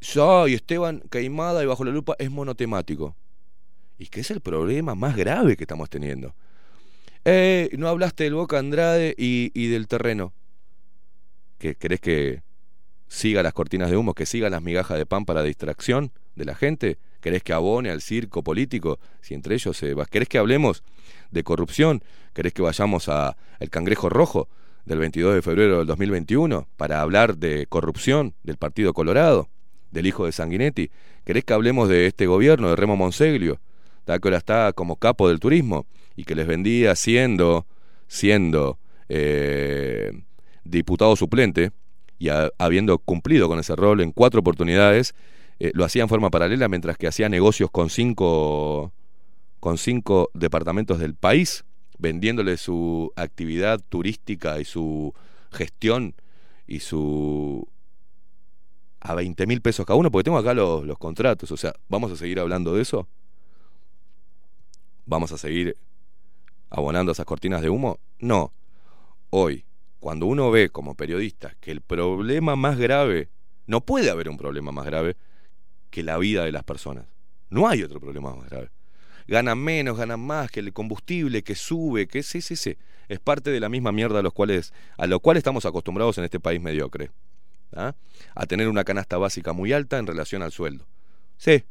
Soy 0.00 0.54
Esteban 0.54 1.00
Caimada 1.10 1.62
y 1.62 1.66
bajo 1.66 1.84
la 1.84 1.92
lupa 1.92 2.16
es 2.18 2.30
monotemático. 2.30 3.14
¿Y 3.98 4.06
qué 4.06 4.20
es 4.20 4.30
el 4.32 4.40
problema 4.40 4.96
más 4.96 5.16
grave 5.16 5.56
que 5.56 5.64
estamos 5.64 5.88
teniendo? 5.88 6.34
Eh, 7.24 7.70
no 7.78 7.88
hablaste 7.88 8.24
del 8.24 8.34
Boca 8.34 8.58
Andrade 8.58 9.14
y, 9.16 9.52
y 9.54 9.68
del 9.68 9.86
terreno. 9.86 10.32
¿Qué, 11.58 11.76
¿Querés 11.76 12.00
que 12.00 12.42
siga 13.12 13.42
las 13.42 13.52
cortinas 13.52 13.90
de 13.90 13.96
humo, 13.98 14.14
que 14.14 14.24
siga 14.24 14.48
las 14.48 14.62
migajas 14.62 14.96
de 14.96 15.04
pan 15.04 15.26
para 15.26 15.42
distracción 15.42 16.12
de 16.34 16.46
la 16.46 16.54
gente? 16.54 16.96
¿Querés 17.20 17.42
que 17.42 17.52
abone 17.52 17.90
al 17.90 18.00
circo 18.00 18.42
político? 18.42 18.98
Si 19.20 19.34
entre 19.34 19.54
ellos 19.54 19.76
se 19.76 19.92
va. 19.92 20.06
¿Querés 20.06 20.28
que 20.28 20.38
hablemos 20.38 20.82
de 21.30 21.44
corrupción? 21.44 22.02
¿Querés 22.32 22.54
que 22.54 22.62
vayamos 22.62 23.10
a 23.10 23.36
el 23.60 23.68
cangrejo 23.68 24.08
rojo 24.08 24.48
del 24.86 24.98
22 24.98 25.34
de 25.34 25.42
febrero 25.42 25.78
del 25.78 25.86
2021 25.86 26.66
para 26.78 27.02
hablar 27.02 27.36
de 27.36 27.66
corrupción 27.68 28.34
del 28.44 28.56
Partido 28.56 28.94
Colorado, 28.94 29.50
del 29.90 30.06
hijo 30.06 30.24
de 30.24 30.32
Sanguinetti? 30.32 30.90
¿Querés 31.24 31.44
que 31.44 31.52
hablemos 31.52 31.90
de 31.90 32.06
este 32.06 32.26
gobierno 32.26 32.70
de 32.70 32.76
Remo 32.76 32.96
Monseglio, 32.96 33.60
que 34.06 34.12
ahora 34.12 34.38
está 34.38 34.72
como 34.72 34.96
capo 34.96 35.28
del 35.28 35.38
turismo 35.38 35.84
y 36.16 36.24
que 36.24 36.34
les 36.34 36.46
vendía 36.46 36.96
siendo 36.96 37.66
siendo 38.08 38.78
eh, 39.08 40.12
diputado 40.64 41.14
suplente 41.14 41.72
y 42.22 42.28
habiendo 42.56 42.98
cumplido 42.98 43.48
con 43.48 43.58
ese 43.58 43.74
rol 43.74 44.00
en 44.00 44.12
cuatro 44.12 44.38
oportunidades, 44.38 45.12
eh, 45.58 45.72
lo 45.74 45.84
hacía 45.84 46.02
en 46.04 46.08
forma 46.08 46.30
paralela 46.30 46.68
mientras 46.68 46.96
que 46.96 47.08
hacía 47.08 47.28
negocios 47.28 47.68
con 47.72 47.90
cinco, 47.90 48.92
con 49.58 49.76
cinco 49.76 50.30
departamentos 50.32 51.00
del 51.00 51.16
país, 51.16 51.64
vendiéndole 51.98 52.58
su 52.58 53.12
actividad 53.16 53.80
turística 53.88 54.60
y 54.60 54.64
su 54.64 55.12
gestión 55.50 56.14
y 56.68 56.78
su 56.78 57.66
a 59.00 59.16
20 59.16 59.44
mil 59.48 59.60
pesos 59.60 59.84
cada 59.84 59.98
uno, 59.98 60.08
porque 60.12 60.22
tengo 60.22 60.38
acá 60.38 60.54
los, 60.54 60.84
los 60.84 60.98
contratos, 60.98 61.50
o 61.50 61.56
sea, 61.56 61.74
¿vamos 61.88 62.12
a 62.12 62.16
seguir 62.16 62.38
hablando 62.38 62.72
de 62.76 62.82
eso? 62.82 63.08
¿Vamos 65.06 65.32
a 65.32 65.38
seguir 65.38 65.76
abonando 66.70 67.10
esas 67.10 67.26
cortinas 67.26 67.62
de 67.62 67.68
humo? 67.68 67.98
No. 68.20 68.52
Hoy, 69.30 69.64
cuando 70.02 70.26
uno 70.26 70.50
ve 70.50 70.68
como 70.68 70.96
periodista 70.96 71.54
que 71.60 71.70
el 71.70 71.80
problema 71.80 72.56
más 72.56 72.76
grave, 72.76 73.28
no 73.68 73.82
puede 73.82 74.10
haber 74.10 74.28
un 74.28 74.36
problema 74.36 74.72
más 74.72 74.84
grave 74.84 75.16
que 75.90 76.02
la 76.02 76.18
vida 76.18 76.44
de 76.44 76.50
las 76.50 76.64
personas. 76.64 77.04
No 77.50 77.68
hay 77.68 77.84
otro 77.84 78.00
problema 78.00 78.34
más 78.34 78.50
grave. 78.50 78.70
Ganan 79.28 79.60
menos, 79.60 79.96
ganan 79.96 80.18
más, 80.18 80.50
que 80.50 80.58
el 80.58 80.72
combustible, 80.72 81.44
que 81.44 81.54
sube, 81.54 82.08
que 82.08 82.24
sí, 82.24 82.40
sí, 82.40 82.56
sí. 82.56 82.76
Es 83.06 83.20
parte 83.20 83.52
de 83.52 83.60
la 83.60 83.68
misma 83.68 83.92
mierda 83.92 84.18
a 84.18 84.22
los 84.22 84.32
cuales, 84.32 84.74
a 84.96 85.06
lo 85.06 85.20
cual 85.20 85.36
estamos 85.36 85.66
acostumbrados 85.66 86.18
en 86.18 86.24
este 86.24 86.40
país 86.40 86.60
mediocre. 86.60 87.12
¿ah? 87.72 87.94
A 88.34 88.46
tener 88.46 88.68
una 88.68 88.82
canasta 88.82 89.18
básica 89.18 89.52
muy 89.52 89.72
alta 89.72 89.98
en 89.98 90.08
relación 90.08 90.42
al 90.42 90.50
sueldo. 90.50 90.84
Sí. 91.36 91.62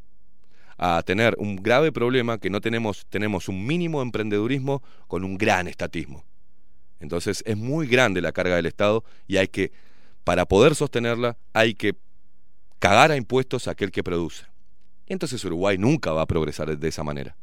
A 0.77 1.03
tener 1.03 1.35
un 1.37 1.57
grave 1.57 1.91
problema 1.91 2.37
que 2.37 2.49
no 2.49 2.61
tenemos, 2.61 3.05
tenemos 3.09 3.49
un 3.49 3.67
mínimo 3.67 4.01
emprendedurismo 4.01 4.81
con 5.09 5.25
un 5.25 5.37
gran 5.37 5.67
estatismo. 5.67 6.23
Entonces 7.01 7.43
es 7.45 7.57
muy 7.57 7.87
grande 7.87 8.21
la 8.21 8.31
carga 8.31 8.55
del 8.55 8.67
Estado 8.67 9.03
y 9.27 9.37
hay 9.37 9.47
que, 9.47 9.71
para 10.23 10.45
poder 10.45 10.75
sostenerla, 10.75 11.35
hay 11.51 11.73
que 11.73 11.95
cagar 12.79 13.11
a 13.11 13.17
impuestos 13.17 13.67
a 13.67 13.71
aquel 13.71 13.91
que 13.91 14.03
produce. 14.03 14.45
Entonces 15.07 15.43
Uruguay 15.43 15.77
nunca 15.77 16.13
va 16.13 16.21
a 16.21 16.27
progresar 16.27 16.77
de 16.77 16.87
esa 16.87 17.03
manera. 17.03 17.35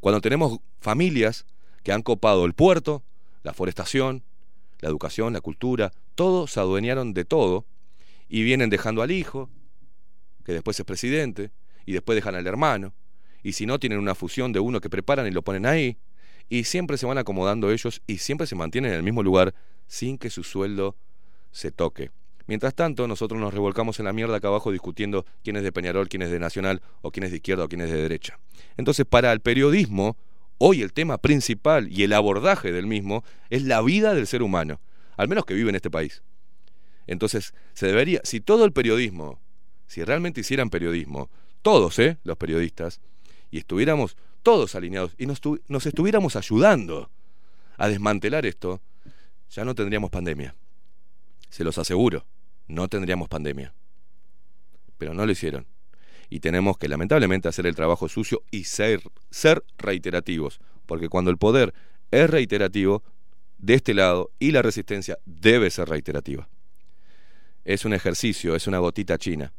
Cuando 0.00 0.20
tenemos 0.20 0.58
familias 0.80 1.46
que 1.82 1.92
han 1.92 2.02
copado 2.02 2.44
el 2.44 2.52
puerto, 2.52 3.02
la 3.42 3.54
forestación, 3.54 4.22
la 4.80 4.88
educación, 4.88 5.32
la 5.32 5.40
cultura, 5.40 5.92
todos 6.14 6.52
se 6.52 6.60
adueñaron 6.60 7.14
de 7.14 7.24
todo 7.24 7.64
y 8.28 8.42
vienen 8.42 8.70
dejando 8.70 9.02
al 9.02 9.10
hijo, 9.12 9.48
que 10.44 10.52
después 10.52 10.78
es 10.78 10.84
presidente, 10.84 11.50
y 11.86 11.92
después 11.92 12.16
dejan 12.16 12.34
al 12.34 12.46
hermano, 12.46 12.92
y 13.42 13.52
si 13.52 13.66
no 13.66 13.78
tienen 13.78 13.98
una 13.98 14.14
fusión 14.14 14.52
de 14.52 14.60
uno 14.60 14.80
que 14.80 14.90
preparan 14.90 15.26
y 15.26 15.30
lo 15.30 15.42
ponen 15.42 15.66
ahí, 15.66 15.96
y 16.50 16.64
siempre 16.64 16.98
se 16.98 17.06
van 17.06 17.16
acomodando 17.16 17.70
ellos 17.70 18.02
y 18.06 18.18
siempre 18.18 18.46
se 18.46 18.56
mantienen 18.56 18.90
en 18.90 18.98
el 18.98 19.02
mismo 19.02 19.22
lugar 19.22 19.54
sin 19.86 20.18
que 20.18 20.28
su 20.28 20.42
sueldo 20.42 20.96
se 21.52 21.70
toque. 21.70 22.10
Mientras 22.46 22.74
tanto, 22.74 23.06
nosotros 23.06 23.40
nos 23.40 23.54
revolcamos 23.54 24.00
en 24.00 24.06
la 24.06 24.12
mierda 24.12 24.36
acá 24.36 24.48
abajo 24.48 24.72
discutiendo 24.72 25.24
quién 25.44 25.56
es 25.56 25.62
de 25.62 25.70
Peñarol, 25.70 26.08
quién 26.08 26.22
es 26.22 26.30
de 26.32 26.40
Nacional, 26.40 26.82
o 27.00 27.12
quién 27.12 27.22
es 27.22 27.30
de 27.30 27.36
izquierda 27.36 27.64
o 27.64 27.68
quién 27.68 27.80
es 27.80 27.90
de 27.90 28.02
derecha. 28.02 28.40
Entonces, 28.76 29.06
para 29.06 29.32
el 29.32 29.38
periodismo, 29.38 30.16
hoy 30.58 30.82
el 30.82 30.92
tema 30.92 31.18
principal 31.18 31.88
y 31.90 32.02
el 32.02 32.12
abordaje 32.12 32.72
del 32.72 32.88
mismo 32.88 33.24
es 33.50 33.62
la 33.62 33.80
vida 33.82 34.14
del 34.14 34.26
ser 34.26 34.42
humano, 34.42 34.80
al 35.16 35.28
menos 35.28 35.44
que 35.44 35.54
vive 35.54 35.70
en 35.70 35.76
este 35.76 35.90
país. 35.90 36.24
Entonces, 37.06 37.54
se 37.72 37.86
debería, 37.86 38.20
si 38.24 38.40
todo 38.40 38.64
el 38.64 38.72
periodismo, 38.72 39.38
si 39.86 40.02
realmente 40.02 40.40
hicieran 40.40 40.70
periodismo, 40.70 41.30
todos, 41.62 41.98
¿eh? 42.00 42.18
Los 42.24 42.36
periodistas, 42.36 43.00
y 43.52 43.58
estuviéramos 43.58 44.16
todos 44.42 44.74
alineados 44.74 45.14
y 45.18 45.26
nos, 45.26 45.40
tu- 45.40 45.60
nos 45.68 45.86
estuviéramos 45.86 46.36
ayudando 46.36 47.10
a 47.76 47.88
desmantelar 47.88 48.46
esto, 48.46 48.80
ya 49.50 49.64
no 49.64 49.74
tendríamos 49.74 50.10
pandemia. 50.10 50.54
Se 51.48 51.64
los 51.64 51.78
aseguro, 51.78 52.26
no 52.68 52.88
tendríamos 52.88 53.28
pandemia. 53.28 53.74
Pero 54.98 55.14
no 55.14 55.24
lo 55.26 55.32
hicieron. 55.32 55.66
Y 56.28 56.40
tenemos 56.40 56.78
que 56.78 56.88
lamentablemente 56.88 57.48
hacer 57.48 57.66
el 57.66 57.74
trabajo 57.74 58.08
sucio 58.08 58.42
y 58.50 58.64
ser, 58.64 59.02
ser 59.30 59.64
reiterativos. 59.78 60.60
Porque 60.86 61.08
cuando 61.08 61.30
el 61.30 61.38
poder 61.38 61.74
es 62.10 62.30
reiterativo, 62.30 63.02
de 63.58 63.74
este 63.74 63.94
lado, 63.94 64.30
y 64.38 64.52
la 64.52 64.62
resistencia 64.62 65.18
debe 65.26 65.70
ser 65.70 65.88
reiterativa. 65.88 66.48
Es 67.64 67.84
un 67.84 67.92
ejercicio, 67.92 68.54
es 68.54 68.66
una 68.66 68.78
gotita 68.78 69.18
china. 69.18 69.52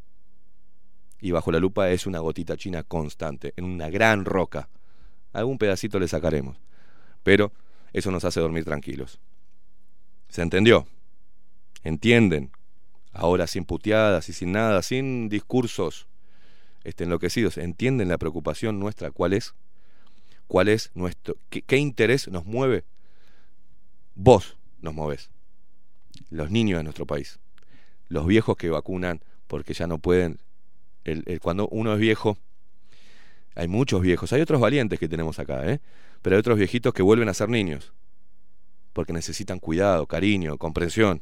Y 1.22 1.32
bajo 1.32 1.52
la 1.52 1.60
lupa 1.60 1.92
es 1.92 2.08
una 2.08 2.20
gotita 2.20 2.58
china 2.58 2.84
constante, 2.84 3.54
en 3.56 3.66
una 3.66 3.90
gran 3.90 4.26
roca. 4.26 4.70
Algún 5.32 5.60
pedacito 5.60 6.00
le 6.00 6.08
sacaremos. 6.08 6.58
Pero 7.24 7.54
eso 7.94 8.10
nos 8.12 8.26
hace 8.26 8.40
dormir 8.40 8.66
tranquilos. 8.66 9.20
¿Se 10.30 10.42
entendió? 10.42 10.88
¿Entienden? 11.84 12.52
Ahora 13.14 13.46
sin 13.48 13.66
puteadas 13.66 14.30
y 14.30 14.34
sin 14.34 14.54
nada, 14.54 14.82
sin 14.82 15.30
discursos 15.30 16.08
este, 16.84 17.04
enloquecidos. 17.04 17.58
¿Entienden 17.58 18.08
la 18.08 18.18
preocupación 18.18 18.80
nuestra? 18.80 19.12
¿Cuál 19.12 19.34
es? 19.34 19.54
¿Cuál 20.48 20.70
es 20.70 20.92
nuestro? 20.96 21.36
¿Qué, 21.50 21.62
qué 21.62 21.78
interés 21.78 22.28
nos 22.30 22.46
mueve? 22.46 22.84
Vos 24.16 24.58
nos 24.82 24.94
movés. 24.94 25.30
Los 26.30 26.50
niños 26.50 26.80
de 26.80 26.84
nuestro 26.84 27.06
país. 27.06 27.40
Los 28.08 28.26
viejos 28.26 28.58
que 28.58 28.70
vacunan 28.70 29.22
porque 29.48 29.74
ya 29.74 29.88
no 29.88 30.00
pueden. 30.00 30.40
El, 31.04 31.40
cuando 31.42 31.68
uno 31.70 31.94
es 31.94 32.00
viejo, 32.00 32.38
hay 33.56 33.68
muchos 33.68 34.02
viejos. 34.02 34.32
Hay 34.34 34.42
otros 34.42 34.62
valientes 34.62 35.00
que 35.00 35.10
tenemos 35.10 35.40
acá, 35.40 35.70
¿eh? 35.70 35.80
Pero 36.22 36.36
hay 36.36 36.40
otros 36.40 36.58
viejitos 36.58 36.94
que 36.94 37.02
vuelven 37.02 37.30
a 37.30 37.34
ser 37.34 37.50
niños. 37.50 37.94
Porque 38.94 39.14
necesitan 39.14 39.60
cuidado, 39.60 40.06
cariño, 40.06 40.58
comprensión. 40.58 41.22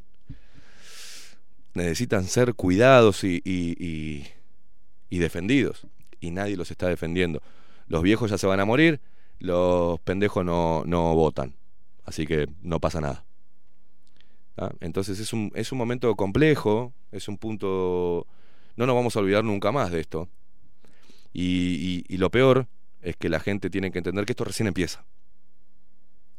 Necesitan 1.73 2.25
ser 2.25 2.55
cuidados 2.55 3.23
y, 3.23 3.41
y, 3.45 3.75
y- 3.83 4.27
y 5.09 5.19
defendidos. 5.19 5.87
Y 6.19 6.31
nadie 6.31 6.57
los 6.57 6.71
está 6.71 6.87
defendiendo. 6.87 7.41
Los 7.87 8.03
viejos 8.03 8.29
ya 8.31 8.37
se 8.37 8.47
van 8.47 8.59
a 8.59 8.65
morir, 8.65 8.99
los 9.39 9.99
pendejos 10.01 10.43
no, 10.43 10.83
no 10.85 11.15
votan. 11.15 11.55
Así 12.05 12.27
que 12.27 12.47
no 12.61 12.79
pasa 12.79 13.01
nada. 13.01 13.23
¿Ah? 14.57 14.71
Entonces 14.81 15.19
es 15.19 15.31
un, 15.31 15.51
es 15.55 15.71
un 15.71 15.77
momento 15.77 16.15
complejo, 16.15 16.93
es 17.11 17.27
un 17.27 17.37
punto... 17.37 18.27
No 18.79 18.85
nos 18.85 18.95
vamos 18.95 19.13
a 19.17 19.19
olvidar 19.19 19.43
nunca 19.43 19.73
más 19.73 19.91
de 19.91 19.99
esto. 19.99 20.29
Y, 21.33 22.15
lo 22.15 22.31
peor 22.31 22.67
es 23.01 23.17
que 23.17 23.27
la 23.27 23.41
gente 23.41 23.69
tiene 23.69 23.91
que 23.91 23.97
entender 23.97 24.23
que 24.23 24.31
esto 24.31 24.45
recién 24.45 24.67
empieza. 24.67 25.03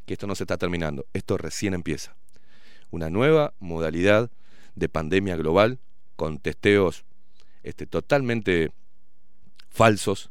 Que 0.06 0.14
esto 0.14 0.26
no 0.26 0.34
se 0.34 0.44
está 0.44 0.56
terminando. 0.56 1.04
Esto 1.12 1.36
recién 1.36 1.74
empieza. 1.74 2.16
Una 2.90 3.10
nueva 3.10 3.52
modalidad 3.60 4.30
de 4.74 4.88
pandemia 4.88 5.36
global 5.36 5.80
con 6.16 6.38
testeos 6.38 7.04
este, 7.62 7.86
totalmente 7.86 8.72
falsos 9.68 10.30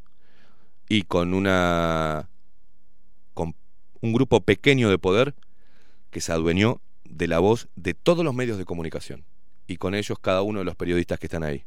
y 0.87 1.03
con 1.03 1.35
una 1.35 2.27
con 3.35 3.53
un 4.01 4.13
grupo 4.13 4.41
pequeño 4.41 4.89
de 4.89 4.97
poder 4.97 5.35
que 6.09 6.21
se 6.21 6.31
adueñó 6.31 6.81
de 7.03 7.27
la 7.27 7.37
voz 7.37 7.67
de 7.75 7.93
todos 7.93 8.25
los 8.25 8.33
medios 8.33 8.57
de 8.57 8.65
comunicación 8.65 9.25
y 9.67 9.77
con 9.77 9.93
ellos 9.93 10.17
cada 10.19 10.41
uno 10.41 10.57
de 10.57 10.65
los 10.65 10.75
periodistas 10.75 11.19
que 11.19 11.27
están 11.27 11.43
ahí. 11.43 11.65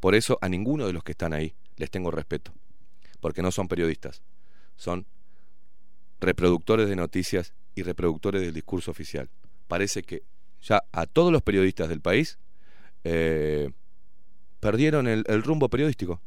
Por 0.00 0.14
eso 0.14 0.38
a 0.40 0.48
ninguno 0.48 0.86
de 0.86 0.92
los 0.92 1.02
que 1.02 1.12
están 1.12 1.32
ahí 1.32 1.54
les 1.76 1.90
tengo 1.90 2.10
respeto, 2.10 2.52
porque 3.20 3.42
no 3.42 3.50
son 3.50 3.68
periodistas, 3.68 4.22
son 4.76 5.06
reproductores 6.20 6.88
de 6.88 6.96
noticias 6.96 7.52
y 7.74 7.82
reproductores 7.82 8.42
del 8.42 8.54
discurso 8.54 8.90
oficial. 8.90 9.28
Parece 9.66 10.02
que 10.02 10.22
ya 10.62 10.84
a 10.92 11.06
todos 11.06 11.32
los 11.32 11.42
periodistas 11.42 11.88
del 11.88 12.00
país 12.00 12.38
eh, 13.04 13.70
perdieron 14.60 15.06
el, 15.06 15.24
el 15.26 15.42
rumbo 15.42 15.68
periodístico, 15.68 16.20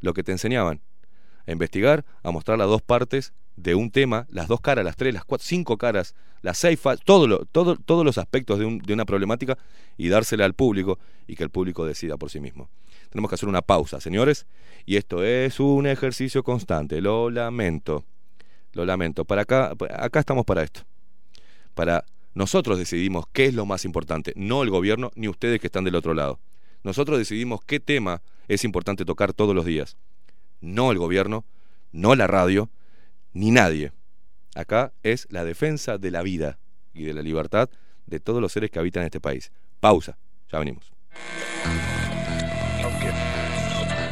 lo 0.00 0.14
que 0.14 0.22
te 0.22 0.32
enseñaban, 0.32 0.80
a 1.46 1.52
investigar, 1.52 2.04
a 2.22 2.30
mostrar 2.30 2.58
las 2.58 2.68
dos 2.68 2.82
partes 2.82 3.32
de 3.56 3.74
un 3.74 3.90
tema, 3.90 4.26
las 4.30 4.48
dos 4.48 4.60
caras, 4.60 4.84
las 4.84 4.96
tres, 4.96 5.12
las 5.14 5.24
cuatro, 5.24 5.46
cinco 5.46 5.76
caras, 5.76 6.14
las 6.40 6.58
seis, 6.58 6.80
todo 7.04 7.26
lo- 7.28 7.44
todo- 7.46 7.76
todos 7.76 8.04
los 8.04 8.18
aspectos 8.18 8.58
de, 8.58 8.64
un- 8.64 8.78
de 8.78 8.92
una 8.92 9.04
problemática 9.04 9.58
y 9.96 10.08
dársela 10.08 10.44
al 10.44 10.54
público 10.54 10.98
y 11.26 11.36
que 11.36 11.44
el 11.44 11.50
público 11.50 11.84
decida 11.84 12.16
por 12.16 12.30
sí 12.30 12.40
mismo. 12.40 12.68
Tenemos 13.10 13.28
que 13.28 13.34
hacer 13.34 13.48
una 13.48 13.62
pausa, 13.62 14.00
señores, 14.00 14.46
y 14.86 14.96
esto 14.96 15.22
es 15.22 15.60
un 15.60 15.86
ejercicio 15.86 16.42
constante, 16.42 17.00
lo 17.00 17.28
lamento, 17.30 18.04
lo 18.72 18.84
lamento. 18.86 19.24
Para 19.26 19.42
acá, 19.42 19.72
acá 19.98 20.20
estamos 20.20 20.44
para 20.46 20.62
esto, 20.62 20.80
para 21.74 22.04
nosotros 22.34 22.78
decidimos 22.78 23.26
qué 23.32 23.44
es 23.46 23.54
lo 23.54 23.66
más 23.66 23.84
importante, 23.84 24.32
no 24.34 24.62
el 24.62 24.70
gobierno 24.70 25.10
ni 25.14 25.28
ustedes 25.28 25.60
que 25.60 25.66
están 25.66 25.84
del 25.84 25.94
otro 25.94 26.14
lado. 26.14 26.40
Nosotros 26.82 27.18
decidimos 27.18 27.60
qué 27.64 27.78
tema 27.80 28.22
es 28.48 28.64
importante 28.64 29.04
tocar 29.04 29.34
todos 29.34 29.54
los 29.54 29.66
días, 29.66 29.96
no 30.60 30.90
el 30.90 30.98
gobierno, 30.98 31.44
no 31.92 32.14
la 32.14 32.26
radio, 32.26 32.70
ni 33.32 33.50
nadie. 33.50 33.92
Acá 34.54 34.92
es 35.02 35.26
la 35.30 35.44
defensa 35.44 35.98
de 35.98 36.10
la 36.10 36.22
vida 36.22 36.58
y 36.92 37.04
de 37.04 37.14
la 37.14 37.22
libertad 37.22 37.70
de 38.06 38.20
todos 38.20 38.40
los 38.40 38.52
seres 38.52 38.70
que 38.70 38.78
habitan 38.78 39.04
este 39.04 39.20
país. 39.20 39.52
Pausa, 39.80 40.18
ya 40.50 40.58
venimos. 40.58 40.92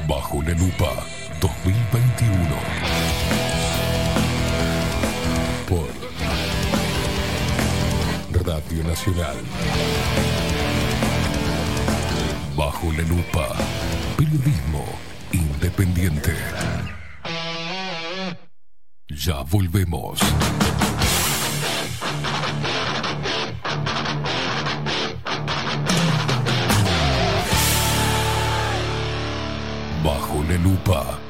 Bajo 0.09 0.43
la 0.43 0.53
lupa 0.53 1.07
2021. 1.41 2.57
Por 5.69 6.01
Radio 8.45 8.85
Nacional. 8.85 9.37
Bajo 12.57 12.93
la 12.93 13.03
lupa. 13.03 13.55
Periodismo 14.17 14.85
independiente. 15.33 16.33
Ya 19.11 19.43
volvemos. 19.43 20.21
Bajo 30.05 30.45
la 30.49 30.57
lupa. 30.59 31.30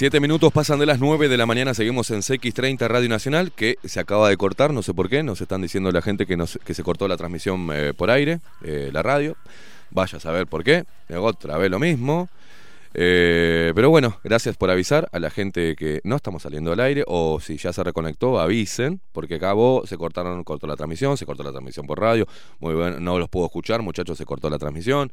Siete 0.00 0.18
minutos 0.18 0.50
pasan 0.50 0.78
de 0.78 0.86
las 0.86 0.98
9 0.98 1.28
de 1.28 1.36
la 1.36 1.44
mañana, 1.44 1.74
seguimos 1.74 2.10
en 2.10 2.20
CX30 2.20 2.88
Radio 2.88 3.10
Nacional, 3.10 3.52
que 3.52 3.76
se 3.84 4.00
acaba 4.00 4.30
de 4.30 4.38
cortar, 4.38 4.72
no 4.72 4.80
sé 4.80 4.94
por 4.94 5.10
qué, 5.10 5.22
nos 5.22 5.42
están 5.42 5.60
diciendo 5.60 5.92
la 5.92 6.00
gente 6.00 6.24
que, 6.24 6.38
se 6.46 6.82
cortó 6.82 7.06
la 7.06 7.18
transmisión 7.18 7.68
eh, 7.70 7.92
por 7.94 8.10
aire, 8.10 8.40
eh, 8.64 8.88
la 8.94 9.02
radio. 9.02 9.36
Vaya 9.90 10.16
a 10.16 10.20
saber 10.22 10.46
por 10.46 10.64
qué, 10.64 10.86
otra 11.14 11.58
vez 11.58 11.70
lo 11.70 11.78
mismo. 11.78 12.30
Eh, 12.94 13.72
pero 13.74 13.90
bueno, 13.90 14.18
gracias 14.24 14.56
por 14.56 14.70
avisar 14.70 15.06
a 15.12 15.18
la 15.18 15.28
gente 15.28 15.76
que 15.76 16.00
no 16.02 16.16
estamos 16.16 16.44
saliendo 16.44 16.72
al 16.72 16.80
aire, 16.80 17.04
o 17.06 17.38
si 17.38 17.58
ya 17.58 17.70
se 17.74 17.84
reconectó, 17.84 18.40
avisen, 18.40 19.02
porque 19.12 19.34
acabó, 19.34 19.82
se 19.86 19.98
cortaron, 19.98 20.44
cortó 20.44 20.66
la 20.66 20.76
transmisión, 20.76 21.18
se 21.18 21.26
cortó 21.26 21.42
la 21.42 21.50
transmisión 21.50 21.86
por 21.86 22.00
radio, 22.00 22.26
muy 22.58 22.72
bueno, 22.72 23.00
no 23.00 23.18
los 23.18 23.28
puedo 23.28 23.44
escuchar, 23.44 23.82
muchachos, 23.82 24.16
se 24.16 24.24
cortó 24.24 24.48
la 24.48 24.58
transmisión. 24.58 25.12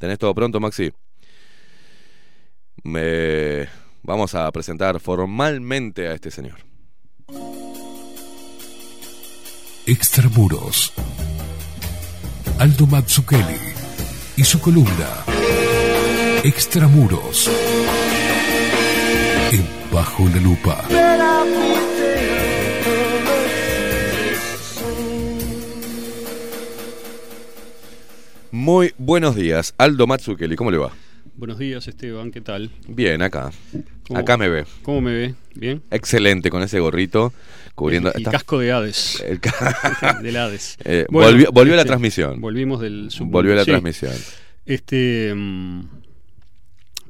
¿Tenés 0.00 0.18
todo 0.18 0.34
pronto, 0.34 0.58
Maxi? 0.60 0.90
Me... 2.84 3.68
Vamos 4.02 4.34
a 4.34 4.50
presentar 4.50 4.98
formalmente 4.98 6.08
a 6.08 6.14
este 6.14 6.30
señor. 6.30 6.56
Extramuros. 9.86 10.94
Aldo 12.58 12.86
Mazzucchelli 12.86 13.58
y 14.36 14.44
su 14.44 14.58
columna 14.60 15.24
Extramuros. 16.44 17.50
En 19.52 19.68
Bajo 19.92 20.26
la 20.28 20.40
Lupa. 20.40 21.89
Muy 28.52 28.92
buenos 28.98 29.36
días, 29.36 29.74
Aldo 29.78 30.06
Mazzucchelli, 30.06 30.56
¿cómo 30.56 30.70
le 30.70 30.78
va? 30.78 30.92
Buenos 31.36 31.58
días, 31.58 31.86
Esteban, 31.88 32.30
¿qué 32.32 32.40
tal? 32.40 32.70
Bien, 32.88 33.22
acá. 33.22 33.50
¿Cómo- 34.06 34.18
Acá 34.20 34.36
me 34.36 34.48
ve. 34.48 34.64
¿Cómo 34.82 35.00
me 35.00 35.12
ve? 35.14 35.34
¿Bien? 35.54 35.82
Excelente 35.90 36.50
con 36.50 36.62
ese 36.62 36.80
gorrito 36.80 37.32
cubriendo. 37.74 38.12
El, 38.12 38.22
el 38.26 38.30
casco 38.30 38.58
de 38.58 38.72
Hades. 38.72 39.20
el 39.26 39.40
ca- 39.40 40.18
del 40.22 40.36
Hades. 40.36 40.76
Eh, 40.84 41.06
volvió- 41.08 41.50
volvió 41.52 41.74
la 41.74 41.82
este, 41.82 41.88
transmisión. 41.88 42.40
Volvimos 42.40 42.80
del 42.80 43.10
sub- 43.10 43.30
Volvió 43.30 43.54
la 43.54 43.64
sí. 43.64 43.70
transmisión. 43.70 44.12
Este. 44.66 45.32
mm, 45.34 45.82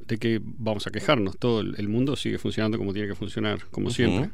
de 0.06 0.18
que 0.18 0.40
vamos 0.42 0.86
a 0.86 0.90
quejarnos. 0.90 1.38
Todo 1.38 1.60
el, 1.60 1.74
el 1.78 1.88
mundo 1.88 2.16
sigue 2.16 2.38
funcionando 2.38 2.76
como 2.78 2.92
tiene 2.92 3.08
que 3.08 3.14
funcionar, 3.14 3.64
como 3.70 3.90
siempre. 3.90 4.30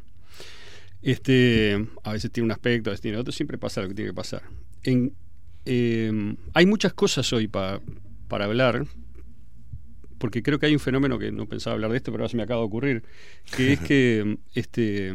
Este, 1.02 1.86
a 2.02 2.12
veces 2.12 2.30
tiene 2.32 2.46
un 2.46 2.52
aspecto, 2.52 2.90
a 2.90 2.92
veces 2.92 3.02
tiene 3.02 3.18
otro, 3.18 3.30
siempre 3.32 3.58
pasa 3.58 3.82
lo 3.82 3.88
que 3.88 3.94
tiene 3.94 4.10
que 4.10 4.14
pasar. 4.14 4.42
En, 4.82 5.12
eh, 5.66 6.34
hay 6.54 6.66
muchas 6.66 6.94
cosas 6.94 7.30
hoy 7.32 7.48
pa- 7.48 7.80
para 8.28 8.46
hablar, 8.46 8.86
porque 10.18 10.42
creo 10.42 10.58
que 10.58 10.66
hay 10.66 10.72
un 10.72 10.80
fenómeno 10.80 11.18
que 11.18 11.30
no 11.30 11.46
pensaba 11.46 11.74
hablar 11.74 11.90
de 11.90 11.98
esto, 11.98 12.10
pero 12.10 12.22
ahora 12.24 12.30
se 12.30 12.36
me 12.36 12.42
acaba 12.42 12.60
de 12.60 12.66
ocurrir, 12.66 13.02
que 13.54 13.74
es 13.74 13.80
que 13.80 14.38
este, 14.54 15.14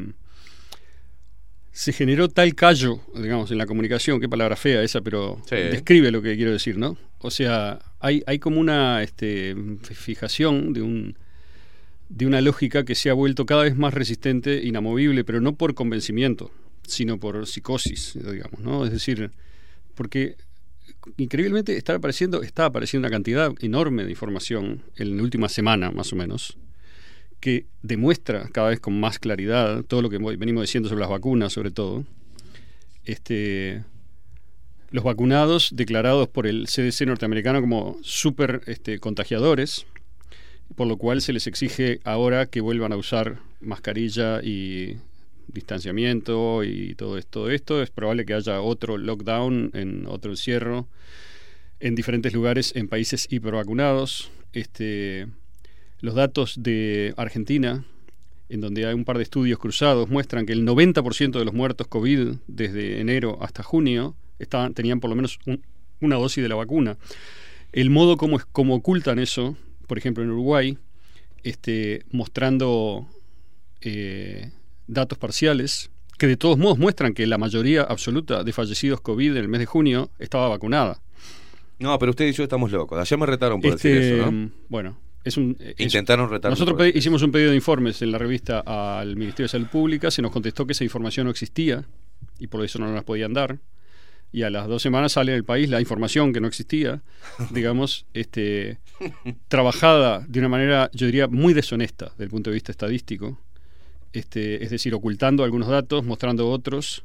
se 1.71 1.93
generó 1.93 2.27
tal 2.27 2.53
callo, 2.53 2.99
digamos, 3.15 3.49
en 3.51 3.57
la 3.57 3.65
comunicación, 3.65 4.19
qué 4.19 4.27
palabra 4.27 4.55
fea 4.55 4.83
esa, 4.83 5.01
pero 5.01 5.41
Sí. 5.47 5.55
describe 5.55 6.11
lo 6.11 6.21
que 6.21 6.35
quiero 6.35 6.51
decir, 6.51 6.77
¿no? 6.77 6.97
O 7.19 7.31
sea, 7.31 7.79
hay, 7.99 8.23
hay 8.27 8.39
como 8.39 8.59
una 8.59 9.01
este, 9.03 9.55
fijación 9.81 10.73
de 10.73 10.81
un 10.81 11.17
de 12.09 12.25
una 12.25 12.41
lógica 12.41 12.83
que 12.83 12.93
se 12.93 13.09
ha 13.09 13.13
vuelto 13.13 13.45
cada 13.45 13.63
vez 13.63 13.77
más 13.77 13.93
resistente, 13.93 14.61
inamovible, 14.65 15.23
pero 15.23 15.39
no 15.39 15.55
por 15.55 15.73
convencimiento, 15.75 16.51
sino 16.85 17.17
por 17.21 17.47
psicosis, 17.47 18.15
digamos, 18.15 18.59
¿no? 18.59 18.83
Es 18.83 18.91
decir, 18.91 19.31
porque 20.01 20.35
increíblemente 21.17 21.77
está 21.77 21.93
apareciendo, 21.93 22.41
está 22.41 22.65
apareciendo 22.65 23.07
una 23.07 23.15
cantidad 23.15 23.53
enorme 23.59 24.03
de 24.03 24.09
información 24.09 24.81
en 24.95 25.15
la 25.15 25.21
última 25.21 25.47
semana, 25.47 25.91
más 25.91 26.11
o 26.11 26.15
menos, 26.15 26.57
que 27.39 27.67
demuestra 27.83 28.49
cada 28.51 28.69
vez 28.69 28.79
con 28.79 28.99
más 28.99 29.19
claridad 29.19 29.83
todo 29.83 30.01
lo 30.01 30.09
que 30.09 30.17
venimos 30.17 30.63
diciendo 30.63 30.89
sobre 30.89 31.01
las 31.01 31.09
vacunas, 31.11 31.53
sobre 31.53 31.69
todo. 31.69 32.03
Este, 33.05 33.83
los 34.89 35.03
vacunados 35.03 35.69
declarados 35.71 36.27
por 36.27 36.47
el 36.47 36.65
CDC 36.65 37.05
norteamericano 37.05 37.61
como 37.61 37.99
super 38.01 38.63
este, 38.65 38.97
contagiadores, 38.97 39.85
por 40.75 40.87
lo 40.87 40.97
cual 40.97 41.21
se 41.21 41.31
les 41.31 41.45
exige 41.45 41.99
ahora 42.05 42.47
que 42.47 42.61
vuelvan 42.61 42.91
a 42.91 42.97
usar 42.97 43.37
mascarilla 43.59 44.41
y 44.41 44.97
distanciamiento 45.53 46.63
y 46.63 46.95
todo 46.95 47.17
esto. 47.17 47.49
esto. 47.49 47.81
Es 47.81 47.89
probable 47.89 48.25
que 48.25 48.33
haya 48.33 48.61
otro 48.61 48.97
lockdown, 48.97 49.71
en 49.73 50.05
otro 50.07 50.31
encierro 50.31 50.87
en 51.79 51.95
diferentes 51.95 52.31
lugares 52.33 52.73
en 52.75 52.87
países 52.87 53.27
hipervacunados. 53.31 54.29
Este, 54.53 55.27
los 55.99 56.13
datos 56.13 56.61
de 56.61 57.13
Argentina, 57.17 57.83
en 58.49 58.61
donde 58.61 58.85
hay 58.85 58.93
un 58.93 59.03
par 59.03 59.17
de 59.17 59.23
estudios 59.23 59.57
cruzados, 59.57 60.07
muestran 60.07 60.45
que 60.45 60.53
el 60.53 60.63
90% 60.63 61.39
de 61.39 61.45
los 61.45 61.53
muertos 61.55 61.87
COVID 61.87 62.33
desde 62.47 62.99
enero 62.99 63.39
hasta 63.41 63.63
junio 63.63 64.15
estaban, 64.37 64.73
tenían 64.75 64.99
por 64.99 65.09
lo 65.09 65.15
menos 65.15 65.39
un- 65.47 65.63
una 66.01 66.17
dosis 66.17 66.43
de 66.43 66.49
la 66.49 66.55
vacuna. 66.55 66.97
El 67.71 67.89
modo 67.89 68.15
como, 68.17 68.39
como 68.51 68.75
ocultan 68.75 69.17
eso, 69.17 69.57
por 69.87 69.97
ejemplo 69.97 70.23
en 70.23 70.29
Uruguay, 70.29 70.77
este, 71.43 72.03
mostrando 72.11 73.07
eh, 73.81 74.51
datos 74.91 75.17
parciales, 75.17 75.89
que 76.17 76.27
de 76.27 76.37
todos 76.37 76.57
modos 76.57 76.77
muestran 76.77 77.13
que 77.13 77.25
la 77.25 77.37
mayoría 77.37 77.81
absoluta 77.83 78.43
de 78.43 78.53
fallecidos 78.53 79.01
COVID 79.01 79.31
en 79.31 79.37
el 79.37 79.47
mes 79.47 79.59
de 79.59 79.65
junio 79.65 80.11
estaba 80.19 80.47
vacunada. 80.49 81.01
No, 81.79 81.97
pero 81.97 82.11
usted 82.11 82.27
y 82.27 82.31
yo 82.33 82.43
estamos 82.43 82.71
locos. 82.71 82.99
Ayer 82.99 83.17
me 83.17 83.25
retaron 83.25 83.59
por 83.59 83.73
Este, 83.73 83.89
decir 83.93 84.13
eso, 84.19 84.31
¿no? 84.31 84.51
Bueno, 84.69 84.97
es 85.23 85.37
un... 85.37 85.57
es- 85.59 85.79
Intentaron 85.79 86.29
retarme 86.29 86.53
Nosotros 86.53 86.79
hicimos 86.93 87.23
un 87.23 87.31
pedido 87.31 87.49
de 87.49 87.55
informes 87.55 88.01
en 88.03 88.11
la 88.11 88.19
revista 88.19 88.59
al 88.59 89.15
Ministerio 89.15 89.45
de 89.45 89.49
Salud 89.49 89.67
Pública, 89.67 90.11
se 90.11 90.21
nos 90.21 90.31
contestó 90.31 90.67
que 90.67 90.73
esa 90.73 90.83
información 90.83 91.25
no 91.25 91.31
existía 91.31 91.85
y 92.37 92.47
por 92.47 92.63
eso 92.63 92.77
no 92.77 92.85
nos 92.85 92.95
la 92.95 93.01
podían 93.01 93.33
dar. 93.33 93.57
Y 94.33 94.43
a 94.43 94.49
las 94.49 94.67
dos 94.67 94.81
semanas 94.81 95.13
sale 95.13 95.31
en 95.33 95.37
el 95.37 95.43
país 95.43 95.69
la 95.69 95.81
información 95.81 96.31
que 96.33 96.39
no 96.39 96.47
existía, 96.47 97.01
digamos, 97.51 98.05
este, 98.13 98.77
trabajada 99.47 100.23
de 100.27 100.39
una 100.39 100.49
manera, 100.49 100.89
yo 100.93 101.05
diría, 101.07 101.27
muy 101.27 101.53
deshonesta 101.53 102.09
desde 102.11 102.25
el 102.25 102.29
punto 102.29 102.49
de 102.49 102.53
vista 102.55 102.71
estadístico. 102.71 103.39
Este, 104.13 104.63
es 104.63 104.69
decir, 104.69 104.93
ocultando 104.93 105.43
algunos 105.43 105.69
datos, 105.69 106.03
mostrando 106.03 106.49
otros, 106.49 107.03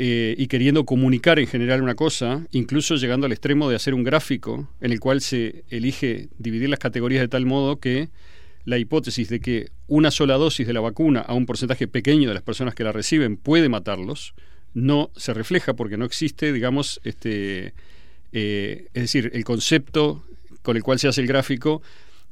eh, 0.00 0.36
y 0.38 0.46
queriendo 0.46 0.84
comunicar 0.84 1.40
en 1.40 1.48
general 1.48 1.82
una 1.82 1.96
cosa, 1.96 2.46
incluso 2.52 2.94
llegando 2.94 3.26
al 3.26 3.32
extremo 3.32 3.68
de 3.68 3.74
hacer 3.74 3.94
un 3.94 4.04
gráfico 4.04 4.68
en 4.80 4.92
el 4.92 5.00
cual 5.00 5.20
se 5.20 5.64
elige 5.70 6.28
dividir 6.38 6.68
las 6.68 6.78
categorías 6.78 7.22
de 7.22 7.26
tal 7.26 7.46
modo 7.46 7.80
que 7.80 8.08
la 8.64 8.78
hipótesis 8.78 9.28
de 9.28 9.40
que 9.40 9.70
una 9.88 10.12
sola 10.12 10.34
dosis 10.34 10.68
de 10.68 10.72
la 10.72 10.80
vacuna 10.80 11.20
a 11.20 11.34
un 11.34 11.46
porcentaje 11.46 11.88
pequeño 11.88 12.28
de 12.28 12.34
las 12.34 12.44
personas 12.44 12.76
que 12.76 12.84
la 12.84 12.92
reciben 12.92 13.36
puede 13.36 13.68
matarlos, 13.68 14.34
no 14.72 15.10
se 15.16 15.34
refleja 15.34 15.74
porque 15.74 15.96
no 15.96 16.04
existe, 16.04 16.52
digamos, 16.52 17.00
este, 17.02 17.72
eh, 18.32 18.86
es 18.94 19.02
decir, 19.02 19.32
el 19.34 19.42
concepto 19.42 20.22
con 20.62 20.76
el 20.76 20.84
cual 20.84 21.00
se 21.00 21.08
hace 21.08 21.22
el 21.22 21.26
gráfico 21.26 21.82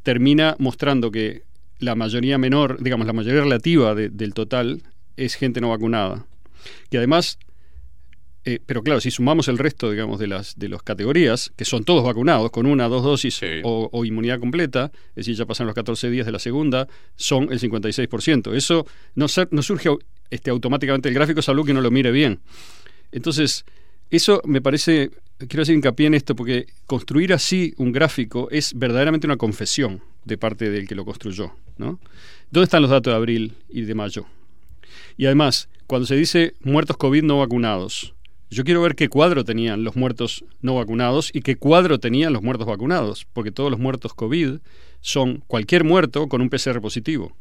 termina 0.05 0.55
mostrando 0.61 1.11
que 1.11 1.43
la 1.78 1.94
mayoría 1.94 2.39
menor, 2.39 2.82
digamos, 2.82 3.07
la 3.07 3.12
mayoría 3.12 3.43
relativa 3.43 3.94
de- 3.94 4.09
del 4.11 4.35
total 4.35 4.82
es 5.16 5.35
gente 5.35 5.61
no 5.61 5.69
vacunada. 5.70 6.27
Y 6.90 6.97
además, 6.97 7.39
eh, 8.44 8.61
pero 8.65 8.82
claro, 8.82 9.01
si 9.01 9.11
sumamos 9.11 9.48
el 9.48 9.59
resto, 9.59 9.90
digamos, 9.90 10.19
de 10.20 10.28
las 10.28 10.57
de 10.57 10.69
las 10.69 10.82
categorías, 10.82 11.53
que 11.57 11.65
son 11.65 11.85
todos 11.85 12.05
vacunados 12.05 12.51
con 12.51 12.66
una, 12.66 12.86
dos 12.89 13.03
dosis 13.03 13.40
o, 13.65 13.89
o 13.93 14.05
inmunidad 14.05 14.39
completa, 14.39 14.93
es 15.11 15.15
decir, 15.27 15.35
ya 15.35 15.47
pasan 15.47 15.66
los 15.66 15.74
14 15.74 16.11
días 16.11 16.27
de 16.27 16.32
la 16.32 16.39
segunda, 16.39 16.86
son 17.16 17.53
el 17.53 17.59
56%. 17.61 18.55
Eso 18.55 18.86
no, 19.16 19.27
no 19.51 19.62
surge 19.62 19.89
este, 20.31 20.51
automáticamente 20.51 21.09
del 21.09 21.15
gráfico, 21.15 21.43
salvo 21.43 21.65
que 21.65 21.74
no 21.74 21.81
lo 21.81 21.90
mire 21.90 22.11
bien. 22.12 22.40
Entonces, 23.12 23.65
eso 24.11 24.41
me 24.45 24.61
parece, 24.61 25.11
quiero 25.39 25.62
hacer 25.62 25.74
hincapié 25.74 26.07
en 26.07 26.15
esto, 26.15 26.37
porque 26.37 26.66
construir 26.87 27.33
así 27.33 27.74
un 27.77 27.93
gráfico 27.93 28.49
es 28.51 28.73
verdaderamente 28.74 29.27
una 29.27 29.37
confesión 29.37 30.03
de 30.24 30.39
parte 30.39 30.70
del 30.70 30.87
que 30.87 30.95
lo 30.95 31.05
construyó. 31.05 31.53
¿no? 31.78 31.99
¿Dónde 32.51 32.65
están 32.65 32.83
los 32.83 32.91
datos 32.91 33.12
de 33.12 33.16
abril 33.16 33.55
y 33.69 33.83
de 33.83 33.95
mayo? 33.95 34.27
Y 35.16 35.27
además, 35.27 35.69
cuando 35.87 36.07
se 36.07 36.16
dice 36.16 36.55
muertos 36.62 36.97
COVID 36.97 37.23
no 37.23 37.39
vacunados, 37.39 38.15
yo 38.49 38.65
quiero 38.65 38.81
ver 38.81 38.95
qué 38.95 39.09
cuadro 39.09 39.45
tenían 39.45 39.83
los 39.83 39.97
muertos 39.97 40.45
no 40.61 40.77
vacunados 40.77 41.31
y 41.33 41.41
qué 41.41 41.57
cuadro 41.57 41.99
tenían 41.99 42.33
los 42.33 42.43
muertos 42.43 42.66
vacunados, 42.66 43.27
porque 43.33 43.51
todos 43.51 43.70
los 43.70 43.81
muertos 43.81 44.15
COVID 44.15 44.59
son 45.01 45.43
cualquier 45.47 45.85
muerto 45.85 46.28
con 46.28 46.41
un 46.41 46.49
PCR 46.49 46.81
positivo. 46.81 47.37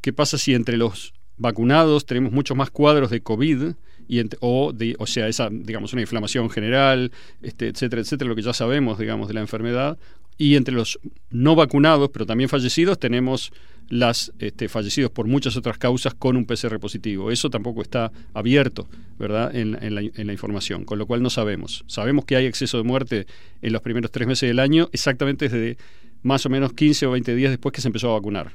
¿Qué 0.00 0.12
pasa 0.12 0.38
si 0.38 0.54
entre 0.54 0.76
los 0.76 1.14
vacunados 1.36 2.04
tenemos 2.04 2.32
muchos 2.32 2.56
más 2.56 2.70
cuadros 2.70 3.10
de 3.10 3.20
COVID 3.20 3.74
y 4.08 4.22
o 4.40 4.72
de, 4.72 4.96
o 4.98 5.06
sea, 5.06 5.28
esa 5.28 5.48
digamos 5.50 5.92
una 5.92 6.02
inflamación 6.02 6.50
general, 6.50 7.12
este, 7.42 7.68
etcétera, 7.68 8.02
etcétera, 8.02 8.28
lo 8.28 8.34
que 8.34 8.42
ya 8.42 8.52
sabemos, 8.52 8.98
digamos, 8.98 9.28
de 9.28 9.34
la 9.34 9.40
enfermedad, 9.40 9.98
y 10.38 10.56
entre 10.56 10.74
los 10.74 10.98
no 11.30 11.54
vacunados, 11.54 12.10
pero 12.12 12.24
también 12.24 12.48
fallecidos, 12.48 12.98
tenemos 12.98 13.52
las 13.88 14.32
este, 14.38 14.68
fallecidos 14.68 15.10
por 15.10 15.26
muchas 15.26 15.56
otras 15.56 15.78
causas 15.78 16.14
con 16.14 16.36
un 16.36 16.44
PCR 16.44 16.78
positivo. 16.78 17.30
Eso 17.30 17.50
tampoco 17.50 17.82
está 17.82 18.12
abierto, 18.34 18.86
¿verdad?, 19.18 19.54
en, 19.54 19.76
en 19.82 19.94
la, 19.94 20.02
en 20.02 20.26
la 20.26 20.32
información, 20.32 20.84
con 20.84 20.98
lo 20.98 21.06
cual 21.06 21.22
no 21.22 21.30
sabemos. 21.30 21.84
Sabemos 21.86 22.24
que 22.24 22.36
hay 22.36 22.46
exceso 22.46 22.76
de 22.76 22.84
muerte 22.84 23.26
en 23.62 23.72
los 23.72 23.82
primeros 23.82 24.10
tres 24.10 24.28
meses 24.28 24.48
del 24.48 24.60
año, 24.60 24.88
exactamente 24.92 25.48
desde 25.48 25.76
más 26.22 26.44
o 26.46 26.50
menos 26.50 26.72
15 26.72 27.06
o 27.06 27.10
20 27.12 27.34
días 27.34 27.50
después 27.50 27.72
que 27.72 27.80
se 27.80 27.88
empezó 27.88 28.10
a 28.10 28.14
vacunar 28.14 28.52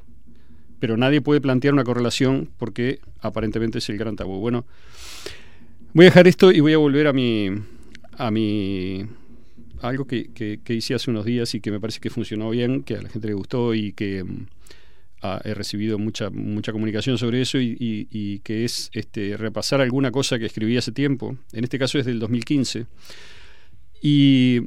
pero 0.83 0.97
nadie 0.97 1.21
puede 1.21 1.39
plantear 1.39 1.73
una 1.73 1.85
correlación 1.85 2.49
porque 2.57 2.99
aparentemente 3.21 3.77
es 3.77 3.87
el 3.87 3.97
gran 3.97 4.17
tabú. 4.17 4.41
Bueno, 4.41 4.65
voy 5.93 6.05
a 6.05 6.09
dejar 6.09 6.27
esto 6.27 6.51
y 6.51 6.59
voy 6.59 6.73
a 6.73 6.77
volver 6.77 7.07
a 7.07 7.13
mi 7.13 7.49
a 8.17 8.31
mi 8.31 9.05
a 9.81 9.87
algo 9.89 10.05
que, 10.05 10.29
que- 10.33 10.73
hice 10.73 10.93
hace 10.93 11.11
unos 11.11 11.25
días 11.25 11.53
y 11.55 11.59
que 11.59 11.71
me 11.71 11.79
parece 11.79 11.99
que 11.99 12.09
funcionó 12.09 12.49
bien, 12.49 12.83
que 12.83 12.95
a 12.95 13.01
la 13.01 13.09
gente 13.09 13.27
le 13.27 13.33
gustó 13.33 13.73
y 13.73 13.91
que 13.91 14.23
mm, 14.23 14.45
he 15.43 15.53
recibido 15.53 15.97
mucha 15.99 16.29
mucha 16.29 16.71
comunicación 16.71 17.17
sobre 17.17 17.41
eso 17.41 17.57
y, 17.59 18.41
que 18.43 18.65
es 18.65 18.89
este 18.93 19.35
repasar 19.37 19.81
alguna 19.81 20.11
cosa 20.11 20.37
que 20.39 20.45
escribí 20.45 20.77
hace 20.77 20.91
tiempo. 20.91 21.37
En 21.53 21.63
este 21.63 21.79
caso 21.79 21.97
es 21.99 22.05
del 22.05 22.19
2015 22.19 22.85
y 24.01 24.59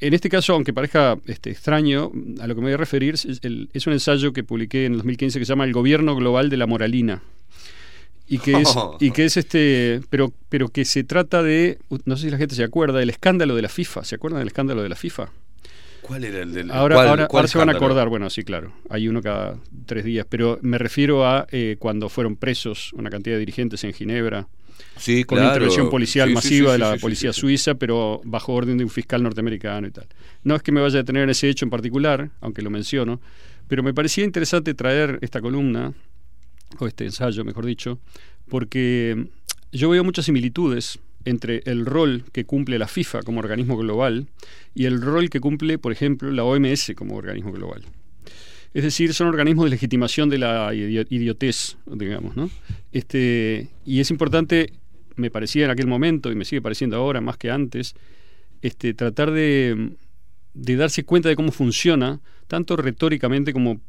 en 0.00 0.14
este 0.14 0.28
caso, 0.28 0.52
aunque 0.52 0.72
parezca 0.72 1.18
este, 1.26 1.50
extraño, 1.50 2.12
a 2.40 2.46
lo 2.46 2.54
que 2.54 2.60
me 2.60 2.66
voy 2.68 2.74
a 2.74 2.76
referir 2.76 3.14
es, 3.14 3.40
el- 3.42 3.68
es 3.72 3.86
un 3.86 3.94
ensayo 3.94 4.32
que 4.32 4.44
publiqué 4.44 4.84
en 4.86 4.92
el 4.92 4.98
2015 4.98 5.38
que 5.40 5.44
se 5.44 5.48
llama 5.50 5.64
El 5.64 5.72
Gobierno 5.72 6.14
Global 6.14 6.48
de 6.50 6.56
la 6.56 6.66
Moralina. 6.66 7.22
Y 8.28 8.38
que 8.38 8.60
es, 8.60 8.68
y 9.00 9.10
que 9.10 9.24
es 9.24 9.36
este, 9.36 10.00
pero, 10.10 10.32
pero 10.48 10.68
que 10.68 10.84
se 10.84 11.04
trata 11.04 11.42
de, 11.42 11.78
no 12.04 12.16
sé 12.16 12.24
si 12.24 12.30
la 12.30 12.36
gente 12.38 12.54
se 12.54 12.64
acuerda, 12.64 12.98
del 12.98 13.10
escándalo 13.10 13.54
de 13.54 13.62
la 13.62 13.68
FIFA. 13.68 14.04
¿Se 14.04 14.14
acuerdan 14.16 14.40
del 14.40 14.48
escándalo 14.48 14.82
de 14.82 14.88
la 14.88 14.96
FIFA? 14.96 15.30
¿Cuál 16.02 16.24
era 16.24 16.42
el 16.42 16.52
del 16.52 16.70
Ahora, 16.70 16.96
cuál- 16.96 17.08
ahora, 17.08 17.26
cuál 17.28 17.40
ahora 17.40 17.48
se 17.48 17.58
van 17.58 17.68
a 17.68 17.72
acordar, 17.72 18.08
bueno, 18.08 18.30
sí, 18.30 18.42
claro, 18.42 18.72
hay 18.88 19.08
uno 19.08 19.20
cada 19.20 19.58
tres 19.86 20.04
días, 20.04 20.26
pero 20.28 20.58
me 20.62 20.78
refiero 20.78 21.26
a 21.26 21.46
eh, 21.50 21.76
cuando 21.78 22.08
fueron 22.08 22.36
presos 22.36 22.92
una 22.94 23.10
cantidad 23.10 23.34
de 23.36 23.40
dirigentes 23.40 23.82
en 23.84 23.92
Ginebra 23.92 24.46
Sí, 24.96 25.24
con 25.24 25.38
una 25.38 25.46
claro. 25.48 25.54
intervención 25.56 25.90
policial 25.90 26.28
Sí, 26.28 26.34
masiva 26.34 26.66
sí, 26.68 26.72
de 26.72 26.78
la 26.78 26.96
policía 26.96 27.32
suiza, 27.32 27.74
pero 27.74 28.20
bajo 28.24 28.52
orden 28.54 28.78
de 28.78 28.84
un 28.84 28.90
fiscal 28.90 29.22
norteamericano 29.22 29.86
y 29.86 29.90
tal. 29.90 30.06
No 30.44 30.54
es 30.56 30.62
que 30.62 30.72
me 30.72 30.80
vaya 30.80 30.94
a 30.96 31.02
detener 31.02 31.24
en 31.24 31.30
ese 31.30 31.48
hecho 31.48 31.64
en 31.66 31.70
particular, 31.70 32.30
aunque 32.40 32.62
lo 32.62 32.70
menciono, 32.70 33.20
pero 33.66 33.82
me 33.82 33.92
parecía 33.92 34.24
interesante 34.24 34.74
traer 34.74 35.18
esta 35.20 35.40
columna, 35.40 35.92
o 36.78 36.86
este 36.86 37.04
ensayo, 37.04 37.44
mejor 37.44 37.64
dicho, 37.66 37.98
porque 38.48 39.28
yo 39.72 39.90
veo 39.90 40.04
muchas 40.04 40.24
similitudes 40.26 40.98
entre 41.24 41.62
el 41.66 41.84
rol 41.84 42.24
que 42.32 42.44
cumple 42.44 42.78
la 42.78 42.88
FIFA 42.88 43.22
como 43.22 43.40
organismo 43.40 43.76
global 43.76 44.28
y 44.74 44.84
el 44.86 45.00
rol 45.00 45.28
que 45.30 45.40
cumple, 45.40 45.78
por 45.78 45.92
ejemplo, 45.92 46.30
la 46.30 46.44
OMS 46.44 46.92
como 46.96 47.16
organismo 47.16 47.52
global. 47.52 47.82
Es 48.74 48.84
decir, 48.84 49.12
son 49.14 49.28
organismos 49.28 49.64
de 49.64 49.70
legitimación 49.70 50.28
de 50.28 50.38
la 50.38 50.72
idio- 50.74 51.06
idiotez, 51.10 51.76
digamos, 51.86 52.36
¿no? 52.36 52.50
Este, 52.92 53.68
y 53.84 54.00
es 54.00 54.10
importante, 54.10 54.72
me 55.16 55.30
parecía 55.30 55.64
en 55.64 55.70
aquel 55.70 55.86
momento 55.86 56.30
y 56.30 56.34
me 56.36 56.44
sigue 56.44 56.62
pareciendo 56.62 56.96
ahora 56.96 57.20
más 57.20 57.36
que 57.38 57.50
antes, 57.50 57.94
este, 58.62 58.92
tratar 58.94 59.30
de, 59.30 59.92
de 60.54 60.76
darse 60.76 61.04
cuenta 61.04 61.28
de 61.28 61.36
cómo 61.36 61.50
funciona, 61.50 62.20
tanto 62.46 62.76
retóricamente 62.76 63.52
como 63.52 63.80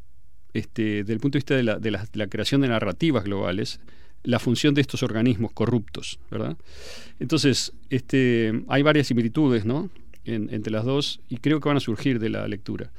este, 0.54 0.82
desde 1.04 1.14
el 1.14 1.20
punto 1.20 1.36
de 1.38 1.40
vista 1.40 1.56
de 1.56 1.64
la, 1.64 1.80
de 1.80 1.92
la- 1.92 2.08
la 2.14 2.28
creación 2.28 2.62
de 2.62 2.68
narrativas 2.70 3.24
globales, 3.24 3.80
la 4.24 4.40
función 4.40 4.74
de 4.74 4.82
estos 4.82 5.02
organismos 5.04 5.52
corruptos, 5.54 6.20
¿verdad? 6.30 6.58
Entonces, 7.20 7.74
este, 7.90 8.64
hay 8.68 8.82
varias 8.82 9.08
similitudes, 9.08 9.66
¿no? 9.66 9.90
En- 10.26 10.50
entre 10.54 10.72
las 10.72 10.86
dos 10.86 11.22
y 11.30 11.38
creo 11.38 11.60
que 11.60 11.70
van 11.70 11.78
a 11.78 11.82
surgir 11.82 12.20
de 12.20 12.30
la 12.30 12.48
lectura. 12.48 12.92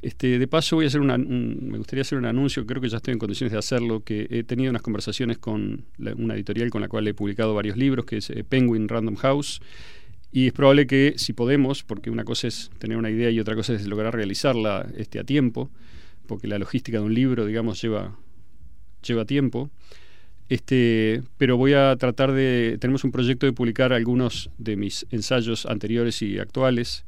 Este, 0.00 0.38
de 0.38 0.48
paso 0.48 0.76
voy 0.76 0.86
a 0.86 0.88
hacer 0.88 1.00
una- 1.00 1.14
un, 1.14 1.58
me 1.70 1.78
gustaría 1.78 2.00
hacer 2.02 2.18
un 2.18 2.24
anuncio, 2.24 2.66
creo 2.66 2.80
que 2.82 2.88
ya 2.88 2.96
estoy 2.96 3.12
en 3.12 3.18
condiciones 3.18 3.52
de 3.52 3.58
hacerlo, 3.58 4.02
que 4.02 4.26
he 4.30 4.42
tenido 4.42 4.70
unas 4.70 4.82
conversaciones 4.82 5.38
con 5.38 5.84
la- 5.98 6.14
una 6.14 6.34
editorial 6.34 6.70
con 6.70 6.80
la 6.80 6.88
cual 6.88 7.06
he 7.06 7.14
publicado 7.14 7.54
varios 7.54 7.76
libros, 7.76 8.04
que 8.06 8.16
es 8.16 8.30
eh, 8.30 8.42
Penguin 8.42 8.88
Random 8.88 9.14
House, 9.16 9.60
y 10.32 10.46
es 10.48 10.52
probable 10.54 10.86
que 10.86 11.14
si 11.18 11.34
podemos, 11.34 11.82
porque 11.84 12.10
una 12.10 12.24
cosa 12.24 12.48
es 12.48 12.70
tener 12.78 12.96
una 12.96 13.10
idea 13.10 13.30
y 13.30 13.38
otra 13.38 13.54
cosa 13.54 13.74
es 13.74 13.86
lograr 13.86 14.14
realizarla 14.14 14.86
este, 14.96 15.20
a 15.20 15.24
tiempo, 15.24 15.70
porque 16.26 16.48
la 16.48 16.58
logística 16.58 16.98
de 16.98 17.04
un 17.04 17.14
libro, 17.14 17.46
digamos, 17.46 17.80
lleva, 17.80 18.16
lleva 19.06 19.24
tiempo. 19.24 19.70
Este, 20.48 21.22
pero 21.38 21.56
voy 21.56 21.72
a 21.72 21.96
tratar 21.96 22.32
de. 22.32 22.76
Tenemos 22.80 23.04
un 23.04 23.12
proyecto 23.12 23.46
de 23.46 23.52
publicar 23.52 23.92
algunos 23.92 24.50
de 24.58 24.76
mis 24.76 25.06
ensayos 25.10 25.66
anteriores 25.66 26.20
y 26.22 26.38
actuales 26.38 27.04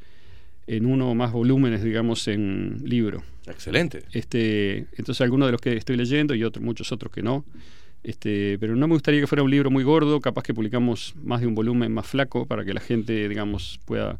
en 0.66 0.86
uno 0.86 1.10
o 1.10 1.14
más 1.14 1.32
volúmenes, 1.32 1.82
digamos, 1.82 2.26
en 2.28 2.78
libro. 2.84 3.22
Excelente. 3.46 4.04
Este, 4.12 4.86
entonces 4.96 5.20
algunos 5.20 5.48
de 5.48 5.52
los 5.52 5.60
que 5.60 5.76
estoy 5.76 5.96
leyendo 5.96 6.34
y 6.34 6.44
otros, 6.44 6.64
muchos 6.64 6.90
otros 6.92 7.12
que 7.12 7.22
no. 7.22 7.44
Este, 8.02 8.58
pero 8.58 8.76
no 8.76 8.86
me 8.86 8.94
gustaría 8.94 9.20
que 9.20 9.26
fuera 9.26 9.42
un 9.42 9.50
libro 9.50 9.70
muy 9.70 9.82
gordo, 9.82 10.20
capaz 10.20 10.42
que 10.42 10.54
publicamos 10.54 11.14
más 11.22 11.40
de 11.40 11.46
un 11.46 11.54
volumen 11.54 11.92
más 11.92 12.06
flaco 12.06 12.46
para 12.46 12.64
que 12.64 12.74
la 12.74 12.80
gente, 12.80 13.28
digamos, 13.28 13.80
pueda 13.86 14.18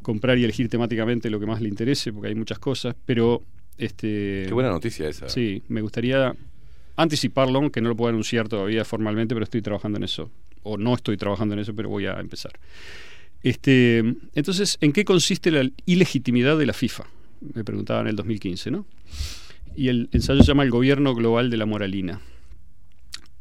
comprar 0.00 0.38
y 0.38 0.44
elegir 0.44 0.68
temáticamente 0.68 1.30
lo 1.30 1.38
que 1.38 1.46
más 1.46 1.60
le 1.60 1.68
interese, 1.68 2.12
porque 2.12 2.28
hay 2.28 2.34
muchas 2.34 2.58
cosas, 2.58 2.96
pero 3.04 3.42
este 3.78 4.44
Qué 4.46 4.52
buena 4.52 4.70
noticia 4.70 5.08
esa. 5.08 5.28
Sí, 5.28 5.62
me 5.68 5.80
gustaría 5.80 6.34
anticiparlo, 6.96 7.58
aunque 7.58 7.80
no 7.80 7.88
lo 7.88 7.96
puedo 7.96 8.10
anunciar 8.10 8.48
todavía 8.48 8.84
formalmente, 8.84 9.34
pero 9.34 9.44
estoy 9.44 9.62
trabajando 9.62 9.98
en 9.98 10.04
eso. 10.04 10.30
O 10.62 10.76
no 10.76 10.94
estoy 10.94 11.16
trabajando 11.16 11.54
en 11.54 11.60
eso, 11.60 11.74
pero 11.74 11.88
voy 11.88 12.06
a 12.06 12.20
empezar. 12.20 12.52
Este, 13.42 13.98
entonces, 14.34 14.78
¿en 14.80 14.92
qué 14.92 15.04
consiste 15.04 15.50
la 15.50 15.68
ilegitimidad 15.86 16.56
de 16.56 16.66
la 16.66 16.72
FIFA? 16.72 17.04
Me 17.54 17.64
preguntaba 17.64 18.00
en 18.02 18.06
el 18.06 18.16
2015, 18.16 18.70
¿no? 18.70 18.86
Y 19.74 19.88
el 19.88 20.08
ensayo 20.12 20.40
se 20.42 20.48
llama 20.48 20.62
El 20.62 20.70
gobierno 20.70 21.14
global 21.14 21.50
de 21.50 21.56
la 21.56 21.66
moralina. 21.66 22.20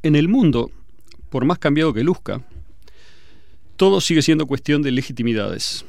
En 0.01 0.15
el 0.15 0.27
mundo, 0.27 0.71
por 1.29 1.45
más 1.45 1.59
cambiado 1.59 1.93
que 1.93 2.03
luzca, 2.03 2.41
todo 3.75 4.01
sigue 4.01 4.21
siendo 4.21 4.47
cuestión 4.47 4.81
de 4.81 4.91
legitimidades. 4.91 5.85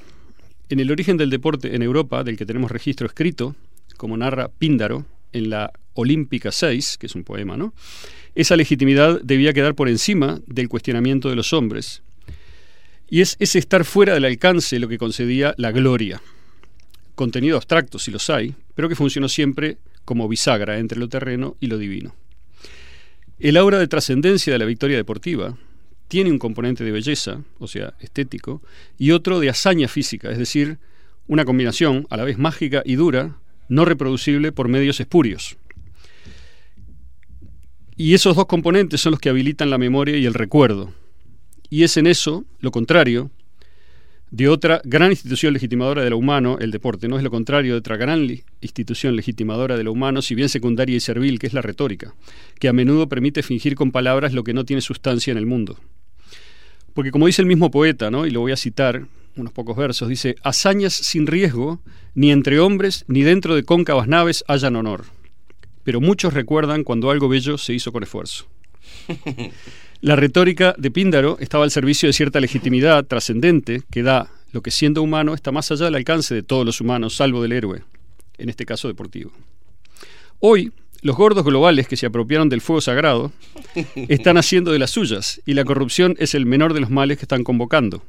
En 0.69 0.81
el 0.81 0.91
origen 0.91 1.17
del 1.17 1.31
deporte 1.31 1.75
en 1.75 1.83
Europa, 1.83 2.25
del 2.25 2.37
que 2.37 2.45
tenemos 2.45 2.71
registro 2.71 3.07
escrito, 3.07 3.55
como 3.97 4.17
narra 4.17 4.49
Píndaro 4.49 5.07
en 5.33 5.51
la 5.51 5.73
Olímpica 5.95 6.53
6, 6.53 6.99
que 6.99 7.07
es 7.07 7.15
un 7.15 7.25
poema, 7.25 7.57
¿no? 7.57 7.75
Esa 8.35 8.57
legitimidad 8.57 9.21
debía 9.23 9.53
quedar 9.53 9.75
por 9.75 9.89
encima 9.89 10.41
del 10.47 10.69
cuestionamiento 10.69 11.29
de 11.29 11.37
los 11.37 11.53
hombres. 11.53 12.03
Y 13.09 13.21
es 13.21 13.37
ese 13.41 13.59
estar 13.59 13.85
fuera 13.85 14.15
del 14.15 14.25
alcance 14.25 14.79
lo 14.79 14.89
que 14.89 14.99
concedía 14.99 15.55
la 15.59 15.71
gloria. 15.71 16.23
Contenido 17.15 17.57
abstracto, 17.57 17.99
si 17.99 18.11
los 18.11 18.31
hay, 18.31 18.55
pero 18.75 18.89
que 18.89 18.95
funcionó 18.95 19.29
siempre 19.29 19.77
como 20.05 20.29
bisagra 20.29 20.79
entre 20.79 20.99
lo 20.99 21.09
terreno 21.09 21.57
y 21.61 21.67
lo 21.67 21.77
divino. 21.77 22.15
El 23.39 23.57
aura 23.57 23.79
de 23.79 23.89
trascendencia 23.89 24.53
de 24.53 24.59
la 24.59 24.65
victoria 24.65 24.97
deportiva 24.97 25.59
tiene 26.09 26.31
un 26.31 26.39
componente 26.39 26.85
de 26.85 26.93
belleza, 26.93 27.43
o 27.59 27.67
sea, 27.67 27.95
estético, 28.01 28.63
y 28.99 29.11
otro 29.11 29.41
de 29.41 29.51
hazaña 29.51 29.89
física, 29.89 30.31
es 30.31 30.39
decir, 30.39 30.79
una 31.27 31.45
combinación 31.45 32.07
a 32.11 32.17
la 32.17 32.25
vez 32.25 32.39
mágica 32.39 32.83
y 32.85 32.97
dura, 32.97 33.37
no 33.73 33.87
reproducible 33.87 34.53
por 34.53 34.69
medios 34.69 35.01
espurios. 35.01 35.57
Y 37.97 38.15
esos 38.15 38.37
dos 38.37 38.47
componentes 38.47 39.01
son 39.01 39.13
los 39.13 39.21
que 39.21 39.31
habilitan 39.31 39.71
la 39.71 39.79
memoria 39.79 40.17
y 40.17 40.27
el 40.27 40.35
recuerdo. 40.35 40.93
Y 41.71 41.85
es 41.85 41.97
en 41.97 42.07
eso, 42.07 42.45
lo 42.61 42.71
contrario, 42.71 43.31
de 44.31 44.49
otra 44.49 44.83
gran 44.85 45.11
institución 45.11 45.55
legitimadora 45.55 46.03
de 46.03 46.11
lo 46.11 46.19
humano, 46.19 46.59
el 46.61 46.71
deporte, 46.71 47.09
no 47.09 47.17
es 47.17 47.23
lo 47.23 47.31
contrario 47.31 47.73
de 47.73 47.79
otra 47.79 47.97
gran 47.97 48.29
institución 48.61 49.17
legitimadora 49.17 49.77
de 49.77 49.85
lo 49.85 49.93
humano, 49.93 50.21
si 50.21 50.35
bien 50.35 50.49
secundaria 50.51 50.97
y 50.97 51.01
servil, 51.01 51.39
que 51.39 51.47
es 51.47 51.55
la 51.55 51.63
retórica, 51.63 52.15
que 52.59 52.69
a 52.69 52.73
menudo 52.75 53.09
permite 53.09 53.43
fingir 53.43 53.75
con 53.75 53.91
palabras 53.91 54.35
lo 54.35 54.45
que 54.45 54.55
no 54.55 54.65
tiene 54.65 54.83
sustancia 54.83 55.31
en 55.31 55.39
el 55.39 55.47
mundo. 55.47 55.79
Porque 56.95 57.11
como 57.11 57.27
dice 57.27 57.43
el 57.43 57.49
mismo 57.49 57.71
poeta, 57.71 58.11
¿no? 58.11 58.27
y 58.27 58.31
lo 58.31 58.41
voy 58.41 58.53
a 58.53 58.57
citar 58.57 59.07
unos 59.37 59.53
pocos 59.53 59.77
versos, 59.77 60.09
dice, 60.09 60.37
hazañas 60.43 60.93
sin 60.93 61.27
riesgo, 61.27 61.81
ni 62.15 62.31
entre 62.31 62.61
hombres, 62.61 63.05
ni 63.09 63.23
dentro 63.23 63.55
de 63.55 63.63
cóncavas 63.63 64.09
naves 64.09 64.45
hayan 64.47 64.77
honor. 64.77 65.05
Pero 65.85 66.01
muchos 66.01 66.35
recuerdan 66.35 66.85
cuando 66.85 67.11
algo 67.11 67.29
bello 67.29 67.57
se 67.59 67.73
hizo 67.73 67.93
con 67.93 68.03
esfuerzo. 68.03 68.47
La 70.01 70.17
retórica 70.17 70.75
de 70.77 70.91
Píndaro 70.91 71.39
estaba 71.39 71.65
al 71.65 71.71
servicio 71.71 72.09
de 72.09 72.13
cierta 72.13 72.41
legitimidad 72.41 73.05
trascendente 73.05 73.83
que 73.91 74.03
da 74.03 74.31
lo 74.53 74.61
que 74.61 74.71
siendo 74.71 75.03
humano 75.03 75.33
está 75.33 75.53
más 75.53 75.71
allá 75.71 75.87
del 75.87 75.95
alcance 75.95 76.35
de 76.35 76.43
todos 76.43 76.67
los 76.67 76.81
humanos, 76.81 77.15
salvo 77.17 77.41
del 77.41 77.53
héroe, 77.53 77.85
en 78.37 78.49
este 78.49 78.67
caso 78.67 78.89
deportivo. 78.89 79.31
Hoy, 80.41 80.73
los 81.03 81.17
gordos 81.17 81.45
globales 81.45 81.89
que 81.89 81.97
se 81.97 82.07
apropiaron 82.07 82.49
del 82.49 82.61
fuego 82.61 82.81
sagrado 82.81 83.33
están 84.09 84.39
haciendo 84.39 84.73
de 84.73 84.79
las 84.79 84.91
suyas 84.91 85.43
y 85.45 85.55
la 85.55 85.65
corrupción 85.65 86.15
es 86.19 86.35
el 86.35 86.47
menor 86.47 86.73
de 86.75 86.81
los 86.81 86.91
males 86.91 87.19
que 87.19 87.25
están 87.25 87.45
convocando. 87.45 88.03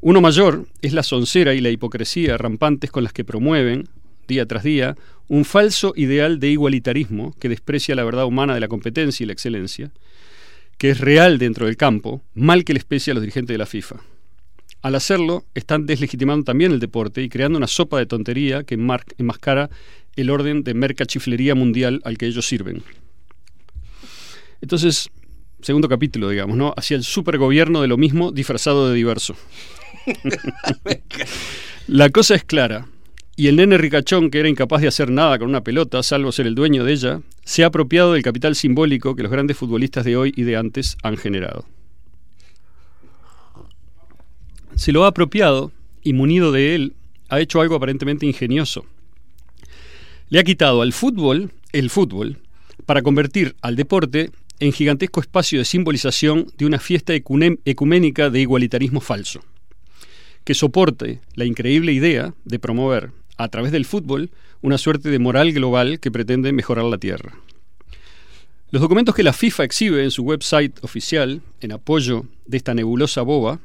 Uno 0.00 0.20
mayor 0.20 0.66
es 0.82 0.92
la 0.92 1.02
soncera 1.02 1.54
y 1.54 1.60
la 1.60 1.70
hipocresía 1.70 2.38
rampantes 2.38 2.90
con 2.90 3.02
las 3.02 3.12
que 3.12 3.24
promueven, 3.24 3.88
día 4.28 4.46
tras 4.46 4.62
día, 4.62 4.94
un 5.28 5.44
falso 5.44 5.92
ideal 5.96 6.38
de 6.38 6.50
igualitarismo 6.50 7.34
que 7.40 7.48
desprecia 7.48 7.96
la 7.96 8.04
verdad 8.04 8.26
humana 8.26 8.54
de 8.54 8.60
la 8.60 8.68
competencia 8.68 9.24
y 9.24 9.26
la 9.26 9.32
excelencia, 9.32 9.90
que 10.78 10.90
es 10.90 11.00
real 11.00 11.38
dentro 11.38 11.66
del 11.66 11.76
campo, 11.76 12.22
mal 12.34 12.64
que 12.64 12.74
le 12.74 12.78
especie 12.78 13.10
a 13.10 13.14
los 13.14 13.22
dirigentes 13.22 13.54
de 13.54 13.58
la 13.58 13.66
FIFA. 13.66 13.96
Al 14.86 14.94
hacerlo, 14.94 15.44
están 15.56 15.84
deslegitimando 15.84 16.44
también 16.44 16.70
el 16.70 16.78
deporte 16.78 17.20
y 17.20 17.28
creando 17.28 17.58
una 17.58 17.66
sopa 17.66 17.98
de 17.98 18.06
tontería 18.06 18.62
que 18.62 18.76
enmascara 18.76 19.68
el 20.14 20.30
orden 20.30 20.62
de 20.62 20.74
mercachiflería 20.74 21.56
mundial 21.56 22.00
al 22.04 22.16
que 22.16 22.26
ellos 22.26 22.46
sirven. 22.46 22.84
Entonces, 24.60 25.10
segundo 25.60 25.88
capítulo, 25.88 26.28
digamos, 26.28 26.56
¿no? 26.56 26.72
Hacia 26.76 26.96
el 26.96 27.02
supergobierno 27.02 27.82
de 27.82 27.88
lo 27.88 27.96
mismo 27.96 28.30
disfrazado 28.30 28.88
de 28.88 28.94
diverso. 28.94 29.34
La 31.88 32.10
cosa 32.10 32.36
es 32.36 32.44
clara. 32.44 32.86
Y 33.34 33.48
el 33.48 33.56
nene 33.56 33.78
ricachón, 33.78 34.30
que 34.30 34.38
era 34.38 34.48
incapaz 34.48 34.82
de 34.82 34.86
hacer 34.86 35.10
nada 35.10 35.36
con 35.40 35.48
una 35.48 35.64
pelota, 35.64 36.00
salvo 36.04 36.30
ser 36.30 36.46
el 36.46 36.54
dueño 36.54 36.84
de 36.84 36.92
ella, 36.92 37.22
se 37.44 37.64
ha 37.64 37.66
apropiado 37.66 38.12
del 38.12 38.22
capital 38.22 38.54
simbólico 38.54 39.16
que 39.16 39.24
los 39.24 39.32
grandes 39.32 39.56
futbolistas 39.56 40.04
de 40.04 40.16
hoy 40.16 40.32
y 40.36 40.44
de 40.44 40.56
antes 40.56 40.96
han 41.02 41.16
generado. 41.16 41.66
Se 44.76 44.92
lo 44.92 45.04
ha 45.04 45.08
apropiado 45.08 45.72
y 46.02 46.12
munido 46.12 46.52
de 46.52 46.74
él, 46.74 46.94
ha 47.30 47.40
hecho 47.40 47.62
algo 47.62 47.74
aparentemente 47.74 48.26
ingenioso. 48.26 48.84
Le 50.28 50.38
ha 50.38 50.44
quitado 50.44 50.82
al 50.82 50.92
fútbol 50.92 51.50
el 51.72 51.88
fútbol 51.88 52.38
para 52.84 53.00
convertir 53.00 53.56
al 53.62 53.74
deporte 53.74 54.30
en 54.60 54.72
gigantesco 54.72 55.20
espacio 55.20 55.58
de 55.58 55.64
simbolización 55.64 56.48
de 56.58 56.66
una 56.66 56.78
fiesta 56.78 57.14
ecuménica 57.14 58.28
de 58.28 58.40
igualitarismo 58.40 59.00
falso, 59.00 59.40
que 60.44 60.54
soporte 60.54 61.20
la 61.34 61.46
increíble 61.46 61.92
idea 61.92 62.34
de 62.44 62.58
promover, 62.58 63.12
a 63.38 63.48
través 63.48 63.72
del 63.72 63.86
fútbol, 63.86 64.30
una 64.60 64.76
suerte 64.76 65.08
de 65.08 65.18
moral 65.18 65.52
global 65.52 66.00
que 66.00 66.10
pretende 66.10 66.52
mejorar 66.52 66.84
la 66.84 66.98
Tierra. 66.98 67.34
Los 68.70 68.82
documentos 68.82 69.14
que 69.14 69.22
la 69.22 69.32
FIFA 69.32 69.64
exhibe 69.64 70.04
en 70.04 70.10
su 70.10 70.22
website 70.22 70.82
oficial 70.82 71.40
en 71.60 71.72
apoyo 71.72 72.26
de 72.46 72.58
esta 72.58 72.74
nebulosa 72.74 73.22
boba 73.22 73.60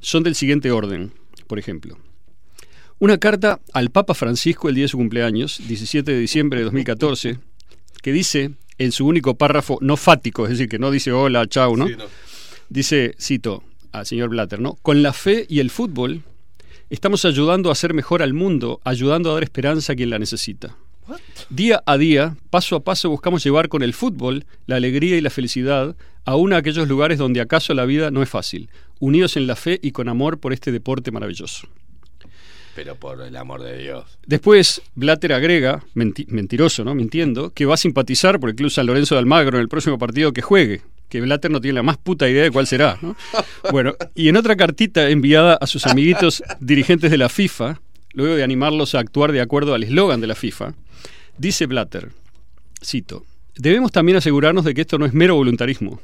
son 0.00 0.22
del 0.22 0.34
siguiente 0.34 0.70
orden, 0.70 1.12
por 1.46 1.58
ejemplo. 1.58 1.98
Una 2.98 3.18
carta 3.18 3.60
al 3.72 3.90
Papa 3.90 4.14
Francisco 4.14 4.68
el 4.68 4.74
día 4.74 4.84
de 4.84 4.88
su 4.88 4.98
cumpleaños, 4.98 5.60
17 5.66 6.12
de 6.12 6.18
diciembre 6.18 6.58
de 6.58 6.64
2014, 6.64 7.38
que 8.02 8.12
dice 8.12 8.50
en 8.78 8.92
su 8.92 9.06
único 9.06 9.34
párrafo 9.36 9.78
no 9.80 9.96
fático, 9.96 10.44
es 10.44 10.50
decir, 10.50 10.68
que 10.68 10.78
no 10.78 10.90
dice 10.90 11.12
hola, 11.12 11.46
chao, 11.46 11.76
¿no? 11.76 11.86
Dice, 12.68 13.14
cito 13.20 13.62
al 13.92 14.06
señor 14.06 14.28
Blatter, 14.28 14.60
¿no? 14.60 14.74
Con 14.82 15.02
la 15.02 15.12
fe 15.12 15.46
y 15.48 15.60
el 15.60 15.70
fútbol 15.70 16.22
estamos 16.90 17.24
ayudando 17.24 17.68
a 17.68 17.72
hacer 17.72 17.94
mejor 17.94 18.22
al 18.22 18.34
mundo, 18.34 18.80
ayudando 18.84 19.30
a 19.30 19.34
dar 19.34 19.42
esperanza 19.42 19.92
a 19.92 19.96
quien 19.96 20.10
la 20.10 20.18
necesita. 20.18 20.76
Día 21.48 21.82
a 21.86 21.96
día, 21.98 22.36
paso 22.50 22.76
a 22.76 22.84
paso, 22.84 23.10
buscamos 23.10 23.42
llevar 23.44 23.68
con 23.68 23.82
el 23.82 23.92
fútbol 23.94 24.44
la 24.66 24.76
alegría 24.76 25.16
y 25.16 25.20
la 25.20 25.30
felicidad 25.30 25.96
aún 26.24 26.52
a 26.52 26.58
aquellos 26.58 26.86
lugares 26.88 27.18
donde 27.18 27.40
acaso 27.40 27.74
la 27.74 27.84
vida 27.86 28.10
no 28.10 28.22
es 28.22 28.28
fácil, 28.28 28.68
unidos 28.98 29.36
en 29.36 29.46
la 29.46 29.56
fe 29.56 29.78
y 29.82 29.92
con 29.92 30.08
amor 30.08 30.38
por 30.38 30.52
este 30.52 30.70
deporte 30.72 31.10
maravilloso. 31.10 31.66
Pero 32.74 32.94
por 32.94 33.20
el 33.20 33.36
amor 33.36 33.62
de 33.62 33.76
Dios. 33.78 34.04
Después, 34.26 34.80
Blatter 34.94 35.32
agrega, 35.32 35.82
menti- 35.94 36.26
mentiroso, 36.28 36.84
¿no? 36.84 36.94
Mintiendo, 36.94 37.50
que 37.50 37.66
va 37.66 37.74
a 37.74 37.76
simpatizar 37.76 38.38
por 38.38 38.48
el 38.50 38.54
Club 38.56 38.70
San 38.70 38.86
Lorenzo 38.86 39.16
de 39.16 39.18
Almagro 39.18 39.56
en 39.58 39.62
el 39.62 39.68
próximo 39.68 39.98
partido 39.98 40.32
que 40.32 40.40
juegue. 40.42 40.82
Que 41.08 41.20
Blatter 41.20 41.50
no 41.50 41.60
tiene 41.60 41.74
la 41.74 41.82
más 41.82 41.96
puta 41.98 42.28
idea 42.28 42.44
de 42.44 42.50
cuál 42.52 42.68
será, 42.68 42.96
¿no? 43.02 43.16
Bueno, 43.72 43.94
y 44.14 44.28
en 44.28 44.36
otra 44.36 44.54
cartita 44.56 45.10
enviada 45.10 45.54
a 45.54 45.66
sus 45.66 45.86
amiguitos 45.86 46.42
dirigentes 46.60 47.10
de 47.10 47.18
la 47.18 47.28
FIFA, 47.28 47.80
luego 48.12 48.34
de 48.34 48.42
animarlos 48.42 48.94
a 48.94 49.00
actuar 49.00 49.32
de 49.32 49.40
acuerdo 49.40 49.74
al 49.74 49.82
eslogan 49.82 50.20
de 50.20 50.26
la 50.26 50.34
FIFA, 50.34 50.74
dice 51.38 51.66
Blatter, 51.66 52.10
cito, 52.84 53.24
debemos 53.56 53.92
también 53.92 54.18
asegurarnos 54.18 54.64
de 54.64 54.74
que 54.74 54.82
esto 54.82 54.98
no 54.98 55.06
es 55.06 55.14
mero 55.14 55.34
voluntarismo. 55.34 56.00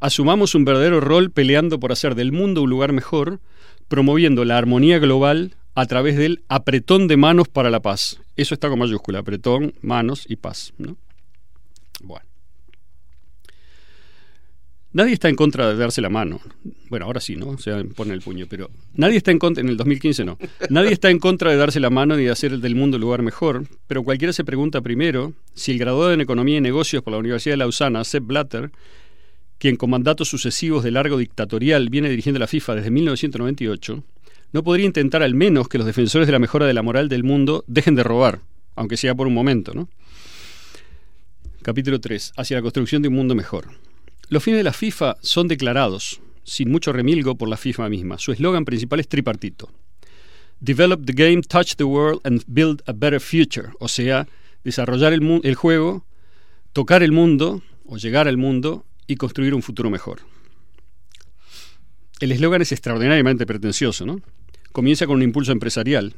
Asumamos 0.00 0.54
un 0.54 0.64
verdadero 0.64 1.00
rol 1.00 1.30
peleando 1.30 1.80
por 1.80 1.92
hacer 1.92 2.14
del 2.14 2.32
mundo 2.32 2.62
un 2.62 2.70
lugar 2.70 2.92
mejor, 2.92 3.40
promoviendo 3.88 4.44
la 4.44 4.58
armonía 4.58 4.98
global 4.98 5.54
a 5.74 5.86
través 5.86 6.16
del 6.16 6.42
apretón 6.48 7.08
de 7.08 7.16
manos 7.16 7.48
para 7.48 7.70
la 7.70 7.80
paz. 7.80 8.20
Eso 8.36 8.54
está 8.54 8.68
con 8.68 8.78
mayúscula, 8.78 9.20
apretón, 9.20 9.74
manos 9.82 10.24
y 10.28 10.36
paz. 10.36 10.72
¿no? 10.78 10.96
Bueno. 12.02 12.33
Nadie 14.94 15.14
está 15.14 15.28
en 15.28 15.34
contra 15.34 15.68
de 15.68 15.76
darse 15.76 16.00
la 16.00 16.08
mano. 16.08 16.40
Bueno, 16.88 17.06
ahora 17.06 17.20
sí, 17.20 17.34
¿no? 17.34 17.48
O 17.48 17.58
sea, 17.58 17.82
pone 17.96 18.14
el 18.14 18.20
puño, 18.20 18.46
pero 18.48 18.70
nadie 18.94 19.16
está 19.16 19.32
en 19.32 19.40
contra, 19.40 19.60
en 19.60 19.68
el 19.68 19.76
2015 19.76 20.24
no. 20.24 20.38
Nadie 20.70 20.92
está 20.92 21.10
en 21.10 21.18
contra 21.18 21.50
de 21.50 21.56
darse 21.56 21.80
la 21.80 21.90
mano 21.90 22.16
ni 22.16 22.22
de 22.22 22.30
hacer 22.30 22.56
del 22.60 22.76
mundo 22.76 22.96
un 22.96 23.00
lugar 23.00 23.20
mejor, 23.22 23.66
pero 23.88 24.04
cualquiera 24.04 24.32
se 24.32 24.44
pregunta 24.44 24.82
primero 24.82 25.32
si 25.52 25.72
el 25.72 25.80
graduado 25.80 26.12
en 26.12 26.20
Economía 26.20 26.58
y 26.58 26.60
Negocios 26.60 27.02
por 27.02 27.12
la 27.12 27.18
Universidad 27.18 27.54
de 27.54 27.56
Lausana, 27.56 28.04
Sepp 28.04 28.24
Blatter, 28.24 28.70
quien 29.58 29.74
con 29.74 29.90
mandatos 29.90 30.28
sucesivos 30.28 30.84
de 30.84 30.92
largo 30.92 31.18
dictatorial 31.18 31.90
viene 31.90 32.08
dirigiendo 32.08 32.38
la 32.38 32.46
FIFA 32.46 32.76
desde 32.76 32.92
1998, 32.92 34.04
no 34.52 34.62
podría 34.62 34.86
intentar 34.86 35.24
al 35.24 35.34
menos 35.34 35.68
que 35.68 35.78
los 35.78 35.88
defensores 35.88 36.28
de 36.28 36.32
la 36.32 36.38
mejora 36.38 36.66
de 36.66 36.74
la 36.74 36.82
moral 36.82 37.08
del 37.08 37.24
mundo 37.24 37.64
dejen 37.66 37.96
de 37.96 38.04
robar, 38.04 38.42
aunque 38.76 38.96
sea 38.96 39.16
por 39.16 39.26
un 39.26 39.34
momento, 39.34 39.74
¿no? 39.74 39.88
Capítulo 41.62 42.00
3. 42.00 42.34
Hacia 42.36 42.58
la 42.58 42.62
construcción 42.62 43.02
de 43.02 43.08
un 43.08 43.14
mundo 43.14 43.34
mejor. 43.34 43.70
Los 44.28 44.42
fines 44.42 44.58
de 44.58 44.64
la 44.64 44.72
FIFA 44.72 45.16
son 45.20 45.48
declarados, 45.48 46.20
sin 46.44 46.70
mucho 46.70 46.92
remilgo, 46.92 47.36
por 47.36 47.48
la 47.48 47.56
FIFA 47.56 47.88
misma. 47.88 48.18
Su 48.18 48.32
eslogan 48.32 48.64
principal 48.64 49.00
es 49.00 49.08
tripartito. 49.08 49.70
Develop 50.60 51.04
the 51.04 51.12
game, 51.12 51.42
touch 51.42 51.74
the 51.76 51.84
world 51.84 52.20
and 52.24 52.42
build 52.46 52.82
a 52.86 52.92
better 52.92 53.20
future. 53.20 53.70
O 53.80 53.88
sea, 53.88 54.26
desarrollar 54.62 55.12
el, 55.12 55.54
juego, 55.54 56.06
tocar 56.72 57.02
el 57.02 57.12
mundo 57.12 57.62
o 57.86 57.98
llegar 57.98 58.28
al 58.28 58.38
mundo 58.38 58.86
y 59.06 59.16
construir 59.16 59.54
un 59.54 59.62
futuro 59.62 59.90
mejor. 59.90 60.20
El 62.20 62.32
eslogan 62.32 62.62
es 62.62 62.72
extraordinariamente 62.72 63.44
pretencioso, 63.44 64.06
¿no? 64.06 64.20
Comienza 64.72 65.06
con 65.06 65.16
un 65.16 65.22
impulso 65.22 65.52
empresarial, 65.52 66.14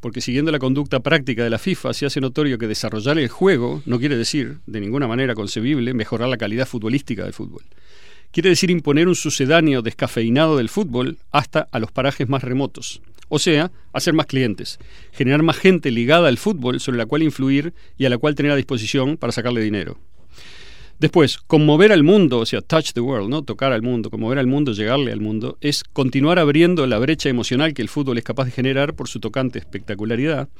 porque 0.00 0.20
siguiendo 0.20 0.50
la 0.50 0.58
conducta 0.58 1.00
práctica 1.00 1.44
de 1.44 1.50
la 1.50 1.58
FIFA 1.58 1.92
se 1.92 2.06
hace 2.06 2.20
notorio 2.20 2.58
que 2.58 2.66
desarrollar 2.66 3.18
el 3.18 3.28
juego 3.28 3.82
no 3.86 3.98
quiere 3.98 4.16
decir, 4.16 4.58
de 4.66 4.80
ninguna 4.80 5.06
manera 5.06 5.34
concebible, 5.34 5.94
mejorar 5.94 6.28
la 6.28 6.36
calidad 6.36 6.66
futbolística 6.66 7.24
del 7.24 7.32
fútbol. 7.32 7.62
Quiere 8.32 8.50
decir 8.50 8.70
imponer 8.70 9.08
un 9.08 9.16
sucedáneo 9.16 9.82
descafeinado 9.82 10.56
del 10.56 10.68
fútbol 10.68 11.18
hasta 11.30 11.68
a 11.72 11.78
los 11.78 11.90
parajes 11.90 12.28
más 12.28 12.42
remotos. 12.42 13.02
O 13.28 13.38
sea, 13.38 13.70
hacer 13.92 14.14
más 14.14 14.26
clientes, 14.26 14.78
generar 15.12 15.42
más 15.42 15.56
gente 15.56 15.90
ligada 15.90 16.28
al 16.28 16.38
fútbol 16.38 16.80
sobre 16.80 16.98
la 16.98 17.06
cual 17.06 17.22
influir 17.22 17.74
y 17.96 18.04
a 18.04 18.10
la 18.10 18.18
cual 18.18 18.34
tener 18.34 18.52
a 18.52 18.56
disposición 18.56 19.16
para 19.16 19.32
sacarle 19.32 19.60
dinero. 19.60 19.98
Después, 21.00 21.38
conmover 21.38 21.92
al 21.92 22.02
mundo, 22.02 22.40
o 22.40 22.46
sea, 22.46 22.60
touch 22.60 22.92
the 22.92 23.00
world, 23.00 23.30
¿no? 23.30 23.42
Tocar 23.42 23.72
al 23.72 23.80
mundo, 23.80 24.10
conmover 24.10 24.38
al 24.38 24.46
mundo, 24.46 24.72
llegarle 24.72 25.12
al 25.12 25.20
mundo, 25.22 25.56
es 25.62 25.82
continuar 25.82 26.38
abriendo 26.38 26.86
la 26.86 26.98
brecha 26.98 27.30
emocional 27.30 27.72
que 27.72 27.80
el 27.80 27.88
fútbol 27.88 28.18
es 28.18 28.24
capaz 28.24 28.44
de 28.44 28.50
generar 28.50 28.92
por 28.92 29.08
su 29.08 29.18
tocante 29.18 29.58
espectacularidad, 29.58 30.50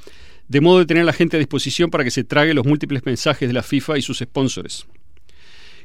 de 0.48 0.60
modo 0.62 0.78
de 0.78 0.86
tener 0.86 1.02
a 1.02 1.04
la 1.04 1.12
gente 1.12 1.36
a 1.36 1.38
disposición 1.38 1.90
para 1.90 2.04
que 2.04 2.10
se 2.10 2.24
trague 2.24 2.54
los 2.54 2.64
múltiples 2.64 3.04
mensajes 3.04 3.50
de 3.50 3.52
la 3.52 3.62
FIFA 3.62 3.98
y 3.98 4.02
sus 4.02 4.20
sponsors. 4.20 4.86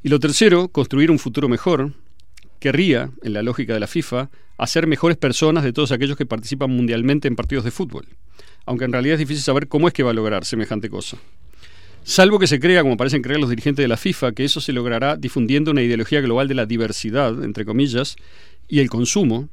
Y 0.03 0.07
lo 0.07 0.21
tercero, 0.21 0.69
construir 0.69 1.11
un 1.11 1.19
futuro 1.19 1.49
mejor, 1.49 1.91
querría, 2.61 3.11
en 3.23 3.33
la 3.33 3.43
lógica 3.43 3.73
de 3.73 3.81
la 3.81 3.87
FIFA, 3.87 4.29
hacer 4.57 4.87
mejores 4.87 5.17
personas 5.17 5.65
de 5.65 5.73
todos 5.73 5.91
aquellos 5.91 6.15
que 6.15 6.25
participan 6.25 6.71
mundialmente 6.71 7.27
en 7.27 7.35
partidos 7.35 7.65
de 7.65 7.71
fútbol, 7.71 8.07
aunque 8.65 8.85
en 8.85 8.93
realidad 8.93 9.15
es 9.15 9.19
difícil 9.19 9.43
saber 9.43 9.67
cómo 9.67 9.89
es 9.89 9.93
que 9.93 10.03
va 10.03 10.11
a 10.11 10.13
lograr 10.13 10.45
semejante 10.45 10.89
cosa. 10.89 11.17
Salvo 12.07 12.37
que 12.37 12.45
se 12.45 12.59
crea, 12.59 12.83
como 12.83 12.97
parecen 12.97 13.23
creer 13.23 13.39
los 13.39 13.49
dirigentes 13.49 13.83
de 13.83 13.87
la 13.87 13.97
FIFA, 13.97 14.33
que 14.33 14.45
eso 14.45 14.61
se 14.61 14.73
logrará 14.73 15.17
difundiendo 15.17 15.71
una 15.71 15.81
ideología 15.81 16.21
global 16.21 16.47
de 16.47 16.53
la 16.53 16.67
diversidad, 16.67 17.43
entre 17.43 17.65
comillas, 17.65 18.15
y 18.67 18.79
el 18.79 18.91
consumo, 18.91 19.49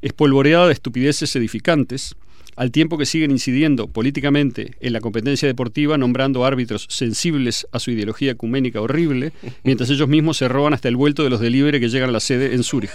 espolvoreada 0.00 0.66
de 0.66 0.72
estupideces 0.72 1.36
edificantes, 1.36 2.16
al 2.56 2.72
tiempo 2.72 2.98
que 2.98 3.06
siguen 3.06 3.30
incidiendo 3.30 3.86
políticamente 3.86 4.72
en 4.80 4.92
la 4.92 5.00
competencia 5.00 5.46
deportiva, 5.46 5.96
nombrando 5.96 6.44
árbitros 6.44 6.88
sensibles 6.90 7.68
a 7.70 7.78
su 7.78 7.92
ideología 7.92 8.32
ecuménica 8.32 8.80
horrible, 8.80 9.32
mientras 9.62 9.88
ellos 9.88 10.08
mismos 10.08 10.38
se 10.38 10.48
roban 10.48 10.74
hasta 10.74 10.88
el 10.88 10.96
vuelto 10.96 11.22
de 11.22 11.30
los 11.30 11.38
delivery 11.38 11.78
que 11.78 11.88
llegan 11.88 12.08
a 12.08 12.12
la 12.12 12.20
sede 12.20 12.52
en 12.52 12.64
Zúrich. 12.64 12.90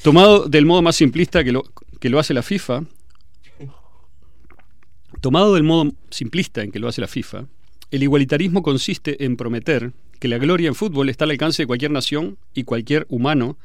Tomado 0.00 0.48
del 0.48 0.64
modo 0.64 0.80
más 0.80 0.94
simplista 0.94 1.42
que 1.42 1.50
lo, 1.50 1.64
que 1.98 2.08
lo 2.08 2.20
hace 2.20 2.34
la 2.34 2.44
FIFA, 2.44 2.84
tomado 5.20 5.54
del 5.54 5.64
modo 5.64 5.92
simplista 6.08 6.62
en 6.62 6.70
que 6.70 6.78
lo 6.78 6.86
hace 6.86 7.00
la 7.00 7.08
FIFA, 7.08 7.46
el 7.90 8.02
igualitarismo 8.02 8.62
consiste 8.62 9.24
en 9.24 9.36
prometer 9.36 9.92
que 10.18 10.28
la 10.28 10.38
gloria 10.38 10.68
en 10.68 10.74
fútbol 10.74 11.08
está 11.08 11.24
al 11.24 11.32
alcance 11.32 11.62
de 11.62 11.66
cualquier 11.66 11.90
nación 11.90 12.38
y 12.54 12.64
cualquier 12.64 13.06
humano 13.08 13.56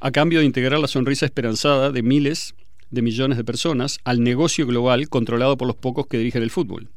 a 0.00 0.10
cambio 0.10 0.40
de 0.40 0.46
integrar 0.46 0.80
la 0.80 0.88
sonrisa 0.88 1.26
esperanzada 1.26 1.90
de 1.92 2.02
miles 2.02 2.54
de 2.90 3.02
millones 3.02 3.36
de 3.36 3.44
personas 3.44 3.98
al 4.04 4.22
negocio 4.22 4.66
global 4.66 5.08
controlado 5.08 5.56
por 5.56 5.68
los 5.68 5.76
pocos 5.76 6.06
que 6.06 6.18
dirigen 6.18 6.42
el 6.42 6.50
fútbol. 6.50 6.88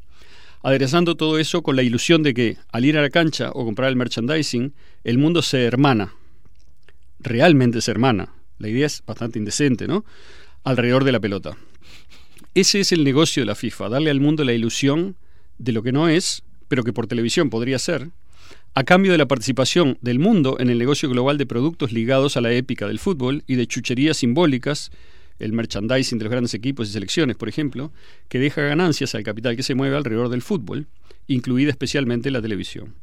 Aderezando 0.64 1.16
todo 1.16 1.40
eso 1.40 1.64
con 1.64 1.76
la 1.76 1.84
ilusión 1.84 2.24
de 2.24 2.34
que 2.34 2.58
al 2.72 2.86
ir 2.86 2.98
a 2.98 3.02
la 3.02 3.10
cancha 3.10 3.50
o 3.52 3.66
comprar 3.66 3.90
el 3.90 3.96
merchandising, 3.96 4.74
el 5.04 5.18
mundo 5.18 5.42
se 5.42 5.64
hermana. 5.64 6.14
Realmente 7.20 7.82
se 7.82 7.92
hermana. 7.92 8.34
La 8.60 8.70
idea 8.70 8.86
es 8.86 9.04
bastante 9.06 9.40
indecente, 9.40 9.88
¿no? 9.88 10.06
Alrededor 10.64 11.04
de 11.04 11.12
la 11.12 11.20
pelota. 11.20 11.58
Ese 12.54 12.80
es 12.80 12.92
el 12.92 13.04
negocio 13.04 13.42
de 13.42 13.48
la 13.48 13.56
FIFA, 13.56 13.90
darle 13.90 14.12
al 14.12 14.20
mundo 14.20 14.44
la 14.44 14.54
ilusión 14.54 15.16
de 15.58 15.72
lo 15.72 15.82
que 15.82 15.92
no 15.92 16.10
es, 16.10 16.44
pero 16.72 16.86
que 16.86 16.94
por 16.94 17.06
televisión 17.06 17.50
podría 17.50 17.78
ser, 17.80 18.12
a 18.76 18.86
cambio 18.86 19.12
de 19.12 19.18
la 19.18 19.26
participación 19.26 19.98
del 20.00 20.20
mundo 20.20 20.56
en 20.58 20.70
el 20.70 20.78
negocio 20.78 21.10
global 21.10 21.38
de 21.38 21.46
productos 21.46 21.92
ligados 21.92 22.38
a 22.38 22.42
la 22.42 22.54
épica 22.54 22.88
del 22.88 22.98
fútbol 22.98 23.44
y 23.46 23.56
de 23.56 23.68
chucherías 23.68 24.16
simbólicas, 24.16 24.90
el 25.38 25.52
merchandising 25.52 26.18
de 26.18 26.24
los 26.24 26.32
grandes 26.32 26.54
equipos 26.54 26.88
y 26.88 26.94
selecciones, 26.94 27.36
por 27.36 27.50
ejemplo, 27.50 27.92
que 28.30 28.40
deja 28.40 28.62
ganancias 28.62 29.14
al 29.16 29.24
capital 29.24 29.58
que 29.58 29.64
se 29.64 29.76
mueve 29.76 29.98
alrededor 29.98 30.30
del 30.30 30.42
fútbol, 30.42 30.88
incluida 31.28 31.72
especialmente 31.72 32.32
la 32.32 32.42
televisión. 32.42 32.96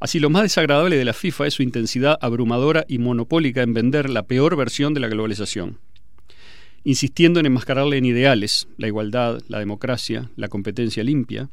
Así, 0.00 0.18
lo 0.18 0.28
más 0.28 0.42
desagradable 0.42 0.96
de 0.96 1.04
la 1.04 1.12
FIFA 1.12 1.46
es 1.46 1.54
su 1.54 1.62
intensidad 1.62 2.18
abrumadora 2.20 2.84
y 2.88 2.98
monopólica 2.98 3.62
en 3.62 3.72
vender 3.72 4.10
la 4.10 4.24
peor 4.24 4.56
versión 4.56 4.94
de 4.94 5.00
la 5.00 5.06
globalización, 5.06 5.78
insistiendo 6.82 7.38
en 7.38 7.46
enmascararle 7.46 7.98
en 7.98 8.04
ideales, 8.04 8.66
la 8.78 8.88
igualdad, 8.88 9.42
la 9.46 9.60
democracia, 9.60 10.28
la 10.34 10.48
competencia 10.48 11.04
limpia, 11.04 11.50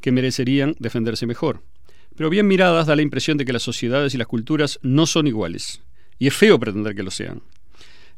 que 0.00 0.12
merecerían 0.12 0.74
defenderse 0.78 1.26
mejor. 1.26 1.62
Pero 2.16 2.30
bien 2.30 2.48
miradas 2.48 2.86
da 2.86 2.96
la 2.96 3.02
impresión 3.02 3.38
de 3.38 3.44
que 3.44 3.52
las 3.52 3.62
sociedades 3.62 4.14
y 4.14 4.18
las 4.18 4.26
culturas 4.26 4.78
no 4.82 5.06
son 5.06 5.26
iguales, 5.26 5.82
y 6.18 6.26
es 6.26 6.34
feo 6.34 6.58
pretender 6.58 6.94
que 6.94 7.02
lo 7.02 7.10
sean. 7.10 7.42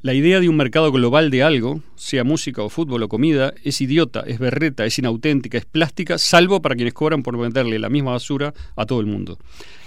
La 0.02 0.14
idea 0.14 0.40
de 0.40 0.48
un 0.48 0.56
mercado 0.56 0.90
global 0.90 1.30
de 1.30 1.44
algo, 1.44 1.80
sea 1.94 2.24
música 2.24 2.60
o 2.62 2.68
fútbol 2.68 3.04
o 3.04 3.09
comida, 3.09 3.54
es 3.62 3.80
idiota, 3.80 4.24
es 4.26 4.40
berreta, 4.40 4.84
es 4.84 4.98
inauténtica, 4.98 5.59
es 5.59 5.64
plástica, 5.64 6.18
salvo 6.18 6.60
para 6.60 6.74
quienes 6.74 6.92
cobran 6.92 7.22
por 7.22 7.38
venderle 7.38 7.78
la 7.78 7.88
misma 7.88 8.10
basura 8.10 8.52
a 8.74 8.84
todo 8.84 8.98
el 8.98 9.06
mundo. 9.06 9.38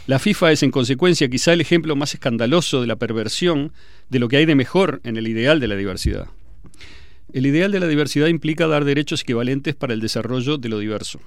La 0.08 0.18
FIFA 0.18 0.54
es 0.54 0.64
en 0.64 0.72
consecuencia 0.72 1.28
quizá 1.28 1.52
el 1.52 1.60
ejemplo 1.60 1.98
más 1.98 2.14
escandaloso 2.14 2.80
de 2.80 2.88
la 2.88 2.96
perversión 2.96 3.74
de 4.10 4.20
lo 4.20 4.30
que 4.30 4.38
hay 4.38 4.46
de 4.46 4.56
mejor 4.56 5.02
en 5.04 5.18
el 5.18 5.28
ideal 5.28 5.60
de 5.60 5.68
la 5.68 5.76
diversidad. 5.76 6.28
El 7.34 7.46
ideal 7.46 7.74
de 7.74 7.82
la 7.82 7.88
diversidad 7.88 8.28
implica 8.28 8.68
dar 8.68 8.86
derechos 8.86 9.24
equivalentes 9.24 9.76
para 9.76 9.94
el 9.94 10.00
desarrollo 10.00 10.58
de 10.58 10.70
lo 10.70 10.80
diverso. 10.80 11.20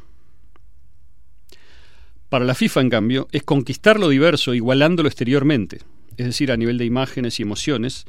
Para 2.28 2.44
la 2.44 2.54
FIFA, 2.54 2.82
en 2.82 2.90
cambio, 2.90 3.28
es 3.32 3.42
conquistar 3.42 3.98
lo 3.98 4.08
diverso 4.08 4.54
igualándolo 4.54 5.08
exteriormente, 5.08 5.78
es 6.16 6.26
decir, 6.26 6.52
a 6.52 6.56
nivel 6.56 6.76
de 6.78 6.84
imágenes 6.84 7.40
y 7.40 7.42
emociones, 7.42 8.04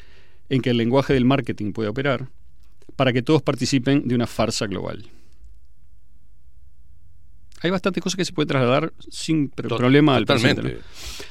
en 0.49 0.61
que 0.61 0.71
el 0.71 0.77
lenguaje 0.77 1.13
del 1.13 1.25
marketing 1.25 1.71
puede 1.71 1.89
operar, 1.89 2.29
para 2.95 3.13
que 3.13 3.21
todos 3.21 3.41
participen 3.41 4.07
de 4.07 4.15
una 4.15 4.27
farsa 4.27 4.67
global. 4.67 5.09
Hay 7.61 7.71
bastantes 7.71 8.03
cosas 8.03 8.17
que 8.17 8.25
se 8.25 8.33
pueden 8.33 8.49
trasladar 8.49 8.93
sin 9.09 9.49
problema 9.49 10.15
al 10.15 10.25
totalmente. 10.25 10.61
presente, 10.61 10.83
¿no? 10.83 11.25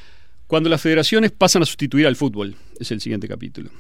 Cuando 0.47 0.71
las 0.71 0.81
federaciones 0.81 1.31
pasan 1.31 1.63
a 1.63 1.67
sustituir 1.67 2.07
al 2.07 2.17
fútbol, 2.17 2.57
es 2.81 2.91
el 2.91 3.03
siguiente 3.03 3.29
capítulo. 3.29 3.71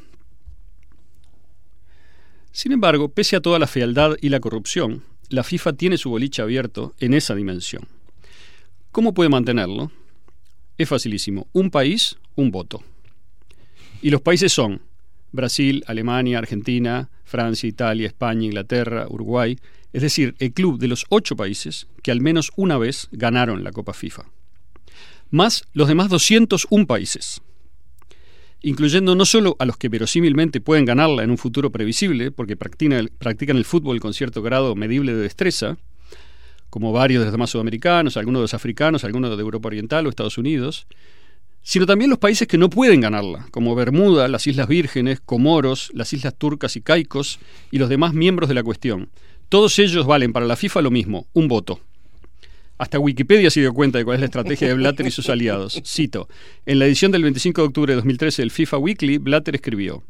Sin 2.52 2.72
embargo, 2.72 3.09
pese 3.09 3.36
a 3.36 3.40
toda 3.40 3.59
la 3.59 3.66
fealdad 3.66 4.16
y 4.20 4.28
la 4.28 4.40
corrupción, 4.40 5.02
la 5.30 5.44
FIFA 5.44 5.74
tiene 5.74 5.97
su 5.97 6.10
boliche 6.10 6.43
abierto 6.43 6.94
en 6.98 7.14
esa 7.14 7.35
dimensión. 7.35 7.89
¿Cómo 8.98 9.14
puede 9.14 9.30
mantenerlo? 9.30 9.92
Es 10.76 10.88
facilísimo. 10.88 11.46
Un 11.52 11.70
país, 11.70 12.16
un 12.34 12.50
voto. 12.50 12.82
Y 14.02 14.10
los 14.10 14.22
países 14.22 14.52
son 14.52 14.82
Brasil, 15.30 15.84
Alemania, 15.86 16.38
Argentina, 16.38 17.08
Francia, 17.22 17.68
Italia, 17.68 18.08
España, 18.08 18.46
Inglaterra, 18.46 19.06
Uruguay, 19.08 19.56
es 19.92 20.02
decir, 20.02 20.34
el 20.40 20.52
club 20.52 20.80
de 20.80 20.88
los 20.88 21.06
ocho 21.10 21.36
países 21.36 21.86
que 22.02 22.10
al 22.10 22.20
menos 22.20 22.50
una 22.56 22.76
vez 22.76 23.06
ganaron 23.12 23.62
la 23.62 23.70
Copa 23.70 23.92
FIFA. 23.92 24.24
Más 25.30 25.62
los 25.74 25.86
demás 25.86 26.08
201 26.08 26.88
países, 26.88 27.40
incluyendo 28.62 29.14
no 29.14 29.26
solo 29.26 29.54
a 29.60 29.64
los 29.64 29.76
que 29.76 29.88
verosímilmente 29.88 30.60
pueden 30.60 30.86
ganarla 30.86 31.22
en 31.22 31.30
un 31.30 31.38
futuro 31.38 31.70
previsible, 31.70 32.32
porque 32.32 32.56
practican 32.56 32.98
el, 32.98 33.10
practican 33.10 33.58
el 33.58 33.64
fútbol 33.64 34.00
con 34.00 34.12
cierto 34.12 34.42
grado 34.42 34.74
medible 34.74 35.14
de 35.14 35.22
destreza, 35.22 35.78
como 36.70 36.93
varios 36.93 37.20
de 37.20 37.27
los 37.27 37.32
demás 37.32 37.51
sudamericanos, 37.51 38.16
algunos 38.16 38.40
de 38.40 38.45
los 38.45 38.55
africanos, 38.55 39.05
algunos 39.05 39.36
de 39.36 39.40
Europa 39.40 39.69
Oriental 39.69 40.07
o 40.07 40.11
Estados 40.11 40.39
Unidos, 40.39 40.86
sino 41.62 41.86
también 41.86 42.11
los 42.11 42.19
países 42.19 42.49
que 42.49 42.59
no 42.59 42.70
pueden 42.70 43.01
ganarla, 43.01 43.47
como 43.51 43.74
Bermuda, 43.74 44.28
las 44.28 44.47
Islas 44.47 44.69
Vírgenes, 44.69 45.20
Comoros, 45.20 45.90
las 45.93 46.12
Islas 46.12 46.35
Turcas 46.36 46.77
y 46.77 46.81
Caicos 46.81 47.40
y 47.70 47.78
los 47.78 47.89
demás 47.89 48.15
miembros 48.15 48.49
de 48.49 48.55
la 48.55 48.62
cuestión. 48.62 49.11
Todos 49.49 49.78
ellos 49.78 50.07
valen 50.07 50.32
para 50.32 50.47
la 50.47 50.57
FIFA 50.57 50.82
lo 50.82 50.90
mismo, 50.90 51.27
un 51.32 51.49
voto. 51.49 51.81
Hasta 52.78 53.01
Wikipedia 53.01 53.51
se 53.51 53.61
dio 53.61 53.74
cuenta 53.74 53.99
de 53.99 54.05
cuál 54.05 54.15
es 54.15 54.20
la 54.20 54.27
estrategia 54.27 54.69
de 54.69 54.74
Blatter 54.74 55.07
y 55.07 55.11
sus 55.11 55.28
aliados. 55.28 55.82
Cito, 55.85 56.28
en 56.65 56.78
la 56.78 56.86
edición 56.86 57.11
del 57.11 57.23
25 57.23 57.61
de 57.61 57.66
octubre 57.66 57.93
de 57.93 57.97
2013 57.97 58.43
del 58.43 58.51
FIFA 58.53 58.78
Weekly, 58.78 59.19
Blatter 59.19 59.57
escribió, 59.57 60.05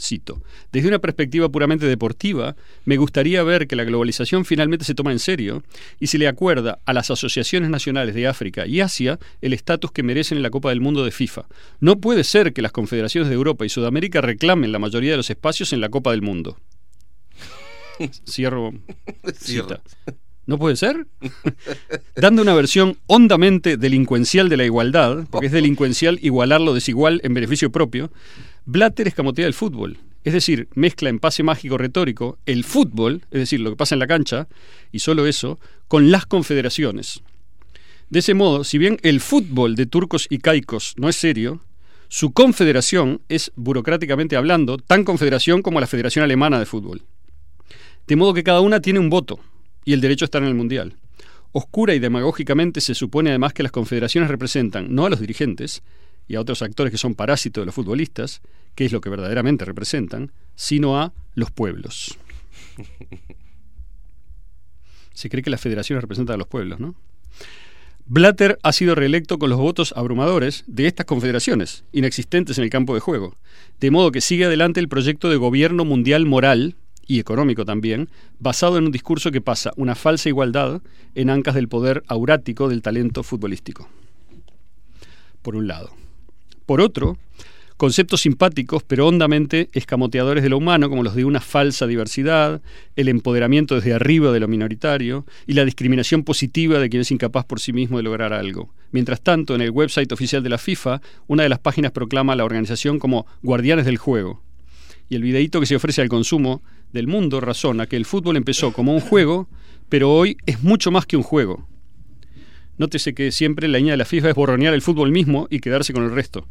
cito, 0.00 0.42
desde 0.72 0.88
una 0.88 0.98
perspectiva 0.98 1.48
puramente 1.48 1.86
deportiva, 1.86 2.56
me 2.84 2.96
gustaría 2.96 3.42
ver 3.42 3.66
que 3.66 3.76
la 3.76 3.84
globalización 3.84 4.44
finalmente 4.44 4.84
se 4.84 4.94
toma 4.94 5.12
en 5.12 5.18
serio 5.18 5.62
y 6.00 6.08
se 6.08 6.18
le 6.18 6.28
acuerda 6.28 6.78
a 6.84 6.92
las 6.92 7.10
asociaciones 7.10 7.70
nacionales 7.70 8.14
de 8.14 8.26
África 8.26 8.66
y 8.66 8.80
Asia 8.80 9.18
el 9.40 9.52
estatus 9.52 9.92
que 9.92 10.02
merecen 10.02 10.36
en 10.36 10.42
la 10.42 10.50
Copa 10.50 10.70
del 10.70 10.80
Mundo 10.80 11.04
de 11.04 11.10
FIFA. 11.10 11.46
No 11.80 12.00
puede 12.00 12.24
ser 12.24 12.52
que 12.52 12.62
las 12.62 12.72
confederaciones 12.72 13.28
de 13.28 13.34
Europa 13.34 13.64
y 13.64 13.68
Sudamérica 13.68 14.20
reclamen 14.20 14.72
la 14.72 14.78
mayoría 14.78 15.12
de 15.12 15.16
los 15.18 15.30
espacios 15.30 15.72
en 15.72 15.80
la 15.80 15.88
Copa 15.88 16.10
del 16.10 16.22
Mundo. 16.22 16.58
Cierro. 18.28 18.72
cita. 19.38 19.82
¿No 20.46 20.58
puede 20.58 20.76
ser? 20.76 21.08
Dando 22.16 22.42
una 22.42 22.54
versión 22.54 22.98
hondamente 23.06 23.76
delincuencial 23.76 24.48
de 24.48 24.56
la 24.56 24.64
igualdad, 24.64 25.26
porque 25.28 25.46
es 25.46 25.52
delincuencial 25.52 26.20
igualar 26.22 26.60
lo 26.60 26.72
desigual 26.72 27.20
en 27.24 27.34
beneficio 27.34 27.70
propio, 27.72 28.12
Blatter 28.66 29.06
escamotea 29.06 29.46
el 29.46 29.54
fútbol. 29.54 29.98
Es 30.24 30.32
decir, 30.32 30.68
mezcla 30.74 31.08
en 31.08 31.20
pase 31.20 31.44
mágico 31.44 31.78
retórico 31.78 32.38
el 32.46 32.64
fútbol, 32.64 33.22
es 33.30 33.38
decir, 33.38 33.60
lo 33.60 33.70
que 33.70 33.76
pasa 33.76 33.94
en 33.94 34.00
la 34.00 34.08
cancha, 34.08 34.48
y 34.90 34.98
solo 34.98 35.24
eso, 35.26 35.60
con 35.86 36.10
las 36.10 36.26
confederaciones. 36.26 37.22
De 38.10 38.18
ese 38.18 38.34
modo, 38.34 38.64
si 38.64 38.78
bien 38.78 38.98
el 39.02 39.20
fútbol 39.20 39.76
de 39.76 39.86
turcos 39.86 40.26
y 40.28 40.38
caicos 40.38 40.94
no 40.96 41.08
es 41.08 41.14
serio, 41.14 41.60
su 42.08 42.32
confederación 42.32 43.20
es, 43.28 43.52
burocráticamente 43.54 44.36
hablando, 44.36 44.78
tan 44.78 45.04
confederación 45.04 45.62
como 45.62 45.78
la 45.78 45.86
Federación 45.86 46.24
Alemana 46.24 46.58
de 46.58 46.66
Fútbol. 46.66 47.02
De 48.08 48.16
modo 48.16 48.34
que 48.34 48.42
cada 48.42 48.60
una 48.60 48.80
tiene 48.80 48.98
un 48.98 49.10
voto, 49.10 49.38
y 49.84 49.92
el 49.92 50.00
derecho 50.00 50.24
a 50.24 50.26
estar 50.26 50.42
en 50.42 50.48
el 50.48 50.54
Mundial. 50.56 50.96
Oscura 51.52 51.94
y 51.94 52.00
demagógicamente 52.00 52.80
se 52.80 52.96
supone 52.96 53.30
además 53.30 53.52
que 53.52 53.62
las 53.62 53.72
confederaciones 53.72 54.28
representan 54.28 54.92
no 54.92 55.06
a 55.06 55.10
los 55.10 55.20
dirigentes 55.20 55.84
y 56.28 56.36
a 56.36 56.40
otros 56.40 56.62
actores 56.62 56.90
que 56.90 56.98
son 56.98 57.14
parásitos 57.14 57.62
de 57.62 57.66
los 57.66 57.74
futbolistas, 57.74 58.40
que 58.74 58.84
es 58.84 58.92
lo 58.92 59.00
que 59.00 59.10
verdaderamente 59.10 59.64
representan, 59.64 60.32
sino 60.54 61.00
a 61.00 61.12
los 61.34 61.50
pueblos. 61.50 62.18
Se 65.14 65.30
cree 65.30 65.42
que 65.42 65.50
las 65.50 65.60
federaciones 65.60 66.02
representan 66.02 66.34
a 66.34 66.38
los 66.38 66.48
pueblos, 66.48 66.78
¿no? 66.78 66.94
Blatter 68.08 68.58
ha 68.62 68.72
sido 68.72 68.94
reelecto 68.94 69.38
con 69.38 69.50
los 69.50 69.58
votos 69.58 69.92
abrumadores 69.96 70.62
de 70.68 70.86
estas 70.86 71.06
confederaciones, 71.06 71.82
inexistentes 71.90 72.56
en 72.56 72.62
el 72.64 72.70
campo 72.70 72.94
de 72.94 73.00
juego, 73.00 73.34
de 73.80 73.90
modo 73.90 74.12
que 74.12 74.20
sigue 74.20 74.44
adelante 74.44 74.78
el 74.78 74.88
proyecto 74.88 75.28
de 75.28 75.36
gobierno 75.36 75.84
mundial 75.84 76.24
moral 76.24 76.76
y 77.06 77.18
económico 77.18 77.64
también, 77.64 78.08
basado 78.38 78.78
en 78.78 78.84
un 78.84 78.92
discurso 78.92 79.32
que 79.32 79.40
pasa 79.40 79.72
una 79.76 79.96
falsa 79.96 80.28
igualdad 80.28 80.82
en 81.16 81.30
ancas 81.30 81.56
del 81.56 81.68
poder 81.68 82.04
aurático 82.06 82.68
del 82.68 82.82
talento 82.82 83.24
futbolístico. 83.24 83.88
Por 85.42 85.56
un 85.56 85.66
lado. 85.66 86.05
Por 86.66 86.80
otro, 86.80 87.16
conceptos 87.76 88.22
simpáticos 88.22 88.82
pero 88.82 89.06
hondamente 89.06 89.68
escamoteadores 89.72 90.42
de 90.42 90.48
lo 90.48 90.58
humano, 90.58 90.90
como 90.90 91.04
los 91.04 91.14
de 91.14 91.24
una 91.24 91.40
falsa 91.40 91.86
diversidad, 91.86 92.60
el 92.96 93.08
empoderamiento 93.08 93.76
desde 93.76 93.94
arriba 93.94 94.32
de 94.32 94.40
lo 94.40 94.48
minoritario 94.48 95.24
y 95.46 95.52
la 95.52 95.64
discriminación 95.64 96.24
positiva 96.24 96.80
de 96.80 96.90
quien 96.90 97.02
es 97.02 97.12
incapaz 97.12 97.44
por 97.44 97.60
sí 97.60 97.72
mismo 97.72 97.98
de 97.98 98.02
lograr 98.02 98.32
algo. 98.32 98.74
Mientras 98.90 99.20
tanto, 99.20 99.54
en 99.54 99.60
el 99.60 99.70
website 99.70 100.10
oficial 100.10 100.42
de 100.42 100.48
la 100.48 100.58
FIFA, 100.58 101.00
una 101.28 101.44
de 101.44 101.48
las 101.48 101.60
páginas 101.60 101.92
proclama 101.92 102.32
a 102.32 102.36
la 102.36 102.44
organización 102.44 102.98
como 102.98 103.26
Guardianes 103.42 103.84
del 103.84 103.98
Juego. 103.98 104.42
Y 105.08 105.14
el 105.14 105.22
videíto 105.22 105.60
que 105.60 105.66
se 105.66 105.76
ofrece 105.76 106.02
al 106.02 106.08
consumo 106.08 106.62
del 106.92 107.06
mundo 107.06 107.40
razona 107.40 107.86
que 107.86 107.96
el 107.96 108.06
fútbol 108.06 108.36
empezó 108.36 108.72
como 108.72 108.92
un 108.92 109.00
juego, 109.00 109.48
pero 109.88 110.12
hoy 110.12 110.36
es 110.46 110.64
mucho 110.64 110.90
más 110.90 111.06
que 111.06 111.16
un 111.16 111.22
juego. 111.22 111.68
Nótese 112.78 113.14
que 113.14 113.32
siempre 113.32 113.68
la 113.68 113.78
línea 113.78 113.92
de 113.92 113.98
la 113.98 114.04
FIFA 114.04 114.30
es 114.30 114.34
borronear 114.34 114.74
el 114.74 114.82
fútbol 114.82 115.10
mismo 115.10 115.46
y 115.50 115.60
quedarse 115.60 115.92
con 115.92 116.04
el 116.04 116.12
resto. 116.12 116.46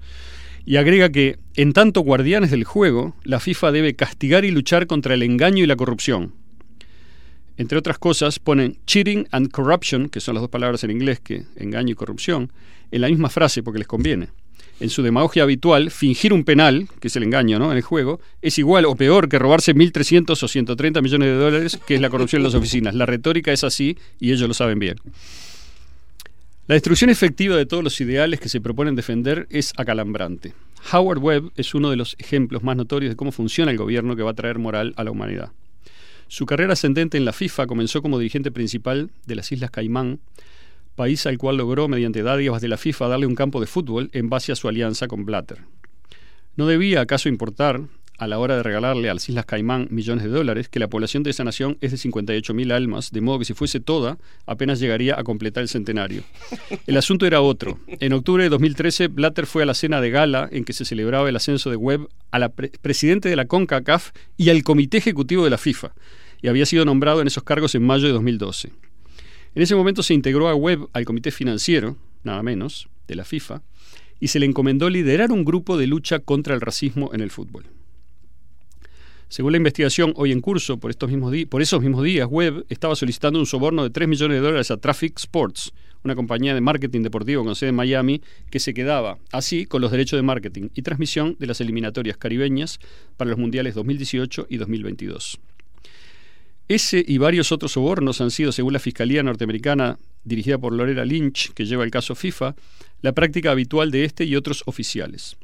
Y 0.65 0.77
agrega 0.77 1.09
que, 1.09 1.37
en 1.55 1.73
tanto 1.73 2.01
guardianes 2.01 2.51
del 2.51 2.63
juego, 2.63 3.15
la 3.23 3.39
FIFA 3.39 3.71
debe 3.71 3.95
castigar 3.95 4.45
y 4.45 4.51
luchar 4.51 4.87
contra 4.87 5.13
el 5.13 5.23
engaño 5.23 5.63
y 5.63 5.67
la 5.67 5.75
corrupción. 5.75 6.33
Entre 7.57 7.77
otras 7.77 7.99
cosas, 7.99 8.39
ponen 8.39 8.77
cheating 8.85 9.27
and 9.31 9.51
corruption, 9.51 10.09
que 10.09 10.19
son 10.19 10.35
las 10.35 10.41
dos 10.41 10.49
palabras 10.49 10.83
en 10.83 10.91
inglés 10.91 11.19
que 11.19 11.43
engaño 11.55 11.91
y 11.91 11.95
corrupción, 11.95 12.51
en 12.91 13.01
la 13.01 13.07
misma 13.07 13.29
frase 13.29 13.63
porque 13.63 13.79
les 13.79 13.87
conviene 13.87 14.29
en 14.79 14.89
su 14.89 15.01
demagogia 15.03 15.43
habitual, 15.43 15.89
fingir 15.91 16.33
un 16.33 16.43
penal, 16.43 16.87
que 16.99 17.07
es 17.07 17.15
el 17.15 17.23
engaño 17.23 17.59
¿no? 17.59 17.71
en 17.71 17.77
el 17.77 17.83
juego, 17.83 18.19
es 18.41 18.57
igual 18.57 18.85
o 18.85 18.95
peor 18.95 19.29
que 19.29 19.39
robarse 19.39 19.73
1.300 19.73 20.41
o 20.41 20.47
130 20.47 21.01
millones 21.01 21.29
de 21.29 21.35
dólares, 21.35 21.79
que 21.85 21.95
es 21.95 22.01
la 22.01 22.09
corrupción 22.09 22.41
en 22.41 22.43
las 22.45 22.55
oficinas. 22.55 22.93
La 22.95 23.05
retórica 23.05 23.53
es 23.53 23.63
así 23.63 23.97
y 24.19 24.31
ellos 24.31 24.47
lo 24.47 24.53
saben 24.53 24.79
bien. 24.79 24.97
La 26.67 26.73
destrucción 26.73 27.11
efectiva 27.11 27.55
de 27.55 27.67
todos 27.67 27.83
los 27.83 28.01
ideales 28.01 28.39
que 28.39 28.49
se 28.49 28.59
proponen 28.59 28.95
defender 28.95 29.45
es 29.51 29.71
acalambrante. 29.77 30.55
Howard 30.91 31.19
Webb 31.19 31.51
es 31.55 31.75
uno 31.75 31.91
de 31.91 31.95
los 31.95 32.15
ejemplos 32.17 32.63
más 32.63 32.75
notorios 32.75 33.11
de 33.11 33.15
cómo 33.15 33.31
funciona 33.31 33.69
el 33.69 33.77
gobierno 33.77 34.15
que 34.15 34.23
va 34.23 34.31
a 34.31 34.35
traer 34.35 34.57
moral 34.57 34.91
a 34.97 35.03
la 35.03 35.11
humanidad. 35.11 35.51
Su 36.27 36.47
carrera 36.47 36.73
ascendente 36.73 37.17
en 37.17 37.25
la 37.25 37.33
FIFA 37.33 37.67
comenzó 37.67 38.01
como 38.01 38.17
dirigente 38.17 38.49
principal 38.49 39.11
de 39.27 39.35
las 39.35 39.51
Islas 39.51 39.69
Caimán, 39.69 40.19
país 40.95 41.27
al 41.27 41.37
cual 41.37 41.57
logró, 41.57 41.87
mediante 41.87 42.23
dádivas 42.23 42.63
de 42.63 42.69
la 42.69 42.77
FIFA, 42.77 43.09
darle 43.09 43.27
un 43.27 43.35
campo 43.35 43.61
de 43.61 43.67
fútbol 43.67 44.09
en 44.13 44.29
base 44.29 44.51
a 44.51 44.55
su 44.55 44.67
alianza 44.67 45.07
con 45.07 45.23
Blatter. 45.23 45.59
¿No 46.55 46.65
debía 46.65 47.01
acaso 47.01 47.29
importar, 47.29 47.81
a 48.17 48.27
la 48.27 48.39
hora 48.39 48.55
de 48.55 48.63
regalarle 48.63 49.09
a 49.09 49.13
las 49.13 49.27
Islas 49.27 49.45
Caimán 49.45 49.87
millones 49.91 50.23
de 50.23 50.29
dólares, 50.29 50.69
que 50.69 50.79
la 50.79 50.87
población 50.87 51.23
de 51.23 51.31
esa 51.31 51.43
nación 51.43 51.77
es 51.81 51.91
de 51.91 51.97
58.000 51.97 52.71
almas, 52.71 53.11
de 53.11 53.21
modo 53.21 53.39
que 53.39 53.45
si 53.45 53.53
fuese 53.53 53.79
toda, 53.79 54.17
apenas 54.45 54.79
llegaría 54.79 55.19
a 55.19 55.23
completar 55.23 55.61
el 55.61 55.69
centenario? 55.69 56.23
El 56.87 56.97
asunto 56.97 57.25
era 57.25 57.41
otro. 57.41 57.79
En 57.87 58.13
octubre 58.13 58.43
de 58.43 58.49
2013, 58.49 59.07
Blatter 59.07 59.45
fue 59.45 59.63
a 59.63 59.65
la 59.65 59.73
cena 59.73 60.01
de 60.01 60.09
gala 60.09 60.47
en 60.51 60.63
que 60.63 60.73
se 60.73 60.85
celebraba 60.85 61.29
el 61.29 61.35
ascenso 61.35 61.69
de 61.69 61.75
Webb 61.75 62.07
a 62.31 62.39
la 62.39 62.49
pre 62.49 62.71
presidente 62.81 63.29
de 63.29 63.35
la 63.35 63.45
CONCACAF 63.45 64.11
y 64.37 64.49
al 64.49 64.63
comité 64.63 64.97
ejecutivo 64.97 65.43
de 65.43 65.49
la 65.49 65.57
FIFA, 65.57 65.93
y 66.41 66.47
había 66.47 66.65
sido 66.65 66.85
nombrado 66.85 67.21
en 67.21 67.27
esos 67.27 67.43
cargos 67.43 67.75
en 67.75 67.83
mayo 67.83 68.07
de 68.07 68.13
2012. 68.13 68.71
En 69.55 69.61
ese 69.61 69.75
momento 69.75 70.03
se 70.03 70.13
integró 70.13 70.49
a 70.49 70.55
Webb 70.55 70.89
al 70.93 71.05
comité 71.05 71.31
financiero, 71.31 71.97
nada 72.23 72.43
menos, 72.43 72.89
de 73.07 73.15
la 73.15 73.23
FIFA, 73.23 73.61
y 74.19 74.27
se 74.27 74.39
le 74.39 74.45
encomendó 74.45 74.89
liderar 74.89 75.31
un 75.31 75.45
grupo 75.45 75.77
de 75.77 75.87
lucha 75.87 76.19
contra 76.19 76.55
el 76.55 76.61
racismo 76.61 77.11
en 77.13 77.21
el 77.21 77.31
fútbol. 77.31 77.65
Según 79.27 79.53
la 79.53 79.57
investigación 79.57 80.13
hoy 80.15 80.31
en 80.31 80.39
curso 80.39 80.77
por, 80.77 80.91
estos 80.91 81.09
mismos 81.09 81.33
por 81.49 81.61
esos 81.61 81.81
mismos 81.81 82.03
días, 82.03 82.27
Webb 82.29 82.65
estaba 82.69 82.95
solicitando 82.95 83.39
un 83.39 83.45
soborno 83.45 83.83
de 83.83 83.89
3 83.89 84.07
millones 84.07 84.37
de 84.37 84.41
dólares 84.41 84.69
a 84.69 84.77
Traffic 84.77 85.17
Sports, 85.17 85.73
una 86.03 86.15
compañía 86.15 86.53
de 86.53 86.61
marketing 86.61 87.01
deportivo 87.01 87.43
con 87.43 87.55
sede 87.55 87.69
en 87.69 87.75
Miami, 87.75 88.21
que 88.51 88.59
se 88.59 88.73
quedaba 88.73 89.17
así 89.31 89.65
con 89.65 89.81
los 89.81 89.91
derechos 89.91 90.17
de 90.17 90.23
marketing 90.23 90.69
y 90.75 90.83
transmisión 90.83 91.35
de 91.39 91.47
las 91.47 91.59
eliminatorias 91.59 92.17
caribeñas 92.17 92.79
para 93.17 93.31
los 93.31 93.39
mundiales 93.39 93.73
2018 93.73 94.45
y 94.49 94.57
2022. 94.57 95.39
Ese 96.67 97.03
y 97.07 97.17
varios 97.17 97.51
otros 97.51 97.73
sobornos 97.73 98.21
han 98.21 98.31
sido, 98.31 98.51
según 98.51 98.73
la 98.73 98.79
Fiscalía 98.79 99.23
norteamericana 99.23 99.99
dirigida 100.23 100.57
por 100.57 100.73
Loretta 100.73 101.05
Lynch, 101.05 101.51
que 101.53 101.65
lleva 101.65 101.83
el 101.83 101.91
caso 101.91 102.15
FIFA, 102.15 102.55
la 103.01 103.11
práctica 103.13 103.51
habitual 103.51 103.91
de 103.91 104.03
este 104.03 104.25
y 104.25 104.35
otros 104.35 104.63
oficiales. 104.65 105.37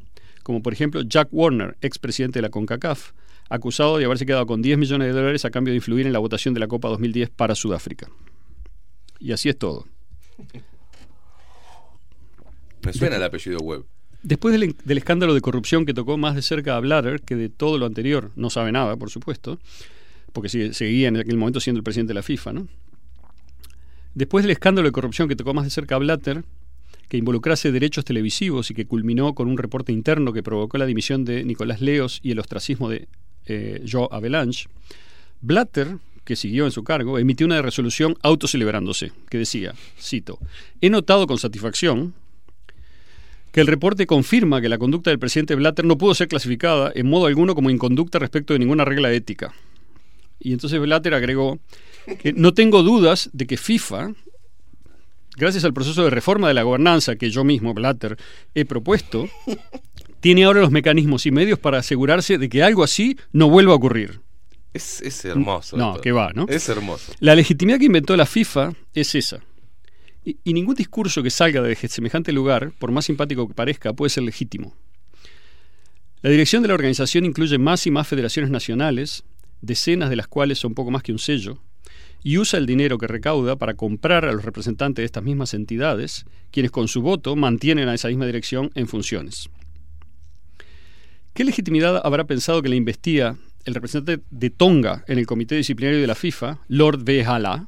Como 0.43 0.61
por 0.63 0.73
ejemplo 0.73 1.01
Jack 1.01 1.29
Warner, 1.31 1.77
expresidente 1.81 2.39
de 2.39 2.43
la 2.43 2.49
CONCACAF, 2.49 3.11
acusado 3.51 3.97
de 3.97 4.05
haberse 4.05 4.25
quedado 4.25 4.45
con 4.45 4.61
10 4.61 4.77
millones 4.77 5.07
de 5.07 5.13
dólares 5.13 5.45
a 5.45 5.49
cambio 5.51 5.71
de 5.71 5.75
influir 5.77 6.07
en 6.07 6.13
la 6.13 6.19
votación 6.19 6.53
de 6.53 6.59
la 6.59 6.67
Copa 6.67 6.87
2010 6.89 7.29
para 7.29 7.53
Sudáfrica. 7.55 8.09
Y 9.19 9.31
así 9.33 9.49
es 9.49 9.57
todo. 9.57 9.85
Me 12.83 12.93
suena 12.93 13.17
el 13.17 13.23
apellido 13.23 13.59
Webb. 13.59 13.85
Después 14.23 14.57
del, 14.59 14.75
del 14.83 14.97
escándalo 14.97 15.33
de 15.33 15.41
corrupción 15.41 15.85
que 15.85 15.93
tocó 15.93 16.17
más 16.17 16.35
de 16.35 16.41
cerca 16.41 16.75
a 16.75 16.79
Blatter 16.79 17.21
que 17.21 17.35
de 17.35 17.49
todo 17.49 17.77
lo 17.77 17.85
anterior, 17.85 18.31
no 18.35 18.49
sabe 18.49 18.71
nada, 18.71 18.95
por 18.97 19.09
supuesto, 19.09 19.59
porque 20.33 20.49
sigue- 20.49 20.73
seguía 20.73 21.07
en 21.07 21.17
aquel 21.17 21.37
momento 21.37 21.59
siendo 21.59 21.79
el 21.79 21.83
presidente 21.83 22.11
de 22.11 22.15
la 22.15 22.23
FIFA, 22.23 22.53
¿no? 22.53 22.67
Después 24.13 24.43
del 24.43 24.51
escándalo 24.51 24.87
de 24.87 24.91
corrupción 24.91 25.27
que 25.27 25.35
tocó 25.35 25.53
más 25.53 25.63
de 25.65 25.71
cerca 25.71 25.95
a 25.95 25.99
Blatter, 25.99 26.43
que 27.07 27.17
involucrase 27.17 27.71
derechos 27.71 28.05
televisivos 28.05 28.69
y 28.71 28.73
que 28.73 28.85
culminó 28.85 29.33
con 29.33 29.47
un 29.47 29.57
reporte 29.57 29.91
interno 29.91 30.33
que 30.33 30.43
provocó 30.43 30.77
la 30.77 30.85
dimisión 30.85 31.25
de 31.25 31.43
Nicolás 31.43 31.81
Leos 31.81 32.19
y 32.23 32.31
el 32.31 32.39
ostracismo 32.39 32.89
de 32.89 33.07
eh, 33.45 33.83
Joe 33.89 34.07
Avalanche, 34.11 34.67
Blatter, 35.41 35.97
que 36.23 36.35
siguió 36.35 36.65
en 36.65 36.71
su 36.71 36.83
cargo, 36.83 37.17
emitió 37.17 37.45
una 37.45 37.61
resolución 37.61 38.15
autocelebrándose, 38.21 39.11
que 39.29 39.37
decía, 39.37 39.73
cito, 39.99 40.39
he 40.79 40.89
notado 40.89 41.27
con 41.27 41.37
satisfacción 41.37 42.13
que 43.51 43.61
el 43.61 43.67
reporte 43.67 44.07
confirma 44.07 44.61
que 44.61 44.69
la 44.69 44.77
conducta 44.77 45.09
del 45.09 45.19
presidente 45.19 45.55
Blatter 45.55 45.83
no 45.85 45.97
pudo 45.97 46.15
ser 46.15 46.27
clasificada 46.27 46.91
en 46.95 47.09
modo 47.09 47.25
alguno 47.25 47.53
como 47.53 47.69
inconducta 47.69 48.19
respecto 48.19 48.53
de 48.53 48.59
ninguna 48.59 48.85
regla 48.85 49.11
ética. 49.11 49.53
Y 50.39 50.53
entonces 50.53 50.79
Blatter 50.79 51.13
agregó 51.13 51.59
que 52.19 52.33
no 52.33 52.53
tengo 52.53 52.81
dudas 52.81 53.29
de 53.33 53.45
que 53.45 53.57
FIFA, 53.57 54.13
gracias 55.35 55.65
al 55.65 55.73
proceso 55.73 56.03
de 56.03 56.09
reforma 56.09 56.47
de 56.47 56.53
la 56.53 56.63
gobernanza 56.63 57.15
que 57.15 57.29
yo 57.29 57.43
mismo, 57.43 57.73
Blatter, 57.73 58.17
he 58.55 58.65
propuesto, 58.65 59.27
tiene 60.21 60.45
ahora 60.45 60.61
los 60.61 60.71
mecanismos 60.71 61.25
y 61.25 61.31
medios 61.31 61.59
para 61.59 61.79
asegurarse 61.79 62.37
de 62.37 62.47
que 62.47 62.63
algo 62.63 62.83
así 62.83 63.17
no 63.33 63.49
vuelva 63.49 63.73
a 63.73 63.75
ocurrir. 63.75 64.21
Es, 64.73 65.01
es 65.01 65.25
hermoso. 65.25 65.75
No, 65.75 65.91
esto. 65.91 66.01
que 66.01 66.11
va, 66.13 66.31
¿no? 66.33 66.45
Es 66.47 66.69
hermoso. 66.69 67.11
La 67.19 67.35
legitimidad 67.35 67.79
que 67.79 67.85
inventó 67.85 68.15
la 68.15 68.25
FIFA 68.25 68.73
es 68.93 69.15
esa. 69.15 69.43
Y, 70.23 70.37
y 70.43 70.53
ningún 70.53 70.75
discurso 70.75 71.21
que 71.21 71.29
salga 71.29 71.61
de 71.61 71.75
semejante 71.75 72.31
lugar, 72.31 72.71
por 72.79 72.91
más 72.91 73.05
simpático 73.05 73.47
que 73.47 73.53
parezca, 73.53 73.91
puede 73.93 74.11
ser 74.11 74.23
legítimo. 74.23 74.73
La 76.21 76.29
dirección 76.29 76.61
de 76.61 76.67
la 76.67 76.75
organización 76.75 77.25
incluye 77.25 77.57
más 77.57 77.85
y 77.87 77.91
más 77.91 78.07
federaciones 78.07 78.51
nacionales, 78.51 79.23
decenas 79.61 80.11
de 80.11 80.15
las 80.15 80.27
cuales 80.27 80.59
son 80.59 80.75
poco 80.75 80.91
más 80.91 81.01
que 81.01 81.11
un 81.11 81.19
sello, 81.19 81.57
y 82.23 82.37
usa 82.37 82.59
el 82.59 82.67
dinero 82.67 82.99
que 82.99 83.07
recauda 83.07 83.55
para 83.55 83.73
comprar 83.73 84.25
a 84.25 84.31
los 84.31 84.45
representantes 84.45 85.01
de 85.01 85.07
estas 85.07 85.23
mismas 85.23 85.55
entidades, 85.55 86.25
quienes 86.51 86.71
con 86.71 86.87
su 86.87 87.01
voto 87.01 87.35
mantienen 87.35 87.89
a 87.89 87.95
esa 87.95 88.09
misma 88.09 88.27
dirección 88.27 88.69
en 88.75 88.87
funciones. 88.87 89.49
¿Qué 91.33 91.45
legitimidad 91.45 92.01
habrá 92.03 92.25
pensado 92.25 92.61
que 92.61 92.67
le 92.67 92.75
investía 92.75 93.37
el 93.63 93.73
representante 93.73 94.23
de 94.29 94.49
Tonga 94.49 95.05
en 95.07 95.17
el 95.17 95.25
Comité 95.25 95.55
Disciplinario 95.55 96.01
de 96.01 96.07
la 96.07 96.15
FIFA, 96.15 96.59
Lord 96.67 97.03
B. 97.03 97.23
Hala, 97.23 97.67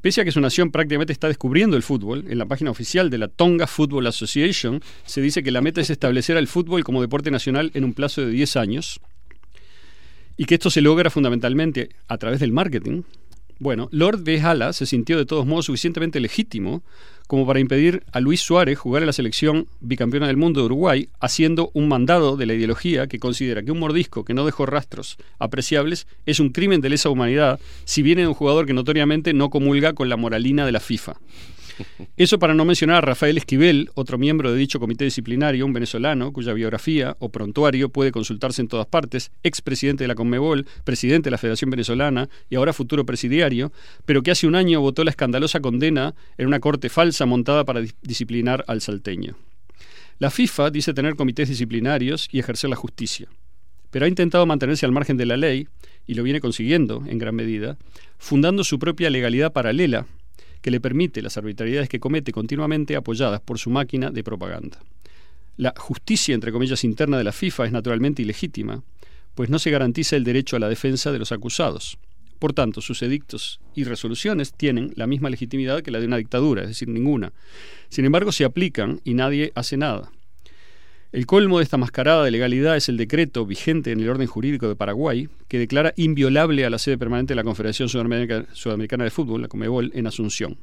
Pese 0.00 0.22
a 0.22 0.24
que 0.24 0.32
su 0.32 0.40
nación 0.40 0.70
prácticamente 0.70 1.12
está 1.12 1.28
descubriendo 1.28 1.76
el 1.76 1.82
fútbol, 1.82 2.24
en 2.30 2.38
la 2.38 2.46
página 2.46 2.70
oficial 2.70 3.10
de 3.10 3.18
la 3.18 3.28
Tonga 3.28 3.66
Football 3.66 4.06
Association 4.06 4.80
se 5.04 5.20
dice 5.20 5.42
que 5.42 5.50
la 5.50 5.60
meta 5.60 5.82
es 5.82 5.90
establecer 5.90 6.38
al 6.38 6.46
fútbol 6.46 6.84
como 6.84 7.02
deporte 7.02 7.30
nacional 7.30 7.70
en 7.74 7.84
un 7.84 7.92
plazo 7.92 8.22
de 8.22 8.30
10 8.30 8.56
años 8.56 9.00
y 10.38 10.46
que 10.46 10.54
esto 10.54 10.70
se 10.70 10.80
logra 10.80 11.10
fundamentalmente 11.10 11.90
a 12.08 12.16
través 12.16 12.40
del 12.40 12.50
marketing. 12.50 13.02
Bueno, 13.58 13.90
Lord 13.92 14.26
Hala 14.42 14.72
se 14.72 14.86
sintió 14.86 15.18
de 15.18 15.26
todos 15.26 15.44
modos 15.44 15.66
suficientemente 15.66 16.18
legítimo 16.18 16.82
como 17.30 17.46
para 17.46 17.60
impedir 17.60 18.02
a 18.10 18.18
Luis 18.18 18.40
Suárez 18.40 18.76
jugar 18.76 19.04
en 19.04 19.06
la 19.06 19.12
selección 19.12 19.68
bicampeona 19.78 20.26
del 20.26 20.36
mundo 20.36 20.58
de 20.58 20.66
Uruguay, 20.66 21.08
haciendo 21.20 21.70
un 21.74 21.86
mandado 21.86 22.36
de 22.36 22.44
la 22.44 22.54
ideología 22.54 23.06
que 23.06 23.20
considera 23.20 23.62
que 23.62 23.70
un 23.70 23.78
mordisco 23.78 24.24
que 24.24 24.34
no 24.34 24.44
dejó 24.44 24.66
rastros 24.66 25.16
apreciables 25.38 26.08
es 26.26 26.40
un 26.40 26.48
crimen 26.50 26.80
de 26.80 26.88
lesa 26.88 27.08
humanidad 27.08 27.60
si 27.84 28.02
viene 28.02 28.22
de 28.22 28.26
un 28.26 28.34
jugador 28.34 28.66
que 28.66 28.72
notoriamente 28.72 29.32
no 29.32 29.48
comulga 29.48 29.92
con 29.92 30.08
la 30.08 30.16
moralina 30.16 30.66
de 30.66 30.72
la 30.72 30.80
FIFA. 30.80 31.20
Eso 32.16 32.38
para 32.38 32.54
no 32.54 32.64
mencionar 32.64 32.96
a 32.96 33.00
Rafael 33.00 33.36
Esquivel, 33.36 33.90
otro 33.94 34.18
miembro 34.18 34.52
de 34.52 34.58
dicho 34.58 34.80
comité 34.80 35.04
disciplinario, 35.04 35.64
un 35.66 35.72
venezolano 35.72 36.32
cuya 36.32 36.52
biografía 36.52 37.16
o 37.18 37.30
prontuario 37.30 37.88
puede 37.88 38.12
consultarse 38.12 38.62
en 38.62 38.68
todas 38.68 38.86
partes, 38.86 39.30
expresidente 39.42 40.04
de 40.04 40.08
la 40.08 40.14
Conmebol, 40.14 40.66
presidente 40.84 41.26
de 41.26 41.32
la 41.32 41.38
Federación 41.38 41.70
Venezolana 41.70 42.28
y 42.48 42.56
ahora 42.56 42.72
futuro 42.72 43.06
presidiario, 43.06 43.72
pero 44.04 44.22
que 44.22 44.30
hace 44.30 44.46
un 44.46 44.54
año 44.54 44.80
votó 44.80 45.04
la 45.04 45.10
escandalosa 45.10 45.60
condena 45.60 46.14
en 46.38 46.46
una 46.46 46.60
corte 46.60 46.88
falsa 46.88 47.26
montada 47.26 47.64
para 47.64 47.80
dis- 47.80 47.94
disciplinar 48.02 48.64
al 48.66 48.80
salteño. 48.80 49.36
La 50.18 50.30
FIFA 50.30 50.70
dice 50.70 50.92
tener 50.92 51.16
comités 51.16 51.48
disciplinarios 51.48 52.28
y 52.30 52.38
ejercer 52.38 52.68
la 52.68 52.76
justicia, 52.76 53.28
pero 53.90 54.04
ha 54.04 54.08
intentado 54.08 54.44
mantenerse 54.46 54.84
al 54.86 54.92
margen 54.92 55.16
de 55.16 55.26
la 55.26 55.36
ley, 55.36 55.66
y 56.06 56.14
lo 56.14 56.22
viene 56.22 56.40
consiguiendo 56.40 57.04
en 57.06 57.18
gran 57.18 57.34
medida, 57.34 57.78
fundando 58.18 58.64
su 58.64 58.78
propia 58.78 59.10
legalidad 59.10 59.52
paralela 59.52 60.06
que 60.60 60.70
le 60.70 60.80
permite 60.80 61.22
las 61.22 61.36
arbitrariedades 61.36 61.88
que 61.88 62.00
comete 62.00 62.32
continuamente 62.32 62.96
apoyadas 62.96 63.40
por 63.40 63.58
su 63.58 63.70
máquina 63.70 64.10
de 64.10 64.24
propaganda. 64.24 64.78
La 65.56 65.74
justicia, 65.76 66.34
entre 66.34 66.52
comillas, 66.52 66.84
interna 66.84 67.18
de 67.18 67.24
la 67.24 67.32
FIFA 67.32 67.66
es 67.66 67.72
naturalmente 67.72 68.22
ilegítima, 68.22 68.82
pues 69.34 69.50
no 69.50 69.58
se 69.58 69.70
garantiza 69.70 70.16
el 70.16 70.24
derecho 70.24 70.56
a 70.56 70.58
la 70.58 70.68
defensa 70.68 71.12
de 71.12 71.18
los 71.18 71.32
acusados. 71.32 71.98
Por 72.38 72.54
tanto, 72.54 72.80
sus 72.80 73.02
edictos 73.02 73.60
y 73.74 73.84
resoluciones 73.84 74.54
tienen 74.54 74.92
la 74.96 75.06
misma 75.06 75.28
legitimidad 75.28 75.82
que 75.82 75.90
la 75.90 76.00
de 76.00 76.06
una 76.06 76.16
dictadura, 76.16 76.62
es 76.62 76.68
decir, 76.68 76.88
ninguna. 76.88 77.32
Sin 77.90 78.06
embargo, 78.06 78.32
se 78.32 78.44
aplican 78.44 79.00
y 79.04 79.14
nadie 79.14 79.52
hace 79.54 79.76
nada. 79.76 80.10
El 81.12 81.26
colmo 81.26 81.58
de 81.58 81.64
esta 81.64 81.76
mascarada 81.76 82.22
de 82.22 82.30
legalidad 82.30 82.76
es 82.76 82.88
el 82.88 82.96
decreto 82.96 83.44
vigente 83.44 83.90
en 83.90 83.98
el 83.98 84.08
orden 84.08 84.28
jurídico 84.28 84.68
de 84.68 84.76
Paraguay, 84.76 85.28
que 85.48 85.58
declara 85.58 85.92
inviolable 85.96 86.64
a 86.64 86.70
la 86.70 86.78
sede 86.78 86.98
permanente 86.98 87.32
de 87.32 87.36
la 87.36 87.42
Confederación 87.42 87.88
Sudamerica- 87.88 88.46
Sudamericana 88.52 89.02
de 89.02 89.10
Fútbol, 89.10 89.42
la 89.42 89.48
Comebol, 89.48 89.90
en 89.94 90.06
Asunción. 90.06 90.58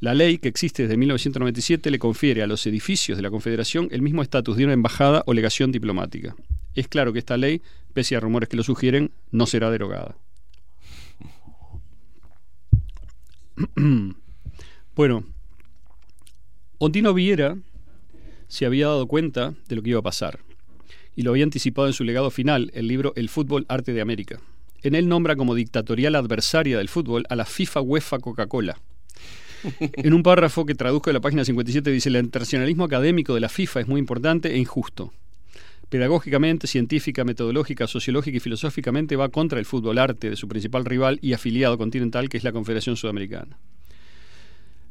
La 0.00 0.12
ley, 0.12 0.36
que 0.36 0.48
existe 0.48 0.82
desde 0.82 0.98
1997, 0.98 1.90
le 1.90 1.98
confiere 1.98 2.42
a 2.42 2.46
los 2.46 2.66
edificios 2.66 3.16
de 3.16 3.22
la 3.22 3.30
Confederación 3.30 3.88
el 3.90 4.02
mismo 4.02 4.20
estatus 4.20 4.58
de 4.58 4.64
una 4.64 4.74
embajada 4.74 5.22
o 5.24 5.32
legación 5.32 5.72
diplomática. 5.72 6.36
Es 6.74 6.86
claro 6.86 7.14
que 7.14 7.20
esta 7.20 7.38
ley, 7.38 7.62
pese 7.94 8.16
a 8.16 8.20
rumores 8.20 8.50
que 8.50 8.58
lo 8.58 8.64
sugieren, 8.64 9.12
no 9.30 9.46
será 9.46 9.70
derogada. 9.70 10.14
bueno, 14.94 15.24
Ondino 16.76 17.14
Viera 17.14 17.56
se 18.54 18.66
había 18.66 18.86
dado 18.86 19.08
cuenta 19.08 19.52
de 19.66 19.74
lo 19.74 19.82
que 19.82 19.90
iba 19.90 19.98
a 19.98 20.02
pasar 20.02 20.38
y 21.16 21.22
lo 21.22 21.32
había 21.32 21.42
anticipado 21.42 21.88
en 21.88 21.92
su 21.92 22.04
legado 22.04 22.30
final, 22.30 22.70
el 22.72 22.86
libro 22.86 23.12
El 23.16 23.28
fútbol 23.28 23.66
arte 23.68 23.92
de 23.92 24.00
América. 24.00 24.40
En 24.82 24.94
él 24.94 25.08
nombra 25.08 25.34
como 25.34 25.56
dictatorial 25.56 26.14
adversaria 26.14 26.78
del 26.78 26.88
fútbol 26.88 27.24
a 27.30 27.34
la 27.34 27.46
FIFA 27.46 27.80
UEFA 27.80 28.18
Coca-Cola. 28.20 28.78
En 29.80 30.14
un 30.14 30.22
párrafo 30.22 30.64
que 30.66 30.76
traduzco 30.76 31.10
de 31.10 31.14
la 31.14 31.20
página 31.20 31.44
57 31.44 31.90
dice, 31.90 32.10
el 32.10 32.16
internacionalismo 32.16 32.84
académico 32.84 33.34
de 33.34 33.40
la 33.40 33.48
FIFA 33.48 33.80
es 33.80 33.88
muy 33.88 33.98
importante 33.98 34.52
e 34.52 34.58
injusto. 34.58 35.12
Pedagógicamente, 35.88 36.68
científica, 36.68 37.24
metodológica, 37.24 37.88
sociológica 37.88 38.36
y 38.36 38.40
filosóficamente 38.40 39.16
va 39.16 39.30
contra 39.30 39.58
el 39.58 39.64
fútbol 39.64 39.98
arte 39.98 40.30
de 40.30 40.36
su 40.36 40.46
principal 40.46 40.84
rival 40.84 41.18
y 41.22 41.32
afiliado 41.32 41.76
continental, 41.76 42.28
que 42.28 42.36
es 42.36 42.44
la 42.44 42.52
Confederación 42.52 42.96
Sudamericana. 42.96 43.58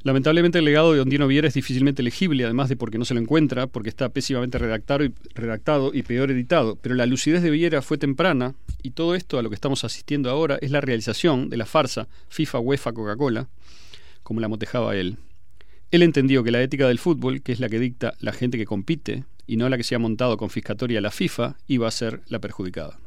Lamentablemente 0.03 0.59
el 0.59 0.65
legado 0.65 0.91
de 0.91 0.99
Ondino 0.99 1.27
Viera 1.27 1.47
es 1.47 1.53
difícilmente 1.53 2.03
legible, 2.03 2.43
además 2.43 2.67
de 2.67 2.75
porque 2.75 2.97
no 2.97 3.05
se 3.05 3.13
lo 3.13 3.21
encuentra, 3.21 3.67
porque 3.67 3.87
está 3.87 4.09
pésimamente 4.09 4.57
redactado 4.57 5.05
y, 5.05 5.13
redactado 5.33 5.91
y 5.93 6.03
peor 6.03 6.29
editado. 6.29 6.75
Pero 6.75 6.95
la 6.95 7.05
lucidez 7.05 7.41
de 7.41 7.49
Viera 7.49 7.81
fue 7.81 7.97
temprana 7.97 8.53
y 8.81 8.91
todo 8.91 9.15
esto 9.15 9.39
a 9.39 9.41
lo 9.41 9.49
que 9.49 9.55
estamos 9.55 9.85
asistiendo 9.85 10.29
ahora 10.29 10.57
es 10.61 10.71
la 10.71 10.81
realización 10.81 11.49
de 11.49 11.55
la 11.55 11.65
farsa 11.65 12.09
FIFA, 12.27 12.59
UEFA, 12.59 12.91
Coca-Cola, 12.91 13.47
como 14.23 14.41
la 14.41 14.49
motejaba 14.49 14.93
él. 14.97 15.15
Él 15.89 16.03
entendió 16.03 16.43
que 16.43 16.51
la 16.51 16.61
ética 16.61 16.87
del 16.87 16.99
fútbol, 16.99 17.41
que 17.41 17.53
es 17.53 17.61
la 17.61 17.69
que 17.69 17.79
dicta 17.79 18.13
la 18.19 18.33
gente 18.33 18.57
que 18.57 18.65
compite 18.65 19.23
y 19.47 19.55
no 19.55 19.69
la 19.69 19.77
que 19.77 19.83
se 19.83 19.95
ha 19.95 19.99
montado 19.99 20.35
confiscatoria 20.35 20.99
a 20.99 21.01
la 21.01 21.11
FIFA, 21.11 21.55
iba 21.67 21.87
a 21.87 21.91
ser 21.91 22.21
la 22.27 22.39
perjudicada. 22.39 22.99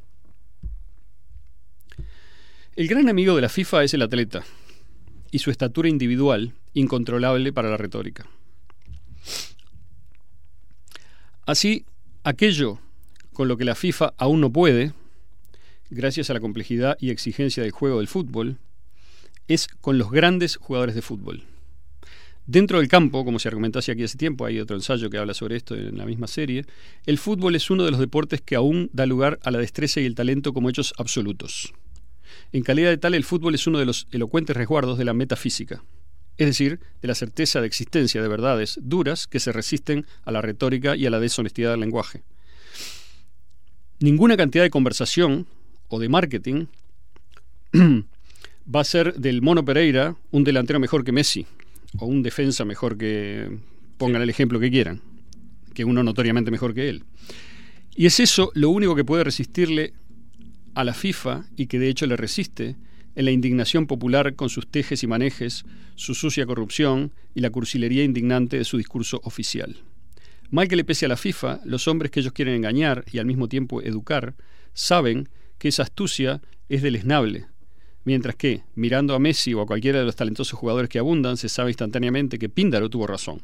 El 2.74 2.88
gran 2.88 3.10
amigo 3.10 3.34
de 3.34 3.42
la 3.42 3.48
FIFA 3.50 3.84
es 3.84 3.92
el 3.92 4.02
atleta 4.02 4.44
y 5.30 5.38
su 5.38 5.50
estatura 5.50 5.88
individual 5.88 6.52
incontrolable 6.74 7.52
para 7.52 7.70
la 7.70 7.76
retórica. 7.76 8.26
Así, 11.46 11.84
aquello 12.24 12.80
con 13.32 13.48
lo 13.48 13.56
que 13.56 13.64
la 13.64 13.74
FIFA 13.74 14.14
aún 14.16 14.40
no 14.40 14.52
puede, 14.52 14.92
gracias 15.90 16.30
a 16.30 16.34
la 16.34 16.40
complejidad 16.40 16.96
y 17.00 17.10
exigencia 17.10 17.62
del 17.62 17.72
juego 17.72 17.98
del 17.98 18.08
fútbol, 18.08 18.58
es 19.46 19.68
con 19.68 19.98
los 19.98 20.10
grandes 20.10 20.56
jugadores 20.56 20.94
de 20.94 21.02
fútbol. 21.02 21.44
Dentro 22.46 22.78
del 22.78 22.88
campo, 22.88 23.24
como 23.24 23.38
se 23.38 23.48
argumentó 23.48 23.80
hace 23.80 23.92
aquí 23.92 24.04
hace 24.04 24.18
tiempo, 24.18 24.44
hay 24.44 24.60
otro 24.60 24.76
ensayo 24.76 25.10
que 25.10 25.18
habla 25.18 25.34
sobre 25.34 25.56
esto 25.56 25.74
en 25.74 25.98
la 25.98 26.06
misma 26.06 26.28
serie, 26.28 26.64
el 27.04 27.18
fútbol 27.18 27.56
es 27.56 27.70
uno 27.70 27.84
de 27.84 27.90
los 27.90 28.00
deportes 28.00 28.40
que 28.40 28.54
aún 28.54 28.88
da 28.92 29.04
lugar 29.04 29.38
a 29.42 29.50
la 29.50 29.58
destreza 29.58 30.00
y 30.00 30.06
el 30.06 30.14
talento 30.14 30.52
como 30.52 30.70
hechos 30.70 30.94
absolutos. 30.96 31.72
En 32.52 32.62
calidad 32.62 32.90
de 32.90 32.98
tal, 32.98 33.14
el 33.14 33.24
fútbol 33.24 33.54
es 33.54 33.66
uno 33.66 33.78
de 33.78 33.86
los 33.86 34.06
elocuentes 34.10 34.56
resguardos 34.56 34.98
de 34.98 35.04
la 35.04 35.14
metafísica, 35.14 35.82
es 36.36 36.46
decir, 36.46 36.80
de 37.00 37.08
la 37.08 37.14
certeza 37.14 37.60
de 37.60 37.66
existencia 37.66 38.22
de 38.22 38.28
verdades 38.28 38.78
duras 38.82 39.26
que 39.26 39.40
se 39.40 39.52
resisten 39.52 40.06
a 40.24 40.32
la 40.32 40.42
retórica 40.42 40.96
y 40.96 41.06
a 41.06 41.10
la 41.10 41.20
deshonestidad 41.20 41.70
del 41.70 41.80
lenguaje. 41.80 42.22
Ninguna 44.00 44.36
cantidad 44.36 44.64
de 44.64 44.70
conversación 44.70 45.46
o 45.88 45.98
de 45.98 46.08
marketing 46.08 46.66
va 48.74 48.80
a 48.80 48.84
ser 48.84 49.14
del 49.14 49.42
Mono 49.42 49.64
Pereira 49.64 50.16
un 50.30 50.44
delantero 50.44 50.78
mejor 50.78 51.04
que 51.04 51.12
Messi 51.12 51.46
o 51.98 52.06
un 52.06 52.22
defensa 52.22 52.64
mejor 52.64 52.98
que 52.98 53.58
pongan 53.96 54.22
el 54.22 54.30
ejemplo 54.30 54.60
que 54.60 54.70
quieran. 54.70 55.00
que 55.72 55.84
uno 55.84 56.02
notoriamente 56.02 56.50
mejor 56.50 56.72
que 56.72 56.88
él. 56.88 57.04
Y 57.94 58.06
es 58.06 58.18
eso 58.18 58.50
lo 58.54 58.70
único 58.70 58.94
que 58.94 59.04
puede 59.04 59.24
resistirle 59.24 59.92
a 60.76 60.84
la 60.84 60.92
FIFA 60.92 61.46
y 61.56 61.66
que 61.66 61.78
de 61.78 61.88
hecho 61.88 62.06
le 62.06 62.18
resiste 62.18 62.76
en 63.14 63.24
la 63.24 63.30
indignación 63.30 63.86
popular 63.86 64.36
con 64.36 64.50
sus 64.50 64.66
tejes 64.70 65.02
y 65.02 65.06
manejes, 65.06 65.64
su 65.94 66.14
sucia 66.14 66.44
corrupción 66.44 67.12
y 67.34 67.40
la 67.40 67.48
cursilería 67.48 68.04
indignante 68.04 68.58
de 68.58 68.64
su 68.64 68.76
discurso 68.76 69.22
oficial. 69.24 69.78
Mal 70.50 70.68
que 70.68 70.76
le 70.76 70.84
pese 70.84 71.06
a 71.06 71.08
la 71.08 71.16
FIFA, 71.16 71.60
los 71.64 71.88
hombres 71.88 72.10
que 72.10 72.20
ellos 72.20 72.34
quieren 72.34 72.54
engañar 72.54 73.06
y 73.10 73.18
al 73.18 73.24
mismo 73.24 73.48
tiempo 73.48 73.80
educar, 73.80 74.34
saben 74.74 75.30
que 75.56 75.68
esa 75.68 75.82
astucia 75.82 76.42
es 76.68 76.82
deleznable, 76.82 77.46
mientras 78.04 78.36
que, 78.36 78.62
mirando 78.74 79.14
a 79.14 79.18
Messi 79.18 79.54
o 79.54 79.62
a 79.62 79.66
cualquiera 79.66 80.00
de 80.00 80.04
los 80.04 80.16
talentosos 80.16 80.58
jugadores 80.58 80.90
que 80.90 80.98
abundan, 80.98 81.38
se 81.38 81.48
sabe 81.48 81.70
instantáneamente 81.70 82.38
que 82.38 82.50
Píndaro 82.50 82.90
tuvo 82.90 83.06
razón. 83.06 83.40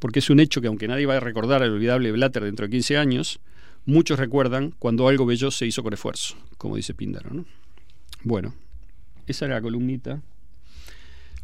Porque 0.00 0.18
es 0.18 0.28
un 0.28 0.40
hecho 0.40 0.60
que 0.60 0.66
aunque 0.66 0.88
nadie 0.88 1.06
va 1.06 1.18
a 1.18 1.20
recordar 1.20 1.62
al 1.62 1.70
olvidable 1.70 2.10
Blatter 2.10 2.42
dentro 2.42 2.66
de 2.66 2.72
15 2.72 2.96
años, 2.96 3.38
muchos 3.86 4.18
recuerdan 4.18 4.74
cuando 4.78 5.08
algo 5.08 5.26
bello 5.26 5.50
se 5.50 5.66
hizo 5.66 5.82
con 5.82 5.92
esfuerzo, 5.92 6.36
como 6.58 6.76
dice 6.76 6.94
Píndaro. 6.94 7.30
¿no? 7.32 7.44
Bueno, 8.22 8.54
esa 9.26 9.46
era 9.46 9.56
la 9.56 9.62
columnita, 9.62 10.22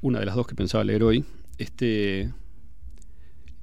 una 0.00 0.20
de 0.20 0.26
las 0.26 0.36
dos 0.36 0.46
que 0.46 0.54
pensaba 0.54 0.84
leer 0.84 1.02
hoy. 1.02 1.24
Este, 1.58 2.32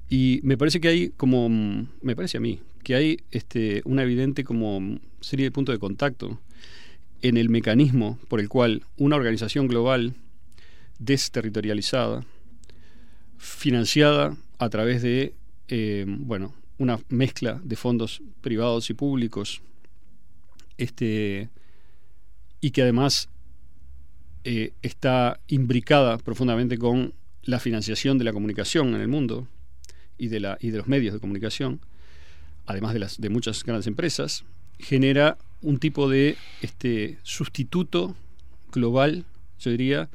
y 0.08 0.40
me 0.42 0.56
parece 0.56 0.80
que 0.80 0.88
hay 0.88 1.08
como, 1.10 1.48
me 1.48 2.14
parece 2.14 2.38
a 2.38 2.40
mí, 2.40 2.60
que 2.82 2.94
hay 2.94 3.18
este, 3.30 3.82
una 3.84 4.02
evidente 4.02 4.44
como 4.44 5.00
serie 5.20 5.46
de 5.46 5.50
puntos 5.50 5.74
de 5.74 5.78
contacto 5.78 6.38
en 7.22 7.36
el 7.36 7.48
mecanismo 7.48 8.18
por 8.28 8.40
el 8.40 8.48
cual 8.48 8.84
una 8.96 9.16
organización 9.16 9.66
global 9.66 10.14
desterritorializada, 10.98 12.24
financiada 13.38 14.36
a 14.58 14.68
través 14.68 15.02
de 15.02 15.34
eh, 15.68 16.04
bueno, 16.06 16.54
una 16.78 16.98
mezcla 17.08 17.60
de 17.64 17.76
fondos 17.76 18.22
privados 18.40 18.90
y 18.90 18.94
públicos, 18.94 19.62
este, 20.78 21.48
y 22.60 22.70
que 22.70 22.82
además 22.82 23.28
eh, 24.44 24.72
está 24.82 25.40
imbricada 25.48 26.18
profundamente 26.18 26.78
con 26.78 27.14
la 27.42 27.58
financiación 27.60 28.18
de 28.18 28.24
la 28.24 28.32
comunicación 28.32 28.94
en 28.94 29.00
el 29.00 29.08
mundo 29.08 29.48
y 30.18 30.28
de, 30.28 30.40
la, 30.40 30.58
y 30.60 30.70
de 30.70 30.78
los 30.78 30.86
medios 30.86 31.14
de 31.14 31.20
comunicación, 31.20 31.80
además 32.66 32.92
de, 32.92 32.98
las, 32.98 33.20
de 33.20 33.30
muchas 33.30 33.64
grandes 33.64 33.86
empresas, 33.86 34.44
genera 34.78 35.38
un 35.62 35.78
tipo 35.78 36.08
de 36.10 36.36
este, 36.60 37.18
sustituto 37.22 38.14
global, 38.72 39.24
yo 39.58 39.70
diría, 39.70 40.10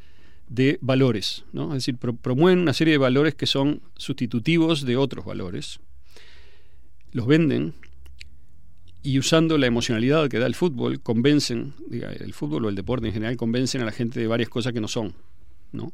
de 0.48 0.78
valores. 0.82 1.46
¿no? 1.54 1.70
Es 1.70 1.86
decir, 1.86 1.98
pro- 1.98 2.16
promueven 2.16 2.60
una 2.60 2.74
serie 2.74 2.92
de 2.94 2.98
valores 2.98 3.34
que 3.36 3.48
son 3.48 3.82
sustitutivos 3.98 4.86
de 4.86 4.98
otros 4.98 5.26
valores, 5.26 5.80
los 7.12 7.28
venden 7.28 7.74
y 9.04 9.18
usando 9.18 9.58
la 9.58 9.66
emocionalidad 9.68 10.30
que 10.30 10.38
da 10.40 10.46
el 10.46 10.56
fútbol, 10.56 11.02
convencen, 11.02 11.74
diga, 11.88 12.12
el 12.12 12.34
fútbol 12.34 12.66
o 12.66 12.70
el 12.70 12.76
deporte 12.76 13.08
en 13.08 13.14
general, 13.14 13.36
convencen 13.38 13.82
a 13.82 13.86
la 13.86 13.92
gente 13.92 14.20
de 14.20 14.28
varias 14.28 14.50
cosas 14.50 14.74
que 14.74 14.82
no 14.82 14.88
son. 14.88 15.14
¿no? 15.72 15.92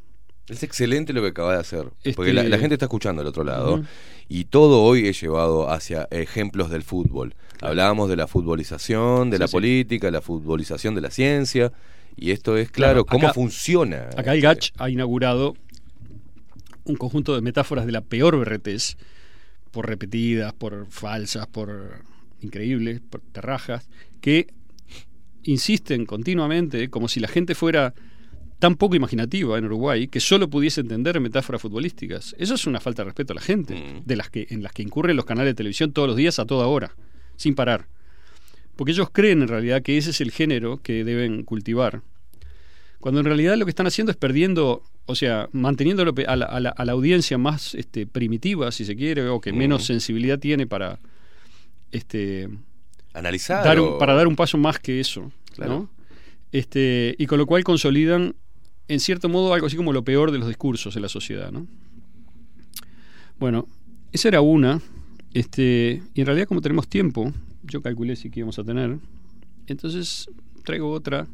Es 0.49 0.63
excelente 0.63 1.13
lo 1.13 1.21
que 1.21 1.27
acaba 1.29 1.53
de 1.53 1.59
hacer. 1.59 1.87
Este- 1.99 2.13
Porque 2.13 2.33
la, 2.33 2.43
la 2.43 2.57
gente 2.57 2.75
está 2.75 2.85
escuchando 2.85 3.21
al 3.21 3.27
otro 3.27 3.43
lado. 3.43 3.81
Y 4.27 4.45
todo 4.45 4.81
hoy 4.83 5.07
es 5.07 5.21
llevado 5.21 5.69
hacia 5.69 6.07
ejemplos 6.11 6.69
del 6.69 6.83
fútbol. 6.83 7.35
Hablábamos 7.61 8.09
de 8.09 8.17
la 8.17 8.27
futbolización, 8.27 9.29
de 9.29 9.37
Sí, 9.37 9.41
la 9.41 9.47
sí. 9.47 9.51
política, 9.53 10.11
la 10.11 10.21
futbolización 10.21 10.93
de 10.95 11.01
la 11.01 11.09
ciencia. 11.11 11.71
Y 12.17 12.31
esto 12.31 12.57
es 12.57 12.71
claro, 12.71 13.05
Claro, 13.05 13.21
cómo 13.21 13.33
funciona. 13.33 14.09
Acá 14.17 14.33
el 14.33 14.41
Gach 14.41 14.71
ha 14.77 14.89
inaugurado 14.89 15.55
un 16.85 16.95
conjunto 16.95 17.35
de 17.35 17.41
metáforas 17.41 17.85
de 17.85 17.91
la 17.91 18.01
peor 18.01 18.37
berretés, 18.39 18.97
por 19.77 19.87
repetidas, 19.87 20.53
por 20.53 20.87
falsas, 20.89 21.45
por 21.45 22.01
increíbles, 22.41 22.99
por 22.99 23.21
terrajas, 23.21 23.87
que 24.21 24.47
insisten 25.43 26.07
continuamente 26.07 26.89
como 26.89 27.07
si 27.07 27.19
la 27.19 27.27
gente 27.27 27.53
fuera 27.53 27.93
tan 28.57 28.75
poco 28.75 28.95
imaginativa 28.95 29.55
en 29.55 29.65
Uruguay 29.65 30.07
que 30.07 30.19
solo 30.19 30.49
pudiese 30.49 30.81
entender 30.81 31.19
metáforas 31.19 31.61
futbolísticas. 31.61 32.35
Eso 32.39 32.55
es 32.55 32.65
una 32.65 32.79
falta 32.79 33.03
de 33.03 33.09
respeto 33.09 33.33
a 33.33 33.35
la 33.35 33.41
gente, 33.41 33.75
Mm. 33.75 34.03
de 34.03 34.15
las 34.15 34.31
que, 34.31 34.47
en 34.49 34.63
las 34.63 34.73
que 34.73 34.81
incurren 34.81 35.15
los 35.15 35.25
canales 35.25 35.51
de 35.51 35.57
televisión 35.57 35.93
todos 35.93 36.07
los 36.07 36.17
días 36.17 36.39
a 36.39 36.45
toda 36.47 36.65
hora, 36.65 36.95
sin 37.35 37.53
parar. 37.53 37.85
Porque 38.75 38.93
ellos 38.93 39.11
creen 39.11 39.43
en 39.43 39.47
realidad 39.47 39.83
que 39.83 39.99
ese 39.99 40.09
es 40.09 40.21
el 40.21 40.31
género 40.31 40.81
que 40.81 41.03
deben 41.03 41.43
cultivar. 41.43 42.01
Cuando 43.07 43.21
en 43.21 43.25
realidad 43.25 43.55
lo 43.55 43.63
que 43.63 43.69
están 43.69 43.87
haciendo 43.87 44.11
es 44.11 44.17
perdiendo, 44.17 44.83
o 45.05 45.15
sea, 45.15 45.47
manteniendo 45.53 46.03
a 46.03 46.35
la, 46.35 46.45
a 46.45 46.59
la- 46.59 46.69
a 46.71 46.83
la 46.83 46.91
audiencia 46.91 47.37
más 47.37 47.73
este, 47.73 48.05
primitiva, 48.05 48.69
si 48.73 48.83
se 48.83 48.97
quiere, 48.97 49.29
o 49.29 49.39
que 49.39 49.53
menos 49.53 49.83
Mm. 49.83 49.85
sensibilidad 49.85 50.37
tiene 50.39 50.67
para 50.67 50.99
este, 51.93 52.49
Analizar. 53.13 53.63
dar 53.63 53.79
o- 53.79 53.93
un- 53.93 53.97
para 53.97 54.13
dar 54.13 54.27
un 54.27 54.35
paso 54.35 54.57
más 54.57 54.77
que 54.79 54.99
eso. 54.99 55.31
Claro. 55.55 55.71
¿no? 55.73 55.89
Este, 56.51 57.15
y 57.17 57.27
con 57.27 57.37
lo 57.37 57.45
cual 57.45 57.63
consolidan, 57.63 58.35
en 58.89 58.99
cierto 58.99 59.29
modo, 59.29 59.53
algo 59.53 59.67
así 59.67 59.77
como 59.77 59.93
lo 59.93 60.03
peor 60.03 60.31
de 60.31 60.39
los 60.39 60.49
discursos 60.49 60.93
en 60.97 61.01
la 61.01 61.07
sociedad. 61.07 61.49
¿no? 61.49 61.65
Bueno, 63.39 63.69
esa 64.11 64.27
era 64.27 64.41
una. 64.41 64.81
Este, 65.33 66.03
y 66.13 66.19
en 66.19 66.25
realidad, 66.27 66.45
como 66.49 66.59
tenemos 66.59 66.89
tiempo, 66.89 67.31
yo 67.63 67.81
calculé 67.81 68.17
si 68.17 68.29
que 68.29 68.41
íbamos 68.41 68.59
a 68.59 68.65
tener. 68.65 68.97
Entonces 69.67 70.29
traigo 70.65 70.91
otra 70.91 71.25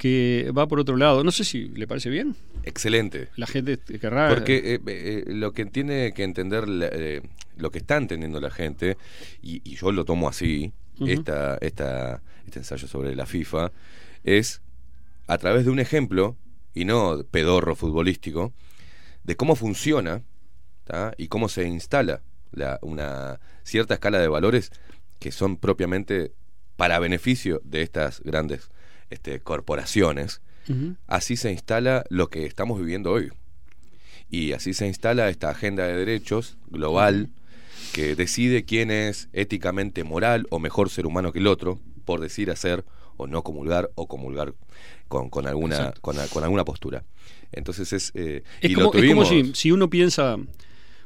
que 0.00 0.50
va 0.56 0.66
por 0.66 0.80
otro 0.80 0.96
lado. 0.96 1.22
No 1.22 1.30
sé 1.30 1.44
si 1.44 1.68
le 1.68 1.86
parece 1.86 2.08
bien. 2.08 2.34
Excelente. 2.62 3.28
La 3.36 3.46
gente 3.46 3.76
querrá. 4.00 4.30
Porque 4.30 4.56
eh, 4.74 4.80
eh, 4.86 5.24
lo 5.28 5.52
que 5.52 5.66
tiene 5.66 6.12
que 6.14 6.22
entender, 6.24 6.66
la- 6.70 6.88
eh, 6.90 7.20
lo 7.58 7.70
que 7.70 7.78
está 7.80 7.98
entendiendo 7.98 8.40
la 8.40 8.50
gente, 8.50 8.96
y, 9.42 9.60
y 9.62 9.76
yo 9.76 9.92
lo 9.92 10.06
tomo 10.06 10.26
así, 10.26 10.72
esta, 11.06 11.58
esta, 11.60 12.22
este 12.46 12.60
ensayo 12.60 12.88
sobre 12.88 13.14
la 13.14 13.26
FIFA, 13.26 13.72
es 14.24 14.62
a 15.26 15.36
través 15.36 15.66
de 15.66 15.70
un 15.70 15.80
ejemplo, 15.80 16.34
y 16.72 16.86
no 16.86 17.22
pedorro 17.30 17.74
futbolístico, 17.76 18.54
de 19.24 19.36
cómo 19.36 19.54
funciona 19.54 20.22
¿tá? 20.84 21.12
y 21.18 21.28
cómo 21.28 21.50
se 21.50 21.64
instala 21.68 22.22
la- 22.52 22.78
una 22.80 23.38
cierta 23.64 23.92
escala 23.94 24.18
de 24.18 24.28
valores 24.28 24.70
que 25.18 25.30
son 25.30 25.58
propiamente 25.58 26.32
para 26.76 26.98
beneficio 26.98 27.60
de 27.64 27.82
estas 27.82 28.22
grandes 28.22 28.70
este, 29.10 29.40
corporaciones 29.40 30.40
así 31.06 31.36
se 31.36 31.50
instala 31.50 32.04
lo 32.10 32.28
que 32.28 32.46
estamos 32.46 32.78
viviendo 32.78 33.10
hoy. 33.12 33.30
Y 34.30 34.52
así 34.52 34.74
se 34.74 34.86
instala 34.86 35.28
esta 35.28 35.50
agenda 35.50 35.86
de 35.86 35.96
derechos 35.96 36.56
global 36.68 37.30
que 37.92 38.14
decide 38.14 38.64
quién 38.64 38.90
es 38.90 39.28
éticamente 39.32 40.04
moral 40.04 40.46
o 40.50 40.60
mejor 40.60 40.90
ser 40.90 41.06
humano 41.06 41.32
que 41.32 41.40
el 41.40 41.48
otro 41.48 41.80
por 42.04 42.20
decir 42.20 42.50
hacer 42.50 42.84
o 43.16 43.26
no 43.26 43.42
comulgar 43.42 43.90
o 43.96 44.06
comulgar 44.06 44.54
con, 45.08 45.28
con 45.28 45.46
alguna 45.46 45.92
con, 46.00 46.16
con 46.28 46.44
alguna 46.44 46.64
postura. 46.64 47.04
Entonces 47.50 47.92
es 47.92 48.12
eh, 48.14 48.44
Es 48.60 48.70
y 48.70 48.74
como, 48.74 48.86
lo 48.86 48.90
tuvimos 48.92 49.26
es 49.26 49.32
como 49.32 49.46
si, 49.46 49.60
si 49.60 49.72
uno 49.72 49.90
piensa, 49.90 50.36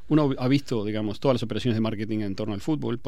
uno 0.08 0.34
ha 0.38 0.48
visto, 0.48 0.84
digamos, 0.84 1.20
todas 1.20 1.36
las 1.36 1.42
operaciones 1.42 1.76
de 1.76 1.80
marketing 1.80 2.20
en 2.20 2.34
torno 2.34 2.54
al 2.54 2.60
fútbol. 2.60 3.00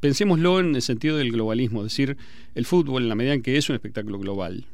pensémoslo 0.00 0.60
en 0.60 0.74
el 0.74 0.82
sentido 0.82 1.16
del 1.16 1.32
globalismo, 1.32 1.80
es 1.80 1.92
decir, 1.92 2.16
el 2.54 2.64
fútbol, 2.64 3.02
en 3.02 3.08
la 3.08 3.14
medida 3.14 3.34
en 3.34 3.42
que 3.42 3.56
es 3.56 3.68
un 3.68 3.74
espectáculo 3.74 4.18
global 4.18 4.66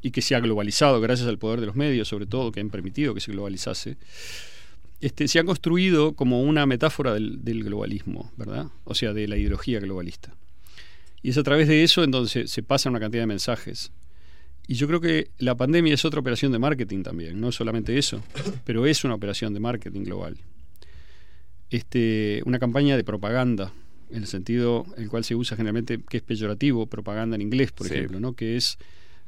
y 0.00 0.10
que 0.10 0.22
se 0.22 0.34
ha 0.34 0.40
globalizado 0.40 1.00
gracias 1.00 1.28
al 1.28 1.38
poder 1.38 1.60
de 1.60 1.66
los 1.66 1.76
medios, 1.76 2.08
sobre 2.08 2.26
todo, 2.26 2.50
que 2.50 2.60
han 2.60 2.70
permitido 2.70 3.14
que 3.14 3.20
se 3.20 3.32
globalizase, 3.32 3.96
este, 5.00 5.28
se 5.28 5.38
ha 5.38 5.44
construido 5.44 6.14
como 6.14 6.42
una 6.42 6.64
metáfora 6.66 7.12
del, 7.12 7.44
del 7.44 7.64
globalismo, 7.64 8.32
¿verdad? 8.36 8.66
O 8.84 8.94
sea, 8.94 9.12
de 9.12 9.28
la 9.28 9.36
ideología 9.36 9.80
globalista. 9.80 10.34
Y 11.22 11.30
es 11.30 11.38
a 11.38 11.42
través 11.42 11.68
de 11.68 11.84
eso 11.84 12.02
en 12.02 12.10
donde 12.10 12.28
se, 12.28 12.48
se 12.48 12.62
pasan 12.62 12.92
una 12.92 13.00
cantidad 13.00 13.22
de 13.22 13.26
mensajes. 13.26 13.92
Y 14.66 14.74
yo 14.74 14.86
creo 14.86 15.00
que 15.00 15.28
la 15.38 15.56
pandemia 15.56 15.94
es 15.94 16.04
otra 16.04 16.20
operación 16.20 16.52
de 16.52 16.58
marketing 16.58 17.02
también, 17.02 17.40
no 17.40 17.52
solamente 17.52 17.98
eso, 17.98 18.22
pero 18.64 18.86
es 18.86 19.04
una 19.04 19.14
operación 19.14 19.54
de 19.54 19.60
marketing 19.60 20.02
global. 20.02 20.36
Este, 21.72 22.42
una 22.44 22.58
campaña 22.58 22.96
de 22.98 23.02
propaganda, 23.04 23.72
en 24.10 24.18
el 24.18 24.26
sentido 24.26 24.84
en 24.98 25.04
el 25.04 25.08
cual 25.08 25.24
se 25.24 25.34
usa 25.34 25.56
generalmente, 25.56 25.98
que 26.06 26.18
es 26.18 26.22
peyorativo, 26.22 26.84
propaganda 26.86 27.34
en 27.34 27.40
inglés, 27.40 27.72
por 27.72 27.88
Sí. 27.88 27.94
ejemplo, 27.94 28.20
¿no? 28.20 28.34
que 28.34 28.56
es 28.56 28.76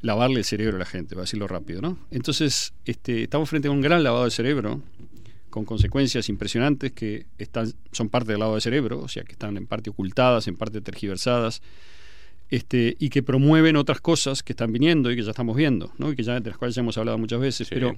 lavarle 0.03 0.41
el 0.41 0.45
cerebro 0.45 0.77
a 0.77 0.79
la 0.79 0.85
gente, 0.85 1.15
para 1.15 1.23
decirlo 1.23 1.47
rápido. 1.49 1.81
¿no? 1.81 1.99
Entonces, 2.11 2.75
este, 2.85 3.23
estamos 3.23 3.49
frente 3.49 3.69
a 3.69 3.71
un 3.71 3.81
gran 3.81 4.03
lavado 4.05 4.25
de 4.27 4.31
cerebro, 4.31 4.83
con 5.49 5.65
consecuencias 5.65 6.29
impresionantes 6.29 6.93
que 6.93 7.25
están, 7.39 7.73
son 7.93 8.11
parte 8.11 8.33
del 8.33 8.41
lavado 8.41 8.57
de 8.57 8.61
cerebro, 8.61 8.99
o 9.01 9.09
sea, 9.09 9.23
que 9.25 9.33
están 9.33 9.57
en 9.57 9.67
parte 9.67 9.89
ocultadas, 9.89 10.47
en 10.47 10.57
parte 10.57 10.83
tergiversadas, 10.83 11.63
este, 12.51 12.95
y 12.99 13.09
que 13.09 13.23
promueven 13.23 13.77
otras 13.77 14.03
cosas 14.03 14.43
que 14.43 14.53
están 14.53 14.71
viniendo 14.71 15.11
y 15.11 15.17
que 15.17 15.23
ya 15.23 15.31
estamos 15.31 15.57
viendo, 15.57 15.93
¿no? 15.97 16.13
y 16.13 16.17
que 16.17 16.23
ya, 16.25 16.39
de 16.41 16.51
las 16.51 16.59
cuales 16.59 16.75
ya 16.75 16.83
hemos 16.83 16.99
hablado 16.99 17.17
muchas 17.17 17.41
veces. 17.41 17.69
Sí. 17.69 17.75
Pero 17.75 17.97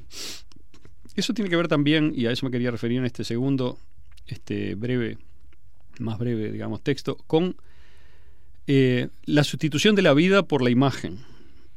eso 1.16 1.34
tiene 1.34 1.50
que 1.50 1.56
ver 1.56 1.66
también, 1.66 2.12
y 2.14 2.26
a 2.26 2.30
eso 2.30 2.46
me 2.46 2.52
quería 2.52 2.70
referir 2.70 2.98
en 2.98 3.06
este 3.06 3.24
segundo, 3.24 3.78
este 4.26 4.74
breve, 4.74 5.18
más 5.98 6.18
breve, 6.18 6.50
digamos, 6.52 6.82
texto, 6.82 7.16
con 7.26 7.56
eh, 8.66 9.08
la 9.24 9.44
sustitución 9.44 9.94
de 9.94 10.02
la 10.02 10.14
vida 10.14 10.42
por 10.42 10.62
la 10.62 10.70
imagen. 10.70 11.18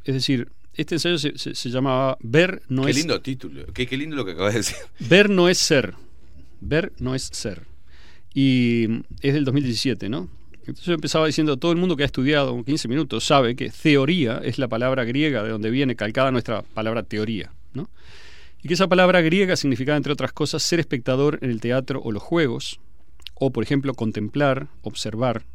Es 0.06 0.14
decir, 0.16 0.50
este 0.74 0.96
ensayo 0.96 1.18
se, 1.18 1.38
se- 1.38 1.56
se 1.56 1.70
llamaba 1.70 2.18
Ver 2.22 2.62
no 2.70 2.84
qué 2.86 2.92
es 2.92 2.98
lindo 2.98 3.22
título, 3.22 3.66
qué, 3.74 3.86
qué 3.86 3.98
lindo 3.98 4.16
lo 4.16 4.26
que 4.26 4.32
acabas 4.32 4.54
de 4.54 4.60
decir. 4.60 4.76
Ver 5.00 5.30
no 5.30 5.50
es 5.50 5.58
ser. 5.58 5.94
Ver 6.62 6.92
no 7.00 7.16
es 7.16 7.24
ser. 7.32 7.64
Y 8.34 8.88
es 9.22 9.34
del 9.34 9.46
2017, 9.46 10.10
¿no? 10.10 10.30
Entonces 10.62 10.86
yo 10.86 10.94
empezaba 10.94 11.26
diciendo, 11.26 11.58
todo 11.58 11.72
el 11.72 11.78
mundo 11.80 11.96
que 11.96 12.04
ha 12.04 12.06
estudiado 12.06 12.64
15 12.64 12.88
minutos 12.88 13.24
sabe 13.24 13.56
que 13.56 13.70
teoría 13.72 14.40
es 14.44 14.60
la 14.60 14.68
palabra 14.68 15.04
griega 15.04 15.42
de 15.44 15.50
donde 15.50 15.72
viene 15.72 15.96
calcada 15.96 16.32
nuestra 16.32 16.62
palabra 16.62 17.02
teoría, 17.04 17.52
¿no? 17.74 17.90
Y 18.62 18.68
que 18.68 18.74
esa 18.74 18.88
palabra 18.88 19.22
griega 19.22 19.56
significaba, 19.56 19.98
entre 19.98 20.14
otras 20.14 20.34
cosas, 20.34 20.64
ser 20.64 20.80
espectador 20.80 21.40
en 21.42 21.50
el 21.50 21.62
teatro 21.62 22.02
o 22.04 22.12
los 22.12 22.24
juegos, 22.24 22.80
o, 23.36 23.52
por 23.52 23.64
ejemplo, 23.64 23.94
contemplar, 23.94 24.68
observar. 24.82 25.46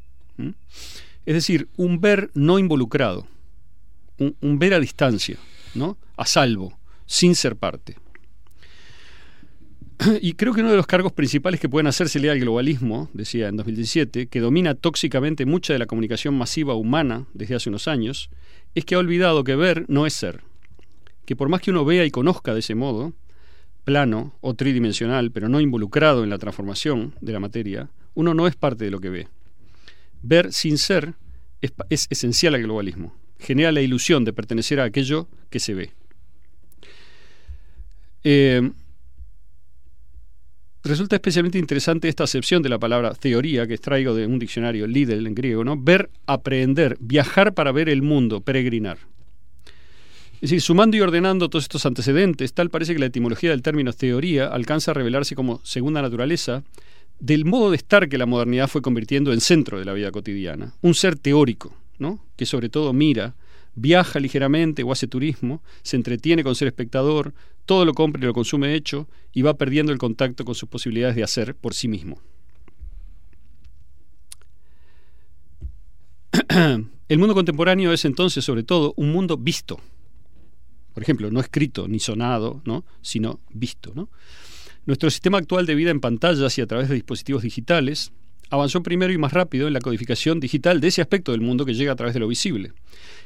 Es 1.26 1.34
decir, 1.34 1.68
un 1.76 2.00
ver 2.00 2.30
no 2.34 2.58
involucrado, 2.58 3.26
un, 4.18 4.36
un 4.40 4.58
ver 4.58 4.74
a 4.74 4.80
distancia, 4.80 5.36
¿no? 5.74 5.98
a 6.16 6.26
salvo, 6.26 6.78
sin 7.06 7.34
ser 7.34 7.56
parte. 7.56 7.96
Y 10.20 10.34
creo 10.34 10.52
que 10.52 10.60
uno 10.60 10.70
de 10.70 10.76
los 10.76 10.86
cargos 10.86 11.12
principales 11.12 11.60
que 11.60 11.68
pueden 11.68 11.86
hacérsele 11.86 12.30
al 12.30 12.40
globalismo, 12.40 13.08
decía 13.12 13.48
en 13.48 13.56
2017, 13.56 14.26
que 14.26 14.40
domina 14.40 14.74
tóxicamente 14.74 15.46
mucha 15.46 15.72
de 15.72 15.78
la 15.78 15.86
comunicación 15.86 16.36
masiva 16.36 16.74
humana 16.74 17.26
desde 17.32 17.54
hace 17.54 17.68
unos 17.68 17.88
años, 17.88 18.30
es 18.74 18.84
que 18.84 18.96
ha 18.96 18.98
olvidado 18.98 19.44
que 19.44 19.56
ver 19.56 19.84
no 19.88 20.06
es 20.06 20.14
ser. 20.14 20.42
Que 21.26 21.36
por 21.36 21.48
más 21.48 21.60
que 21.60 21.70
uno 21.70 21.84
vea 21.84 22.04
y 22.04 22.10
conozca 22.10 22.52
de 22.52 22.60
ese 22.60 22.74
modo, 22.74 23.14
plano 23.84 24.34
o 24.40 24.54
tridimensional, 24.54 25.30
pero 25.30 25.48
no 25.48 25.60
involucrado 25.60 26.24
en 26.24 26.30
la 26.30 26.38
transformación 26.38 27.14
de 27.20 27.32
la 27.32 27.40
materia, 27.40 27.90
uno 28.14 28.34
no 28.34 28.46
es 28.46 28.56
parte 28.56 28.84
de 28.84 28.90
lo 28.90 29.00
que 29.00 29.10
ve. 29.10 29.28
Ver 30.22 30.52
sin 30.52 30.78
ser 30.78 31.14
es, 31.60 32.06
esencial 32.10 32.54
al 32.54 32.62
globalismo. 32.62 33.14
Genera 33.38 33.72
la 33.72 33.82
ilusión 33.82 34.24
de 34.24 34.32
pertenecer 34.32 34.80
a 34.80 34.84
aquello 34.84 35.28
que 35.50 35.60
se 35.60 35.74
ve. 35.74 35.90
Eh, 38.22 38.70
resulta 40.82 41.16
especialmente 41.16 41.58
interesante 41.58 42.08
esta 42.08 42.24
acepción 42.24 42.62
de 42.62 42.70
la 42.70 42.78
palabra 42.78 43.14
teoría 43.14 43.66
que 43.66 43.74
extraigo 43.74 44.14
de 44.14 44.26
un 44.26 44.38
diccionario 44.38 44.86
Lidl 44.86 45.26
en 45.26 45.34
griego, 45.34 45.62
¿no? 45.62 45.76
Ver, 45.76 46.10
aprehender, 46.26 46.96
viajar 47.00 47.52
para 47.52 47.72
ver 47.72 47.88
el 47.88 48.02
mundo, 48.02 48.40
peregrinar. 48.40 48.98
Es 50.34 50.50
decir, 50.50 50.60
sumando 50.60 50.96
y 50.96 51.00
ordenando 51.00 51.48
todos 51.48 51.64
estos 51.64 51.86
antecedentes, 51.86 52.52
tal 52.52 52.68
parece 52.68 52.92
que 52.92 52.98
la 52.98 53.06
etimología 53.06 53.50
del 53.50 53.62
término 53.62 53.92
teoría 53.92 54.46
alcanza 54.46 54.90
a 54.90 54.94
revelarse 54.94 55.34
como 55.34 55.60
segunda 55.64 56.02
naturaleza 56.02 56.62
del 57.20 57.44
modo 57.44 57.70
de 57.70 57.76
estar 57.76 58.08
que 58.08 58.18
la 58.18 58.26
modernidad 58.26 58.68
fue 58.68 58.82
convirtiendo 58.82 59.32
en 59.32 59.40
centro 59.40 59.78
de 59.78 59.84
la 59.84 59.92
vida 59.92 60.10
cotidiana. 60.10 60.74
Un 60.82 60.94
ser 60.94 61.16
teórico, 61.16 61.74
¿no? 61.98 62.22
que 62.36 62.44
sobre 62.44 62.68
todo 62.68 62.92
mira, 62.92 63.34
viaja 63.74 64.20
ligeramente 64.20 64.82
o 64.82 64.92
hace 64.92 65.06
turismo, 65.06 65.62
se 65.82 65.96
entretiene 65.96 66.44
con 66.44 66.54
ser 66.54 66.68
espectador, 66.68 67.32
todo 67.64 67.84
lo 67.84 67.94
compra 67.94 68.22
y 68.22 68.26
lo 68.26 68.34
consume 68.34 68.74
hecho 68.74 69.08
y 69.32 69.42
va 69.42 69.56
perdiendo 69.56 69.92
el 69.92 69.98
contacto 69.98 70.44
con 70.44 70.54
sus 70.54 70.68
posibilidades 70.68 71.16
de 71.16 71.22
hacer 71.22 71.54
por 71.54 71.74
sí 71.74 71.88
mismo. 71.88 72.20
El 77.08 77.18
mundo 77.18 77.34
contemporáneo 77.34 77.92
es 77.92 78.04
entonces, 78.04 78.44
sobre 78.44 78.62
todo, 78.62 78.94
un 78.96 79.12
mundo 79.12 79.36
visto. 79.36 79.78
Por 80.94 81.02
ejemplo, 81.02 81.30
no 81.30 81.40
escrito 81.40 81.88
ni 81.88 81.98
sonado, 81.98 82.62
¿no? 82.64 82.84
sino 83.02 83.40
visto. 83.50 83.92
Nuestro 84.86 85.10
sistema 85.10 85.38
actual 85.38 85.66
de 85.66 85.74
vida 85.74 85.90
en 85.90 86.00
pantallas 86.00 86.56
y 86.56 86.62
a 86.62 86.66
través 86.66 86.88
de 86.88 86.94
dispositivos 86.94 87.42
digitales 87.42 88.12
avanzó 88.50 88.82
primero 88.82 89.12
y 89.12 89.18
más 89.18 89.32
rápido 89.32 89.66
en 89.66 89.72
la 89.72 89.80
codificación 89.80 90.40
digital 90.40 90.80
de 90.80 90.88
ese 90.88 91.02
aspecto 91.02 91.32
del 91.32 91.40
mundo 91.40 91.64
que 91.64 91.74
llega 91.74 91.92
a 91.92 91.96
través 91.96 92.14
de 92.14 92.20
lo 92.20 92.28
visible. 92.28 92.72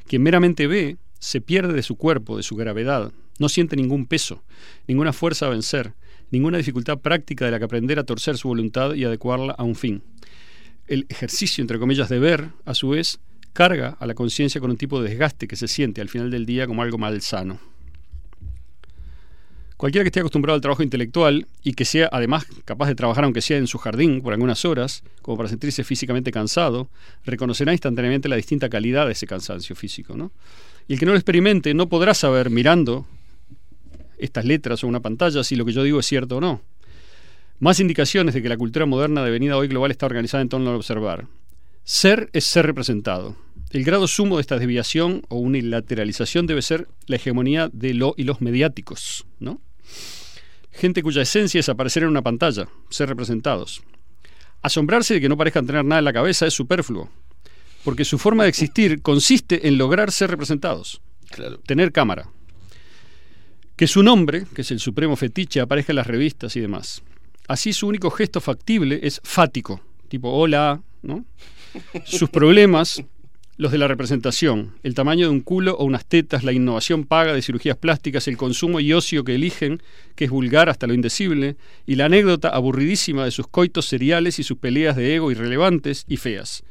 Quien 0.06 0.22
meramente 0.22 0.66
ve 0.66 0.96
se 1.18 1.40
pierde 1.40 1.72
de 1.72 1.82
su 1.82 1.96
cuerpo, 1.96 2.36
de 2.36 2.42
su 2.42 2.56
gravedad, 2.56 3.12
no 3.38 3.48
siente 3.48 3.76
ningún 3.76 4.06
peso, 4.06 4.42
ninguna 4.86 5.12
fuerza 5.12 5.46
a 5.46 5.50
vencer, 5.50 5.94
ninguna 6.30 6.58
dificultad 6.58 6.98
práctica 6.98 7.44
de 7.44 7.50
la 7.50 7.58
que 7.58 7.64
aprender 7.64 7.98
a 7.98 8.04
torcer 8.04 8.36
su 8.36 8.48
voluntad 8.48 8.94
y 8.94 9.04
adecuarla 9.04 9.52
a 9.52 9.64
un 9.64 9.74
fin. 9.74 10.02
El 10.86 11.06
ejercicio, 11.08 11.62
entre 11.62 11.78
comillas, 11.78 12.08
de 12.08 12.18
ver, 12.18 12.50
a 12.64 12.74
su 12.74 12.90
vez, 12.90 13.20
carga 13.58 13.96
a 13.98 14.06
la 14.06 14.14
conciencia 14.14 14.60
con 14.60 14.70
un 14.70 14.76
tipo 14.76 15.02
de 15.02 15.08
desgaste 15.08 15.48
que 15.48 15.56
se 15.56 15.66
siente 15.66 16.00
al 16.00 16.08
final 16.08 16.30
del 16.30 16.46
día 16.46 16.68
como 16.68 16.80
algo 16.80 16.96
malsano. 16.96 17.58
Cualquiera 19.76 20.04
que 20.04 20.10
esté 20.10 20.20
acostumbrado 20.20 20.54
al 20.54 20.60
trabajo 20.60 20.84
intelectual 20.84 21.44
y 21.64 21.72
que 21.72 21.84
sea 21.84 22.08
además 22.12 22.46
capaz 22.64 22.86
de 22.86 22.94
trabajar 22.94 23.24
aunque 23.24 23.40
sea 23.40 23.56
en 23.56 23.66
su 23.66 23.78
jardín 23.78 24.22
por 24.22 24.32
algunas 24.32 24.64
horas, 24.64 25.02
como 25.22 25.38
para 25.38 25.48
sentirse 25.48 25.82
físicamente 25.82 26.30
cansado, 26.30 26.88
reconocerá 27.24 27.72
instantáneamente 27.72 28.28
la 28.28 28.36
distinta 28.36 28.68
calidad 28.68 29.06
de 29.06 29.12
ese 29.12 29.26
cansancio 29.26 29.74
físico. 29.74 30.16
¿no? 30.16 30.30
Y 30.86 30.92
el 30.92 31.00
que 31.00 31.06
no 31.06 31.10
lo 31.10 31.18
experimente 31.18 31.74
no 31.74 31.88
podrá 31.88 32.14
saber 32.14 32.50
mirando 32.50 33.06
estas 34.18 34.44
letras 34.44 34.84
o 34.84 34.86
una 34.86 35.00
pantalla 35.00 35.42
si 35.42 35.56
lo 35.56 35.64
que 35.64 35.72
yo 35.72 35.82
digo 35.82 35.98
es 35.98 36.06
cierto 36.06 36.36
o 36.36 36.40
no. 36.40 36.62
Más 37.58 37.80
indicaciones 37.80 38.34
de 38.34 38.42
que 38.42 38.48
la 38.48 38.56
cultura 38.56 38.86
moderna 38.86 39.24
devenida 39.24 39.56
hoy 39.56 39.66
global 39.66 39.90
está 39.90 40.06
organizada 40.06 40.42
en 40.42 40.48
torno 40.48 40.70
al 40.70 40.76
observar. 40.76 41.26
Ser 41.82 42.30
es 42.32 42.44
ser 42.44 42.64
representado. 42.64 43.47
El 43.70 43.84
grado 43.84 44.08
sumo 44.08 44.36
de 44.36 44.40
esta 44.40 44.58
desviación 44.58 45.22
o 45.28 45.36
unilateralización 45.36 46.46
debe 46.46 46.62
ser 46.62 46.88
la 47.06 47.16
hegemonía 47.16 47.68
de 47.72 47.92
lo 47.94 48.14
y 48.16 48.24
los 48.24 48.40
mediáticos, 48.40 49.26
¿no? 49.40 49.60
Gente 50.72 51.02
cuya 51.02 51.22
esencia 51.22 51.60
es 51.60 51.68
aparecer 51.68 52.04
en 52.04 52.08
una 52.08 52.22
pantalla, 52.22 52.68
ser 52.88 53.08
representados. 53.08 53.82
Asombrarse 54.62 55.14
de 55.14 55.20
que 55.20 55.28
no 55.28 55.36
parezcan 55.36 55.66
tener 55.66 55.84
nada 55.84 55.98
en 55.98 56.04
la 56.04 56.12
cabeza 56.12 56.46
es 56.46 56.54
superfluo, 56.54 57.10
porque 57.84 58.04
su 58.04 58.18
forma 58.18 58.44
de 58.44 58.48
existir 58.48 59.02
consiste 59.02 59.68
en 59.68 59.76
lograr 59.76 60.12
ser 60.12 60.30
representados, 60.30 61.00
Claro. 61.30 61.58
tener 61.58 61.92
cámara. 61.92 62.30
Que 63.76 63.86
su 63.86 64.02
nombre, 64.02 64.46
que 64.54 64.62
es 64.62 64.70
el 64.70 64.80
supremo 64.80 65.14
fetiche, 65.14 65.60
aparezca 65.60 65.92
en 65.92 65.96
las 65.96 66.06
revistas 66.06 66.56
y 66.56 66.60
demás. 66.60 67.02
Así 67.46 67.72
su 67.72 67.86
único 67.86 68.10
gesto 68.10 68.40
factible 68.40 68.98
es 69.02 69.20
fático, 69.24 69.80
tipo 70.08 70.30
hola, 70.30 70.82
¿no? 71.02 71.24
Sus 72.04 72.28
problemas, 72.30 73.02
los 73.58 73.72
de 73.72 73.78
la 73.78 73.88
representación, 73.88 74.74
el 74.84 74.94
tamaño 74.94 75.26
de 75.26 75.32
un 75.32 75.40
culo 75.40 75.74
o 75.74 75.84
unas 75.84 76.06
tetas, 76.06 76.44
la 76.44 76.52
innovación 76.52 77.02
paga 77.02 77.32
de 77.32 77.42
cirugías 77.42 77.76
plásticas, 77.76 78.28
el 78.28 78.36
consumo 78.36 78.78
y 78.78 78.92
ocio 78.92 79.24
que 79.24 79.34
eligen, 79.34 79.82
que 80.14 80.26
es 80.26 80.30
vulgar 80.30 80.68
hasta 80.68 80.86
lo 80.86 80.94
indecible, 80.94 81.56
y 81.84 81.96
la 81.96 82.04
anécdota 82.04 82.50
aburridísima 82.50 83.24
de 83.24 83.32
sus 83.32 83.48
coitos 83.48 83.86
seriales 83.86 84.38
y 84.38 84.44
sus 84.44 84.58
peleas 84.58 84.94
de 84.94 85.16
ego 85.16 85.32
irrelevantes 85.32 86.04
y 86.06 86.18
feas. 86.18 86.62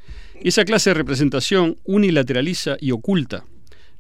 Esa 0.42 0.64
clase 0.64 0.92
de 0.92 0.94
representación 0.94 1.76
unilateraliza 1.84 2.78
y 2.80 2.92
oculta. 2.92 3.44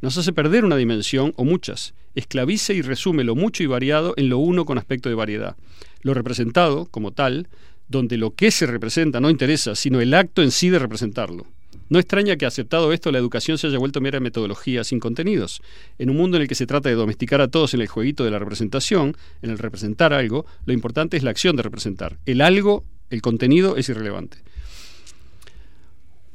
Nos 0.01 0.17
hace 0.17 0.31
perder 0.31 0.63
una 0.63 0.77
dimensión 0.77 1.33
o 1.35 1.43
muchas. 1.43 1.93
Esclaviza 2.15 2.71
y 2.71 2.81
resume 2.81 3.25
lo 3.25 3.35
mucho 3.35 3.63
y 3.63 3.65
variado 3.65 4.13
en 4.15 4.29
lo 4.29 4.37
uno 4.37 4.63
con 4.63 4.77
aspecto 4.77 5.09
de 5.09 5.15
variedad. 5.15 5.57
Lo 6.03 6.13
representado, 6.13 6.85
como 6.85 7.11
tal, 7.11 7.49
donde 7.89 8.15
lo 8.15 8.33
que 8.33 8.49
se 8.49 8.65
representa 8.65 9.19
no 9.19 9.29
interesa, 9.29 9.75
sino 9.75 9.99
el 9.99 10.13
acto 10.13 10.41
en 10.41 10.51
sí 10.51 10.69
de 10.69 10.79
representarlo. 10.79 11.47
No 11.89 11.99
extraña 11.99 12.35
que 12.35 12.45
aceptado 12.45 12.91
esto 12.91 13.11
la 13.11 13.17
educación 13.17 13.57
se 13.57 13.67
haya 13.67 13.77
vuelto 13.77 14.01
mera 14.01 14.19
metodología 14.19 14.83
sin 14.83 14.99
contenidos. 14.99 15.61
En 15.97 16.09
un 16.09 16.17
mundo 16.17 16.37
en 16.37 16.43
el 16.43 16.49
que 16.49 16.55
se 16.55 16.67
trata 16.67 16.89
de 16.89 16.95
domesticar 16.95 17.39
a 17.39 17.47
todos 17.47 17.73
en 17.73 17.81
el 17.81 17.87
jueguito 17.87 18.25
de 18.25 18.31
la 18.31 18.39
representación, 18.39 19.15
en 19.41 19.49
el 19.49 19.57
representar 19.57 20.13
algo, 20.13 20.45
lo 20.65 20.73
importante 20.73 21.15
es 21.15 21.23
la 21.23 21.29
acción 21.29 21.55
de 21.55 21.63
representar. 21.63 22.17
El 22.25 22.41
algo, 22.41 22.83
el 23.09 23.21
contenido 23.21 23.77
es 23.77 23.87
irrelevante. 23.89 24.37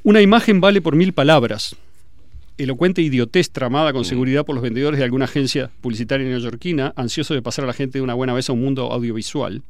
Una 0.05 0.23
imagen 0.23 0.61
vale 0.61 0.81
por 0.81 0.97
mil 0.97 1.13
palabras. 1.13 1.77
Elocuente 2.59 3.03
idiotez 3.03 3.51
tramada 3.51 3.93
con 3.93 4.05
seguridad 4.05 4.45
por 4.45 4.55
los 4.55 4.63
vendedores 4.63 4.99
de 4.99 5.05
alguna 5.05 5.27
agencia 5.27 5.71
publicitaria 5.81 6.27
neoyorquina, 6.27 6.93
ansioso 6.97 7.35
de 7.35 7.43
pasar 7.43 7.65
a 7.65 7.69
la 7.69 7.73
gente 7.73 7.99
de 7.99 8.03
una 8.03 8.15
buena 8.15 8.33
vez 8.33 8.49
a 8.49 8.53
un 8.53 8.61
mundo 8.63 8.93
audiovisual, 8.93 9.63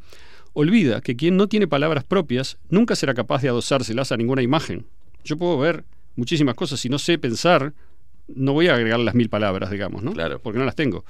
olvida 0.52 1.00
que 1.00 1.16
quien 1.16 1.36
no 1.36 1.48
tiene 1.48 1.66
palabras 1.66 2.04
propias 2.04 2.58
nunca 2.70 2.96
será 2.96 3.14
capaz 3.14 3.42
de 3.42 3.48
adosárselas 3.48 4.12
a 4.12 4.16
ninguna 4.16 4.42
imagen. 4.42 4.86
Yo 5.24 5.36
puedo 5.36 5.58
ver 5.58 5.84
muchísimas 6.16 6.54
cosas, 6.54 6.80
si 6.80 6.88
no 6.88 6.98
sé 6.98 7.18
pensar, 7.18 7.72
no 8.28 8.52
voy 8.52 8.68
a 8.68 8.74
agregar 8.74 9.00
las 9.00 9.14
mil 9.14 9.28
palabras, 9.28 9.70
digamos, 9.70 10.02
¿no? 10.02 10.12
Claro. 10.12 10.40
Porque 10.40 10.58
no 10.58 10.64
las 10.64 10.76
tengo. 10.76 11.04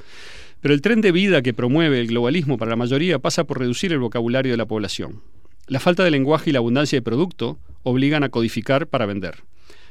Pero 0.60 0.74
el 0.74 0.81
tren 0.81 1.00
de 1.00 1.12
vida 1.12 1.42
que 1.42 1.55
promueve 1.55 2.00
el 2.00 2.08
globalismo 2.08 2.57
para 2.57 2.70
la 2.70 2.76
mayoría 2.76 3.18
pasa 3.18 3.44
por 3.44 3.58
reducir 3.58 3.92
el 3.92 3.99
vocabulario 3.99 4.52
de 4.52 4.57
la 4.57 4.66
población. 4.66 5.20
La 5.66 5.81
falta 5.81 6.05
de 6.05 6.10
lenguaje 6.10 6.50
y 6.50 6.52
la 6.52 6.58
abundancia 6.58 6.97
de 6.97 7.02
producto 7.02 7.58
obligan 7.82 8.24
a 8.24 8.28
codificar 8.28 8.86
para 8.86 9.07
vender. 9.07 9.42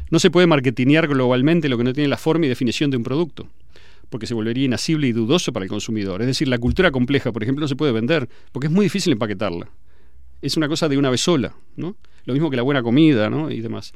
No 0.10 0.20
se 0.20 0.32
puede 0.32 0.48
marketinear 0.48 1.08
globalmente 1.08 1.70
lo 1.70 1.78
que 1.78 1.84
no 1.84 1.94
tiene 1.94 2.10
la 2.10 2.18
forma 2.18 2.46
y 2.46 2.50
definición 2.50 2.92
de 2.92 2.98
un 2.98 3.04
producto, 3.04 3.48
porque 4.10 4.28
se 4.28 4.34
volvería 4.34 4.66
inasible 4.66 5.08
y 5.08 5.14
dudoso 5.14 5.54
para 5.54 5.64
el 5.64 5.70
consumidor. 5.70 6.22
Es 6.22 6.28
decir, 6.28 6.48
la 6.48 6.58
cultura 6.58 6.92
compleja, 6.92 7.32
por 7.32 7.44
ejemplo, 7.44 7.64
no 7.64 7.68
se 7.68 7.76
puede 7.76 7.94
vender, 7.94 8.28
porque 8.52 8.68
es 8.68 8.74
muy 8.74 8.86
difícil 8.86 9.14
empaquetarla. 9.14 9.70
Es 10.42 10.58
una 10.58 10.68
cosa 10.68 10.90
de 10.90 10.98
una 10.98 11.10
vez 11.10 11.22
sola, 11.22 11.56
¿no? 11.76 11.96
Lo 12.26 12.34
mismo 12.34 12.50
que 12.50 12.58
la 12.58 12.64
buena 12.64 12.84
comida, 12.84 13.30
¿no? 13.30 13.52
Y 13.52 13.62
demás. 13.62 13.94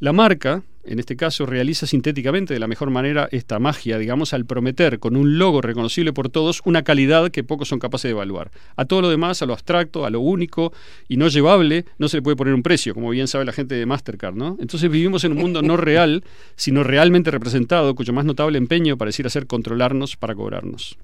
La 0.00 0.14
marca, 0.14 0.62
en 0.82 0.98
este 0.98 1.14
caso, 1.14 1.44
realiza 1.44 1.86
sintéticamente 1.86 2.54
de 2.54 2.60
la 2.60 2.66
mejor 2.66 2.88
manera 2.88 3.28
esta 3.32 3.58
magia, 3.58 3.98
digamos, 3.98 4.32
al 4.32 4.46
prometer 4.46 4.98
con 4.98 5.14
un 5.14 5.36
logo 5.36 5.60
reconocible 5.60 6.14
por 6.14 6.30
todos 6.30 6.62
una 6.64 6.82
calidad 6.84 7.30
que 7.30 7.44
pocos 7.44 7.68
son 7.68 7.78
capaces 7.78 8.04
de 8.04 8.12
evaluar. 8.12 8.50
A 8.76 8.86
todo 8.86 9.02
lo 9.02 9.10
demás, 9.10 9.42
a 9.42 9.46
lo 9.46 9.52
abstracto, 9.52 10.06
a 10.06 10.10
lo 10.10 10.20
único 10.20 10.72
y 11.06 11.18
no 11.18 11.28
llevable, 11.28 11.84
no 11.98 12.08
se 12.08 12.16
le 12.16 12.22
puede 12.22 12.36
poner 12.36 12.54
un 12.54 12.62
precio, 12.62 12.94
como 12.94 13.10
bien 13.10 13.28
sabe 13.28 13.44
la 13.44 13.52
gente 13.52 13.74
de 13.74 13.84
Mastercard, 13.84 14.34
¿no? 14.34 14.56
Entonces 14.58 14.90
vivimos 14.90 15.22
en 15.24 15.32
un 15.32 15.38
mundo 15.38 15.60
no 15.60 15.76
real, 15.76 16.24
sino 16.56 16.82
realmente 16.82 17.30
representado, 17.30 17.94
cuyo 17.94 18.14
más 18.14 18.24
notable 18.24 18.56
empeño 18.56 18.96
pareciera 18.96 19.28
ser 19.28 19.46
controlarnos 19.46 20.16
para 20.16 20.34
cobrarnos. 20.34 20.96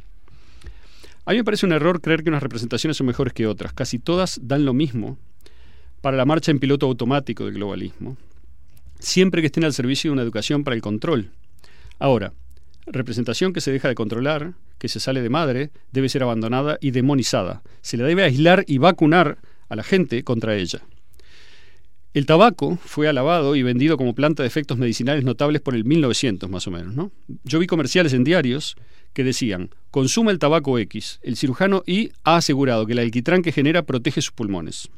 A 1.26 1.32
mí 1.32 1.36
me 1.36 1.44
parece 1.44 1.66
un 1.66 1.72
error 1.72 2.00
creer 2.00 2.22
que 2.22 2.30
unas 2.30 2.42
representaciones 2.42 2.96
son 2.96 3.08
mejores 3.08 3.34
que 3.34 3.46
otras. 3.46 3.74
Casi 3.74 3.98
todas 3.98 4.40
dan 4.42 4.64
lo 4.64 4.72
mismo, 4.72 5.18
para 6.00 6.16
la 6.16 6.24
marcha 6.24 6.50
en 6.50 6.58
piloto 6.58 6.86
automático 6.86 7.44
del 7.44 7.54
globalismo, 7.54 8.16
siempre 8.98 9.40
que 9.40 9.46
estén 9.46 9.64
al 9.64 9.72
servicio 9.72 10.10
de 10.10 10.12
una 10.12 10.22
educación 10.22 10.64
para 10.64 10.74
el 10.74 10.82
control. 10.82 11.30
Ahora, 11.98 12.32
representación 12.86 13.52
que 13.52 13.60
se 13.60 13.72
deja 13.72 13.88
de 13.88 13.94
controlar, 13.94 14.54
que 14.78 14.88
se 14.88 15.00
sale 15.00 15.22
de 15.22 15.30
madre, 15.30 15.70
debe 15.92 16.08
ser 16.08 16.22
abandonada 16.22 16.78
y 16.80 16.90
demonizada. 16.90 17.62
Se 17.80 17.96
le 17.96 18.04
debe 18.04 18.24
aislar 18.24 18.64
y 18.66 18.78
vacunar 18.78 19.38
a 19.68 19.76
la 19.76 19.82
gente 19.82 20.22
contra 20.22 20.56
ella. 20.56 20.80
El 22.16 22.24
tabaco 22.24 22.78
fue 22.82 23.08
alabado 23.08 23.56
y 23.56 23.62
vendido 23.62 23.98
como 23.98 24.14
planta 24.14 24.42
de 24.42 24.46
efectos 24.46 24.78
medicinales 24.78 25.22
notables 25.22 25.60
por 25.60 25.74
el 25.74 25.84
1900 25.84 26.48
más 26.48 26.66
o 26.66 26.70
menos. 26.70 26.94
¿no? 26.94 27.12
Yo 27.44 27.58
vi 27.58 27.66
comerciales 27.66 28.14
en 28.14 28.24
diarios 28.24 28.76
que 29.12 29.22
decían, 29.22 29.68
consuma 29.90 30.30
el 30.30 30.38
tabaco 30.38 30.78
X, 30.78 31.20
el 31.22 31.36
cirujano 31.36 31.82
Y 31.86 32.12
ha 32.24 32.36
asegurado 32.36 32.86
que 32.86 32.94
el 32.94 33.00
alquitrán 33.00 33.42
que 33.42 33.52
genera 33.52 33.82
protege 33.82 34.22
sus 34.22 34.32
pulmones. 34.32 34.88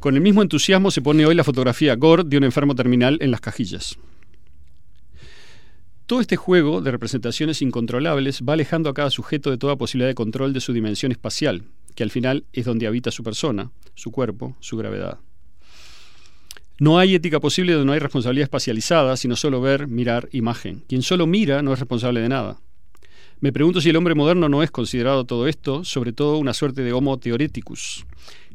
Con 0.00 0.14
el 0.14 0.22
mismo 0.22 0.40
entusiasmo 0.40 0.90
se 0.90 1.02
pone 1.02 1.26
hoy 1.26 1.34
la 1.34 1.44
fotografía 1.44 1.94
Gore 1.94 2.24
de 2.24 2.38
un 2.38 2.44
enfermo 2.44 2.74
terminal 2.74 3.18
en 3.20 3.30
las 3.30 3.42
cajillas. 3.42 3.98
Todo 6.06 6.22
este 6.22 6.36
juego 6.36 6.80
de 6.80 6.90
representaciones 6.90 7.60
incontrolables 7.60 8.40
va 8.42 8.54
alejando 8.54 8.88
a 8.88 8.94
cada 8.94 9.10
sujeto 9.10 9.50
de 9.50 9.58
toda 9.58 9.76
posibilidad 9.76 10.08
de 10.08 10.14
control 10.14 10.54
de 10.54 10.60
su 10.60 10.72
dimensión 10.72 11.12
espacial, 11.12 11.64
que 11.94 12.02
al 12.02 12.10
final 12.10 12.44
es 12.54 12.64
donde 12.64 12.86
habita 12.86 13.10
su 13.10 13.22
persona, 13.22 13.72
su 13.94 14.10
cuerpo, 14.10 14.56
su 14.60 14.78
gravedad. 14.78 15.18
No 16.78 16.98
hay 16.98 17.14
ética 17.14 17.38
posible 17.38 17.74
donde 17.74 17.84
no 17.84 17.92
hay 17.92 17.98
responsabilidad 17.98 18.44
espacializada, 18.44 19.18
sino 19.18 19.36
solo 19.36 19.60
ver, 19.60 19.86
mirar, 19.86 20.30
imagen. 20.32 20.82
Quien 20.88 21.02
solo 21.02 21.26
mira 21.26 21.60
no 21.60 21.74
es 21.74 21.78
responsable 21.78 22.20
de 22.20 22.30
nada. 22.30 22.58
Me 23.40 23.52
pregunto 23.52 23.82
si 23.82 23.90
el 23.90 23.96
hombre 23.96 24.14
moderno 24.14 24.48
no 24.48 24.62
es 24.62 24.70
considerado 24.70 25.26
todo 25.26 25.46
esto, 25.46 25.84
sobre 25.84 26.14
todo 26.14 26.38
una 26.38 26.54
suerte 26.54 26.82
de 26.82 26.94
homo 26.94 27.18
theoreticus. 27.18 28.06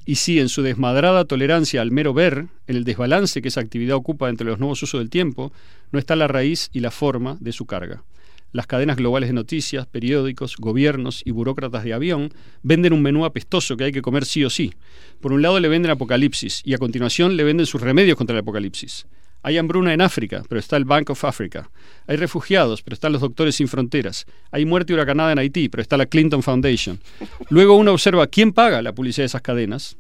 Y 0.06 0.16
si 0.16 0.40
en 0.40 0.50
su 0.50 0.62
desmadrada 0.62 1.26
tolerancia 1.26 1.82
al 1.82 1.92
mero 1.92 2.14
ver, 2.14 2.46
en 2.68 2.76
el 2.76 2.84
desbalance 2.84 3.42
que 3.42 3.48
esa 3.48 3.62
actividad 3.62 3.96
ocupa 3.96 4.30
entre 4.30 4.46
los 4.46 4.60
nuevos 4.60 4.84
usos 4.84 5.00
del 5.00 5.10
tiempo, 5.10 5.52
no 5.92 5.98
está 5.98 6.16
la 6.16 6.28
raíz 6.28 6.70
y 6.74 6.80
la 6.82 6.92
forma 6.92 7.38
de 7.40 7.52
su 7.52 7.66
carga. 7.66 8.04
Las 8.52 8.68
cadenas 8.68 8.98
globales 8.98 9.30
de 9.30 9.34
noticias, 9.34 9.86
periódicos, 9.88 10.56
gobiernos 10.58 11.24
y 11.26 11.32
burócratas 11.32 11.84
de 11.84 11.94
avión 11.94 12.32
venden 12.64 12.94
un 12.94 13.02
menú 13.02 13.26
apestoso 13.26 13.76
que 13.76 13.86
hay 13.86 13.92
que 13.92 14.02
comer 14.02 14.26
sí 14.26 14.46
o 14.46 14.50
sí. 14.50 14.74
Por 15.20 15.34
un 15.34 15.42
lado 15.42 15.60
le 15.60 15.68
venden 15.68 15.92
Apocalipsis 15.92 16.62
y 16.64 16.74
a 16.74 16.78
continuación 16.78 17.36
le 17.36 17.44
venden 17.44 17.66
sus 17.66 17.82
remedios 17.82 18.16
contra 18.16 18.36
el 18.36 18.42
Apocalipsis. 18.42 19.08
Hay 19.46 19.60
hambruna 19.60 19.94
en 19.94 20.02
África, 20.02 20.42
pero 20.50 20.58
está 20.58 20.76
el 20.76 20.86
Bank 20.86 21.12
of 21.12 21.24
Africa. 21.24 21.70
Hay 22.08 22.18
refugiados, 22.18 22.82
pero 22.82 22.96
están 22.96 23.12
los 23.12 23.22
Doctores 23.22 23.54
Sin 23.54 23.68
Fronteras. 23.68 24.26
Hay 24.50 24.66
muerte 24.66 24.92
huracanada 24.92 25.34
en 25.34 25.38
Haití, 25.38 25.70
pero 25.70 25.84
está 25.84 25.98
la 25.98 26.08
Clinton 26.08 26.42
Foundation. 26.42 27.00
Luego 27.52 27.78
uno 27.78 27.92
observa 27.92 28.26
quién 28.26 28.54
paga 28.54 28.82
la 28.82 28.96
publicidad 28.96 29.22
de 29.22 29.28
esas 29.28 29.44
cadenas 29.44 29.98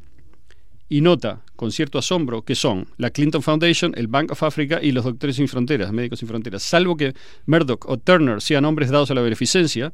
y 0.90 1.01
nota 1.01 1.41
con 1.56 1.72
cierto 1.72 1.99
asombro 1.99 2.41
que 2.41 2.56
son 2.56 2.88
la 2.98 3.11
Clinton 3.11 3.43
Foundation, 3.43 3.93
el 3.95 4.07
Bank 4.07 4.32
of 4.32 4.41
Africa 4.41 4.80
y 4.82 4.91
los 4.91 5.03
Doctores 5.03 5.35
Sin 5.35 5.48
Fronteras, 5.48 5.91
Médicos 5.91 6.17
Sin 6.17 6.27
Fronteras. 6.27 6.64
Salvo 6.64 6.98
que 6.98 7.14
Murdoch 7.45 7.85
o 7.88 7.98
Turner 7.99 8.41
sean 8.41 8.64
nombres 8.64 8.90
dados 8.90 9.11
a 9.11 9.14
la 9.14 9.22
beneficencia, 9.22 9.91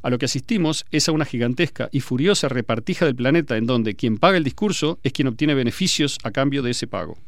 a 0.00 0.08
lo 0.08 0.16
que 0.16 0.24
asistimos 0.24 0.86
es 0.90 1.06
a 1.06 1.12
una 1.12 1.26
gigantesca 1.26 1.90
y 1.92 2.00
furiosa 2.00 2.48
repartija 2.48 3.04
del 3.04 3.14
planeta 3.14 3.58
en 3.58 3.66
donde 3.66 3.94
quien 3.94 4.16
paga 4.16 4.38
el 4.38 4.44
discurso 4.44 4.98
es 5.02 5.12
quien 5.12 5.28
obtiene 5.28 5.52
beneficios 5.52 6.16
a 6.22 6.30
cambio 6.30 6.62
de 6.62 6.70
ese 6.70 6.86
pago. 6.86 7.18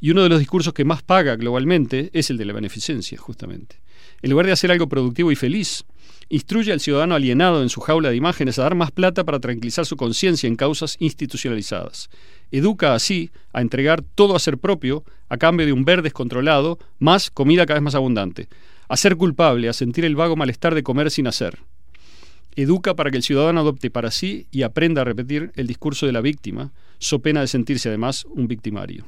Y 0.00 0.10
uno 0.10 0.22
de 0.22 0.28
los 0.28 0.38
discursos 0.38 0.72
que 0.72 0.84
más 0.84 1.02
paga 1.02 1.36
globalmente 1.36 2.10
es 2.12 2.30
el 2.30 2.36
de 2.36 2.44
la 2.44 2.52
beneficencia, 2.52 3.18
justamente. 3.18 3.80
En 4.22 4.30
lugar 4.30 4.46
de 4.46 4.52
hacer 4.52 4.70
algo 4.70 4.88
productivo 4.88 5.32
y 5.32 5.36
feliz, 5.36 5.84
instruye 6.28 6.72
al 6.72 6.80
ciudadano 6.80 7.14
alienado 7.14 7.62
en 7.62 7.68
su 7.68 7.80
jaula 7.80 8.10
de 8.10 8.16
imágenes 8.16 8.58
a 8.58 8.62
dar 8.62 8.74
más 8.74 8.90
plata 8.90 9.24
para 9.24 9.40
tranquilizar 9.40 9.86
su 9.86 9.96
conciencia 9.96 10.46
en 10.46 10.56
causas 10.56 10.96
institucionalizadas. 11.00 12.10
Educa 12.50 12.94
así 12.94 13.30
a 13.52 13.60
entregar 13.60 14.02
todo 14.02 14.36
a 14.36 14.40
ser 14.40 14.58
propio 14.58 15.04
a 15.28 15.36
cambio 15.36 15.66
de 15.66 15.72
un 15.72 15.84
ver 15.84 16.02
descontrolado, 16.02 16.78
más 16.98 17.30
comida 17.30 17.66
cada 17.66 17.80
vez 17.80 17.84
más 17.84 17.94
abundante. 17.94 18.48
A 18.88 18.96
ser 18.96 19.16
culpable, 19.16 19.68
a 19.68 19.72
sentir 19.72 20.04
el 20.04 20.16
vago 20.16 20.36
malestar 20.36 20.74
de 20.74 20.82
comer 20.82 21.10
sin 21.10 21.26
hacer. 21.26 21.58
Educa 22.56 22.94
para 22.94 23.10
que 23.10 23.18
el 23.18 23.22
ciudadano 23.22 23.60
adopte 23.60 23.90
para 23.90 24.10
sí 24.10 24.46
y 24.50 24.62
aprenda 24.62 25.02
a 25.02 25.04
repetir 25.04 25.52
el 25.54 25.66
discurso 25.66 26.06
de 26.06 26.12
la 26.12 26.20
víctima, 26.20 26.72
so 26.98 27.20
pena 27.20 27.40
de 27.40 27.46
sentirse 27.46 27.88
además 27.88 28.24
un 28.24 28.48
victimario. 28.48 29.04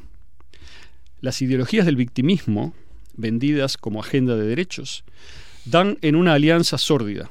Las 1.20 1.42
ideologías 1.42 1.84
del 1.84 1.96
victimismo, 1.96 2.74
vendidas 3.14 3.76
como 3.76 4.00
agenda 4.00 4.36
de 4.36 4.46
derechos, 4.46 5.04
dan 5.66 5.98
en 6.00 6.16
una 6.16 6.32
alianza 6.32 6.78
sórdida. 6.78 7.30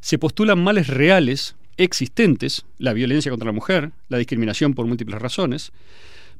Se 0.00 0.18
postulan 0.18 0.62
males 0.62 0.86
reales, 0.86 1.56
existentes, 1.76 2.64
la 2.78 2.92
violencia 2.92 3.30
contra 3.30 3.46
la 3.46 3.52
mujer, 3.52 3.90
la 4.08 4.18
discriminación 4.18 4.74
por 4.74 4.86
múltiples 4.86 5.20
razones, 5.20 5.72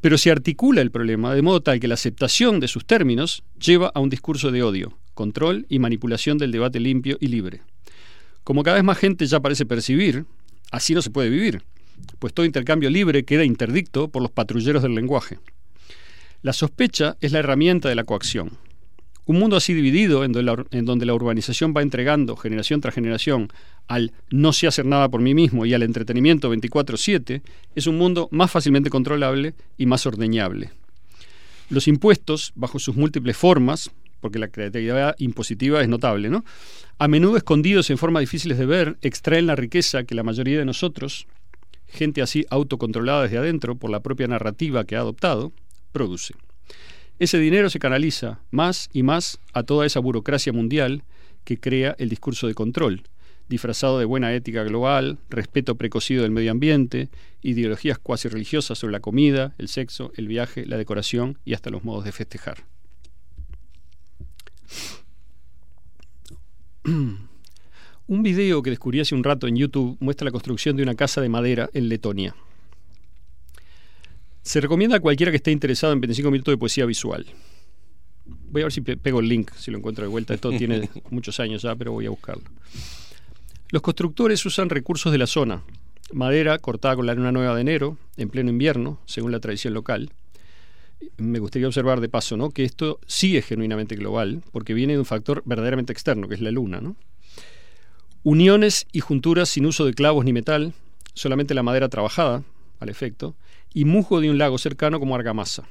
pero 0.01 0.19
se 0.19 0.31
articula 0.31 0.81
el 0.81 0.91
problema 0.91 1.35
de 1.35 1.43
modo 1.43 1.61
tal 1.61 1.81
que 1.81 1.89
la 1.89 1.95
aceptación 1.95 2.61
de 2.61 2.69
sus 2.69 2.85
términos 2.85 3.43
lleva 3.61 3.91
a 3.95 4.01
un 4.01 4.11
discurso 4.11 4.51
de 4.51 4.63
odio, 4.63 4.97
control 5.15 5.67
y 5.69 5.79
manipulación 5.79 6.39
del 6.39 6.53
debate 6.53 6.81
limpio 6.81 7.17
y 7.21 7.29
libre. 7.29 7.63
Como 8.45 8.63
cada 8.63 8.77
vez 8.77 8.85
más 8.85 8.99
gente 8.99 9.27
ya 9.27 9.41
parece 9.41 9.67
percibir, 9.67 10.25
así 10.71 10.95
no 10.95 11.03
se 11.03 11.11
puede 11.11 11.31
vivir, 11.31 11.63
pues 12.19 12.35
todo 12.35 12.47
intercambio 12.47 12.91
libre 12.91 13.25
queda 13.25 13.45
interdicto 13.45 14.09
por 14.09 14.23
los 14.23 14.31
patrulleros 14.31 14.83
del 14.83 14.95
lenguaje. 14.95 15.39
La 16.43 16.53
sospecha 16.53 17.17
es 17.21 17.31
la 17.31 17.39
herramienta 17.39 17.89
de 17.89 17.95
la 17.95 18.03
coacción. 18.03 18.59
Un 19.27 19.39
mundo 19.39 19.55
así 19.55 19.75
dividido, 19.75 20.25
en 20.25 20.33
donde, 20.33 21.07
la, 21.07 21.15
urbanización 21.15 21.73
va 21.77 21.83
entregando 21.83 22.35
generación 22.35 22.81
tras 22.81 22.97
generación 22.97 23.49
al 23.87 24.13
no 24.33 24.53
sé 24.53 24.67
hacer 24.67 24.85
nada 24.85 25.09
por 25.09 25.21
mí 25.21 25.35
mismo 25.35 25.65
y 25.65 25.75
al 25.75 25.85
entretenimiento 25.85 26.53
24/7, 26.53 27.43
es 27.77 27.87
un 27.87 27.97
mundo 27.97 28.29
más 28.33 28.51
fácilmente 28.51 28.91
controlable 28.91 29.55
y 29.79 29.87
más 29.87 30.05
ordeñable. 30.05 30.73
Los 31.71 31.87
impuestos, 31.87 32.51
bajo 32.57 32.81
sus 32.81 32.97
múltiples 32.97 33.37
formas, 33.37 33.93
porque 34.21 34.41
la 34.41 34.49
creatividad 34.49 35.15
impositiva 35.19 35.81
es 35.81 35.89
notable, 35.89 36.29
¿no? 36.29 36.45
A 36.99 37.07
menudo 37.07 37.37
escondidos 37.37 37.89
en 37.91 37.99
formas 37.99 38.23
difíciles 38.23 38.59
de 38.59 38.67
ver, 38.67 38.97
extraen 39.01 39.47
la 39.47 39.55
riqueza 39.55 40.03
que 40.03 40.17
la 40.17 40.25
mayoría 40.25 40.59
de 40.59 40.65
nosotros, 40.65 41.29
gente 41.87 42.21
así 42.21 42.45
autocontrolada 42.51 43.23
desde 43.23 43.39
adentro 43.39 43.77
por 43.77 43.91
la 43.91 44.01
propia 44.01 44.27
narrativa 44.27 44.85
que 44.85 44.97
ha 44.97 45.01
adoptado, 45.01 45.53
produce. 45.93 46.35
Ese 47.19 47.39
dinero 47.39 47.71
se 47.71 47.79
canaliza 47.79 48.41
más 48.51 48.89
y 48.93 49.03
más 49.03 49.39
a 49.53 49.63
toda 49.63 49.87
esa 49.87 50.01
burocracia 50.01 50.53
mundial 50.53 51.05
que 51.45 51.59
crea 51.59 51.95
el 51.99 52.09
discurso 52.09 52.49
de 52.49 52.55
control, 52.55 53.03
disfrazado 53.49 53.99
de 53.99 54.05
buena 54.05 54.35
ética 54.35 54.65
global, 54.65 55.19
respeto 55.29 55.77
precocido 55.77 56.23
del 56.23 56.33
medio 56.33 56.51
ambiente, 56.51 57.11
ideologías 57.43 57.99
cuasi 57.99 58.29
religiosas 58.29 58.79
sobre 58.79 58.93
la 58.93 59.01
comida, 59.01 59.55
el 59.59 59.69
sexo, 59.69 60.13
el 60.17 60.27
viaje, 60.27 60.67
la 60.67 60.79
decoración 60.79 61.39
y 61.45 61.55
hasta 61.55 61.71
los 61.71 61.85
modos 61.85 62.05
de 62.05 62.13
festejar. 62.13 62.65
Un 66.85 68.23
video 68.23 68.63
que 68.63 68.71
descubrí 68.71 69.01
hace 69.01 69.15
un 69.15 69.23
rato 69.23 69.47
en 69.47 69.57
YouTube 69.57 69.97
muestra 70.01 70.25
la 70.25 70.33
construcción 70.33 70.77
de 70.77 70.83
una 70.83 70.97
casa 70.97 71.21
de 71.21 71.29
madera 71.29 71.71
en 71.73 71.89
Letonia. 71.89 72.35
Se 74.43 74.61
recomienda 74.61 74.97
a 74.97 75.01
cualquiera 75.01 75.31
que 75.31 75.37
esté 75.37 75.53
interesado 75.53 75.93
en 75.93 76.01
25 76.01 76.31
minutos 76.31 76.53
de 76.53 76.59
poesía 76.59 76.85
visual. 76.85 77.27
Voy 78.27 78.63
a 78.63 78.65
ver 78.65 78.73
si 78.73 78.81
pego 78.81 79.21
el 79.21 79.29
link, 79.29 79.53
si 79.57 79.71
lo 79.71 79.79
encuentro 79.79 80.05
de 80.05 80.11
vuelta. 80.11 80.35
Esto 80.35 80.51
tiene 80.51 80.91
muchos 81.11 81.39
años 81.39 81.63
ya, 81.63 81.77
pero 81.77 81.93
voy 81.93 82.07
a 82.07 82.11
buscarlo. 82.11 82.43
Los 83.71 83.83
constructores 83.83 84.45
usan 84.45 84.69
recursos 84.69 85.13
de 85.13 85.19
la 85.19 85.27
zona. 85.27 85.63
Madera 86.13 86.59
cortada 86.59 86.97
con 86.97 87.07
la 87.07 87.15
luna 87.15 87.33
nueva 87.33 87.55
de 87.55 87.63
enero, 87.63 87.97
en 88.17 88.29
pleno 88.29 88.51
invierno, 88.51 89.01
según 89.07 89.33
la 89.33 89.41
tradición 89.41 89.75
local. 89.75 90.11
Me 91.17 91.39
gustaría 91.39 91.69
observar 91.69 92.01
de 92.01 92.09
paso 92.09 92.37
¿no? 92.37 92.51
que 92.51 92.65
esto 92.65 93.01
sí 93.07 93.37
es 93.37 93.47
genuinamente 93.47 93.95
global, 93.95 94.43
porque 94.53 94.75
viene 94.75 94.95
de 94.95 94.99
un 94.99 95.05
factor 95.05 95.43
verdaderamente 95.47 95.93
externo, 95.93 96.29
que 96.29 96.35
es 96.35 96.41
la 96.41 96.51
luna. 96.51 96.81
¿no? 96.81 96.97
Uniones 98.25 98.87
y 98.93 99.01
junturas 99.01 99.49
sin 99.49 99.67
uso 99.67 99.87
de 99.87 99.95
clavos 99.95 100.25
ni 100.25 100.33
metal, 100.33 100.75
solamente 101.15 101.55
la 101.55 101.63
madera 101.63 101.89
trabajada, 101.89 102.43
al 102.79 102.89
efecto, 102.89 103.37
y 103.75 103.85
musgo 103.85 104.21
de 104.21 104.31
un 104.31 104.39
lago 104.39 104.59
cercano 104.59 104.99
como 105.01 105.15
argamasa. 105.15 105.65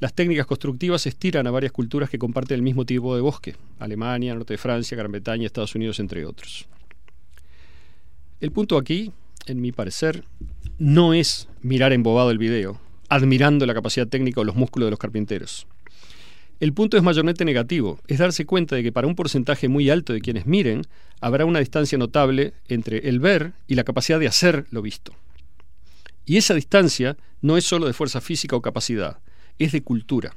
Las 0.00 0.14
técnicas 0.14 0.46
constructivas 0.46 1.02
se 1.02 1.08
estiran 1.08 1.46
a 1.46 1.50
varias 1.50 1.72
culturas 1.72 2.08
que 2.08 2.18
comparten 2.18 2.54
el 2.56 2.62
mismo 2.62 2.84
tipo 2.84 3.16
de 3.16 3.20
bosque, 3.20 3.56
Alemania, 3.80 4.34
norte 4.34 4.54
de 4.54 4.58
Francia, 4.58 4.96
Gran 4.96 5.10
Bretaña, 5.10 5.46
Estados 5.46 5.74
Unidos, 5.74 5.98
entre 5.98 6.24
otros. 6.24 6.68
El 8.40 8.52
punto 8.52 8.76
aquí, 8.76 9.10
en 9.46 9.60
mi 9.60 9.72
parecer, 9.72 10.22
no 10.78 11.14
es 11.14 11.48
mirar 11.62 11.92
embobado 11.92 12.30
el 12.30 12.38
video, 12.38 12.80
admirando 13.08 13.66
la 13.66 13.74
capacidad 13.74 14.06
técnica 14.06 14.40
o 14.40 14.44
los 14.44 14.54
músculos 14.54 14.86
de 14.86 14.90
los 14.90 15.00
carpinteros. 15.00 15.66
El 16.60 16.72
punto 16.72 16.96
es 16.96 17.02
mayormente 17.02 17.44
negativo, 17.44 17.98
es 18.06 18.18
darse 18.18 18.44
cuenta 18.44 18.76
de 18.76 18.84
que 18.84 18.92
para 18.92 19.08
un 19.08 19.16
porcentaje 19.16 19.68
muy 19.68 19.90
alto 19.90 20.12
de 20.12 20.20
quienes 20.20 20.46
miren, 20.46 20.82
habrá 21.20 21.44
una 21.44 21.58
distancia 21.58 21.98
notable 21.98 22.52
entre 22.68 23.08
el 23.08 23.18
ver 23.18 23.52
y 23.66 23.74
la 23.74 23.84
capacidad 23.84 24.20
de 24.20 24.28
hacer 24.28 24.66
lo 24.70 24.82
visto. 24.82 25.12
Y 26.28 26.36
esa 26.36 26.52
distancia 26.52 27.16
no 27.40 27.56
es 27.56 27.64
solo 27.64 27.86
de 27.86 27.94
fuerza 27.94 28.20
física 28.20 28.54
o 28.54 28.60
capacidad, 28.60 29.18
es 29.58 29.72
de 29.72 29.82
cultura. 29.82 30.36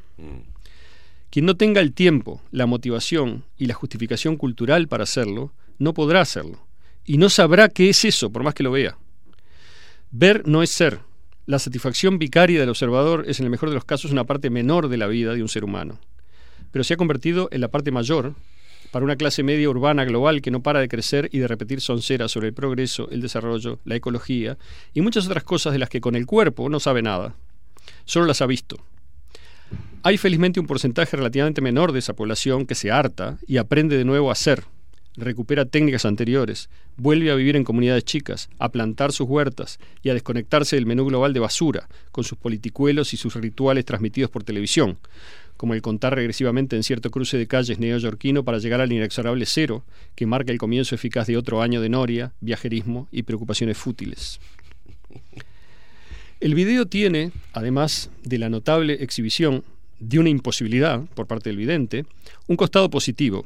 Quien 1.29 1.45
no 1.45 1.57
tenga 1.57 1.81
el 1.81 1.91
tiempo, 1.91 2.41
la 2.49 2.65
motivación 2.65 3.43
y 3.57 3.65
la 3.65 3.73
justificación 3.73 4.37
cultural 4.37 4.87
para 4.87 5.03
hacerlo, 5.03 5.51
no 5.79 5.93
podrá 5.93 6.21
hacerlo. 6.21 6.65
Y 7.03 7.17
no 7.17 7.29
sabrá 7.29 7.67
qué 7.67 7.89
es 7.89 8.05
eso, 8.05 8.31
por 8.31 8.41
más 8.41 8.53
que 8.53 8.63
lo 8.63 8.71
vea. 8.71 8.97
Ver 10.11 10.47
no 10.47 10.63
es 10.63 10.69
ser. 10.69 10.99
La 11.45 11.59
satisfacción 11.59 12.19
vicaria 12.19 12.61
del 12.61 12.69
observador 12.69 13.25
es 13.27 13.41
en 13.41 13.47
el 13.47 13.51
mejor 13.51 13.67
de 13.67 13.75
los 13.75 13.83
casos 13.83 14.11
una 14.11 14.23
parte 14.23 14.49
menor 14.49 14.87
de 14.87 14.95
la 14.95 15.07
vida 15.07 15.33
de 15.33 15.41
un 15.41 15.49
ser 15.49 15.65
humano, 15.65 15.99
pero 16.71 16.85
se 16.85 16.93
ha 16.93 16.97
convertido 16.97 17.49
en 17.51 17.59
la 17.59 17.67
parte 17.67 17.91
mayor 17.91 18.35
para 18.91 19.05
una 19.05 19.15
clase 19.15 19.41
media 19.41 19.69
urbana 19.69 20.05
global 20.05 20.41
que 20.41 20.51
no 20.51 20.61
para 20.61 20.79
de 20.79 20.89
crecer 20.89 21.29
y 21.31 21.39
de 21.39 21.47
repetir 21.47 21.81
sonceras 21.81 22.31
sobre 22.31 22.49
el 22.49 22.53
progreso, 22.53 23.09
el 23.09 23.21
desarrollo, 23.21 23.79
la 23.85 23.95
ecología 23.95 24.57
y 24.93 25.01
muchas 25.01 25.25
otras 25.25 25.43
cosas 25.43 25.73
de 25.73 25.79
las 25.79 25.89
que 25.89 26.01
con 26.01 26.15
el 26.15 26.25
cuerpo 26.25 26.69
no 26.69 26.79
sabe 26.79 27.01
nada. 27.01 27.35
Solo 28.05 28.25
las 28.25 28.41
ha 28.41 28.45
visto. 28.45 28.77
Hay 30.03 30.17
felizmente 30.17 30.59
un 30.59 30.67
porcentaje 30.67 31.15
relativamente 31.15 31.61
menor 31.61 31.91
de 31.91 31.99
esa 31.99 32.13
población 32.13 32.65
que 32.65 32.75
se 32.75 32.91
harta 32.91 33.37
y 33.47 33.57
aprende 33.57 33.97
de 33.97 34.03
nuevo 34.03 34.31
a 34.31 34.35
ser, 34.35 34.65
recupera 35.15 35.65
técnicas 35.65 36.05
anteriores, 36.05 36.69
vuelve 36.97 37.31
a 37.31 37.35
vivir 37.35 37.55
en 37.55 37.63
comunidades 37.63 38.03
chicas, 38.03 38.49
a 38.59 38.69
plantar 38.69 39.11
sus 39.11 39.27
huertas 39.27 39.79
y 40.01 40.09
a 40.09 40.13
desconectarse 40.13 40.75
del 40.75 40.85
menú 40.85 41.05
global 41.05 41.33
de 41.33 41.39
basura, 41.39 41.87
con 42.11 42.23
sus 42.23 42.37
politicuelos 42.37 43.13
y 43.13 43.17
sus 43.17 43.35
rituales 43.35 43.85
transmitidos 43.85 44.31
por 44.31 44.43
televisión, 44.43 44.97
como 45.61 45.75
el 45.75 45.83
contar 45.83 46.15
regresivamente 46.15 46.75
en 46.75 46.81
cierto 46.81 47.11
cruce 47.11 47.37
de 47.37 47.45
calles 47.45 47.77
neoyorquino 47.77 48.43
para 48.43 48.57
llegar 48.57 48.81
al 48.81 48.91
inexorable 48.91 49.45
cero, 49.45 49.83
que 50.15 50.25
marca 50.25 50.51
el 50.51 50.57
comienzo 50.57 50.95
eficaz 50.95 51.27
de 51.27 51.37
otro 51.37 51.61
año 51.61 51.81
de 51.81 51.87
noria, 51.87 52.33
viajerismo 52.41 53.07
y 53.11 53.21
preocupaciones 53.21 53.77
fútiles. 53.77 54.39
El 56.39 56.55
video 56.55 56.87
tiene, 56.87 57.31
además 57.53 58.09
de 58.23 58.39
la 58.39 58.49
notable 58.49 59.03
exhibición 59.03 59.63
de 59.99 60.17
una 60.17 60.29
imposibilidad 60.29 61.05
por 61.13 61.27
parte 61.27 61.51
del 61.51 61.57
vidente, 61.57 62.07
un 62.47 62.55
costado 62.55 62.89
positivo, 62.89 63.45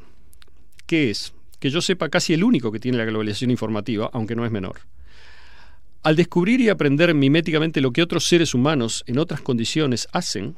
que 0.86 1.10
es, 1.10 1.34
que 1.60 1.68
yo 1.68 1.82
sepa, 1.82 2.08
casi 2.08 2.32
el 2.32 2.44
único 2.44 2.72
que 2.72 2.80
tiene 2.80 2.96
la 2.96 3.04
globalización 3.04 3.50
informativa, 3.50 4.08
aunque 4.14 4.34
no 4.34 4.46
es 4.46 4.50
menor. 4.50 4.78
Al 6.02 6.16
descubrir 6.16 6.62
y 6.62 6.70
aprender 6.70 7.12
miméticamente 7.12 7.82
lo 7.82 7.92
que 7.92 8.00
otros 8.00 8.26
seres 8.26 8.54
humanos 8.54 9.04
en 9.06 9.18
otras 9.18 9.42
condiciones 9.42 10.08
hacen, 10.12 10.56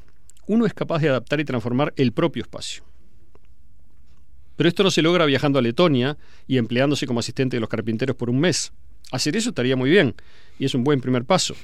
uno 0.48 0.66
es 0.66 0.74
capaz 0.74 1.00
de 1.00 1.10
adaptar 1.10 1.38
y 1.38 1.44
transformar 1.44 1.94
el 1.96 2.12
propio 2.12 2.42
espacio. 2.42 2.82
Pero 4.56 4.68
esto 4.68 4.82
no 4.82 4.90
se 4.90 5.02
logra 5.02 5.24
viajando 5.24 5.60
a 5.60 5.62
Letonia 5.62 6.18
y 6.48 6.56
empleándose 6.56 7.06
como 7.06 7.20
asistente 7.20 7.56
de 7.56 7.60
los 7.60 7.68
carpinteros 7.68 8.16
por 8.16 8.28
un 8.28 8.40
mes. 8.40 8.72
Hacer 9.12 9.36
eso 9.36 9.50
estaría 9.50 9.76
muy 9.76 9.88
bien 9.88 10.14
y 10.58 10.64
es 10.64 10.74
un 10.74 10.82
buen 10.82 11.00
primer 11.00 11.24
paso. 11.24 11.54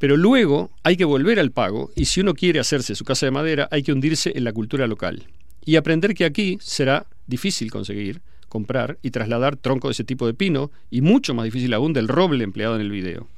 Pero 0.00 0.16
luego 0.16 0.70
hay 0.82 0.96
que 0.96 1.04
volver 1.04 1.38
al 1.38 1.52
pago 1.52 1.92
y 1.94 2.06
si 2.06 2.20
uno 2.20 2.34
quiere 2.34 2.58
hacerse 2.58 2.96
su 2.96 3.04
casa 3.04 3.26
de 3.26 3.30
madera 3.30 3.68
hay 3.70 3.84
que 3.84 3.92
hundirse 3.92 4.32
en 4.34 4.44
la 4.44 4.52
cultura 4.52 4.86
local 4.86 5.28
y 5.64 5.76
aprender 5.76 6.14
que 6.14 6.24
aquí 6.24 6.58
será 6.60 7.06
difícil 7.26 7.70
conseguir, 7.70 8.20
comprar 8.48 8.98
y 9.02 9.10
trasladar 9.10 9.56
tronco 9.56 9.88
de 9.88 9.92
ese 9.92 10.04
tipo 10.04 10.26
de 10.26 10.34
pino 10.34 10.72
y 10.90 11.02
mucho 11.02 11.34
más 11.34 11.44
difícil 11.44 11.72
aún 11.74 11.92
del 11.92 12.08
roble 12.08 12.42
empleado 12.42 12.74
en 12.74 12.80
el 12.80 12.90
video. 12.90 13.28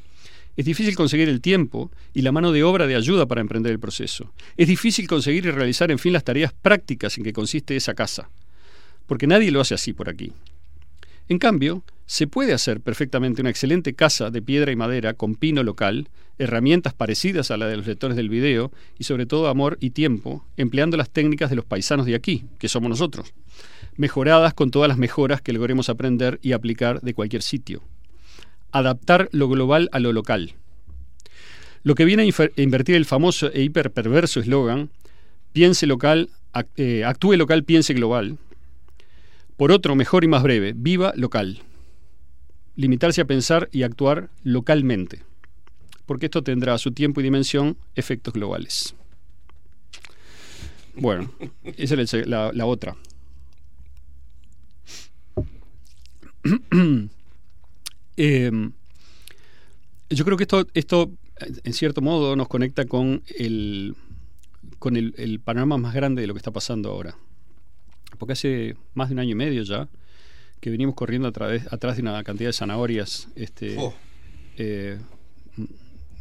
Es 0.54 0.66
difícil 0.66 0.94
conseguir 0.94 1.30
el 1.30 1.40
tiempo 1.40 1.90
y 2.12 2.20
la 2.20 2.32
mano 2.32 2.52
de 2.52 2.62
obra 2.62 2.86
de 2.86 2.94
ayuda 2.94 3.26
para 3.26 3.40
emprender 3.40 3.72
el 3.72 3.80
proceso. 3.80 4.32
Es 4.56 4.68
difícil 4.68 5.06
conseguir 5.08 5.46
y 5.46 5.50
realizar, 5.50 5.90
en 5.90 5.98
fin, 5.98 6.12
las 6.12 6.24
tareas 6.24 6.52
prácticas 6.52 7.16
en 7.16 7.24
que 7.24 7.32
consiste 7.32 7.74
esa 7.74 7.94
casa. 7.94 8.28
Porque 9.06 9.26
nadie 9.26 9.50
lo 9.50 9.62
hace 9.62 9.74
así 9.74 9.94
por 9.94 10.10
aquí. 10.10 10.32
En 11.28 11.38
cambio, 11.38 11.84
se 12.04 12.26
puede 12.26 12.52
hacer 12.52 12.80
perfectamente 12.80 13.40
una 13.40 13.48
excelente 13.48 13.94
casa 13.94 14.30
de 14.30 14.42
piedra 14.42 14.72
y 14.72 14.76
madera 14.76 15.14
con 15.14 15.36
pino 15.36 15.62
local, 15.62 16.08
herramientas 16.36 16.92
parecidas 16.92 17.50
a 17.50 17.56
las 17.56 17.70
de 17.70 17.78
los 17.78 17.86
lectores 17.86 18.16
del 18.16 18.28
video 18.28 18.70
y 18.98 19.04
sobre 19.04 19.24
todo 19.24 19.48
amor 19.48 19.78
y 19.80 19.90
tiempo, 19.90 20.44
empleando 20.58 20.98
las 20.98 21.08
técnicas 21.08 21.48
de 21.48 21.56
los 21.56 21.64
paisanos 21.64 22.04
de 22.04 22.14
aquí, 22.14 22.44
que 22.58 22.68
somos 22.68 22.90
nosotros, 22.90 23.32
mejoradas 23.96 24.52
con 24.52 24.70
todas 24.70 24.88
las 24.88 24.98
mejoras 24.98 25.40
que 25.40 25.54
logremos 25.54 25.88
aprender 25.88 26.38
y 26.42 26.52
aplicar 26.52 27.00
de 27.00 27.14
cualquier 27.14 27.40
sitio 27.40 27.82
adaptar 28.72 29.28
lo 29.32 29.48
global 29.48 29.88
a 29.92 30.00
lo 30.00 30.12
local. 30.12 30.54
Lo 31.84 31.94
que 31.94 32.04
viene 32.04 32.22
a 32.22 32.60
invertir 32.60 32.96
el 32.96 33.06
famoso 33.06 33.52
e 33.52 33.62
hiperperverso 33.62 34.40
eslogan, 34.40 34.90
piense 35.52 35.86
local, 35.86 36.30
eh, 36.76 37.04
actúe 37.04 37.34
local, 37.34 37.64
piense 37.64 37.94
global. 37.94 38.38
Por 39.56 39.72
otro, 39.72 39.94
mejor 39.94 40.24
y 40.24 40.28
más 40.28 40.42
breve, 40.42 40.72
viva 40.74 41.12
local. 41.16 41.60
Limitarse 42.76 43.20
a 43.20 43.26
pensar 43.26 43.68
y 43.72 43.82
actuar 43.82 44.30
localmente, 44.44 45.22
porque 46.06 46.26
esto 46.26 46.42
tendrá 46.42 46.74
a 46.74 46.78
su 46.78 46.92
tiempo 46.92 47.20
y 47.20 47.24
dimensión 47.24 47.76
efectos 47.94 48.32
globales. 48.32 48.94
Bueno, 50.94 51.32
esa 51.76 52.00
es 52.00 52.26
la 52.26 52.66
otra. 52.66 52.96
Eh, 58.16 58.50
yo 60.10 60.24
creo 60.24 60.36
que 60.36 60.44
esto, 60.44 60.66
esto, 60.74 61.10
en 61.64 61.72
cierto 61.72 62.00
modo, 62.02 62.36
nos 62.36 62.48
conecta 62.48 62.84
con 62.84 63.22
el, 63.38 63.94
con 64.78 64.96
el, 64.96 65.14
el 65.16 65.40
panorama 65.40 65.78
más 65.78 65.94
grande 65.94 66.20
de 66.22 66.26
lo 66.26 66.34
que 66.34 66.38
está 66.38 66.50
pasando 66.50 66.90
ahora. 66.90 67.16
Porque 68.18 68.32
hace 68.34 68.76
más 68.94 69.08
de 69.08 69.14
un 69.14 69.18
año 69.20 69.30
y 69.30 69.34
medio 69.34 69.62
ya 69.62 69.88
que 70.60 70.70
venimos 70.70 70.94
corriendo 70.94 71.26
a 71.26 71.32
través, 71.32 71.72
atrás 71.72 71.96
de 71.96 72.02
una 72.02 72.22
cantidad 72.22 72.48
de 72.50 72.52
zanahorias 72.52 73.28
este, 73.34 73.74
Oh. 73.78 73.92
eh, 74.58 74.98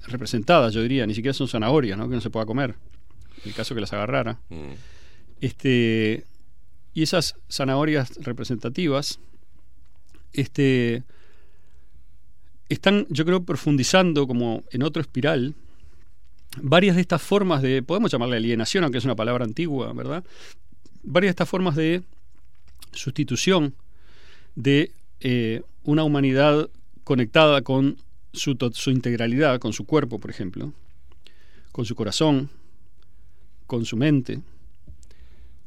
representadas, 0.07 0.73
yo 0.73 0.81
diría, 0.81 1.05
ni 1.05 1.13
siquiera 1.13 1.33
son 1.33 1.47
zanahorias, 1.47 1.95
¿no? 1.97 2.09
que 2.09 2.15
no 2.15 2.21
se 2.21 2.29
pueda 2.31 2.45
comer. 2.47 2.75
En 3.43 3.49
el 3.49 3.53
caso 3.53 3.75
que 3.75 3.81
las 3.81 3.93
agarrara. 3.93 4.39
Mm. 4.49 4.71
Este, 5.41 6.25
y 6.93 7.03
esas 7.03 7.35
zanahorias 7.51 8.15
representativas 8.23 9.19
este, 10.33 11.03
están, 12.73 13.05
yo 13.09 13.25
creo, 13.25 13.43
profundizando 13.43 14.27
como 14.27 14.63
en 14.71 14.83
otro 14.83 15.01
espiral 15.01 15.55
varias 16.61 16.95
de 16.95 17.01
estas 17.01 17.21
formas 17.21 17.61
de, 17.61 17.83
podemos 17.83 18.11
llamarle 18.11 18.37
alienación, 18.37 18.83
aunque 18.83 18.97
es 18.97 19.05
una 19.05 19.15
palabra 19.15 19.45
antigua, 19.45 19.91
¿verdad? 19.93 20.23
Varias 21.03 21.29
de 21.29 21.31
estas 21.31 21.49
formas 21.49 21.75
de 21.75 22.01
sustitución 22.93 23.75
de 24.55 24.91
eh, 25.19 25.61
una 25.83 26.03
humanidad 26.03 26.69
conectada 27.03 27.61
con 27.61 27.97
su, 28.33 28.57
su 28.73 28.91
integralidad, 28.91 29.59
con 29.59 29.73
su 29.73 29.85
cuerpo, 29.85 30.19
por 30.19 30.29
ejemplo, 30.29 30.73
con 31.71 31.85
su 31.85 31.95
corazón, 31.95 32.49
con 33.67 33.85
su 33.85 33.97
mente. 33.97 34.39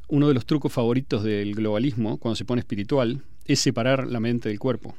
Uno 0.09 0.29
de 0.29 0.35
los 0.35 0.47
trucos 0.47 0.73
favoritos 0.73 1.23
del 1.23 1.55
globalismo, 1.55 2.19
cuando 2.19 2.37
se 2.37 2.45
pone 2.45 2.61
espiritual, 2.61 3.23
es 3.45 3.61
separar 3.61 4.07
la 4.07 4.21
mente 4.21 4.49
del 4.49 4.59
cuerpo 4.59 4.95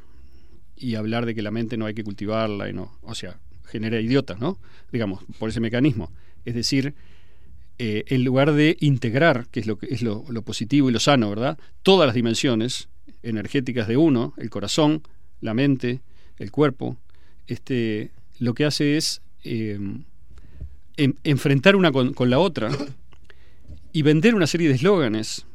y 0.76 0.96
hablar 0.96 1.26
de 1.26 1.36
que 1.36 1.42
la 1.42 1.52
mente 1.52 1.78
no 1.78 1.86
hay 1.86 1.94
que 1.94 2.04
cultivarla 2.04 2.70
y 2.70 2.74
no, 2.74 2.98
o 3.02 3.16
sea, 3.16 3.40
genera 3.66 4.00
idiotas, 4.00 4.40
¿no? 4.40 4.60
Digamos, 4.92 5.24
por 5.40 5.50
ese 5.50 5.60
mecanismo. 5.60 6.12
Es 6.46 6.54
decir, 6.56 6.94
eh, 7.80 8.04
en 8.08 8.24
lugar 8.24 8.54
de 8.54 8.78
integrar, 8.80 9.48
que 9.50 9.60
es 9.60 9.68
lo 9.68 9.78
que 9.78 9.88
es 9.88 10.02
lo, 10.02 10.24
positivo 10.44 10.90
y 10.90 10.94
lo 10.94 11.00
sano, 11.00 11.30
¿verdad? 11.30 11.58
Todas 11.84 12.06
las 12.08 12.16
dimensiones 12.16 12.90
energéticas 13.24 13.88
de 13.88 13.98
uno, 13.98 14.34
el 14.38 14.50
corazón, 14.50 15.02
la 15.42 15.54
mente, 15.54 16.02
el 16.38 16.52
cuerpo, 16.52 16.98
este, 17.48 18.12
lo 18.40 18.54
que 18.54 18.66
hace 18.66 18.98
es 18.98 19.22
eh, 19.44 19.80
en- 20.98 21.16
enfrentar 21.24 21.76
una 21.76 21.92
con, 21.92 22.14
con 22.14 22.30
la 22.30 22.40
otra 22.40 22.70
y 23.92 24.02
vender 24.02 24.36
una 24.36 24.48
serie 24.48 24.68
de 24.70 24.76
eslóganes 24.76 25.46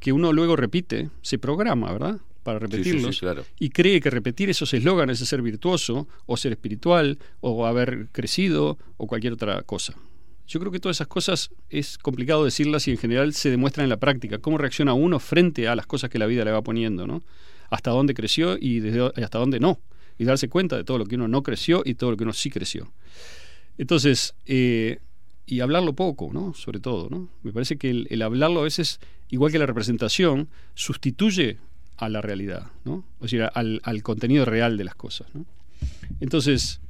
que 0.00 0.12
uno 0.12 0.32
luego 0.32 0.56
repite, 0.56 1.10
se 1.22 1.38
programa, 1.38 1.92
¿verdad? 1.92 2.18
Para 2.46 2.60
Sí, 2.60 2.66
sí, 2.66 2.70
sí, 2.70 2.76
repetirlos 2.90 3.18
claro. 3.18 3.44
y 3.58 3.70
cree 3.70 4.00
que 4.00 4.08
repetir 4.08 4.48
esos 4.48 4.72
eslóganes 4.72 5.20
es 5.20 5.28
ser 5.28 5.42
virtuoso 5.42 6.06
o 6.26 6.36
ser 6.36 6.52
espiritual 6.52 7.18
o 7.40 7.66
haber 7.66 8.08
crecido 8.12 8.78
o 8.96 9.08
cualquier 9.08 9.32
otra 9.32 9.62
cosa. 9.62 9.94
Yo 10.46 10.60
creo 10.60 10.70
que 10.70 10.78
todas 10.78 10.98
esas 10.98 11.08
cosas 11.08 11.50
es 11.70 11.98
complicado 11.98 12.44
decirlas 12.44 12.86
y 12.86 12.92
en 12.92 12.98
general 12.98 13.32
se 13.34 13.50
demuestran 13.50 13.82
en 13.82 13.90
la 13.90 13.96
práctica. 13.96 14.38
Cómo 14.38 14.58
reacciona 14.58 14.94
uno 14.94 15.18
frente 15.18 15.66
a 15.66 15.74
las 15.74 15.86
cosas 15.86 16.08
que 16.08 16.20
la 16.20 16.26
vida 16.26 16.44
le 16.44 16.52
va 16.52 16.62
poniendo, 16.62 17.04
¿no? 17.08 17.24
Hasta 17.68 17.90
dónde 17.90 18.14
creció 18.14 18.56
y 18.56 18.78
desde, 18.78 19.10
y 19.16 19.22
hasta 19.22 19.38
dónde 19.40 19.58
no. 19.58 19.80
Y 20.18 20.24
darse 20.24 20.48
cuenta 20.48 20.76
de 20.76 20.84
todo 20.84 20.98
lo 20.98 21.06
que 21.06 21.16
uno 21.16 21.26
no 21.26 21.42
creció 21.42 21.82
y 21.84 21.94
todo 21.94 22.12
lo 22.12 22.16
que 22.16 22.22
uno 22.22 22.32
sí 22.32 22.48
creció. 22.48 22.92
Entonces, 23.76 24.36
eh, 24.46 25.00
y 25.46 25.60
hablarlo 25.60 25.94
poco, 25.94 26.30
¿no? 26.32 26.54
Sobre 26.54 26.78
todo, 26.78 27.08
¿no? 27.10 27.28
Me 27.42 27.52
parece 27.52 27.76
que 27.76 27.90
el, 27.90 28.06
el 28.10 28.22
hablarlo 28.22 28.60
a 28.60 28.64
veces, 28.64 29.00
igual 29.30 29.50
que 29.50 29.58
la 29.58 29.66
representación, 29.66 30.48
sustituye 30.74 31.58
a 31.98 32.08
la 32.08 32.20
realidad, 32.20 32.66
¿no? 32.84 33.04
O 33.20 33.28
sea, 33.28 33.46
al, 33.46 33.80
al 33.84 34.02
contenido 34.02 34.44
real 34.44 34.76
de 34.76 34.84
las 34.84 34.94
cosas, 34.94 35.28
¿no? 35.34 35.44
Entonces, 36.20 36.80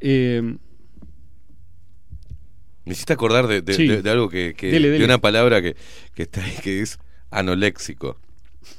eh, 0.00 0.56
Me 2.84 2.92
hiciste 2.94 3.12
acordar 3.12 3.46
de, 3.46 3.60
de- 3.60 3.74
Sí. 3.74 3.86
de- 3.86 4.00
de 4.02 4.10
algo 4.10 4.28
que, 4.30 4.54
que- 4.56 4.70
Dele, 4.70 4.90
de 4.90 5.04
una 5.04 5.18
palabra 5.18 5.60
que, 5.60 5.76
que 6.14 6.22
está 6.22 6.42
ahí 6.42 6.56
que 6.62 6.80
es 6.80 6.98
anoléxico. 7.30 8.16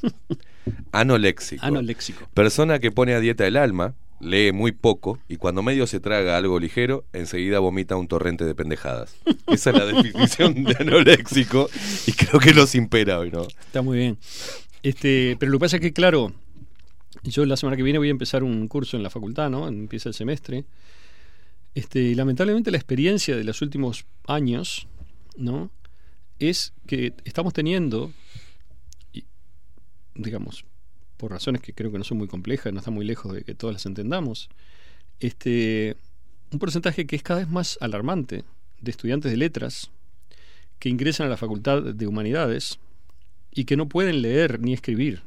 Anoléxico. 0.91 1.65
anoléxico. 1.65 2.27
Persona 2.33 2.80
que 2.80 2.91
pone 2.91 3.14
a 3.14 3.19
dieta 3.19 3.45
el 3.48 3.57
alma, 3.57 3.95
lee 4.19 4.51
muy 4.51 4.72
poco 4.72 5.19
y 5.27 5.38
cuando 5.38 5.61
medio 5.64 5.88
se 5.88 5.99
traga 5.99 6.38
algo 6.38 6.59
ligero, 6.59 7.06
enseguida 7.14 7.59
vomita 7.59 7.95
un 7.95 8.07
torrente 8.07 8.45
de 8.45 8.53
pendejadas. 8.56 9.15
Esa 9.48 9.69
es 9.72 9.75
la 9.77 9.85
definición 9.85 10.64
de 10.64 10.75
anoléxico 10.80 11.69
y 12.07 12.11
creo 12.14 12.39
que 12.39 12.53
nos 12.53 12.75
impera 12.75 13.19
hoy, 13.19 13.31
¿no? 13.31 13.43
Está 13.43 13.81
muy 13.81 13.98
bien. 13.98 14.17
Este, 14.83 15.35
pero 15.40 15.51
lo 15.51 15.58
que 15.58 15.64
pasa 15.64 15.77
es 15.77 15.82
que, 15.82 15.93
claro, 15.93 16.33
yo 17.24 17.45
la 17.45 17.58
semana 17.58 17.75
que 17.75 17.83
viene 17.83 17.99
voy 17.99 18.08
a 18.08 18.11
empezar 18.11 18.43
un 18.43 18.67
curso 18.67 18.98
en 18.98 19.03
la 19.03 19.09
facultad, 19.09 19.49
¿no? 19.49 19.67
Empieza 19.67 20.09
el 20.09 20.16
semestre. 20.16 20.66
Este, 21.75 21.99
y 21.99 22.16
lamentablemente 22.16 22.72
la 22.72 22.77
experiencia 22.77 23.35
de 23.35 23.43
los 23.43 23.61
últimos 23.61 24.06
años, 24.27 24.88
¿no? 25.38 25.72
Es 26.40 26.74
que 26.88 27.14
estamos 27.25 27.53
teniendo, 27.53 28.11
digamos, 30.16 30.66
por 31.17 31.32
razones 31.32 31.61
que 31.61 31.74
creo 31.74 31.91
que 31.91 31.98
no 31.98 32.03
son 32.06 32.17
muy 32.17 32.27
complejas, 32.27 32.72
no 32.72 32.80
están 32.80 32.93
muy 32.93 33.06
lejos 33.06 33.33
de 33.33 33.43
que 33.43 33.53
todas 33.53 33.74
las 33.74 33.85
entendamos, 33.85 34.49
este, 35.19 35.98
un 36.51 36.59
porcentaje 36.59 37.06
que 37.06 37.17
es 37.17 37.24
cada 37.24 37.41
vez 37.41 37.49
más 37.49 37.77
alarmante 37.82 38.45
de 38.80 38.91
estudiantes 38.91 39.30
de 39.30 39.38
letras 39.38 39.91
que 40.80 40.88
ingresan 40.88 41.27
a 41.27 41.30
la 41.30 41.38
Facultad 41.38 41.83
de 41.83 42.08
Humanidades 42.08 42.80
y 43.52 43.66
que 43.66 43.78
no 43.78 43.90
pueden 43.90 44.22
leer 44.22 44.60
ni 44.60 44.74
escribir. 44.74 45.22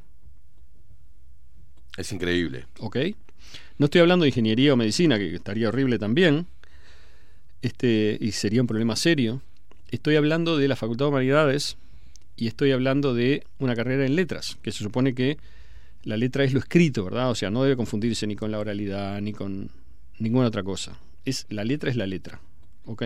Es 1.97 2.13
increíble. 2.13 2.67
¿Ok? 2.79 2.97
No 3.79 3.87
estoy 3.87 4.01
hablando 4.01 4.25
de 4.25 4.29
ingeniería 4.29 4.73
o 4.73 4.77
medicina, 4.77 5.19
que 5.19 5.35
estaría 5.35 5.69
horrible 5.69 5.99
también, 5.99 6.47
este, 7.63 8.17
y 8.21 8.33
sería 8.33 8.61
un 8.61 8.67
problema 8.67 8.97
serio. 8.97 9.43
Estoy 9.91 10.17
hablando 10.17 10.57
de 10.57 10.69
la 10.69 10.77
Facultad 10.77 11.07
de 11.07 11.11
Humanidades 11.11 11.77
y 12.37 12.47
estoy 12.47 12.73
hablando 12.73 13.15
de 13.15 13.45
una 13.59 13.75
carrera 13.75 14.07
en 14.07 14.17
letras, 14.17 14.59
que 14.63 14.73
se 14.73 14.79
supone 14.79 15.15
que 15.15 15.39
la 16.05 16.17
letra 16.17 16.45
es 16.45 16.53
lo 16.53 16.59
escrito, 16.59 17.05
¿verdad? 17.05 17.31
O 17.31 17.35
sea, 17.35 17.51
no 17.51 17.63
debe 17.63 17.77
confundirse 17.77 18.27
ni 18.27 18.37
con 18.37 18.51
la 18.51 18.59
oralidad, 18.59 19.21
ni 19.21 19.33
con 19.33 19.71
ninguna 20.19 20.49
otra 20.49 20.63
cosa. 20.63 20.99
Es, 21.25 21.47
la 21.51 21.65
letra 21.65 21.91
es 21.91 21.97
la 21.97 22.07
letra, 22.07 22.41
¿ok? 22.87 23.05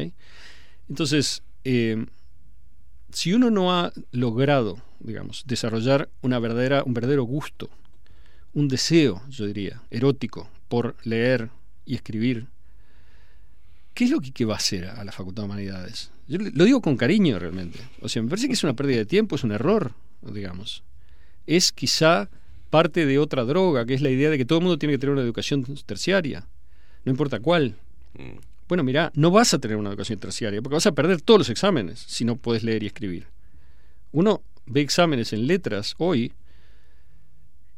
Entonces, 0.88 1.42
eh, 1.64 2.06
si 3.16 3.32
uno 3.32 3.50
no 3.50 3.72
ha 3.72 3.94
logrado, 4.12 4.76
digamos, 5.00 5.44
desarrollar 5.46 6.10
una 6.20 6.38
verdadera, 6.38 6.82
un 6.84 6.92
verdadero 6.92 7.22
gusto, 7.22 7.70
un 8.52 8.68
deseo, 8.68 9.22
yo 9.30 9.46
diría, 9.46 9.80
erótico 9.90 10.50
por 10.68 10.96
leer 11.02 11.48
y 11.86 11.94
escribir, 11.94 12.48
¿qué 13.94 14.04
es 14.04 14.10
lo 14.10 14.20
que, 14.20 14.32
que 14.32 14.44
va 14.44 14.52
a 14.52 14.58
hacer 14.58 14.84
a 14.88 15.02
la 15.02 15.12
Facultad 15.12 15.44
de 15.44 15.46
Humanidades? 15.46 16.10
Yo 16.28 16.36
lo 16.38 16.64
digo 16.64 16.82
con 16.82 16.98
cariño 16.98 17.38
realmente. 17.38 17.78
O 18.02 18.10
sea, 18.10 18.20
me 18.20 18.28
parece 18.28 18.48
que 18.48 18.52
es 18.52 18.64
una 18.64 18.74
pérdida 18.74 18.98
de 18.98 19.06
tiempo, 19.06 19.36
es 19.36 19.44
un 19.44 19.52
error, 19.52 19.92
digamos. 20.20 20.82
Es 21.46 21.72
quizá 21.72 22.28
parte 22.68 23.06
de 23.06 23.18
otra 23.18 23.44
droga, 23.44 23.86
que 23.86 23.94
es 23.94 24.02
la 24.02 24.10
idea 24.10 24.28
de 24.28 24.36
que 24.36 24.44
todo 24.44 24.58
el 24.58 24.64
mundo 24.64 24.78
tiene 24.78 24.92
que 24.92 24.98
tener 24.98 25.14
una 25.14 25.22
educación 25.22 25.64
terciaria, 25.86 26.46
no 27.06 27.12
importa 27.12 27.40
cuál. 27.40 27.76
Bueno, 28.68 28.82
mira, 28.82 29.12
no 29.14 29.30
vas 29.30 29.54
a 29.54 29.58
tener 29.58 29.76
una 29.76 29.90
educación 29.90 30.18
terciaria 30.18 30.60
porque 30.60 30.74
vas 30.74 30.86
a 30.86 30.92
perder 30.92 31.20
todos 31.20 31.38
los 31.38 31.50
exámenes 31.50 32.00
si 32.00 32.24
no 32.24 32.36
puedes 32.36 32.64
leer 32.64 32.82
y 32.82 32.86
escribir. 32.86 33.28
Uno 34.12 34.42
ve 34.66 34.80
exámenes 34.80 35.32
en 35.32 35.46
letras 35.46 35.94
hoy 35.98 36.32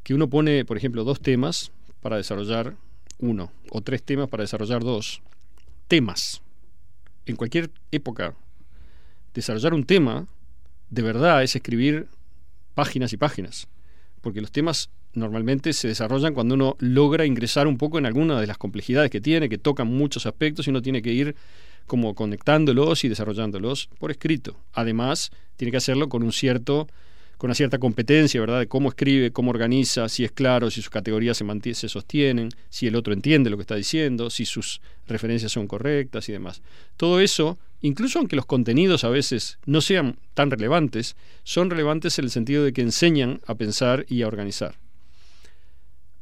que 0.02 0.14
uno 0.14 0.30
pone, 0.30 0.64
por 0.64 0.78
ejemplo, 0.78 1.04
dos 1.04 1.20
temas 1.20 1.70
para 2.00 2.16
desarrollar 2.16 2.76
uno 3.18 3.52
o 3.70 3.82
tres 3.82 4.02
temas 4.02 4.28
para 4.28 4.44
desarrollar 4.44 4.82
dos. 4.82 5.20
Temas. 5.88 6.40
En 7.26 7.36
cualquier 7.36 7.70
época, 7.90 8.34
desarrollar 9.34 9.74
un 9.74 9.84
tema 9.84 10.26
de 10.88 11.02
verdad 11.02 11.42
es 11.42 11.54
escribir 11.54 12.08
páginas 12.74 13.12
y 13.12 13.18
páginas. 13.18 13.68
Porque 14.22 14.40
los 14.40 14.52
temas 14.52 14.90
normalmente 15.18 15.72
se 15.72 15.88
desarrollan 15.88 16.34
cuando 16.34 16.54
uno 16.54 16.76
logra 16.78 17.26
ingresar 17.26 17.66
un 17.66 17.76
poco 17.76 17.98
en 17.98 18.06
alguna 18.06 18.40
de 18.40 18.46
las 18.46 18.58
complejidades 18.58 19.10
que 19.10 19.20
tiene, 19.20 19.48
que 19.48 19.58
tocan 19.58 19.88
muchos 19.88 20.26
aspectos 20.26 20.66
y 20.66 20.70
uno 20.70 20.80
tiene 20.82 21.02
que 21.02 21.12
ir 21.12 21.34
como 21.86 22.14
conectándolos 22.14 23.04
y 23.04 23.08
desarrollándolos 23.08 23.88
por 23.98 24.10
escrito. 24.10 24.56
Además, 24.72 25.30
tiene 25.56 25.70
que 25.70 25.78
hacerlo 25.78 26.08
con 26.08 26.22
un 26.22 26.32
cierto 26.32 26.88
con 27.38 27.48
una 27.48 27.54
cierta 27.54 27.78
competencia, 27.78 28.40
¿verdad? 28.40 28.58
De 28.58 28.66
cómo 28.66 28.88
escribe, 28.88 29.30
cómo 29.30 29.50
organiza, 29.50 30.08
si 30.08 30.24
es 30.24 30.32
claro, 30.32 30.72
si 30.72 30.82
sus 30.82 30.90
categorías 30.90 31.36
se, 31.36 31.44
mantie- 31.44 31.74
se 31.74 31.88
sostienen, 31.88 32.48
si 32.68 32.88
el 32.88 32.96
otro 32.96 33.12
entiende 33.12 33.48
lo 33.48 33.56
que 33.56 33.60
está 33.60 33.76
diciendo, 33.76 34.28
si 34.28 34.44
sus 34.44 34.80
referencias 35.06 35.52
son 35.52 35.68
correctas 35.68 36.28
y 36.28 36.32
demás. 36.32 36.62
Todo 36.96 37.20
eso, 37.20 37.56
incluso 37.80 38.18
aunque 38.18 38.34
los 38.34 38.44
contenidos 38.44 39.04
a 39.04 39.08
veces 39.08 39.58
no 39.66 39.80
sean 39.80 40.16
tan 40.34 40.50
relevantes, 40.50 41.14
son 41.44 41.70
relevantes 41.70 42.18
en 42.18 42.24
el 42.24 42.32
sentido 42.32 42.64
de 42.64 42.72
que 42.72 42.82
enseñan 42.82 43.40
a 43.46 43.54
pensar 43.54 44.04
y 44.08 44.22
a 44.22 44.26
organizar. 44.26 44.74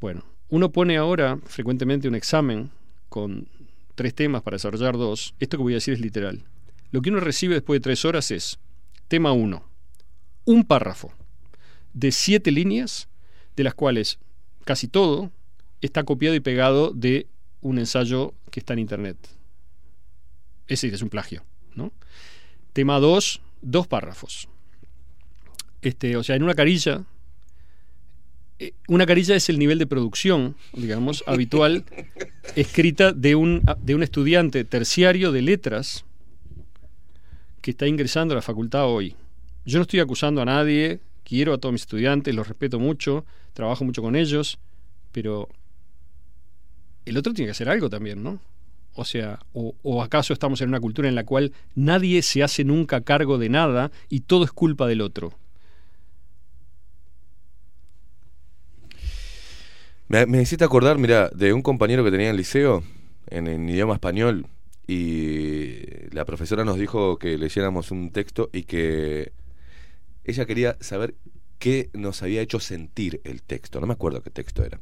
Bueno, 0.00 0.24
uno 0.48 0.70
pone 0.70 0.96
ahora 0.96 1.38
frecuentemente 1.44 2.08
un 2.08 2.14
examen 2.14 2.70
con 3.08 3.48
tres 3.94 4.14
temas 4.14 4.42
para 4.42 4.56
desarrollar 4.56 4.96
dos. 4.96 5.34
Esto 5.40 5.56
que 5.56 5.62
voy 5.62 5.72
a 5.72 5.76
decir 5.76 5.94
es 5.94 6.00
literal. 6.00 6.44
Lo 6.90 7.02
que 7.02 7.10
uno 7.10 7.20
recibe 7.20 7.54
después 7.54 7.80
de 7.80 7.82
tres 7.82 8.04
horas 8.04 8.30
es 8.30 8.58
tema 9.08 9.32
1, 9.32 9.62
un 10.44 10.64
párrafo 10.64 11.12
de 11.92 12.12
siete 12.12 12.50
líneas, 12.50 13.08
de 13.56 13.64
las 13.64 13.74
cuales 13.74 14.18
casi 14.64 14.86
todo 14.86 15.30
está 15.80 16.04
copiado 16.04 16.36
y 16.36 16.40
pegado 16.40 16.90
de 16.90 17.26
un 17.62 17.78
ensayo 17.78 18.34
que 18.50 18.60
está 18.60 18.74
en 18.74 18.80
internet. 18.80 19.16
Es 20.68 20.80
decir, 20.80 20.94
es 20.94 21.02
un 21.02 21.08
plagio. 21.08 21.42
¿no? 21.74 21.92
Tema 22.72 23.00
2, 23.00 23.40
dos 23.62 23.86
párrafos. 23.86 24.48
Este, 25.82 26.16
o 26.16 26.22
sea, 26.22 26.36
en 26.36 26.42
una 26.42 26.54
carilla, 26.54 27.04
una 28.88 29.06
carilla 29.06 29.34
es 29.34 29.48
el 29.48 29.58
nivel 29.58 29.78
de 29.78 29.86
producción, 29.86 30.56
digamos, 30.72 31.22
habitual, 31.26 31.84
escrita 32.56 33.12
de 33.12 33.34
un, 33.34 33.62
de 33.82 33.94
un 33.94 34.02
estudiante 34.02 34.64
terciario 34.64 35.32
de 35.32 35.42
letras 35.42 36.04
que 37.60 37.72
está 37.72 37.86
ingresando 37.86 38.32
a 38.32 38.36
la 38.36 38.42
facultad 38.42 38.86
hoy. 38.86 39.14
Yo 39.64 39.78
no 39.78 39.82
estoy 39.82 40.00
acusando 40.00 40.40
a 40.40 40.44
nadie, 40.44 41.00
quiero 41.24 41.52
a 41.52 41.58
todos 41.58 41.72
mis 41.72 41.82
estudiantes, 41.82 42.34
los 42.34 42.48
respeto 42.48 42.78
mucho, 42.78 43.26
trabajo 43.52 43.84
mucho 43.84 44.00
con 44.00 44.16
ellos, 44.16 44.58
pero 45.12 45.48
el 47.04 47.16
otro 47.16 47.34
tiene 47.34 47.48
que 47.48 47.52
hacer 47.52 47.68
algo 47.68 47.90
también, 47.90 48.22
¿no? 48.22 48.40
O 48.94 49.04
sea, 49.04 49.40
o, 49.52 49.74
o 49.82 50.02
acaso 50.02 50.32
estamos 50.32 50.60
en 50.62 50.68
una 50.68 50.80
cultura 50.80 51.08
en 51.08 51.14
la 51.14 51.24
cual 51.24 51.52
nadie 51.74 52.22
se 52.22 52.42
hace 52.42 52.64
nunca 52.64 53.02
cargo 53.02 53.36
de 53.36 53.50
nada 53.50 53.90
y 54.08 54.20
todo 54.20 54.44
es 54.44 54.52
culpa 54.52 54.86
del 54.86 55.02
otro. 55.02 55.34
Me, 60.08 60.24
me 60.26 60.40
hiciste 60.40 60.64
acordar, 60.64 60.98
mira, 60.98 61.30
de 61.30 61.52
un 61.52 61.62
compañero 61.62 62.04
que 62.04 62.10
tenía 62.10 62.26
en 62.26 62.32
el 62.32 62.36
liceo, 62.36 62.84
en, 63.26 63.48
en 63.48 63.68
idioma 63.68 63.94
español, 63.94 64.46
y 64.86 66.08
la 66.14 66.24
profesora 66.24 66.64
nos 66.64 66.78
dijo 66.78 67.18
que 67.18 67.36
leyéramos 67.38 67.90
un 67.90 68.12
texto 68.12 68.48
y 68.52 68.62
que 68.62 69.32
ella 70.24 70.46
quería 70.46 70.76
saber 70.80 71.16
qué 71.58 71.90
nos 71.92 72.22
había 72.22 72.40
hecho 72.40 72.60
sentir 72.60 73.20
el 73.24 73.42
texto. 73.42 73.80
No 73.80 73.88
me 73.88 73.94
acuerdo 73.94 74.22
qué 74.22 74.30
texto 74.30 74.64
era. 74.64 74.80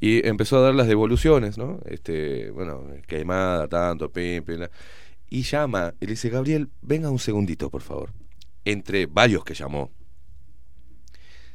Y 0.00 0.26
empezó 0.26 0.58
a 0.58 0.62
dar 0.62 0.74
las 0.74 0.88
devoluciones, 0.88 1.58
¿no? 1.58 1.80
Este, 1.84 2.50
bueno, 2.50 2.86
quemada, 3.06 3.68
tanto, 3.68 4.10
pim, 4.10 4.44
pim, 4.44 4.60
Y 5.28 5.42
llama, 5.42 5.94
y 6.00 6.06
le 6.06 6.12
dice, 6.12 6.30
Gabriel, 6.30 6.70
venga 6.80 7.10
un 7.10 7.18
segundito, 7.18 7.70
por 7.70 7.82
favor. 7.82 8.12
Entre 8.64 9.06
varios 9.06 9.44
que 9.44 9.54
llamó. 9.54 9.90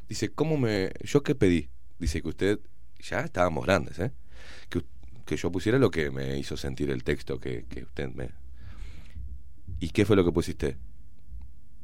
Dice, 0.07 0.29
¿cómo 0.29 0.57
me... 0.57 0.91
¿Yo 1.03 1.23
qué 1.23 1.35
pedí? 1.35 1.69
Dice 1.99 2.21
que 2.21 2.27
usted... 2.27 2.59
Ya 2.99 3.19
estábamos 3.19 3.63
grandes, 3.65 3.99
¿eh? 3.99 4.11
Que, 4.69 4.81
que 5.25 5.37
yo 5.37 5.51
pusiera 5.51 5.77
lo 5.77 5.91
que 5.91 6.09
me 6.09 6.39
hizo 6.39 6.57
sentir 6.57 6.89
el 6.89 7.03
texto 7.03 7.39
que, 7.39 7.65
usted 7.83 8.09
me... 8.09 8.31
¿Y 9.79 9.89
qué 9.89 10.05
fue 10.05 10.15
lo 10.15 10.25
que 10.25 10.31
pusiste? 10.31 10.77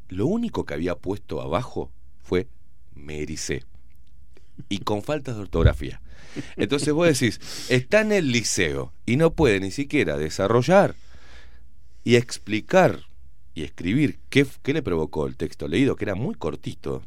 Lo 0.10 0.26
único 0.26 0.66
que 0.66 0.74
había 0.74 0.96
puesto 0.96 1.42
abajo 1.42 1.92
fue 2.24 2.48
me 2.96 3.22
ericé. 3.22 3.64
Y 4.70 4.80
con 4.80 5.04
faltas 5.04 5.36
de 5.36 5.42
ortografía. 5.42 6.02
Entonces 6.56 6.94
vos 6.94 7.08
decís, 7.08 7.40
está 7.70 8.02
en 8.02 8.12
el 8.12 8.32
liceo 8.32 8.94
y 9.06 9.18
no 9.18 9.34
puede 9.34 9.60
ni 9.60 9.72
siquiera 9.72 10.18
desarrollar 10.18 10.96
y 12.04 12.16
explicar 12.16 13.02
y 13.54 13.64
escribir 13.64 14.20
qué 14.30 14.48
le 14.66 14.82
provocó 14.82 15.28
el 15.28 15.38
texto 15.38 15.68
leído, 15.68 15.96
que 15.96 16.06
era 16.06 16.16
muy 16.16 16.36
cortito. 16.36 17.04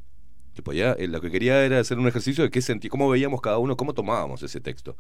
Podía, 0.63 0.93
eh, 0.93 1.09
lo 1.09 1.21
que 1.21 1.31
quería 1.31 1.65
era 1.65 1.81
hacer 1.81 1.99
un 1.99 2.09
ejercicio 2.09 2.45
de 2.45 2.51
qué 2.51 2.63
sentí, 2.63 2.89
cómo 2.89 3.09
veíamos 3.09 3.41
cada 3.41 3.59
uno, 3.59 3.77
cómo 3.77 3.95
tomábamos 3.95 4.43
ese 4.43 4.61
texto. 4.61 4.97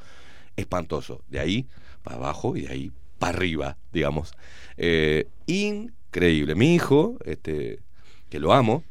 Espantoso. 0.56 1.22
De 1.28 1.38
ahí 1.38 1.66
para 2.02 2.16
abajo 2.16 2.56
y 2.56 2.62
de 2.62 2.68
ahí 2.68 2.92
para 3.18 3.36
arriba, 3.36 3.76
digamos. 3.92 4.32
Eh, 4.76 5.28
increíble. 5.46 6.54
Mi 6.54 6.74
hijo, 6.74 7.18
este, 7.24 7.80
que 8.28 8.38
lo 8.38 8.52
amo, 8.52 8.84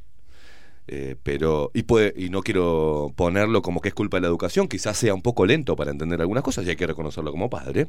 eh, 0.87 1.15
pero 1.23 1.71
y 1.73 1.81
puede 1.81 2.13
y 2.15 2.29
no 2.29 2.43
quiero 2.43 3.11
ponerlo 3.15 3.63
como 3.63 3.81
que 3.81 3.87
es 3.87 3.95
culpa 3.95 4.17
de 4.17 4.21
la 4.21 4.27
educación 4.27 4.67
quizás 4.67 4.95
sea 4.95 5.15
un 5.15 5.23
poco 5.23 5.47
lento 5.47 5.75
para 5.75 5.89
entender 5.89 6.21
algunas 6.21 6.43
cosas 6.43 6.63
y 6.63 6.69
hay 6.69 6.75
que 6.75 6.85
reconocerlo 6.85 7.31
como 7.31 7.49
padre 7.49 7.87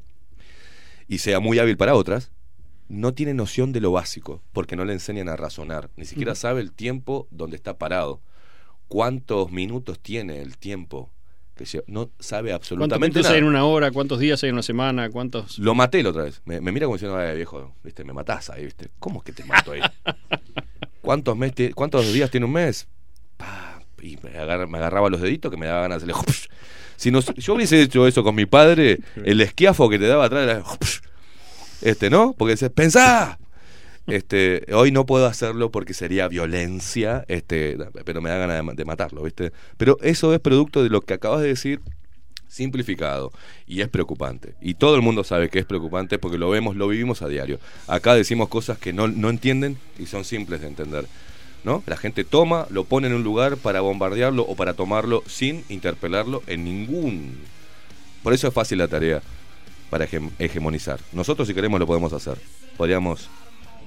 y 1.06 1.18
sea 1.18 1.38
muy 1.38 1.58
hábil 1.58 1.76
para 1.76 1.94
otras 1.94 2.30
no 2.88 3.12
tiene 3.12 3.34
noción 3.34 3.72
de 3.72 3.82
lo 3.82 3.92
básico 3.92 4.40
porque 4.54 4.76
no 4.76 4.86
le 4.86 4.94
enseñan 4.94 5.28
a 5.28 5.36
razonar 5.36 5.90
ni 5.96 6.06
siquiera 6.06 6.34
sabe 6.34 6.62
el 6.62 6.72
tiempo 6.72 7.28
donde 7.30 7.56
está 7.56 7.76
parado 7.76 8.22
cuántos 8.88 9.50
minutos 9.50 9.98
tiene 10.00 10.40
el 10.42 10.56
tiempo 10.58 11.10
que 11.54 11.64
no 11.86 12.10
sabe 12.18 12.50
¿Cuántos 12.50 12.54
absolutamente 12.72 13.06
minutos 13.18 13.22
nada 13.24 13.34
hay 13.34 13.38
en 13.40 13.44
una 13.46 13.64
hora? 13.64 13.90
¿Cuántos 13.90 14.18
días 14.18 14.42
hay 14.42 14.50
en 14.50 14.56
una 14.56 14.62
semana? 14.62 15.08
¿Cuántos? 15.10 15.58
lo 15.58 15.74
maté 15.74 16.02
la 16.02 16.10
otra 16.10 16.24
vez. 16.24 16.42
Me, 16.44 16.60
me 16.60 16.70
mira 16.70 16.84
como 16.86 16.96
diciendo, 16.96 17.16
"Ay, 17.16 17.34
viejo, 17.36 17.74
viste, 17.82 18.04
me 18.04 18.12
matás 18.12 18.50
ahí, 18.50 18.64
viste. 18.64 18.88
¿Cómo 18.98 19.20
es 19.20 19.24
que 19.24 19.32
te 19.32 19.42
mato 19.44 19.72
ahí? 19.72 19.80
¿Cuántos, 21.00 21.36
mes 21.36 21.52
¿Cuántos 21.74 22.12
días 22.12 22.30
tiene 22.30 22.46
un 22.46 22.52
mes? 22.52 22.88
Pa, 23.36 23.80
y 24.02 24.18
me, 24.22 24.30
agarra- 24.38 24.66
me 24.66 24.78
agarraba 24.78 25.08
los 25.08 25.20
deditos 25.20 25.50
que 25.50 25.56
me 25.56 25.66
daba 25.66 25.82
ganas 25.82 26.04
de 26.04 26.12
hacerle. 26.12 26.32
Si 26.98 27.10
nos- 27.10 27.26
yo 27.34 27.52
hubiese 27.54 27.82
hecho 27.82 28.06
eso 28.06 28.24
con 28.24 28.34
mi 28.34 28.46
padre, 28.46 29.00
el 29.22 29.42
esquiafo 29.42 29.90
que 29.90 29.98
te 29.98 30.06
daba 30.06 30.24
atrás 30.26 30.44
era. 30.44 30.62
Este, 31.82 32.08
¿no? 32.08 32.34
Porque 32.36 32.52
dices, 32.52 32.70
pensá. 32.70 33.38
Este, 34.06 34.64
hoy 34.72 34.92
no 34.92 35.04
puedo 35.04 35.26
hacerlo 35.26 35.70
porque 35.70 35.92
sería 35.94 36.28
violencia, 36.28 37.24
este, 37.28 37.76
pero 38.04 38.20
me 38.22 38.30
da 38.30 38.36
ganas 38.38 38.56
de, 38.56 38.62
ma- 38.62 38.74
de 38.74 38.84
matarlo, 38.84 39.22
¿viste? 39.22 39.52
Pero 39.76 39.98
eso 40.00 40.32
es 40.32 40.38
producto 40.40 40.82
de 40.82 40.90
lo 40.90 41.00
que 41.00 41.14
acabas 41.14 41.40
de 41.42 41.48
decir 41.48 41.80
simplificado 42.48 43.32
y 43.66 43.80
es 43.80 43.88
preocupante. 43.88 44.54
Y 44.60 44.74
todo 44.74 44.94
el 44.94 45.02
mundo 45.02 45.24
sabe 45.24 45.48
que 45.48 45.58
es 45.58 45.64
preocupante 45.66 46.18
porque 46.18 46.38
lo 46.38 46.48
vemos, 46.48 46.76
lo 46.76 46.86
vivimos 46.88 47.20
a 47.22 47.28
diario. 47.28 47.58
Acá 47.88 48.14
decimos 48.14 48.48
cosas 48.48 48.78
que 48.78 48.92
no, 48.92 49.06
entienden 49.28 49.76
y 49.98 50.06
son 50.06 50.24
simples 50.24 50.60
de 50.60 50.68
entender. 50.68 51.06
¿No? 51.64 51.82
La 51.86 51.96
gente 51.96 52.22
toma, 52.22 52.68
lo 52.70 52.84
pone 52.84 53.08
en 53.08 53.14
un 53.14 53.24
lugar 53.24 53.56
para 53.56 53.80
bombardearlo 53.80 54.44
o 54.44 54.54
para 54.54 54.74
tomarlo 54.74 55.24
sin 55.26 55.64
interpelarlo 55.68 56.44
en 56.46 56.64
ningún. 56.64 57.34
Por 58.22 58.32
eso 58.32 58.46
es 58.46 58.54
fácil 58.54 58.78
la 58.78 58.86
tarea 58.86 59.20
para 59.90 60.06
hege- 60.06 60.30
hegemonizar. 60.38 61.00
Nosotros 61.12 61.48
si 61.48 61.54
queremos 61.54 61.80
lo 61.80 61.86
podemos 61.88 62.12
hacer. 62.12 62.38
Podríamos 62.76 63.28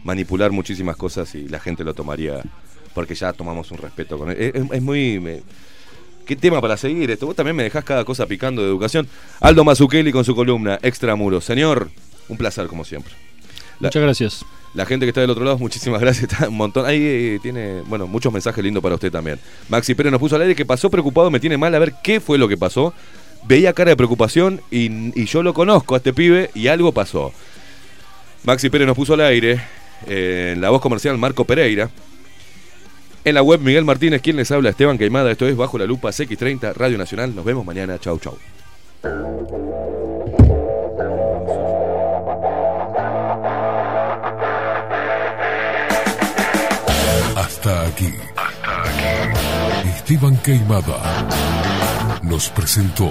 manipular 0.03 0.51
muchísimas 0.51 0.95
cosas 0.97 1.33
y 1.35 1.47
la 1.47 1.59
gente 1.59 1.83
lo 1.83 1.93
tomaría 1.93 2.41
porque 2.93 3.15
ya 3.15 3.33
tomamos 3.33 3.71
un 3.71 3.77
respeto 3.77 4.17
con 4.17 4.31
él. 4.31 4.67
Es, 4.71 4.81
muy... 4.81 5.19
me- 5.19 5.41
¿Qué 6.25 6.35
tema 6.35 6.61
para 6.61 6.77
seguir 6.77 7.09
esto? 7.09 7.25
Vos 7.25 7.35
también 7.35 7.55
me 7.55 7.63
dejás 7.63 7.83
cada 7.83 8.05
cosa 8.05 8.27
picando 8.27 8.61
de 8.61 8.67
educación. 8.67 9.07
Aldo 9.39 9.63
Mazzucchelli 9.63 10.11
con 10.11 10.23
su 10.23 10.35
columna 10.35 10.77
Extramuros. 10.83 11.43
Señor, 11.43 11.89
un 12.27 12.37
placer 12.37 12.67
como 12.67 12.85
siempre. 12.85 13.13
La- 13.79 13.87
Muchas 13.87 14.03
gracias. 14.03 14.45
La 14.75 14.85
gente 14.85 15.07
que 15.07 15.09
está 15.09 15.21
del 15.21 15.31
otro 15.31 15.43
lado, 15.43 15.57
muchísimas 15.57 15.99
gracias. 16.01 16.31
Está 16.31 16.47
un 16.49 16.55
montón. 16.55 16.85
Ahí 16.85 17.01
eh, 17.01 17.39
tiene, 17.41 17.81
bueno, 17.87 18.05
muchos 18.05 18.31
mensajes 18.31 18.63
lindos 18.63 18.83
para 18.83 18.93
usted 18.93 19.11
también. 19.11 19.39
Maxi 19.69 19.95
Pérez 19.95 20.11
nos 20.11 20.19
puso 20.19 20.35
al 20.35 20.43
aire 20.43 20.53
que 20.55 20.65
pasó 20.65 20.91
preocupado, 20.91 21.31
me 21.31 21.39
tiene 21.39 21.57
mal 21.57 21.73
a 21.73 21.79
ver 21.79 21.95
qué 22.03 22.19
fue 22.19 22.37
lo 22.37 22.47
que 22.47 22.57
pasó. 22.57 22.93
Veía 23.47 23.73
cara 23.73 23.89
de 23.89 23.95
preocupación 23.97 24.61
y, 24.69 25.19
y 25.19 25.25
yo 25.25 25.41
lo 25.41 25.55
conozco 25.55 25.95
a 25.95 25.97
este 25.97 26.13
pibe 26.13 26.51
y 26.53 26.67
algo 26.67 26.91
pasó. 26.91 27.33
Maxi 28.43 28.69
Pérez 28.69 28.85
nos 28.87 28.95
puso 28.95 29.15
al 29.15 29.21
aire. 29.21 29.59
Eh, 30.07 30.53
en 30.53 30.61
la 30.61 30.69
voz 30.69 30.81
comercial 30.81 31.17
Marco 31.17 31.45
Pereira. 31.45 31.89
En 33.25 33.35
la 33.35 33.41
web 33.41 33.59
Miguel 33.59 33.85
Martínez, 33.85 34.21
quien 34.21 34.37
les 34.37 34.49
habla, 34.51 34.69
Esteban 34.69 34.97
Queimada. 34.97 35.31
Esto 35.31 35.47
es 35.47 35.55
Bajo 35.55 35.77
la 35.77 35.85
Lupa 35.85 36.09
CX30, 36.09 36.73
Radio 36.73 36.97
Nacional. 36.97 37.35
Nos 37.35 37.45
vemos 37.45 37.65
mañana. 37.65 37.99
Chau, 37.99 38.17
chau. 38.19 38.37
Hasta 47.35 47.87
aquí. 47.87 48.13
Hasta 48.35 48.83
aquí. 48.83 49.89
Esteban 49.89 50.37
Queimada 50.37 51.27
nos 52.23 52.49
presentó 52.49 53.09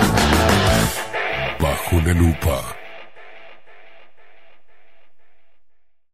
Bajo 1.58 1.96
la 2.04 2.12
Lupa. 2.14 2.87